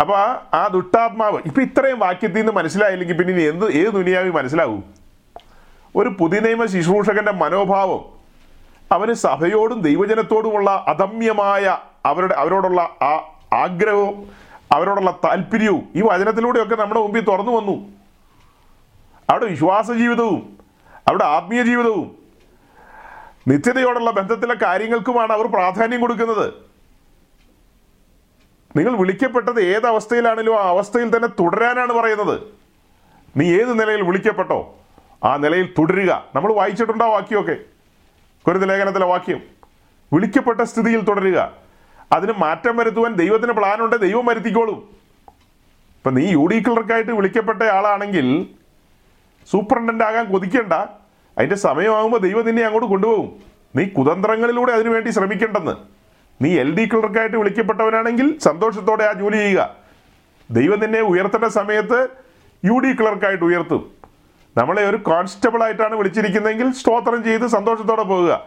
അപ്പോൾ 0.00 0.18
ആ- 0.56 0.70
ദുഷ്ടാത്മാവ് 0.72 1.38
ഇപ്പൊ 1.46 1.62
ഇത്രയും 1.62 1.98
വാക്യത്തിൽ 1.98 2.36
നിന്ന് 2.36 2.52
മനസ്സിലായില്ലെങ്കിൽ 2.52 3.16
പിന്നെ 3.16 3.34
ഇനി 3.34 3.42
എന്ത് 3.42 3.72
ഏത് 3.72 3.88
ദുനിയാവി 3.88 4.30
മനസ്സിലാവും? 4.30 4.84
ഒരു 5.96 6.08
പുതിയ 6.20 6.40
നിയമ 6.40 6.66
ശുശ്രൂഷകന്റെ 6.66 7.32
മനോഭാവം 7.32 8.04
അവന് 8.92 9.12
സഭയോടും 9.12 9.80
ദൈവജനത്തോടുമുള്ള 9.80 10.84
അദമ്യമായ 10.88 11.78
അവരുടെ 12.06 12.34
അവരോടുള്ള 12.34 12.80
ആ 12.82 13.38
ആഗ്രഹവും 13.52 14.41
അവരോടുള്ള 14.72 15.18
താല്പര്യവും 15.24 15.88
ഈ 15.94 16.02
വചനത്തിലൂടെയൊക്കെ 16.02 16.76
നമ്മുടെ 16.76 17.00
മുമ്പിൽ 17.00 17.24
തുറന്നു 17.24 17.52
വന്നു. 17.52 17.92
അവിടെ 19.30 19.44
വിശ്വാസ 19.46 19.90
ജീവിതവും 19.92 20.58
അവിടെ 21.08 21.24
ആത്മീയ 21.24 21.62
ജീവിതവും 21.62 22.16
നിത്യതയോടുള്ള 23.48 24.10
ബന്ധത്തിലെ 24.10 24.54
കാര്യങ്ങൾക്കുമാണ് 24.54 25.32
അവർ 25.32 25.46
പ്രാധാന്യം 25.46 26.00
കൊടുക്കുന്നത്. 26.00 26.54
നിങ്ങൾ 28.76 28.96
വിളിക്കപ്പെട്ടത് 28.96 29.60
ഏത് 29.60 29.86
അവസ്ഥയിലാണെങ്കിലും 29.86 30.60
ആ 30.60 30.68
അവസ്ഥയിൽ 30.68 31.16
തന്നെ 31.16 31.28
തുടരാനാണ് 31.28 31.92
പറയുന്നത്. 31.92 32.40
നീ 33.36 33.60
ഏത് 33.60 33.80
നിലയിൽ 33.80 34.02
വിളിക്കപ്പെട്ടോ 34.02 34.74
ആ 35.24 35.36
നിലയിൽ 35.36 35.74
തുടരുക. 35.78 36.24
നമ്മൾ 36.34 36.52
വായിച്ചിട്ടുണ്ടോ 36.52 37.12
വാക്യമൊക്കെ? 37.12 37.56
കുരുന്ന 38.46 38.66
ലേഖനത്തിലെ 38.66 39.06
വാക്യം. 39.06 39.42
വിളിക്കപ്പെട്ട 40.12 40.60
സ്ഥിതിയിൽ 40.60 41.00
തുടരുക. 41.00 41.52
അതിന് 42.12 42.32
മാറ്റം 42.38 42.76
വരുത്തുവാൻ 42.76 43.14
ദൈവത്തിന് 43.14 43.52
പ്ലാനുണ്ട് 43.52 43.96
ദൈവം 43.96 44.26
വരുത്തിക്കോളും. 44.26 45.02
ഇപ്പം 45.96 46.14
നീ 46.14 46.32
യു 46.32 46.46
ഡി 46.46 46.62
ക്ലർക്കായിട്ട് 46.62 47.10
വിളിക്കപ്പെട്ട 47.10 47.62
ആളാണെങ്കിൽ 47.62 48.48
സൂപ്രണ്ടന്റ് 49.50 50.04
ആകാൻ 50.04 50.32
കൊതിക്കണ്ട. 50.32 50.72
അതിന്റെ 51.38 51.56
സമയമാകുമ്പോൾ 51.56 52.18
ദൈവം 52.18 52.46
നിന്നെ 52.46 52.62
അങ്ങോട്ട് 52.62 52.88
കൊണ്ടുപോകും. 52.88 53.42
നീ 53.76 53.84
കുതന്ത്രങ്ങളിലൂടെ 53.84 54.72
അതിനുവേണ്ടി 54.72 55.10
ശ്രമിക്കേണ്ടെന്ന്. 55.10 55.76
നീ 56.42 56.58
എൽ 56.58 56.74
ഡി 56.74 56.88
ക്ലർക്കായിട്ട് 56.88 57.36
വിളിക്കപ്പെട്ടവനാണെങ്കിൽ 57.36 58.38
സന്തോഷത്തോടെ 58.38 59.04
ആ 59.04 59.12
ജോലി 59.12 59.36
ചെയ്യുക. 59.36 59.76
ദൈവം 60.50 60.80
നിന്നെ 60.80 61.00
ഉയർത്തേണ്ട 61.00 61.44
സമയത്ത് 61.44 62.08
യു 62.64 62.78
ഡി 62.78 63.02
ക്ലർക്കായിട്ട് 63.02 63.44
ഉയർത്തും. 63.44 63.90
നമ്മളെ 64.56 64.82
ഒരു 64.90 64.96
കോൺസ്റ്റബിൾ 64.96 65.62
ആയിട്ടാണ് 65.62 65.94
വിളിച്ചിരിക്കുന്നതെങ്കിൽ 65.94 66.72
സ്തോത്രം 66.72 67.24
ചെയ്ത് 67.24 67.46
സന്തോഷത്തോടെ 67.46 68.02
പോകുക. 68.02 68.46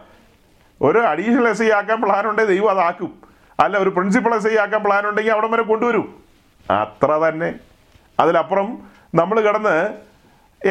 ഒരു 0.82 0.98
അഡീഷണൽ 0.98 1.48
എസ് 1.48 1.62
ഐ 1.62 1.70
ആക്കാൻ 1.70 2.02
പ്ലാൻ 2.02 2.28
ഉണ്ടെങ്കിൽ 2.28 2.54
ദൈവം 2.54 2.70
അതാക്കും. 2.70 3.25
അല്ല 3.62 3.78
ഒരു 3.78 3.90
പ്രിൻസിപ്പളെ 3.96 4.36
എസ് 4.36 4.58
ആക്കാൻ 4.60 4.82
പ്ലാൻ 4.84 5.08
ഉണ്ടെങ്കിൽ 5.08 5.32
അവിടം 5.32 5.50
വരെ 5.50 5.62
കൊണ്ടുവരും. 5.62 6.06
അത്ര 6.70 7.10
തന്നെ. 7.12 7.54
അതിലപ്പുറം 8.20 8.68
നമ്മൾ 9.14 9.40
കിടന്ന് 9.40 9.76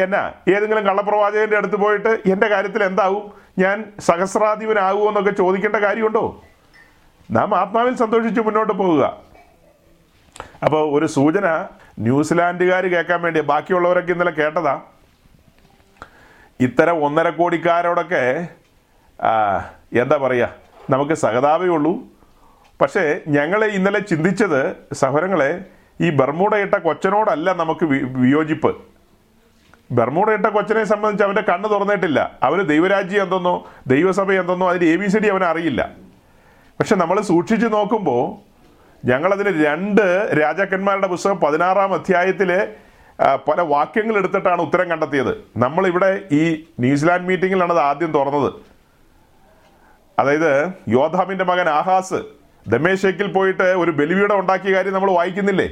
എന്നാ 0.02 0.32
ഏതെങ്കിലും 0.54 0.84
കള്ളപ്രവാചകന്റെ 0.86 1.56
അടുത്ത് 1.56 1.76
പോയിട്ട് 1.76 2.08
എന്റെ 2.08 2.48
കാര്യത്തിൽ 2.48 2.84
എന്താവും? 2.84 3.24
ഞാൻ 3.58 3.92
സഹസ്രാധിപനാകുമോ 3.98 5.08
എന്നൊക്കെ 5.08 5.30
ചോദിക്കേണ്ട 5.30 5.76
കാര്യമുണ്ടോ? 5.76 6.24
നാം 7.30 7.54
ആത്മാവിൽ 7.58 7.94
സന്തോഷിച്ച് 7.96 8.40
മുന്നോട്ട് 8.40 8.72
പോകുക. 8.72 9.04
അപ്പോൾ 10.64 10.98
ഒരു 10.98 11.06
സൂചന 11.06 11.46
ന്യൂസിലാൻഡുകാർ 11.98 12.86
കേൾക്കാൻ 12.86 13.22
വേണ്ടി 13.22 13.40
ബാക്കിയുള്ളവരൊക്കെ 13.40 14.12
ഇന്നലെ 14.12 14.30
കേട്ടതാ. 14.30 14.80
ഇത്തരം 16.60 17.04
ഒന്നര 17.04 17.28
കോടിക്കാരോടൊക്കെ 17.28 18.48
എന്താ 20.00 20.16
പറയുക 20.16 20.54
നമുക്ക് 20.90 21.14
സഹതാപേ 21.14 21.66
ഉള്ളൂ. 21.66 21.92
പക്ഷേ 22.80 23.20
ഞങ്ങളെ 23.28 23.66
ഇന്നലെ 23.66 24.00
ചിന്തിച്ചത് 24.00 24.76
സഹോദരങ്ങളെ 24.92 25.64
ഈ 26.00 26.10
ബർമൂടയിട്ട 26.10 26.74
കൊച്ചനോടല്ല 26.74 27.52
നമുക്ക് 27.52 27.84
വിയോജിപ്പ്. 28.16 28.76
ബർമൂടയിട്ട 29.90 30.46
കൊച്ചനെ 30.46 30.84
സംബന്ധിച്ച് 30.84 31.24
അവന്റെ 31.24 31.42
കണ്ണ് 31.42 31.70
തുറന്നിട്ടില്ല. 31.70 32.38
അവന് 32.42 32.68
ദൈവരാജ്യം 32.68 33.22
എന്തെന്നോ 33.22 33.66
ദൈവസഭ 33.86 34.32
എന്തെന്നോ 34.32 34.68
അതിന്റെ 34.68 34.86
എ 34.86 34.96
ബി 34.96 35.06
സി 35.06 35.18
ഡി 35.18 35.28
അവൻ 35.28 35.44
അറിയില്ല. 35.44 35.90
പക്ഷെ 36.78 36.94
നമ്മൾ 36.94 37.20
സൂക്ഷിച്ചു 37.20 37.66
നോക്കുമ്പോൾ 37.66 38.22
ഞങ്ങളതിന് 39.06 39.66
രണ്ട് 39.66 40.30
രാജാക്കന്മാരുടെ 40.42 41.06
പുസ്തകം 41.06 41.40
പതിനാറാം 41.40 41.94
അധ്യായത്തിലെ 41.94 42.68
പല 43.48 43.60
വാക്യങ്ങൾ 43.60 44.16
എടുത്തിട്ടാണ് 44.16 44.62
ഉത്തരം 44.62 44.90
കണ്ടെത്തിയത്. 44.90 45.44
നമ്മളിവിടെ 45.56 46.20
ഈ 46.32 46.64
ന്യൂസിലാൻഡ് 46.80 47.28
മീറ്റിങ്ങിലാണ് 47.28 47.72
അത് 47.72 47.80
ആദ്യം 47.80 48.12
തുറന്നത്. 48.12 48.52
അതായത് 50.18 50.72
യോധാമിന്റെ 50.88 51.44
മകൻ 51.44 51.68
ആഹാസ് 51.68 52.35
ദമേശേക്കിൽ 52.68 53.32
പോയിട്ട് 53.32 53.62
ഒരു 53.62 53.90
ബലിപീഠം 53.90 54.38
ഉണ്ടാക്കിയ 54.38 54.74
കാര്യം 54.74 54.92
നമ്മൾ 54.92 55.10
വായിക്കുന്നില്ലേ? 55.10 55.68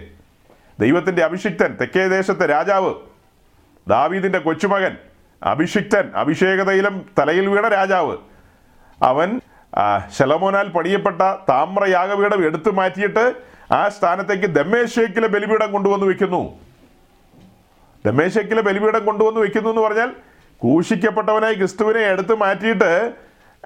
ദൈവത്തിന്റെ 0.81 1.25
അഭിഷിക്തൻ 1.25 1.77
തെക്കേ 1.81 2.09
ദേശത്തെ 2.09 2.47
രാജാവ് 2.47 2.95
ദാവീദിന്റെ 3.89 4.39
കൊച്ചുമകൻ 4.39 4.97
അഭിഷിക്തൻ 5.43 6.11
അഭിഷേകതയിലും 6.16 7.07
തലയിൽ 7.19 7.47
വീണ 7.49 7.69
രാജാവ്. 7.69 8.16
അവൻ 9.03 9.41
ശലമോനാൽ 10.19 10.69
പണിയപ്പെട്ട 10.69 11.23
താമ്രയാഗപീഠം 11.49 12.47
എടുത്തു 12.47 12.71
മാറ്റിയിട്ട് 12.71 13.35
ആ 13.73 13.89
സ്ഥാനത്തേക്ക് 13.89 14.45
ദമേശേക്കിലെ 14.45 15.29
ബലിപീഠം 15.29 15.73
കൊണ്ടുവന്ന് 15.73 16.07
വെക്കുന്നു. 16.07 16.59
ദമേശേക്കിലെ 18.07 18.62
ബലിപീഠം 18.62 19.05
കൊണ്ടുവന്ന് 19.05 19.41
വെക്കുന്നു 19.41 19.69
എന്ന് 19.69 19.83
പറഞ്ഞാൽ 19.83 20.09
ക്രൂശിക്കപ്പെട്ടവനായി 20.62 21.55
ക്രിസ്തുവിനെ 21.55 22.01
എടുത്തു 22.01 22.35
മാറ്റിയിട്ട് 22.35 23.12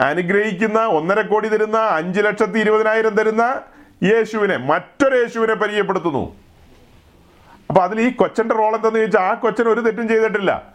അനുഗ്രഹിക്കുന്ന 0.01 0.85
ഒന്നര 0.85 1.21
കോടി 1.21 1.49
തരുന്ന 1.49 1.79
അഞ്ച് 1.79 2.21
ലക്ഷത്തി 2.21 2.59
ഇരുപതിനായിരം 2.59 3.11
തരുന്ന 3.11 3.63
യേശുവിനെ 4.03 4.57
മറ്റൊരു 4.57 5.17
യേശുവിനെ 5.17 5.55
പരിചയപ്പെടുത്തുന്നു. 5.55 6.37
അപ്പൊ 7.69 7.83
അതിൽ 7.83 8.01
ഈ 8.01 8.13
കൊച്ചന്റെ 8.13 8.55
റോൾ 8.55 8.75
എന്തെന്ന് 8.75 8.99
ചോദിച്ചാൽ 8.99 9.21
ആ 9.21 9.35
കൊച്ചൻ 9.35 9.69
ഒരു 9.69 9.81
തെറ്റും 9.81 10.09
ചെയ്തിട്ടില്ല. 10.09 10.73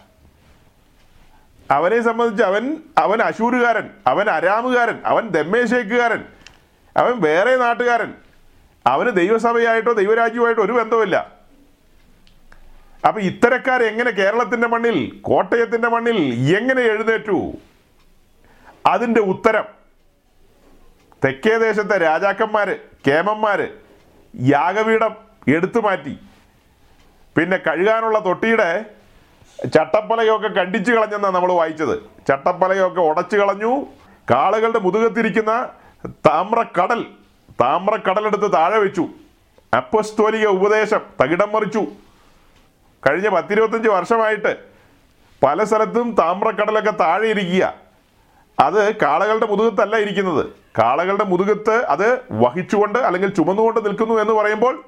അവനെ 1.71 2.01
സംബന്ധിച്ച് 2.01 2.43
അവൻ 2.43 2.77
അവൻ 2.97 3.21
അശൂരുകാരൻ 3.21 3.89
അവൻ 4.07 4.29
അരാമുകാരൻ 4.29 4.99
അവൻ 5.05 5.27
ദമ്മേശേക്കുകാരൻ 5.27 6.23
അവൻ 6.97 7.21
വേറെ 7.21 7.55
നാട്ടുകാരൻ. 7.55 8.13
അവന് 8.87 9.15
ദൈവസഭയായിട്ടോ 9.15 9.93
ദൈവരാജ്യമായിട്ടോ 9.93 10.63
ഒരു 10.63 10.71
ബന്ധവുമില്ല. 10.71 11.31
അപ്പൊ 13.07 13.21
ഇത്തരക്കാർ 13.21 13.83
എങ്ങനെ 13.83 14.11
കേരളത്തിന്റെ 14.11 14.67
മണ്ണിൽ 14.67 15.19
കോട്ടയത്തിന്റെ 15.21 15.87
മണ്ണിൽ 15.87 16.17
എങ്ങനെ 16.57 16.81
എഴുന്നേറ്റു? 16.81 17.51
അതിന്റെ 18.85 19.21
ഉത്തരം 19.21 19.63
തെക്കേ 21.25 21.57
ദേശത്തെ 21.57 21.97
രാജാക്കന്മാര് 21.97 22.77
കേമന്മാര് 23.07 23.67
യാഗപീഠം 24.41 25.15
എടുത്തു 25.47 25.79
മാറ്റി. 25.79 26.17
പിന്നെ 27.37 27.57
കഴുകാനുള്ള 27.57 28.25
തൊട്ടിയുടെ 28.25 28.85
ചട്ടപ്പലയൊക്കെ 29.73 30.47
കണ്ടിച്ചു 30.47 30.91
കളഞ്ഞെന്നാണ് 30.91 31.35
നമ്മൾ 31.35 31.51
വായിച്ചത്. 31.51 32.25
ചട്ടപ്പലയൊക്കെ 32.27 33.01
ഉടച്ചു 33.01 33.37
കളഞ്ഞു. 33.37 33.85
കാളുകളുടെ 34.31 34.79
മുതുകത്തിരിക്കുന്ന 34.79 35.69
താമ്രക്കടൽ 36.07 37.05
താമ്രക്കടലെടുത്ത് 37.61 38.53
താഴെ 38.53 38.77
വെച്ചു. 38.77 39.07
അപ്പസ്തോലിക 39.77 40.47
ഉപദേശം 40.47 41.01
തകിടം 41.21 41.51
മറിച്ചു. 41.51 41.87
കഴിഞ്ഞ 43.09 43.29
പത്തിരുപത്തഞ്ച് 43.29 43.89
വർഷമായിട്ട് 43.89 44.57
പല 45.43 45.63
സ്ഥലത്തും 45.63 46.11
താമ്രക്കടലൊക്കെ 46.11 46.91
താഴെ 46.91 47.27
ഇരിക്കുക. 47.27 47.82
അത് 48.59 48.95
കാളകളുടെ 49.01 49.45
മുതുകത്തല്ല 49.45 49.95
ഇരിക്കുന്നത്. 49.95 50.45
കാളകളുടെ 50.79 51.23
മുതുകത്ത് 51.23 51.85
അത് 51.85 52.19
വഹിച്ചുകൊണ്ട് 52.31 52.99
അല്ലെങ്കിൽ 52.99 53.29
ചുമന്നുകൊണ്ട് 53.29 53.85
നിൽക്കുന്നു 53.85 54.21
എന്ന് 54.21 54.33
പറയുമ്പോൾ 54.33 54.83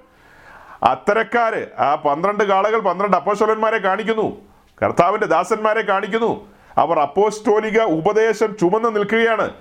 അത്തരക്കാര് 0.84 1.80
ആ 1.80 1.96
പന്ത്രണ്ട് 1.96 2.44
കാളകൾ 2.44 2.80
പന്ത്രണ്ട് 2.80 3.18
അപ്പോസ്റ്റോലന്മാരെ 3.18 3.78
കാണിക്കുന്നു. 3.78 4.38
കർത്താവിന്റെ 4.84 5.28
ദാസന്മാരെ 5.28 5.82
കാണിക്കുന്നു. 5.82 6.48
അവർ 6.78 7.00
അപ്പോസ്റ്റോലിക 7.00 7.82
ഉപദേശം 7.82 8.58
ചുമന്ന് 8.58 8.96
നിൽക്കുകയാണ്. 8.96 9.52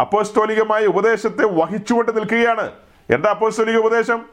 അപ്പോസ്റ്റോലികമായ 0.00 0.86
ഉപദേശത്തെ 0.86 1.44
വഹിച്ചുകൊണ്ട് 1.44 2.16
നിൽക്കുകയാണ്. 2.16 2.72
എന്താ 3.10 3.30
അപ്പോസ്റ്റോലിക 3.30 3.76
ഉപദേശം? 3.76 4.26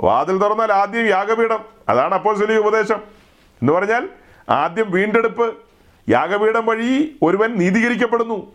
വാതിൽ 0.00 0.38
തുറന്നാൽ 0.38 0.72
ആദ്യം 0.72 1.06
യാഗപീഠം. 1.06 1.58
അതാണ് 1.88 2.14
അപ്പോസ്റ്റോലിക 2.14 2.58
ഉപദേശം. 2.58 2.96
എന്ന് 3.62 3.72
പറഞ്ഞാൽ 3.72 4.08
ആദ്യം 4.48 4.90
വീണ്ടെടുപ്പ് 4.90 5.54
യാഗപീഠം 6.08 6.66
വഴി 6.66 7.18
ഒരുവൻ 7.22 7.58
നീതീകരിക്കപ്പെടുന്നു. 7.58 8.54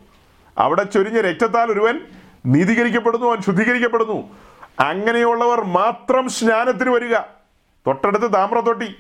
അവിടെ 0.58 0.84
ചൊരിഞ്ഞ 0.84 1.22
രക്തത്താൽ 1.22 1.72
ഒരുവൻ 1.72 2.00
നീതീകരിക്കപ്പെടുന്നു 2.46 3.26
അവൻ 3.26 3.42
ശുദ്ധീകരിക്കപ്പെടുന്നു. 3.42 4.38
അങ്ങനെയുള്ളവർ 4.80 5.64
മാത്രം 5.64 6.30
സ്നാനത്തിന് 6.30 6.90
വരിക. 6.90 7.18
തൊട്ടടുത്ത് 7.88 8.34
താമ്രത്തൊട്ടി 8.34 8.96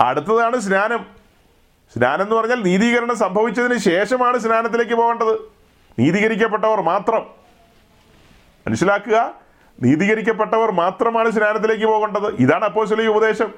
അടുത്തതാണ് 0.00 0.60
സ്നാനം. 0.60 1.06
സ്നാനം 1.94 2.22
എന്ന് 2.22 2.36
പറഞ്ഞാൽ 2.36 2.62
നീതീകരണം 2.62 3.16
സംഭവിച്ചതിന് 3.16 3.78
ശേഷമാണ് 3.78 4.38
സ്നാനത്തിലേക്ക് 4.38 4.94
പോകേണ്ടത്. 4.94 5.34
നീതീകരിക്കപ്പെട്ടവർ 5.98 6.80
മാത്രം. 6.80 7.26
മനസ്സിലാക്കുക? 8.66 9.34
നീതീകരിക്കപ്പെട്ടവർ 9.82 10.70
മാത്രമാണ് 10.70 11.30
സ്നാനത്തിലേക്ക് 11.30 11.86
പോകേണ്ടത്. 11.86 12.36
ഇതാണ് 12.36 12.64
അപ്പോസ്തലിക 12.64 13.08
ഉപദേശം. 13.08 13.52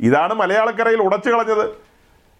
ഇതാണ് 0.00 0.34
മലയാളക്കരയിൽ 0.34 1.02
ഉടച്ചു 1.02 1.30
കളഞ്ഞത്. 1.30 1.91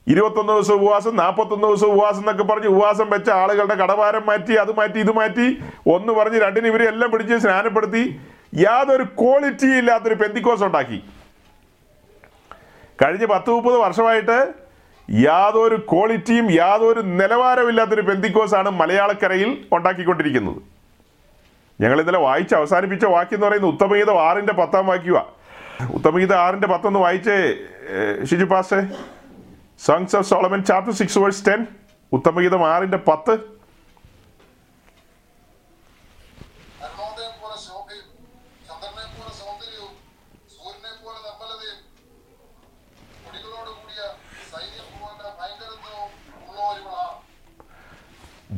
ഇരുപത്തൊന്ന് 0.07 0.53
ദിവസം 0.53 0.75
ഉപവാസം 0.75 1.17
നാൽപ്പത്തൊന്ന് 1.17 1.67
ദിവസം 1.67 1.87
ഉപവാസം 1.87 2.19
എന്നൊക്കെ 2.19 2.43
പറഞ്ഞ് 2.43 2.69
ഉപവാസം 2.69 3.11
വെച്ച 3.11 3.31
ആളുകളുടെ 3.31 3.75
കടവാരം 3.75 4.27
മാറ്റി 4.27 4.55
അത് 4.55 4.77
മാറ്റി 4.77 4.99
ഇത് 4.99 5.13
മാറ്റി. 5.13 5.47
ഒന്ന് 5.87 6.13
പറഞ്ഞ് 6.13 6.39
രണ്ടിന് 6.41 6.67
ഇവരെ 6.67 6.85
എല്ലാം 6.85 7.11
പിടിച്ച് 7.11 7.35
സ്നാനപ്പെടുത്തി 7.35 8.21
യാതൊരു 8.55 9.03
ക്വാളിറ്റി 9.03 9.69
ഇല്ലാത്തൊരു 9.81 10.15
പെന്തിക്കോസ് 10.15 10.65
ഉണ്ടാക്കി. 10.65 10.99
കഴിഞ്ഞ 13.03 13.25
പത്ത് 13.25 13.51
മുപ്പത് 13.51 13.75
വർഷമായിട്ട് 13.75 14.55
യാതൊരു 15.11 15.77
ക്വാളിറ്റിയും 15.93 16.51
യാതൊരു 16.51 17.01
നിലവാരമില്ലാത്തൊരു 17.01 18.01
പെന്തിക്കോസാണ് 18.01 18.71
മലയാളക്കരയിൽ 18.71 19.67
ഉണ്ടാക്കിക്കൊണ്ടിരിക്കുന്നത്. 19.73 20.61
ഞങ്ങൾ 21.81 22.01
ഇന്നലെ 22.01 22.19
വായിച്ച് 22.19 22.55
അവസാനിപ്പിച്ച 22.55 23.05
വാക്യം 23.05 23.37
എന്ന് 23.37 23.47
പറയുന്നത് 23.47 23.73
ഉത്തമഗീത 23.75 24.11
ആറിന്റെ 24.11 24.53
പത്താം 24.53 24.87
വാക്യുവാ. 24.87 25.25
ഉത്തമഗീത 25.95 26.35
ആറിന്റെ 26.35 26.69
പത്തൊന്ന് 26.69 27.01
വായിച്ചേ 27.01 27.55
Shiju 28.31 28.45
പാസ്റ്റേ? 28.45 28.81
Songs 29.87 30.17
of 30.17 30.27
Solomon 30.31 30.61
chapter 30.65 30.95
six 31.01 31.19
verse 31.19 31.47
ten 31.49 31.61
ഉത്തമഗീതം 32.13 32.63
ആറിന്റെ 32.75 33.01
പത്ത്. 33.09 33.35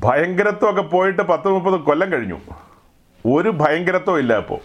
ഭയങ്കരത്വമൊക്കെ 0.04 0.82
പോയിട്ട് 0.82 1.22
പത്ത് 1.22 1.48
മുപ്പത് 1.48 1.76
കൊല്ലം 1.84 2.08
കഴിഞ്ഞു. 2.12 2.38
ഒരു 3.24 3.50
ഭയങ്കരത്വം 3.60 4.18
ഇല്ല 4.18 4.32
ഇപ്പോൾ 4.42 4.60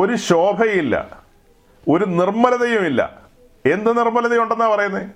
ഒരു 0.00 0.14
ശോഭയില്ല 0.16 0.94
ഒരു 1.92 2.04
നിർമ്മലതയും 2.18 2.84
ഇല്ല. 2.90 3.25
എന്ത് 3.72 3.90
നിർമ്മലതയുണ്ടെന്നാ 3.98 4.66
പറയുന്നത് 4.74 5.06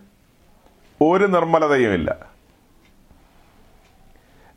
ഒരു 1.01 1.27
നിർമ്മലതയും 1.35 1.93
ഇല്ല 1.99 2.11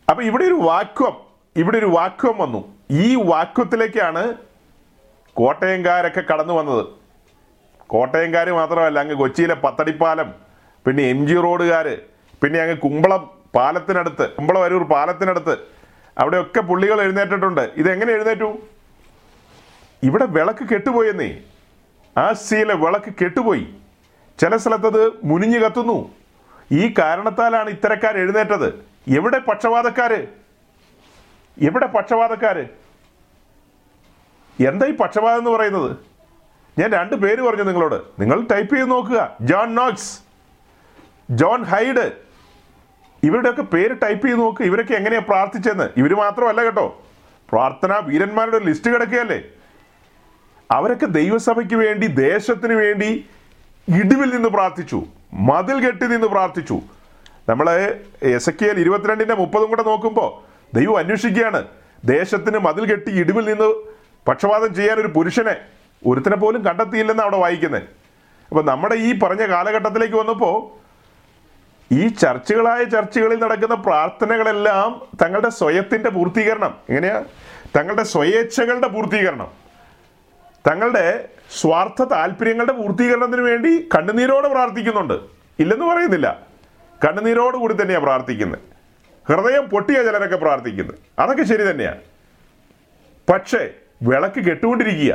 അപ്പൊ 0.07 0.22
ഇവിടെ 0.30 0.45
ഒരു 0.52 0.57
വാക്വം 0.70 1.15
ഇവിടെ 1.61 1.78
ഒരു 1.82 1.90
വാക്വം 1.98 2.36
വന്നു. 2.44 2.61
ഈ 3.03 3.07
വാക്വത്തിലേക്കാണ് 3.32 4.24
കോട്ടയംകാരൊക്കെ 5.40 6.22
കടന്നു 6.32 6.53
വന്നത്. 6.60 6.84
കോട്ടയംകാർ 7.94 8.48
മാത്രമല്ല 8.60 8.98
അങ്ങ് 9.03 9.15
കൊച്ചിയിലെ 9.22 9.56
പത്തടിപ്പാലം 9.64 10.30
പിന്നെ 10.86 11.03
എം 11.14 11.20
ജി 11.30 11.36
റോഡുകാർ 11.45 11.88
പിന്നെ 12.41 12.57
അങ്ങ് 12.64 12.76
കുമ്പളം 12.86 13.22
പാലത്തിനടുത്ത് 13.57 14.26
കുമ്പളം 14.38 14.64
അരൂർ 14.68 14.84
പാലത്തിനടുത്ത് 14.94 15.56
അവിടെയൊക്കെ 16.22 16.61
പുള്ളികൾ 16.70 16.98
എഴുന്നേറ്റിട്ടുണ്ട്. 17.06 17.64
ഇതെങ്ങനെ 17.82 18.11
എഴുന്നേറ്റു? 18.15 18.49
ഇവിടെ 20.07 20.26
വിളക്ക് 20.38 20.65
കെട്ടുപോയെന്നേ. 20.72 21.30
ആ 22.15 22.26
സിയിലെ 22.45 22.76
വിളക്ക് 22.84 23.11
കെട്ടുപോയി. 23.22 23.65
ചില 24.39 24.57
സ്ഥലത്തത് 24.57 25.11
മുനിഞ്ഞു 25.23 25.60
കത്തുന്നു. 25.60 26.15
ഈ 26.72 26.93
കാരണത്താലാണ് 26.99 27.69
ഇത്തരക്കാർ 27.69 28.18
എഴുന്നേറ്റത്. 28.18 28.85
എവിടെ 29.07 29.39
പക്ഷപാതക്കാര് 29.39 30.27
എവിടെ 31.61 31.85
പക്ഷപാതക്കാര് 31.85 32.65
എന്താ 34.68 34.85
ഈ 34.85 34.95
പക്ഷപാതം 34.95 35.38
എന്ന് 35.38 35.51
പറയുന്നത്? 35.51 35.97
ഞാൻ 36.80 36.91
രണ്ട് 36.91 37.15
പേര് 37.15 37.41
പറഞ്ഞു 37.41 37.64
നിങ്ങളോട്. 37.64 38.22
നിങ്ങൾ 38.22 38.47
ടൈപ്പ് 38.51 38.76
ചെയ്ത് 38.76 38.91
നോക്കുക. 38.91 39.38
John 39.41 39.76
Knox 39.76 40.11
John 41.31 41.64
Hyde. 41.64 42.11
ഇവരുടെയൊക്കെ 43.23 43.61
പേര് 43.61 44.01
ടൈപ്പ് 44.03 44.27
ചെയ്ത് 44.27 44.39
നോക്കുക 44.39 44.65
ഇവരൊക്കെ 44.65 44.93
എങ്ങനെയാണ് 44.93 45.26
പ്രാർത്ഥിച്ചെന്ന് 45.26 45.89
ഇവർ 45.97 46.14
മാത്രമല്ല 46.14 46.64
കേട്ടോ. 46.64 47.03
പ്രാർത്ഥനാ 47.51 47.97
വീരന്മാരുടെ 47.97 48.60
ലിസ്റ്റ് 48.60 48.93
കിടക്കുകയല്ലേ? 48.93 49.43
അവരൊക്കെ 50.72 51.05
ദൈവസഭയ്ക്ക് 51.05 51.76
വേണ്ടി 51.76 52.07
ദേശത്തിന് 52.07 52.73
വേണ്ടി 52.73 53.30
ഇടിവിൽ 53.88 54.35
നിന്ന് 54.35 54.49
പ്രാർത്ഥിച്ചു 54.49 55.03
മതിൽ 55.34 55.85
കെട്ടി 55.85 56.07
നിന്ന് 56.07 56.27
പ്രാർത്ഥിച്ചു. 56.27 56.81
നമ്മൾ 57.49 57.69
എസ് 58.23 58.49
എ 58.49 58.68
എൽ 58.68 58.80
ഇരുപത്തിരണ്ടിന്റെ 58.80 59.35
മുപ്പതും 59.35 59.69
കൂടെ 59.69 59.84
നോക്കുമ്പോൾ 59.84 60.30
ദൈവം 60.76 60.97
അന്വേഷിക്കുകയാണ് 60.97 61.68
ദേശത്തിന് 62.05 62.57
മതിൽ 62.57 62.91
കെട്ടി 62.91 63.11
ഇടിവിൽ 63.11 63.49
നിന്ന് 63.49 63.73
പക്ഷപാതം 64.27 64.76
ചെയ്യാൻ 64.76 64.97
ഒരു 64.97 65.07
പുരുഷനെ 65.07 65.55
ഒരുത്തിനെ 66.07 66.35
പോലും 66.35 66.65
കണ്ടെത്തിയില്ലെന്ന് 66.65 67.23
അവിടെ 67.23 67.38
വായിക്കുന്നത് 67.38 67.81
അപ്പം 68.49 68.65
നമ്മുടെ 68.65 68.95
ഈ 68.95 69.19
പറഞ്ഞ 69.19 69.45
കാലഘട്ടത്തിലേക്ക് 69.45 70.15
വന്നപ്പോൾ 70.15 70.84
ഈ 71.93 72.07
ചർച്ചകളായ 72.07 72.84
ചർച്ചകളിൽ 72.84 73.39
നടക്കുന്ന 73.39 73.76
പ്രാർത്ഥനകളെല്ലാം 73.76 75.01
തങ്ങളുടെ 75.22 75.49
സ്വയത്തിന്റെ 75.49 76.10
പൂർത്തീകരണം. 76.10 76.77
എങ്ങനെയാ? 76.89 77.23
തങ്ങളുടെ 77.76 78.03
സ്വയേച്ഛകളുടെ 78.03 78.88
പൂർത്തീകരണം. 78.88 79.51
തങ്ങളുടെ 80.68 81.30
സ്വാർത്ഥ 81.60 82.04
താല്പര്യങ്ങളുടെ 82.04 82.74
പൂർത്തീകരണത്തിന് 82.74 83.44
വേണ്ടി 83.50 83.72
കണ്ണുനീരോടെ 83.96 84.50
പ്രാർത്ഥിക്കുന്നുണ്ട്. 84.50 85.18
ഇല്ലെന്ന് 85.60 85.86
പറയുന്നില്ല. 85.86 86.28
കണ്ണുനീരോട് 87.06 87.58
കൂടി 87.58 87.74
തന്നെയാണ് 87.82 88.06
പ്രാർത്ഥിക്കുന്നത് 88.06 88.60
ഹൃദയം 89.30 89.66
പൊട്ടിയ 89.70 89.98
ചിലരൊക്കെ 90.04 90.36
പ്രാർത്ഥിക്കുന്നത് 90.36 90.98
അതൊക്കെ 91.20 91.44
ശരി 91.44 91.64
തന്നെയാണ് 91.70 92.02
പക്ഷേ 93.30 93.62
വിളക്ക് 94.04 94.42
കെട്ടുകൊണ്ടിരിക്കുക 94.46 95.14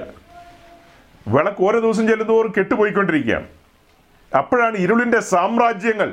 വിളക്ക് 1.28 1.62
ഓരോ 1.62 1.78
ദിവസം 1.80 2.04
ചെല്ലുന്നതോറും 2.08 2.52
കെട്ടുപോയിക്കൊണ്ടിരിക്കുകയാണ്. 2.58 3.48
അപ്പോഴാണ് 4.36 4.76
ഇരുളിന്റെ 4.76 5.20
സാമ്രാജ്യങ്ങൾ 5.20 6.08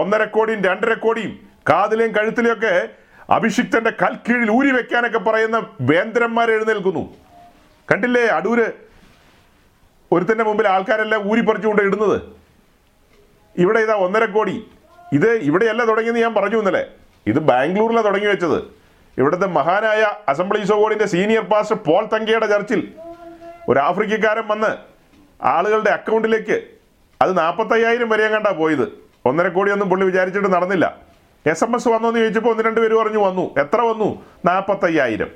ഒന്നര 0.00 0.24
കോടിയും 0.24 0.60
രണ്ടര 0.64 0.92
കോടിയും 0.94 1.32
കാതിലെയും 1.70 2.12
കഴുത്തിലെയും 2.12 2.56
ഒക്കെ 2.56 2.74
അഭിഷിക്തന്റെ 3.30 3.92
കൽക്കീഴിൽ 4.02 4.50
ഊരി 4.50 4.70
വെക്കാനൊക്കെ 4.70 5.18
പറയുന്ന 5.18 5.58
വേന്ദ്രന്മാർ 5.80 6.50
എഴുന്നേൽക്കുന്നു 6.50 7.14
കണ്ടില്ലേ 7.92 8.26
അടൂര് 8.26 8.66
ഒരുത്തന്റെ 10.12 10.44
മുമ്പിൽ 10.44 10.68
ആൾക്കാരെല്ലാം 10.68 11.30
ഊരി 11.30 11.40
പറിച്ചുകൊണ്ട് 11.40 11.82
ഇടുന്നത്. 11.82 12.22
ഇവിടെ 13.58 13.80
ഇതാ 13.80 13.94
ഒന്നര 13.94 14.24
കോടി. 14.24 14.70
ഇത് 15.12 15.30
ഇവിടെയല്ല 15.32 15.84
തുടങ്ങിയെന്ന് 15.84 16.20
ഞാൻ 16.20 16.34
പറഞ്ഞു 16.34 16.56
ഇന്നലെ. 16.56 16.86
ഇത് 17.26 17.38
ബാംഗ്ലൂരിലാണ് 17.38 18.04
തുടങ്ങി 18.04 18.26
വെച്ചത്. 18.26 18.82
ഇവിടുത്തെ 19.18 19.46
മഹാനായ 19.46 20.12
Assemblies 20.28 20.72
of 20.72 21.06
senior 21.06 21.42
pastor 21.42 21.76
Paul 21.76 22.06
തങ്കയുടെ 22.06 22.46
ചർച്ചിൽ 22.46 22.92
ഒരു 23.68 23.78
ആഫ്രിക്കക്കാരൻ 23.78 24.48
വന്ന് 24.48 24.76
ആളുകളുടെ 25.42 25.90
അക്കൗണ്ടിലേക്ക് 25.90 26.62
അത് 27.22 27.38
നാൽപ്പത്തയ്യായിരം 27.38 28.08
വരെ 28.08 28.28
കണ്ടാ 28.28 28.50
പോയത്. 28.50 28.92
ഒന്നര 29.24 29.48
കോടിയൊന്നും 29.48 29.88
പുള്ളി 29.88 30.06
വിചാരിച്ചിട്ട് 30.06 30.52
നടന്നില്ല. 30.52 30.96
എസ് 31.46 31.64
എം 31.64 31.74
എസ് 31.74 31.88
വന്നോ 31.88 32.08
എന്ന് 32.08 32.20
ചോദിച്ചപ്പോൾ 32.20 32.50
ഒന്ന് 32.50 32.62
രണ്ട് 32.62 32.80
പേര് 32.80 32.94
പറഞ്ഞു 32.94 33.18
വന്നു. 33.18 33.54
എത്ര 33.58 33.80
വന്നു? 33.80 34.22
നാൽപ്പത്തയ്യായിരം 34.44 35.30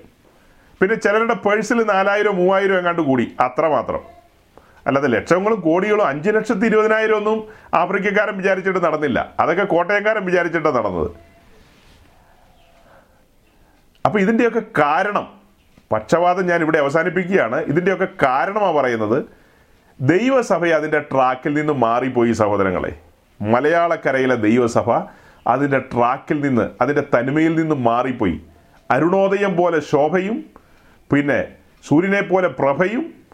പിന്നെ 0.80 0.94
ചിലരുടെ 0.94 1.34
പേഴ്സിൽ 1.34 1.82
നാലായിരം 1.82 2.36
മൂവായിരം 2.36 2.78
എങ്ങാണ്ട് 2.78 3.02
കൂടി. 3.02 3.36
അത്ര 3.40 3.66
മാത്രം. 3.66 4.15
അല്ലാതെ 4.86 5.08
ലക്ഷങ്ങളും 5.08 5.60
കോടികളും 5.60 6.06
അഞ്ച് 6.06 6.30
ലക്ഷത്തി 6.30 6.66
ഇരുപതിനായിരം 6.66 7.16
ഒന്നും 7.16 7.48
ആഫ്രിക്കക്കാരൻ 7.74 8.36
വിചാരിച്ചിട്ട് 8.36 8.84
നടന്നില്ല. 8.84 9.34
അതൊക്കെ 9.40 9.64
കോട്ടയംകാരൻ 9.64 10.24
വിചാരിച്ചിട്ടാണ് 10.24 10.74
നടന്നത്. 10.74 11.10
അപ്പൊ 14.06 14.18
ഇതിന്റെയൊക്കെ 14.18 14.62
കാരണം 14.78 15.36
പക്ഷപാതം 15.92 16.46
ഞാൻ 16.46 16.60
ഇവിടെ 16.62 16.78
അവസാനിപ്പിക്കുകയാണ്. 16.78 17.56
ഇതിന്റെയൊക്കെ 17.56 18.08
കാരണമാണ് 18.22 18.72
പറയുന്നത് 18.72 19.24
ദൈവസഭ 20.00 20.66
അതിന്റെ 20.66 21.00
ട്രാക്കിൽ 21.00 21.54
നിന്ന് 21.54 21.72
മാറിപ്പോയി 21.72 22.32
സഹോദരങ്ങളെ. 22.32 22.98
മലയാളക്കരയിലെ 23.40 24.34
ദൈവസഭ 24.34 24.92
അതിന്റെ 25.46 25.78
ട്രാക്കിൽ 25.78 26.40
നിന്ന് 26.40 26.70
അതിന്റെ 26.80 27.04
തനിമയിൽ 27.14 27.54
നിന്ന് 27.54 27.74
മാറിപ്പോയി. 27.74 28.40
അരുണോദയം 28.90 29.56
പോലെ 29.56 29.80
ശോഭയും 29.80 30.44
പിന്നെ 31.12 31.48
സൂര്യനെ 31.88 32.20
പോലെ 32.20 32.48
പ്രഭയും 32.48 33.25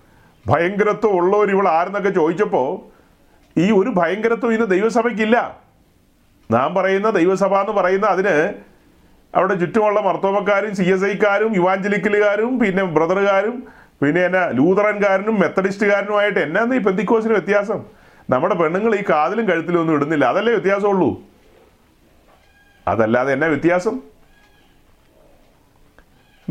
ഭയങ്കരത്വം 0.47 1.13
ഉള്ളവർ 1.17 1.51
ഇവൾ 1.51 1.69
ആരെന്നൊക്കെ 1.69 2.11
ചോദിച്ചപ്പോൾ 2.11 2.69
ഈ 3.57 3.71
ഒരു 3.71 3.91
ഭയങ്കരത്വം 3.91 4.53
ഇന്ന് 4.53 4.67
ദൈവസഭയ്ക്കില്ല. 4.67 5.57
നാം 6.51 6.75
പറയുന്ന 6.75 7.11
ദൈവസഭ 7.11 7.55
എന്ന് 7.55 7.73
പറയുന്ന 7.73 8.07
അതിന് 8.07 8.35
അവിടെ 9.35 9.55
ചുറ്റുമുള്ള 9.55 10.01
മർത്തോമക്കാരും 10.01 10.75
സി 10.75 10.83
എസ് 10.83 11.05
ഐക്കാരും 11.05 11.57
യുവാഞ്ചലിക്കലുകാരും 11.57 12.59
പിന്നെ 12.61 12.83
ബ്രദറുകാരും 12.83 13.63
പിന്നെ 14.03 14.25
എന്നാ 14.25 14.51
ലൂതറൻകാരനും 14.51 15.41
മെത്തഡിസ്റ്റുകാരനുമായിട്ട് 15.41 16.41
എന്നാ 16.41 16.75
ഈ 16.75 16.79
പെന്തിക്കോസിന് 16.79 17.33
വ്യത്യാസം? 17.33 17.81
നമ്മുടെ 18.31 18.55
പെണ്ണുങ്ങൾ 18.55 18.95
ഈ 18.95 19.03
കാതിലും 19.11 19.49
കഴുത്തിലും 19.49 19.81
ഒന്നും 19.81 19.95
ഇടുന്നില്ല. 19.95 20.25
അതല്ലേ 20.25 20.53
വ്യത്യാസമുള്ളൂ? 20.53 21.23
അതല്ലാതെ 22.87 23.33
എന്നാ 23.33 23.47
വ്യത്യാസം? 23.47 24.12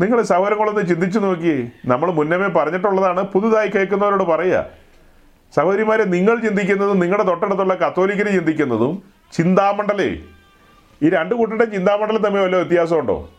നിങ്ങൾ 0.02 0.22
സഹോദരങ്ങളൊന്ന് 0.22 0.88
ചിന്തിച്ചു 0.88 1.18
നോക്കിയേ 1.18 1.70
നമ്മൾ 1.84 2.10
മുന്നമേ 2.10 2.46
പറഞ്ഞിട്ടുള്ളതാണ് 2.46 3.22
പുതുതായി 3.22 3.68
കേൾക്കുന്നവരോട് 3.68 4.24
പറയുക. 4.24 4.66
സഹോദരിമാരെ 5.56 6.04
നിങ്ങൾ 6.04 6.40
ചിന്തിക്കുന്നതും 6.40 6.98
നിങ്ങളുടെ 6.98 7.22
തൊട്ടടുത്തുള്ള 7.22 7.74
കത്തോലിക്കര് 7.74 8.32
ചിന്തിക്കുന്നതും 8.32 9.02
ചിന്താമണ്ഡലേ. 9.32 10.16
ഈ 11.02 11.08
രണ്ട് 11.08 11.34
കൂട്ടരുടെ 11.34 11.64
ചിന്താമണ്ഡലം 11.64 12.22
തമ്മിൽ 12.22 12.40
വല്ല 12.40 12.56
വ്യത്യാസമുണ്ടോ? 12.56 13.30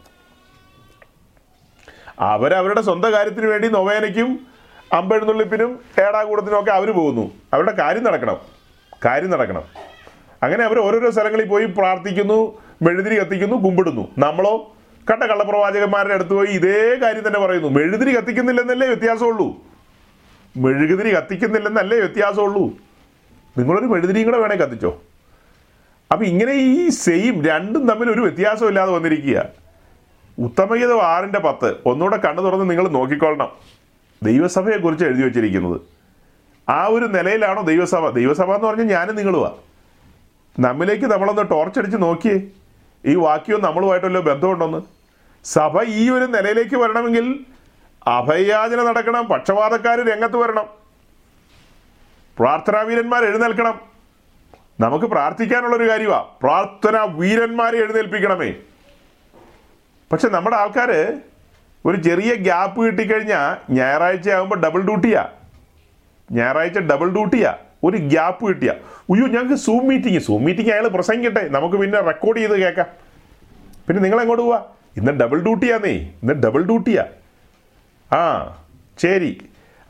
അവരവരുടെ 2.19 2.81
സ്വന്തം 2.81 3.11
കാര്യത്തിന് 3.11 3.45
വേണ്ടി 3.45 3.67
നൊവേനയ്ക്കും 3.67 4.47
അമ്പെഴുന്നള്ളിപ്പിനും 4.93 5.79
ഏടാകൂടത്തിനും 6.01 6.59
ഒക്കെ 6.59 6.71
അവർ 6.71 6.91
പോകുന്നു. 6.91 7.31
അവരുടെ 7.53 7.71
കാര്യം 7.71 8.03
നടക്കണം. 8.03 8.37
കാര്യം 9.05 9.29
നടക്കണം. 9.29 9.63
അങ്ങനെ 10.43 10.63
അവർ 10.63 10.79
ഓരോരോ 10.79 11.11
സ്ഥലങ്ങളിൽ 11.11 11.47
പോയി 11.47 11.65
പ്രാർത്ഥിക്കുന്നു 11.65 12.61
മെഴുതിരി 12.81 13.15
കത്തിക്കുന്നു 13.15 13.55
കുമ്പിടുന്നു. 13.55 14.07
നമ്മളോ 14.17 14.72
കണ്ട 15.11 15.23
കള്ളപ്രവാചകന്മാരുടെ 15.23 16.13
അടുത്ത് 16.13 16.33
പോയി 16.33 16.47
ഇതേ 16.47 16.95
കാര്യം 17.01 17.27
തന്നെ 17.27 17.39
പറയുന്നു. 17.39 17.67
മെഴുകുതിരി 17.67 18.15
കത്തിക്കുന്നില്ലെന്നല്ലേ 18.15 18.87
വ്യത്യാസമുള്ളൂ. 18.87 19.55
മെഴുകുതിരി 20.57 21.15
കത്തിക്കുന്നില്ലെന്നല്ലേ 21.15 21.99
വ്യത്യാസമുള്ളൂ. 21.99 22.69
നിങ്ങളൊരു 23.57 23.85
മെഴുതിരിയും 23.85 24.25
കൂടെ 24.25 24.37
വേണേ 24.37 24.55
കത്തിച്ചോ. 24.55 25.01
അപ്പം 26.11 26.25
ഇങ്ങനെ 26.25 26.51
ഈ 26.51 26.89
സെയിം 26.89 27.45
രണ്ടും 27.45 27.87
തമ്മിൽ 27.87 28.11
ഒരു 28.11 28.21
വ്യത്യാസമില്ലാതെ 28.21 28.91
വന്നിരിക്കുക. 28.91 29.45
ഉത്തമഗീതം 30.39 31.01
ആറിന്റെ 31.01 31.39
പത്ത്. 31.39 31.75
ഒന്നുകൂടെ 31.85 32.17
കണ്ണു 32.17 32.41
തുറന്ന് 32.41 32.69
നിങ്ങൾ 32.69 32.87
നോക്കിക്കൊള്ളണം. 32.87 33.49
ദൈവസഭയെക്കുറിച്ച് 34.23 35.05
എഴുതി 35.05 35.23
വച്ചിരിക്കുന്നത്. 35.25 35.81
ആ 36.69 36.85
ഒരു 36.85 37.05
നിലയിലാണോ 37.05 37.61
ദൈവസഭ? 37.61 38.09
ദൈവസഭ 38.09 38.51
എന്ന് 38.51 38.67
പറഞ്ഞാൽ 38.67 38.85
ഞാനും 38.85 39.15
നിങ്ങളുവാ. 39.15 39.55
നമ്മിലേക്ക് 40.59 41.05
നമ്മളൊന്ന് 41.05 41.41
ടോർച്ചടിച്ച് 41.51 41.97
നോക്കിയേ. 42.01 42.41
ഈ 43.05 43.15
വാക്യവും 43.15 43.61
നമ്മളുമായിട്ടല്ലോ 43.63 44.21
ബന്ധമുണ്ടോന്ന്? 44.21 44.81
സഭ 45.45 45.81
ഈ 45.83 46.09
ഒരു 46.09 46.25
നിലയിലേക്ക് 46.25 46.75
വരണമെങ്കിൽ 46.75 47.45
അഭയാചന 48.07 48.79
നടക്കണം 48.83 49.25
പക്ഷപാതക്കാർ 49.27 49.99
രംഗത്ത് 50.11 50.35
വരണം. 50.35 50.65
പ്രാർത്ഥനാ 52.39 52.81
വീരന്മാർ 52.81 53.25
എഴുന്നേൽക്കണം. 53.25 53.75
നമുക്ക് 54.79 55.05
പ്രാർത്ഥിക്കാനുള്ളൊരു 55.05 55.89
കാര്യമാണ് 55.89 56.25
പ്രാർത്ഥന 56.43 56.97
വീരന്മാരെ 56.97 57.77
എഴുന്നേൽപ്പിക്കണമേ. 57.77 58.55
പക്ഷെ 60.11 60.29
നമ്മുടെ 60.29 60.55
ആൾക്കാർ 60.55 60.91
ഒരു 61.85 61.97
ചെറിയ 61.97 62.33
ഗ്യാപ്പ് 62.33 62.85
കിട്ടിക്കഴിഞ്ഞാൽ 62.85 63.73
ഞായറാഴ്ച 63.73 64.29
ആകുമ്പോൾ 64.29 64.59
ഡബിൾ 64.59 64.81
ഡ്യൂട്ടിയാ 64.81 65.29
ഞായറാഴ്ച 66.31 66.79
ഡബിൾ 66.79 67.09
ഡ്യൂട്ടിയാ 67.09 67.53
ഒരു 67.83 67.97
ഗ്യാപ്പ് 67.97 68.47
കിട്ടിയ. 68.47 68.73
ഉയ്യോ 69.09 69.27
ഞങ്ങൾക്ക് 69.27 69.55
സൂം 69.55 69.87
മീറ്റിംഗ് 69.87 70.19
സൂം 70.19 70.43
മീറ്റിംഗ് 70.43 70.71
അയാൾ 70.71 70.87
പ്രസംഗിക്കട്ടെ. 70.87 71.47
നമുക്ക് 71.49 71.75
പിന്നെ 71.75 72.01
റെക്കോർഡ് 72.01 72.37
ചെയ്ത് 72.37 72.59
കേൾക്കാം. 72.61 72.85
പിന്നെ 73.87 74.03
നിങ്ങൾ 74.03 74.21
എങ്ങോട്ട് 74.21 74.43
പോവാ? 74.43 74.63
ഇന്ന് 74.97 75.11
ഡബിൾ 75.11 75.43
ഡ്യൂട്ടിയാന്നേ 75.43 75.89
ഇന്ന് 75.89 76.33
ഡബിൾ 76.33 76.63
ഡ്യൂട്ടിയാ 76.63 77.05
ആ 78.11 78.21
ശരി. 79.01 79.41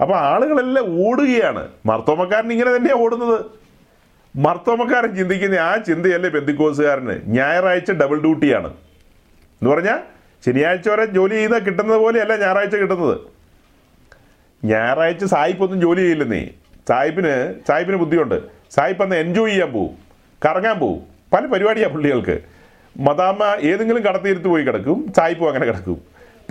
അപ്പോൾ 0.01 0.15
ആളുകളെല്ലാം 0.15 1.07
ഓടുകയാണ്. 1.07 1.67
മർത്തോമക്കാരൻ 1.85 2.51
ഇങ്ങനെ 2.51 2.75
തന്നെയാണ് 2.75 3.01
ഓടുന്നത്. 3.01 3.45
മർത്തോമക്കാരൻ 4.35 5.15
ചിന്തിക്കുന്ന 5.15 5.55
ആ 5.55 5.77
ചിന്തയല്ലേ 5.77 6.29
ബന്ധുക്കോസുകാരന്? 6.29 7.15
ഞായറാഴ്ച 7.25 7.91
ഡബിൾ 7.91 8.21
ഡ്യൂട്ടിയാണ് 8.21 8.67
എന്ന് 9.61 9.69
പറഞ്ഞാൽ 9.69 9.99
ശനിയാഴ്ച 10.45 10.89
വരെ 10.89 11.05
ജോലി 11.05 11.33
ചെയ്താൽ 11.33 11.59
കിട്ടുന്നത് 11.59 11.97
പോലെയല്ല 11.97 12.35
ഞായറാഴ്ച 12.35 12.75
കിട്ടുന്നത്. 12.75 13.17
ഞായറാഴ്ച 14.65 15.25
സായിപ്പൊന്നും 15.25 15.81
ജോലി 15.81 15.99
ചെയ്യില്ലെന്നേ. 15.99 16.49
സായിപ്പിന് 16.89 17.53
സായിപ്പിന് 17.68 17.97
ബുദ്ധിയുണ്ട്. 17.97 18.41
സായിപ്പ് 18.72 19.03
അന്ന് 19.03 19.15
എൻജോയ് 19.15 19.51
ചെയ്യാൻ 19.51 19.72
പോവും. 19.72 19.97
കറങ്ങാൻ 20.45 20.80
പോവും. 20.80 21.01
പല 21.34 21.45
പരിപാടിയാണ് 21.45 21.93
പുള്ളികൾക്ക്. 21.93 22.39
മദാമ്മ 22.99 23.57
ഏതെങ്കിലും 23.61 24.03
കടത്തിയിരുത്ത് 24.03 24.47
പോയി 24.47 24.64
കിടക്കും 24.64 25.14
സായിപ്പും 25.18 25.47
അങ്ങനെ 25.47 25.65
കിടക്കും. 25.65 26.01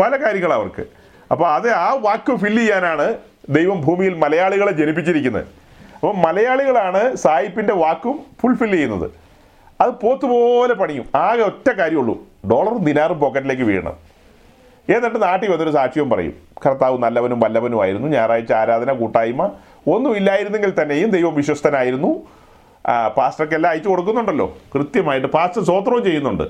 പല 0.02 0.16
കാര്യങ്ങളാണ് 0.16 0.60
അവർക്ക്. 0.60 0.86
അപ്പോൾ 1.30 1.54
അത് 1.54 1.70
ആ 1.70 1.94
വാക്ക് 1.94 2.36
ഫില്ല് 2.36 2.62
ചെയ്യാനാണ് 2.62 3.16
ദൈവം 3.48 3.80
ഭൂമിയിൽ 3.80 4.14
മലയാളികളെ 4.14 4.72
ജനിപ്പിച്ചിരിക്കുന്നത്. 4.72 5.44
അപ്പോൾ 5.94 6.14
മലയാളികളാണ് 6.14 7.14
സായിപ്പിന്റെ 7.14 7.74
വാക്കും 7.74 8.20
ഫുൾഫിൽ 8.42 8.70
ചെയ്യുന്നത്. 8.70 9.10
അത് 9.80 9.90
പോത്തുപോലെ 9.90 10.74
പണിയും. 10.74 11.04
ആകെ 11.14 11.42
ഒറ്റ 11.42 11.70
കാര്യമുള്ളൂ. 11.70 12.26
ഡോളറും 12.50 12.84
ദിനാറും 12.84 13.18
പോക്കറ്റിലേക്ക് 13.18 13.62
വീഴണം. 13.62 13.96
എന്നിട്ട് 14.88 15.22
നാട്ടിൽ 15.22 15.50
വന്നൊരു 15.50 15.70
സാക്ഷ്യവും 15.70 16.10
പറയും. 16.10 16.34
കർത്താവ് 16.66 16.98
നല്ലവനും 16.98 17.40
വല്ലവനുമായിരുന്നു. 17.40 18.08
ഞായറാഴ്ച 18.08 18.52
ആരാധന 18.52 18.92
കൂട്ടായ്മ 18.92 19.52
ഒന്നും 19.86 20.16
ഇല്ലായിരുന്നെങ്കിൽ 20.16 20.82
തന്നെയും 20.82 21.10
ദൈവം 21.10 21.34
വിശ്വസ്തനായിരുന്നു. 21.34 22.26
പാസ്റ്റർക്ക് 22.86 23.16
പാസ്റ്റർക്കെല്ലാം 23.16 23.70
അയച്ചു 23.70 23.88
കൊടുക്കുന്നുണ്ടല്ലോ. 23.88 24.58
കൃത്യമായിട്ട് 24.74 25.26
പാസ്റ്റർ 25.26 25.64
സ്വോത്രവും 25.64 26.04
ചെയ്യുന്നുണ്ട്. 26.04 26.44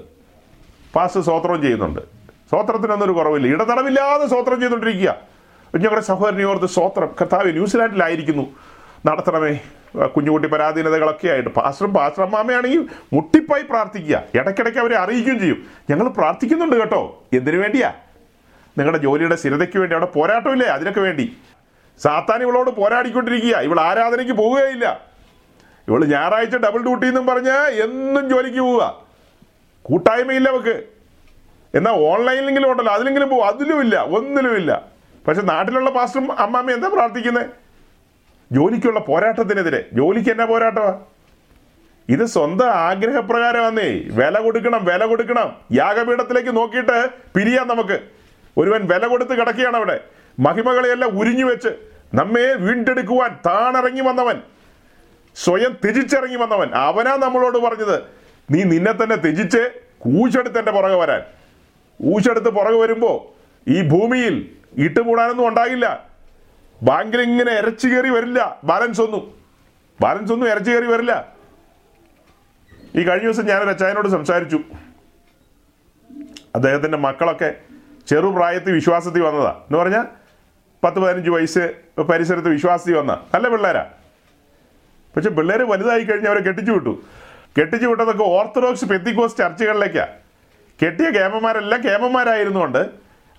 പാസ്റ്റർ 0.94 1.22
സ്വോത്രവും 1.22 1.62
ചെയ്യുന്നുണ്ട്. 1.62 2.00
സ്വോത്രത്തിനൊന്നൊരു 2.48 3.12
കുറവില്ല. 3.12 3.46
ഇടതടവില്ലാതെ 3.46 4.26
സ്വോത്രം 4.26 4.60
ചെയ്തുകൊണ്ടിരിക്കുക. 4.60 5.16
ഞങ്ങളുടെ 5.74 6.00
സഹോദരനെ 6.00 6.44
ഓർത്ത് 6.44 6.66
സ്വോത്രം. 6.66 7.10
കർത്താവ് 7.20 7.52
ന്യൂസിലാൻഡിലായിരിക്കുന്നു. 7.52 8.46
നടത്തണമേ. 9.06 9.60
കുഞ്ഞുകുട്ടി 10.06 10.48
പരാധീനതകളൊക്കെ 10.48 11.28
ആയിട്ട് 11.28 11.48
പാസ്റ്ററും 11.48 11.94
പാസ്റ്റർ 11.94 12.22
അമ്മാമയാണെങ്കിൽ 12.22 12.88
മുട്ടിപ്പായി 13.12 13.62
പ്രാർത്ഥിക്കുക. 13.62 14.22
ഇടയ്ക്കിടയ്ക്ക് 14.34 14.80
അവരെ 14.80 14.96
അറിയിക്കുകയും 14.96 15.38
ചെയ്യും. 15.38 15.66
ഞങ്ങൾ 15.90 16.08
പ്രാർത്ഥിക്കുന്നുണ്ട് 16.08 16.76
കേട്ടോ. 16.76 17.24
എന്തിനു 17.32 17.56
വേണ്ടിയാ? 17.56 17.92
നിങ്ങളുടെ 18.78 18.98
ജോലിയുടെ 18.98 19.36
സ്ഥിരതയ്ക്ക് 19.36 19.78
വേണ്ടി 19.78 19.94
അവിടെ 19.96 20.06
പോരാട്ടമില്ലേ? 20.06 20.66
അതിനൊക്കെ 20.66 21.00
വേണ്ടി. 21.00 21.36
സാത്താൻ 21.98 22.42
ഇവളോട് 22.42 22.70
പോരാടിക്കൊണ്ടിരിക്കുക 22.70 23.56
ഇവൾ 23.56 23.80
ആരാധനയ്ക്ക് 23.80 24.32
പോവുകയില്ല. 24.32 25.00
ഇവൾ 25.88 26.04
ഞായറാഴ്ച 26.04 26.56
ഡബിൾ 26.56 26.82
ഡ്യൂട്ടി 26.82 27.06
എന്നും 27.06 27.26
പറഞ്ഞ് 27.26 27.82
എന്നും 27.82 28.28
ജോലിക്ക് 28.28 28.58
പോവുക. 28.58 29.02
കൂട്ടായ്മയില്ല 29.82 30.48
അവക്ക്. 30.48 30.82
എന്നാൽ 31.74 31.92
ഓൺലൈനിലെങ്കിലും 31.92 32.70
ഉണ്ടല്ലോ 32.70 32.92
അതിലെങ്കിലും 32.92 33.28
പോകും 33.28 33.46
ഒന്നിലും 33.98 34.56
ഇല്ല. 34.56 34.82
പക്ഷെ 35.28 35.42
നാട്ടിലുള്ള 35.42 35.90
പാസ്റ്ററും 35.90 36.32
അമ്മാമ്മ 36.32 36.70
എന്താ 36.70 36.88
പ്രാർത്ഥിക്കുന്നത് 36.88 37.46
ജോലിക്കുള്ള 38.52 39.00
പോരാട്ടത്തിനെതിരെ. 39.00 39.84
ജോലിക്ക് 39.92 40.30
എന്നാ 40.30 40.44
പോരാട്ടമാ? 40.44 41.00
ഇത് 42.08 42.24
സ്വന്തം 42.24 42.70
ആഗ്രഹപ്രകാരമാന്നേ. 42.70 44.02
വില 44.08 44.38
കൊടുക്കണം 44.38 44.84
വില 44.84 45.04
കൊടുക്കണം. 45.04 45.56
യാഗപീഠത്തിലേക്ക് 45.72 46.56
നോക്കിയിട്ട് 46.56 47.08
പിരിയാം 47.36 47.68
നമുക്ക്. 47.68 48.00
ഒരുവൻ 48.56 48.86
വില 48.86 49.06
കൊടുത്ത് 49.06 49.40
കിടക്കുകയാണ് 49.40 49.76
അവിടെ. 49.76 50.00
മഹിമകളെയെല്ലാം 50.38 51.18
ഉരിഞ്ഞു 51.18 51.44
വെച്ച് 51.44 51.68
നമ്മെ 52.14 52.52
വീണ്ടെടുക്കുവാൻ 52.52 53.38
താണിറങ്ങി 53.46 54.00
വന്നവൻ 54.00 54.42
സ്വയം 55.36 55.72
ത്യജിച്ചിറങ്ങി 55.84 56.36
വന്നവൻ. 56.36 56.68
അവനാ 56.74 57.16
നമ്മളോട് 57.16 57.58
പറഞ്ഞത് 57.58 58.02
നീ 58.50 58.62
നിന്നെ 58.62 58.92
തന്നെ 58.92 59.16
ത്യജിച്ച് 59.16 59.80
കൂശെടുത്ത് 59.98 60.58
എന്റെ 60.58 60.72
പുറകെ 60.72 60.94
വരാൻ. 60.94 61.22
ഊശെടുത്ത് 62.02 62.50
പുറകെ 62.50 62.76
വരുമ്പോൾ 62.76 63.42
ഈ 63.70 63.88
ഭൂമിയിൽ 63.88 64.56
ഇട്ടുമൂടാനൊന്നും 64.76 65.48
ഉണ്ടാകില്ല 65.48 66.06
ബാങ്കിൽ 66.82 67.20
ഇങ്ങനെ 67.20 67.52
ഇരച്ചു 67.52 67.88
കയറി 67.88 68.08
വരില്ല 68.08 68.60
ബാലൻസ് 68.64 69.00
ഒന്നും. 69.00 69.34
ബാലൻസ് 70.00 70.32
ഒന്നും 70.32 70.50
ഇരച്ചു 70.50 70.70
കയറി 70.70 70.86
വരില്ല. 70.86 71.32
ഈ 72.94 73.02
കഴിഞ്ഞ 73.02 73.24
ദിവസം 73.24 73.46
ഞാനൊരു 73.46 73.68
അച്ചായനോട് 73.68 74.08
സംസാരിച്ചു. 74.08 74.60
അദ്ദേഹത്തിന്റെ 76.54 76.98
മക്കളൊക്കെ 76.98 77.54
ചെറുപ്രായത്തിൽ 78.08 78.72
വിശ്വാസത്തിൽ 78.72 79.22
വന്നതാ. 79.22 79.50
എന്ന് 79.50 79.78
പറഞ്ഞാൽ 79.78 80.21
പത്ത് 80.84 80.98
പതിനഞ്ച് 81.00 81.30
വയസ്സ് 81.30 81.64
പരിസരത്ത് 82.00 82.48
വിശ്വാസി 82.48 82.92
വന്ന. 82.92 83.12
നല്ല 83.34 83.48
പിള്ളേരാ. 83.48 83.84
പക്ഷെ 85.16 85.30
പിള്ളേർ 85.30 85.62
വലുതായി 85.62 86.04
കഴിഞ്ഞ് 86.04 86.28
അവരെ 86.28 86.40
കെട്ടിച്ചു 86.40 86.72
വിട്ടു. 86.72 87.02
കെട്ടിച്ചു 87.58 87.86
വിട്ടതൊക്കെ 87.86 88.22
ഓർത്തഡോക്സ് 88.22 88.84
പെത്തിക്കോസ് 88.84 89.36
ചർച്ചകളിലേക്കാണ് 89.36 90.12
കെട്ടിയ 90.82 91.10
കേമന്മാരെല്ലാം 91.10 91.82
കേമന്മാരായിരുന്നുകൊണ്ട് 91.82 92.78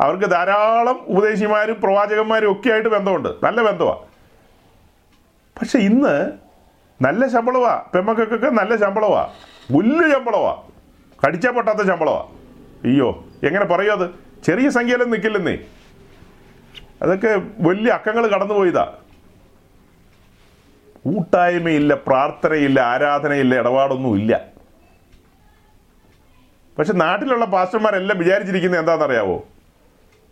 അവർക്ക് 0.02 0.26
ധാരാളം 0.32 0.98
ഉപദേശിമാരും 1.08 1.82
പ്രവാചകന്മാരും 1.82 2.52
ഒക്കെ 2.52 2.70
ആയിട്ട് 2.70 2.90
ബന്ധമുണ്ട്. 2.90 3.30
നല്ല 3.44 3.62
ബന്ധമാണ് 3.62 4.00
പക്ഷെ 5.60 5.80
ഇന്ന് 5.80 6.32
നല്ല 7.02 7.28
ശമ്പളമാ 7.28 7.74
പെമ്മക്കൊക്കെ 7.96 8.50
നല്ല 8.50 8.76
ശമ്പളമാ 8.76 9.24
പുല്ല് 9.74 10.14
ശമ്പളമാ 10.14 10.54
കടിച്ചാൽ 11.26 11.52
പൊട്ടാത്ത 11.52 11.88
ശമ്പളമാ 11.88 12.22
അയ്യോ 12.84 13.26
എങ്ങനെ 13.44 13.66
പറയും 13.66 13.92
അത്? 13.92 14.10
ചെറിയ 14.44 14.70
സംഖ്യയിലൊന്നും 14.70 15.12
നിൽക്കില്ലെന്നേ 15.12 15.56
അതൊക്കെ 17.04 17.42
വലിയ 17.60 17.92
അക്കങ്ങൾ 17.92 18.28
കടന്നുപോയതാ. 18.28 18.94
കൂട്ടായ്മയില്ല 21.06 21.94
പ്രാർത്ഥനയില്ല 21.94 22.80
ആരാധനയില്ല 22.80 23.56
ഇടപാടൊന്നും 23.56 24.16
ഇല്ല. 24.16 24.42
പക്ഷെ 26.80 26.94
നാട്ടിലുള്ള 26.94 27.46
പാസ്റ്റർമാരെല്ലാം 27.46 28.20
വിചാരിച്ചിരിക്കുന്നത് 28.20 28.80
എന്താണെന്നറിയാവോ? 28.80 29.44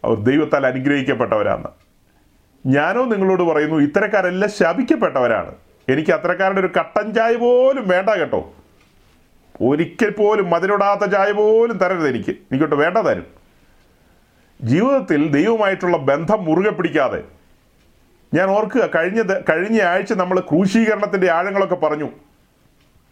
അവർ 0.03 0.18
ദൈവത്താൽ 0.18 0.68
അനുഗ്രഹിക്കപ്പെട്ടവരാണ്. 0.68 1.68
ഞാനോ 2.65 3.06
നിങ്ങളോട് 3.06 3.43
പറയുന്നു 3.43 3.76
ഇത്തരക്കാരെല്ലാം 3.76 4.52
ശപിക്കപ്പെട്ടവരാണ്. 4.52 5.56
എനിക്ക് 5.89 6.11
അത്തരക്കാരുടെ 6.11 6.60
ഒരു 6.60 6.69
കട്ടൻ 6.80 7.14
ചായ 7.14 7.35
പോലും 7.35 7.88
വേണ്ട 7.88 8.10
കേട്ടോ. 8.10 8.53
ഒരിക്കൽ 9.61 10.10
പോലും 10.10 10.49
മതിലിടാത്ത 10.49 11.11
ചായ 11.11 11.31
പോലും 11.31 11.77
തരരുത് 11.77 12.10
എനിക്ക്. 12.10 12.30
എനിക്കോട്ട് 12.30 12.76
വേണ്ട 12.76 12.98
തരും. 12.98 13.41
ജീവിതത്തിൽ 14.64 15.32
ദൈവമായിട്ടുള്ള 15.32 15.98
ബന്ധം 15.98 16.46
മുറുകെ 16.46 16.70
പിടിക്കാതെ. 16.70 17.24
ഞാൻ 18.34 18.50
ഓർക്കുക 18.50 18.90
കഴിഞ്ഞ 18.96 19.22
കഴിഞ്ഞ 19.50 19.82
ആഴ്ച 19.82 20.14
നമ്മൾ 20.14 20.40
ക്രൂശീകരണത്തിന്റെ 20.40 21.32
ആഴങ്ങളൊക്കെ 21.32 21.76
പറഞ്ഞു. 21.76 22.10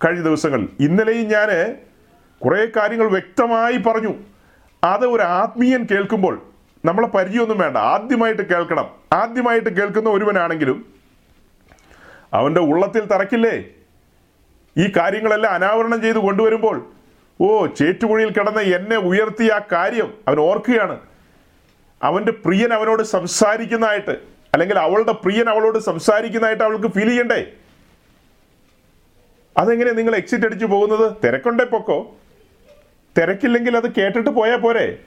കഴിഞ്ഞ 0.05 0.21
ദിവസങ്ങളിൽ 0.21 0.69
ഇന്നലെയും 0.79 1.27
ഞാൻ 1.27 1.75
കുറേ 2.45 2.67
കാര്യങ്ങൾ 2.77 3.09
വ്യക്തമായി 3.09 3.77
പറഞ്ഞു. 3.77 4.13
അത് 4.83 5.05
ഒരു 5.05 5.21
ആത്മീയൻ 5.21 5.87
കേൾക്കുമ്പോൾ 5.91 6.41
നമ്മളെ 6.85 7.07
പരിചയമൊന്നും 7.07 7.57
വേണ്ട. 7.57 7.77
ആദ്യമായിട്ട് 7.77 8.41
കേൾക്കണം. 8.41 8.89
ആദ്യമായിട്ട് 9.13 9.69
കേൾക്കുന്ന 9.69 10.09
ഒരുവനാണെങ്കിലും 10.09 10.85
അവന്റെ 12.33 12.61
ഉള്ളത്തിൽ 12.61 13.05
തറക്കില്ലേ 13.05 13.63
ഈ 14.77 14.91
കാര്യങ്ങളെല്ലാം 14.97 15.53
അനാവരണം 15.53 16.01
ചെയ്ത് 16.01 16.17
കൊണ്ടുവരുമ്പോൾ 16.17 16.85
ഓ 17.41 17.65
ചേറ്റുകുഴിയിൽ 17.65 18.31
കിടന്ന 18.31 18.59
എന്നെ 18.59 18.97
ഉയർത്തിയ 18.97 19.51
ആ 19.51 19.61
കാര്യം 19.71 20.13
അവൻ 20.27 20.39
ഓർക്കുകയാണ്. 20.39 20.99
അവന്റെ 22.03 22.31
പ്രിയൻ 22.31 22.73
അവനോട് 22.73 23.03
സംസാരിക്കുന്നതായിട്ട് 23.03 24.11
അല്ലെങ്കിൽ 24.53 24.79
അവളുടെ 24.79 25.11
പ്രിയൻ 25.11 25.49
അവളോട് 25.49 25.79
സംസാരിക്കുന്നതായിട്ട് 25.79 26.63
അവൾക്ക് 26.63 26.87
ഫീൽ 26.87 27.09
ചെയ്യണ്ടേ? 27.09 27.45
അതെങ്ങനെ 29.57 29.91
നിങ്ങൾ 29.91 30.15
എക്സിറ്റ് 30.15 30.45
അടിച്ചു 30.45 30.65
പോകുന്നത്? 30.65 31.13
തിരക്കുണ്ടേ 31.23 31.63
പൊക്കോ? 31.63 32.15
തിരക്കില്ലെങ്കിൽ 33.17 33.77
അത് 33.77 33.95
കേട്ടിട്ട് 33.95 34.29
പോയാൽ 34.29 34.57
പോരെ? 34.57 34.99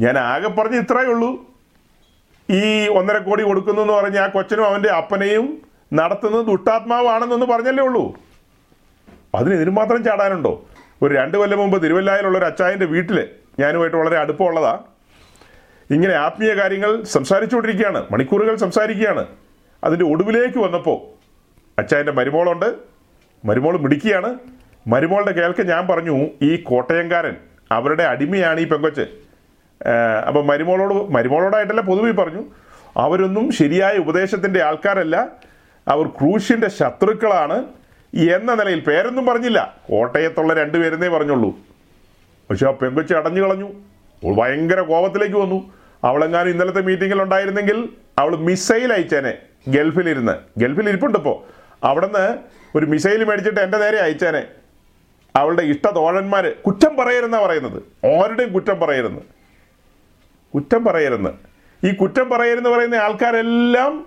ഞാൻ 0.00 0.18
ആകെ 0.18 0.48
പറഞ്ഞ് 0.48 0.78
ഇത്രയേ 0.78 1.04
ഉള്ളൂ. 1.04 1.54
ഈ 2.50 2.88
ഒന്നര 2.88 3.18
കോടി 3.18 3.42
കൊടുക്കുന്നു 3.42 3.82
എന്ന് 3.82 3.92
പറഞ്ഞ 3.92 4.18
ആ 4.18 4.26
കൊച്ചനും 4.26 4.66
അവന്റെ 4.66 4.88
അപ്പനെയും 4.88 5.62
നടത്തുന്നത് 5.92 6.46
ദുഷ്ടാത്മാവാണെന്നൊന്ന് 6.46 7.46
പറഞ്ഞല്ലേ 7.46 7.84
ഉള്ളൂ. 7.84 8.18
അതിന് 9.34 9.54
ഇതിന് 9.54 9.70
മാത്രം 9.70 10.04
ചാടാനുണ്ടോ? 10.04 10.64
ഒരു 11.02 11.14
രണ്ട് 11.14 11.38
കൊല്ലം 11.38 11.58
മുമ്പ് 11.58 11.82
തിരുവല്ലായിലുള്ള 11.82 12.38
ഒരു 12.38 12.44
അച്ചായന്റെ 12.44 12.86
വീട്ടിൽ 12.86 13.28
ഞാനുമായിട്ട് 13.58 13.96
വളരെ 13.96 14.18
അടുപ്പമുള്ളതാ. 14.18 14.82
ഇങ്ങനെ 15.90 16.14
ആത്മീയ 16.14 16.54
കാര്യങ്ങൾ 16.54 17.02
സംസാരിച്ചുകൊണ്ടിരിക്കുകയാണ്. 17.02 18.06
മണിക്കൂറുകൾ 18.10 18.56
സംസാരിക്കുകയാണ്. 18.56 19.26
അതിന്റെ 19.84 20.04
ഒടുവിലേക്ക് 20.04 20.58
വന്നപ്പോൾ 20.58 21.14
അച്ചായന്റെ 21.80 22.12
മരുമോളുണ്ട്. 22.12 22.74
മരുമോൾ 23.44 23.80
മിടിക്കുകയാണ് 23.80 24.38
മരുമോളുടെ 24.86 25.32
കേൾക്ക് 25.32 25.68
ഞാൻ 25.68 25.86
പറഞ്ഞു 25.86 26.28
ഈ 26.42 26.56
കോട്ടയംകാരൻ 26.56 27.36
അവരുടെ 27.72 28.02
അടിമയാണ് 28.02 28.60
ഈ 28.60 28.64
പെങ്കൊച്ച്. 28.64 29.00
അപ്പോൾ 29.00 30.28
അപ്പം 30.28 30.46
മരുമോളോട് 30.46 31.12
മരുമോളോടായിട്ടല്ല 31.12 31.80
പൊതുവെ 31.80 32.10
പറഞ്ഞു 32.10 32.44
അവരൊന്നും 32.96 33.52
ശരിയായ 33.52 33.96
ഉപദേശത്തിന്റെ 33.96 34.62
ആൾക്കാരല്ല. 34.62 35.26
അവർ 35.88 36.06
ക്രൂശിന്റെ 36.06 36.68
ശത്രുക്കളാണ്. 36.68 37.64
എന്ന 38.14 38.54
നിലയിൽ 38.54 38.80
പേരൊന്നും 38.80 39.26
പറഞ്ഞില്ല. 39.26 39.76
കോട്ടയത്തുള്ള 39.88 40.54
രണ്ടുപേരെന്നേ 40.54 41.08
പറഞ്ഞുള്ളൂ. 41.08 41.58
പക്ഷെ 42.50 42.66
ആ 42.66 42.70
പെങ്കൊച്ച് 42.70 43.14
അടഞ്ഞു 43.14 43.42
കളഞ്ഞു 43.42 43.70
അവൾ 44.24 44.34
ഭയങ്കര 44.34 44.80
കോപത്തിലേക്ക് 44.80 45.34
വന്നു. 45.34 45.72
അവളെങ്ങാനും 46.04 46.50
ഇന്നലത്തെ 46.50 46.80
മീറ്റിങ്ങിൽ 46.80 47.22
ഉണ്ടായിരുന്നെങ്കിൽ 47.22 47.88
അവൾ 48.18 48.36
മിസൈൽ 48.36 48.92
അയച്ചേനെ. 48.92 49.34
ഗൾഫിലിരുന്ന്. 49.68 50.32
ഗൾഫിൽ 50.58 50.88
ഇരിപ്പുണ്ട് 50.88 51.18
ഇപ്പോൾ 51.18 51.42
അവിടുന്ന് 51.86 52.38
ഒരു 52.74 52.86
മിസൈൽ 52.86 53.24
മേടിച്ചിട്ട് 53.24 53.60
എന്റെ 53.60 53.78
നേരെ 53.78 53.98
അയച്ചേനെ. 53.98 54.46
അവളുടെ 55.36 55.62
ഇഷ്ട 55.62 55.90
തോഴന്മാർ 55.90 56.54
കുറ്റം 56.66 56.96
പറയരുന്ന 56.96 57.46
പറയുന്നത്. 57.46 58.06
ആരുടെയും 58.06 58.52
കുറ്റം 58.52 58.80
പറയരുന്ന്. 58.80 59.20
കുറ്റം 60.54 60.84
പറയരുന്ന്. 60.84 61.30
ഈ 61.86 61.94
കുറ്റം 61.94 62.30
പറയരുന്ന് 62.30 62.70
പറയുന്ന 62.70 62.94
ആൾക്കാരെല്ലാം 62.94 64.06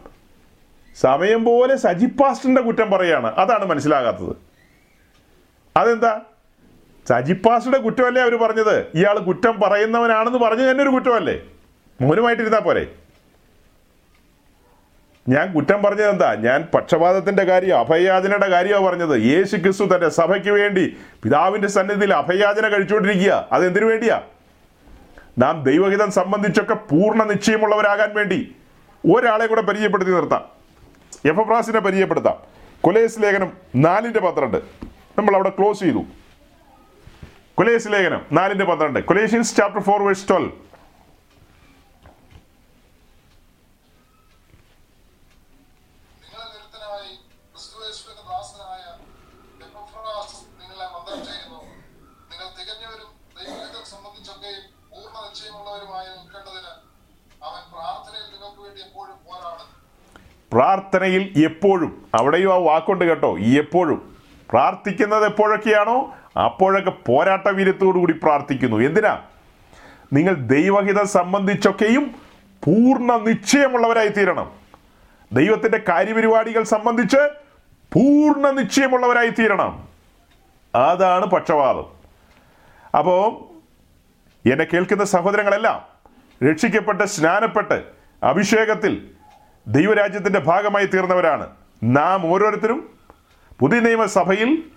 സമയം 0.95 1.43
പോലെ 1.43 1.75
സജിപ്പാസ്റ്റിന്റെ 1.75 2.61
കുറ്റം 2.61 2.91
പറയാണ്. 2.91 3.27
അതാണ് 3.27 3.65
മനസ്സിലാകാത്തത്. 3.65 4.35
അതെന്താ? 5.77 6.21
സജിപ്പാസുടെ 7.09 7.77
കുറ്റമല്ലേ 7.77 8.21
അവർ 8.21 8.35
പറഞ്ഞത്? 8.35 8.79
ഇയാൾ 8.79 9.19
കുറ്റം 9.19 9.59
പറയുന്നവനാണെന്ന് 9.59 10.39
പറഞ്ഞു 10.39 10.71
തന്നെ 10.71 10.83
ഒരു 10.83 10.89
കുറ്റമല്ലേ? 10.89 11.41
മോനുമായിട്ടിരുന്നാ 12.01 12.59
പോരെ. 12.59 12.87
ഞാൻ 15.29 15.53
കുറ്റം 15.53 15.83
പറഞ്ഞത് 15.83 16.09
എന്താ? 16.09 16.35
ഞാൻ 16.35 16.67
പക്ഷപാതത്തിന്റെ 16.73 17.43
കാര്യം 17.43 17.79
അഭയാചനയുടെ 17.79 18.49
കാര്യമാണ് 18.49 18.85
പറഞ്ഞത്. 18.85 19.21
യേശു 19.21 19.55
ക്രിസ്തു 19.55 19.83
തന്റെ 19.83 20.09
സഭയ്ക്ക് 20.09 20.49
വേണ്ടി 20.49 20.97
പിതാവിന്റെ 21.23 21.67
സന്നിധിയിൽ 21.67 22.13
അഭയാചന 22.13 22.67
കഴിച്ചുകൊണ്ടിരിക്കുക. 22.67 23.47
അതെന്തിനു 23.51 23.85
വേണ്ടിയാ? 23.85 24.21
നാം 25.37 25.63
ദൈവഹിതം 25.63 26.11
സംബന്ധിച്ചൊക്കെ 26.11 26.73
പൂർണ 26.73 27.23
നിശ്ചയമുള്ളവരാകാൻ 27.23 28.13
വേണ്ടി 28.13 28.55
ഒരാളെ 29.15 29.47
കൂടെ 29.47 29.61
പരിചയപ്പെടുത്തി 29.61 30.11
നിർത്താം. 30.11 30.45
എഫ്രാസിനെ 31.25 31.79
പരിചയപ്പെടുത്താം. 31.79 32.35
കൊലേസ് 32.81 33.21
ലേഖനം 33.21 33.51
നാലിന്റെ 33.75 34.19
പന്ത്രണ്ട്. 34.19 34.57
നമ്മൾ 35.17 35.35
അവിടെ 35.35 35.49
ക്ലോസ് 35.49 35.79
ചെയ്തു. 35.79 36.03
കൊലേസ് 37.57 37.87
ലേഖനം 37.91 38.21
നാലിന്റെ 38.31 38.65
പന്ത്രണ്ട്. 38.65 38.99
Colossians 39.09 39.55
chapter 39.57 39.81
four 39.83 40.01
verse 40.05 40.29
twelve 40.29 40.51
പ്രാർത്ഥനയിൽ 60.51 61.23
എപ്പോഴും 61.45 61.89
അവിടെയും 62.15 62.51
ആ 62.53 62.57
വാക്കുണ്ട് 62.67 63.03
കേട്ടോ 63.05 63.37
എപ്പോഴും. 63.39 63.99
പ്രാർത്ഥിക്കുന്നത് 64.49 65.25
എപ്പോഴൊക്കെയാണോ 65.25 65.97
അപ്പോഴൊക്കെ 66.37 66.89
പോരാട്ട 66.89 67.47
വീര്യത്തോടു 67.47 67.97
കൂടി 67.97 68.13
പ്രാർത്ഥിക്കുന്നു. 68.23 68.77
എന്തിനാ? 68.77 69.21
നിങ്ങൾ 70.13 70.33
ദൈവഹിതം 70.33 71.07
സംബന്ധിച്ചൊക്കെയും 71.07 72.15
പൂർണ 72.65 73.17
നിശ്ചയമുള്ളവരായി 73.17 74.07
തീരണം 74.07 74.51
ദൈവത്തിന്റെ 75.33 75.79
കാര്യപരിപാടികൾ 75.89 76.63
സംബന്ധിച്ച് 76.63 77.17
പൂർണ 77.93 78.49
നിശ്ചയമുള്ളവരായി 78.49 79.29
തീരണം 79.29 79.87
അതാണ് 80.75 81.25
പക്ഷപാതം 81.25 81.85
അപ്പോൾ 82.97 83.23
എന്നെ 84.51 84.65
കേൾക്കുന്ന 84.73 85.03
സഹോദരങ്ങളെല്ലാം 85.03 85.85
രക്ഷിക്കപ്പെട്ട് 86.49 87.03
സ്നാനപ്പെട്ട് 87.03 87.83
അഭിഷേകത്തിൽ 88.23 89.11
ദൈവരാജ്യത്തിന്റെ 89.67 90.39
ഭാഗമായി 90.39 90.85
തീർന്നവരാണ് 90.85 91.47
നാം 91.83 92.33
ഓരോരുത്തരും 92.33 92.89
പുതിയ 93.59 93.79
നിയമസഭയിൽ 93.79 94.71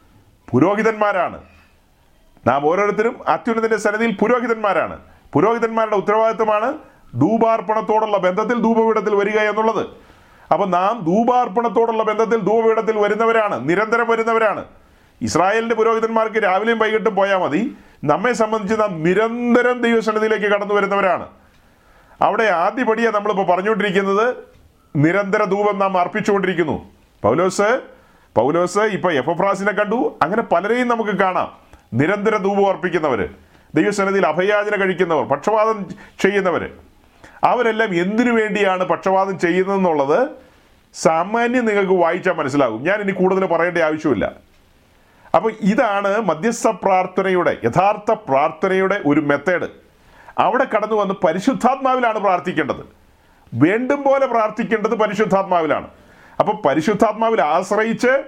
പുരോഹിതന്മാരാണ്. 0.50 1.42
നാം 2.46 2.66
ഓരോരുത്തരും 2.66 3.16
അത്യുന്നതിന്റെ 3.28 3.76
സന്നിധിയിൽ 3.76 4.16
പുരോഹിതന്മാരാണ്. 4.16 4.98
പുരോഹിതന്മാരുടെ 5.32 5.96
ഉത്തരവാദിത്തമാണ് 5.96 6.78
ധൂപാർപ്പണത്തോടുള്ള 7.14 8.16
ബന്ധത്തിൽ 8.16 8.62
ധൂപപീഠത്തിൽ 8.62 9.14
വരിക 9.14 9.38
എന്നുള്ളത്. 9.38 9.86
അപ്പം 10.52 10.70
നാം 10.70 11.04
ധൂപാർപ്പണത്തോടുള്ള 11.04 12.02
ബന്ധത്തിൽ 12.02 12.36
ധൂപപീഠത്തിൽ 12.36 12.98
വരുന്നവരാണ് 12.98 13.68
നിരന്തരം 13.68 14.10
വരുന്നവരാണ്. 14.10 14.64
ഇസ്രായേലിന്റെ 15.22 15.74
പുരോഹിതന്മാർക്ക് 15.74 16.44
രാവിലെയും 16.44 16.78
വൈകിട്ടും 16.78 17.14
പോയാൽ 17.14 17.38
മതി. 17.38 17.76
നമ്മെ 18.04 18.32
സംബന്ധിച്ച് 18.32 18.80
നാം 18.80 19.02
നിരന്തരം 19.02 19.82
ദൈവസന്നിധിയിലേക്ക് 19.82 20.44
കടന്നു 20.44 20.74
വരുന്നവരാണ്. 20.74 21.26
അവിടെ 22.22 22.44
ആദ്യപടിയാണ് 22.44 23.14
നമ്മളിപ്പോൾ 23.14 23.46
പറഞ്ഞുകൊണ്ടിരിക്കുന്നത് 23.46 24.34
നിരന്തര 24.96 25.44
ധൂപം 25.44 25.78
നാം 25.78 25.98
അർപ്പിച്ചുകൊണ്ടിരിക്കുന്നു. 25.98 26.90
പൗലോസ് 27.22 27.80
പൗലോസ് 28.36 28.78
ഇപ്പൊ 28.78 29.12
എഫ്രാസിനെ 29.12 29.72
കണ്ടു. 29.72 30.18
അങ്ങനെ 30.22 30.42
പലരെയും 30.42 30.88
നമുക്ക് 30.88 31.10
കാണാം. 31.10 31.58
നിരന്തര 31.94 32.36
ധൂപം 32.36 32.68
അർപ്പിക്കുന്നവർ 32.68 33.28
ദൈവസന്നിധിയിൽ 33.74 34.26
അഭയാചന 34.26 34.84
കഴിക്കുന്നവർ 34.84 35.24
പക്ഷപാതം 35.24 35.88
ചെയ്യുന്നവർ 36.18 36.70
അവരെല്ലാം 37.44 37.94
എന്തിനു 37.94 38.32
വേണ്ടിയാണ് 38.32 38.84
പക്ഷപാതം 38.84 39.38
ചെയ്യുന്നതെന്നുള്ളത് 39.38 40.28
സാമാന്യം 40.94 41.64
നിങ്ങൾക്ക് 41.64 41.92
വായിച്ചാൽ 41.92 42.32
മനസ്സിലാകും. 42.32 42.82
ഞാൻ 42.82 43.00
ഇനി 43.00 43.12
കൂടുതൽ 43.12 43.46
പറയേണ്ട 43.46 43.78
ആവശ്യമില്ല. 43.78 44.32
അപ്പോൾ 45.34 45.52
ഇതാണ് 45.60 46.20
മധ്യസ്ഥ 46.20 46.68
പ്രാർത്ഥനയുടെ 46.68 47.56
യഥാർത്ഥ 47.64 48.12
പ്രാർത്ഥനയുടെ 48.12 49.00
ഒരു 49.06 49.20
മെത്തേഡ് 49.20 49.68
അവിടെ 50.38 50.64
കടന്നു 50.64 50.94
വന്ന് 50.94 51.14
പരിശുദ്ധാത്മാവിലാണ് 51.26 52.18
പ്രാർത്ഥിക്കേണ്ടത്. 52.18 52.84
വേണ്ടും 53.54 54.02
പോലെ 54.02 54.26
പ്രാർത്ഥിക്കേണ്ടത് 54.26 54.94
പരിശുദ്ധാത്മാവിലാണ്. 54.98 55.88
അപ്പോൾ 56.40 56.68
പരിശുദ്ധാത്മാവിൽ 56.68 57.42
ആശ്രയിച്ച് 57.42 58.24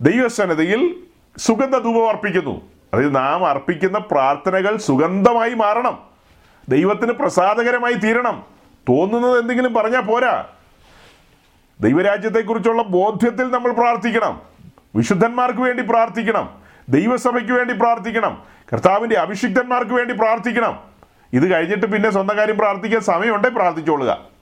ദൈവസന്നതയിൽ 0.00 0.96
സുഗന്ധ 1.38 1.78
ധൂപം 1.78 2.08
അർപ്പിക്കുന്നു. 2.08 2.60
അതായത് 2.94 3.16
നാം 3.16 3.46
അർപ്പിക്കുന്ന 3.46 3.98
പ്രാർത്ഥനകൾ 3.98 4.76
സുഗന്ധമായി 4.76 5.54
മാറണം. 5.54 5.98
ദൈവത്തിന് 6.68 7.12
പ്രസാദകരമായി 7.12 7.92
തീരണം. 7.92 8.44
തോന്നുന്നത് 8.88 9.40
എന്തെങ്കിലും 9.40 9.74
പറഞ്ഞാൽ 9.74 10.00
പോരാ. 10.00 10.44
ദൈവരാജ്യത്തെക്കുറിച്ചുള്ള 11.80 12.82
ബോധ്യത്തിൽ 12.82 13.50
നമ്മൾ 13.50 13.72
പ്രാർത്ഥിക്കണം. 13.72 14.42
വിശുദ്ധന്മാർക്ക് 14.96 15.58
വേണ്ടി 15.58 15.82
പ്രാർത്ഥിക്കണം. 15.82 16.58
ദൈവസഭയ്ക്ക് 16.88 17.52
വേണ്ടി 17.52 17.74
പ്രാർത്ഥിക്കണം. 17.74 18.42
കർത്താവിന്റെ 18.72 19.16
അഭിഷിക്തന്മാർക്ക് 19.16 19.92
വേണ്ടി 19.92 20.14
പ്രാർത്ഥിക്കണം. 20.14 20.80
ഇത് 21.32 21.52
കഴിഞ്ഞിട്ട് 21.52 21.86
പിന്നെ 21.86 22.10
സ്വന്തം 22.10 22.36
കാര്യം 22.36 22.58
പ്രാർത്ഥിക്കാൻ 22.58 23.00
സമയമുണ്ടേ 23.00 23.48
പ്രാർത്ഥിച്ചോളുക. 23.48 24.39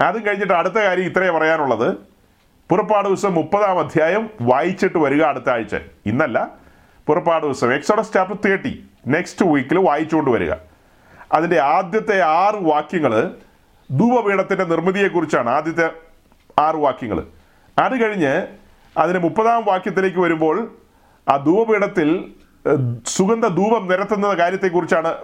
അതും 0.00 0.26
കഴിഞ്ഞിട്ട് 0.26 0.52
അടുത്ത 0.52 0.74
കാര്യം 0.74 1.04
ഇത്രയേ 1.04 1.30
പറയാനുള്ളത്. 1.30 1.96
പുറപ്പാട് 2.70 3.08
ദിവസം 3.08 3.34
മുപ്പതാം 3.34 3.78
അധ്യായം 3.78 4.30
വായിച്ചിട്ട് 4.40 4.98
വരിക 4.98 5.22
അടുത്ത 5.22 5.50
ആഴ്ച. 5.50 5.76
ഇന്നല്ല. 6.06 6.48
പുറപ്പാട് 7.06 7.46
ദിവസം 7.46 7.74
എക്സോഡസ് 7.74 8.12
ചാപ്റ്റർ 8.12 8.38
തേർട്ടി 8.44 8.84
നെക്സ്റ്റ് 9.06 9.44
വീക്കിൽ 9.46 9.78
വായിച്ചുകൊണ്ട് 9.78 10.30
വരിക. 10.30 10.52
അതിന്റെ 11.32 11.60
ആദ്യത്തെ 11.60 12.20
ആറ് 12.22 12.54
വാക്യങ്ങൾ 12.54 13.34
ധൂപപീഠത്തിന്റെ 13.90 14.64
നിർമ്മിതിയെക്കുറിച്ചാണ് 14.64 15.50
ആദ്യത്തെ 15.50 15.90
ആറ് 16.58 16.76
വാക്യങ്ങൾ 16.76 17.26
അത് 17.78 18.02
കഴിഞ്ഞ് 18.02 18.46
അതിന് 18.98 19.18
മുപ്പതാം 19.18 19.64
വാക്യത്തിലേക്ക് 19.64 20.18
വരുമ്പോൾ 20.18 20.74
ആ 21.28 21.36
ധൂപപീഠത്തിൽ 21.36 22.32
സുഗന്ധ 23.06 23.46
ധൂപം 23.46 23.88
നിരത്തുന്ന 23.88 24.28
കാര്യത്തെക്കുറിച്ചാണ് 24.28 25.14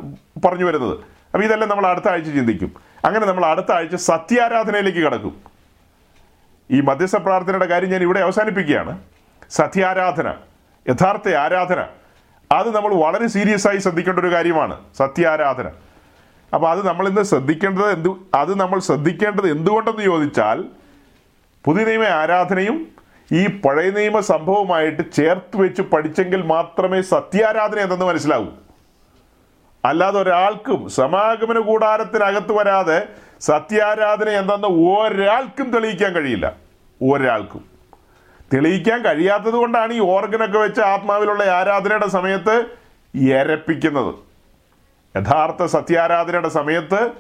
പറഞ്ഞു 0.44 0.64
വരുന്നത്. 0.64 0.98
അപ്പോൾ 1.32 1.44
ഇതെല്ലാം 1.44 1.70
നമ്മൾ 1.70 1.86
അടുത്ത 1.86 2.08
ആഴ്ച 2.08 2.26
ചിന്തിക്കും. 2.26 2.91
അങ്ങനെ 3.04 3.26
നമ്മൾ 3.26 3.44
അടുത്ത 3.46 3.72
ആഴ്ച 3.72 3.96
സത്യാരാധനയിലേക്ക് 3.96 4.98
കടക്കും. 4.98 5.34
ഈ 6.70 6.80
മധ്യസ്ഥ 6.80 7.16
പ്രാർത്ഥനയുടെ 7.16 7.66
കാര്യം 7.66 7.90
ഞാൻ 7.90 8.02
ഇവിടെ 8.02 8.20
അവസാനിപ്പിക്കുകയാണ്. 8.20 8.98
സത്യാരാധന 9.50 10.28
യഥാർത്ഥ 10.88 11.28
ആരാധന 11.28 11.86
അത് 12.52 12.76
നമ്മൾ 12.76 12.94
വളരെ 12.94 13.26
സീരിയസ് 13.26 13.68
ആയി 13.68 13.78
ശ്രദ്ധിക്കേണ്ട 13.78 14.18
ഒരു 14.18 14.32
കാര്യമാണ്. 14.32 14.80
സത്യാരാധന. 14.98 15.70
അപ്പോൾ 16.54 16.68
അത് 16.70 16.86
നമ്മൾ 16.86 17.08
ഇന്ന് 17.08 17.22
ശ്രദ്ധിക്കേണ്ടത് 17.22 17.90
എന്ത് 17.90 18.08
അത് 18.34 18.60
നമ്മൾ 18.60 18.78
ശ്രദ്ധിക്കേണ്ടത് 18.78 19.50
എന്തുകൊണ്ടെന്ന് 19.50 20.02
ചോദിച്ചാൽ 20.02 20.64
പുതിയ 21.64 21.84
നിയമ 21.84 22.04
ആരാധനയും 22.04 22.76
ഈ 23.32 23.46
പഴയ 23.46 23.90
നിയമ 23.90 24.20
സംഭവമായിട്ട് 24.20 25.12
ചേർത്ത് 25.12 25.56
വെച്ച് 25.56 25.82
പഠിച്ചെങ്കിൽ 25.82 26.42
മാത്രമേ 26.42 27.02
സത്യാരാധന 27.02 27.78
എന്തെന്ന് 27.78 28.06
മനസ്സിലാവൂ. 28.06 28.46
അല്ലാതെ 29.84 30.22
ഒരാൾക്കും 30.22 30.88
സമാഗമന 30.88 31.58
കൂടാരത്തിനകത്ത് 31.58 32.52
വരാതെ 32.52 33.06
സത്യാരാധന 33.40 34.28
എന്തെന്ന് 34.28 34.68
ഒരാൾക്കും 34.68 35.70
തെളിയിക്കാൻ 35.70 36.12
കഴിയില്ല. 36.12 36.52
ഒരാൾക്കും. 37.02 37.64
തെളിയിക്കാൻ 38.54 39.02
കഴിയാത്തത് 39.02 39.54
കൊണ്ടാണ് 39.54 39.92
ഈ 39.92 39.98
ഓർഗനൊക്കെ 39.98 40.58
വെച്ച് 40.58 40.80
ആത്മാവിലുള്ള 40.80 41.44
ആരാധനയുടെ 41.44 42.06
സമയത്ത് 42.06 42.64
എരപ്പിക്കുന്നത് 43.30 44.14
യഥാർത്ഥ 45.16 45.64
സത്യാരാധനയുടെ 45.64 46.48
സമയത്ത് 46.48 47.10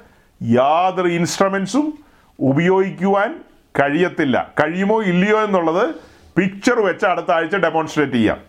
യാതൊരു 0.42 1.08
ഇൻസ്ട്രുമെൻസും 1.08 1.98
ഉപയോഗിക്കുവാൻ 2.40 3.44
കഴിയത്തില്ല. 3.80 4.50
കഴിയുമോ 4.62 5.02
ഇല്ലയോ 5.02 5.40
എന്നുള്ളത് 5.40 5.94
പിക്ചർ 6.36 6.80
വെച്ച് 6.80 7.06
അടുത്ത 7.06 7.30
ആഴ്ച 7.30 7.56
ഡെമോൺസ്ട്രേറ്റ് 7.56 8.12
ചെയ്യാം. 8.12 8.40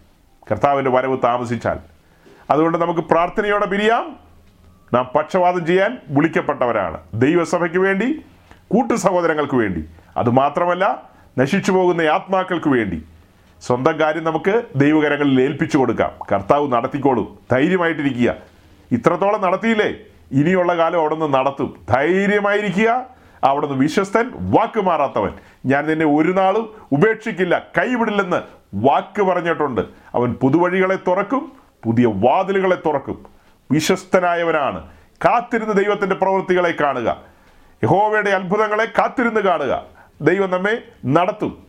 കർത്താവിന്റെ 0.51 0.91
വരവ് 0.91 1.17
താമസിച്ചാൽ. 1.23 1.92
അതുകൊണ്ട് 2.53 2.77
നമുക്ക് 2.77 2.99
പ്രാർത്ഥനയോടെ 2.99 3.65
പിരിയാം. 3.65 4.15
നാം 4.93 5.09
പക്ഷപാതം 5.15 5.65
ചെയ്യാൻ 5.65 5.97
വിളിക്കപ്പെട്ടവരാണ്. 6.09 6.97
ദൈവസഭയ്ക്ക് 7.13 7.77
വേണ്ടി 7.77 8.25
കൂട്ടു 8.67 8.93
സഹോദരങ്ങൾക്ക് 8.93 9.55
വേണ്ടി. 9.55 9.85
അതുമാത്രമല്ല 10.17 11.09
നശിച്ചു 11.37 11.71
പോകുന്ന 11.71 12.01
ആത്മാക്കൾക്ക് 12.01 12.67
വേണ്ടി. 12.67 13.05
സ്വന്തം 13.61 13.99
കാര്യം 13.99 14.23
നമുക്ക് 14.23 14.63
ദൈവകരങ്ങളിൽ 14.75 15.41
ഏൽപ്പിച്ചു 15.41 15.77
കൊടുക്കാം. 15.77 16.11
കർത്താവ് 16.31 16.71
നടത്തിക്കോളും. 16.71 17.39
ധൈര്യമായിട്ടിരിക്കുക. 17.51 18.35
ഇത്രത്തോളം 18.91 19.41
നടത്തിയില്ലേ? 19.41 19.93
ഇനിയുള്ള 20.31 20.77
കാലം 20.77 20.99
അവിടെ 20.99 21.15
നിന്ന് 21.15 21.37
നടത്തും. 21.37 21.73
ധൈര്യമായിരിക്കുക. 21.89 23.05
അവിടെ 23.43 23.67
നിന്ന് 23.67 23.81
വിശ്വസ്തൻ 23.81 24.31
വാക്ക് 24.35 24.81
മാറാത്തവൻ. 24.81 25.31
ഞാൻ 25.65 25.87
നിന്നെ 25.87 26.05
ഒരു 26.05 26.31
നാളും 26.31 26.69
ഉപേക്ഷിക്കില്ല. 26.91 27.67
കൈവിടില്ലെന്ന് 27.77 28.41
വാക്ക് 28.75 29.21
പറഞ്ഞിട്ടുണ്ട്. 29.21 29.81
അവൻ 30.15 30.33
പുതുവഴികളെ 30.33 30.95
തുറക്കും. 30.95 31.62
പുതിയ 31.83 32.05
വാതിലുകളെ 32.05 32.75
തുറക്കും. 32.75 33.25
വിശ്വസ്തനായവനാണ്. 33.71 34.87
കാത്തിരുന്ന് 35.25 35.73
ദൈവത്തിന്റെ 35.73 36.15
പ്രവൃത്തികളെ 36.15 36.73
കാണുക. 36.81 37.21
യഹോവയുടെ 37.83 38.29
അത്ഭുതങ്ങളെ 38.29 38.85
കാത്തിരുന്ന് 38.85 39.39
കാണുക. 39.39 39.85
ദൈവം 40.21 40.49
നമ്മെ 40.49 40.83
നടത്തും. 41.05 41.67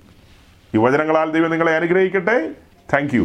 ഈ 0.74 0.78
വചനങ്ങളാൽ 0.78 1.30
ദൈവം 1.30 1.50
നിങ്ങളെ 1.50 1.76
അനുഗ്രഹിക്കട്ടെ. 1.76 2.50
താങ്ക് 2.94 3.16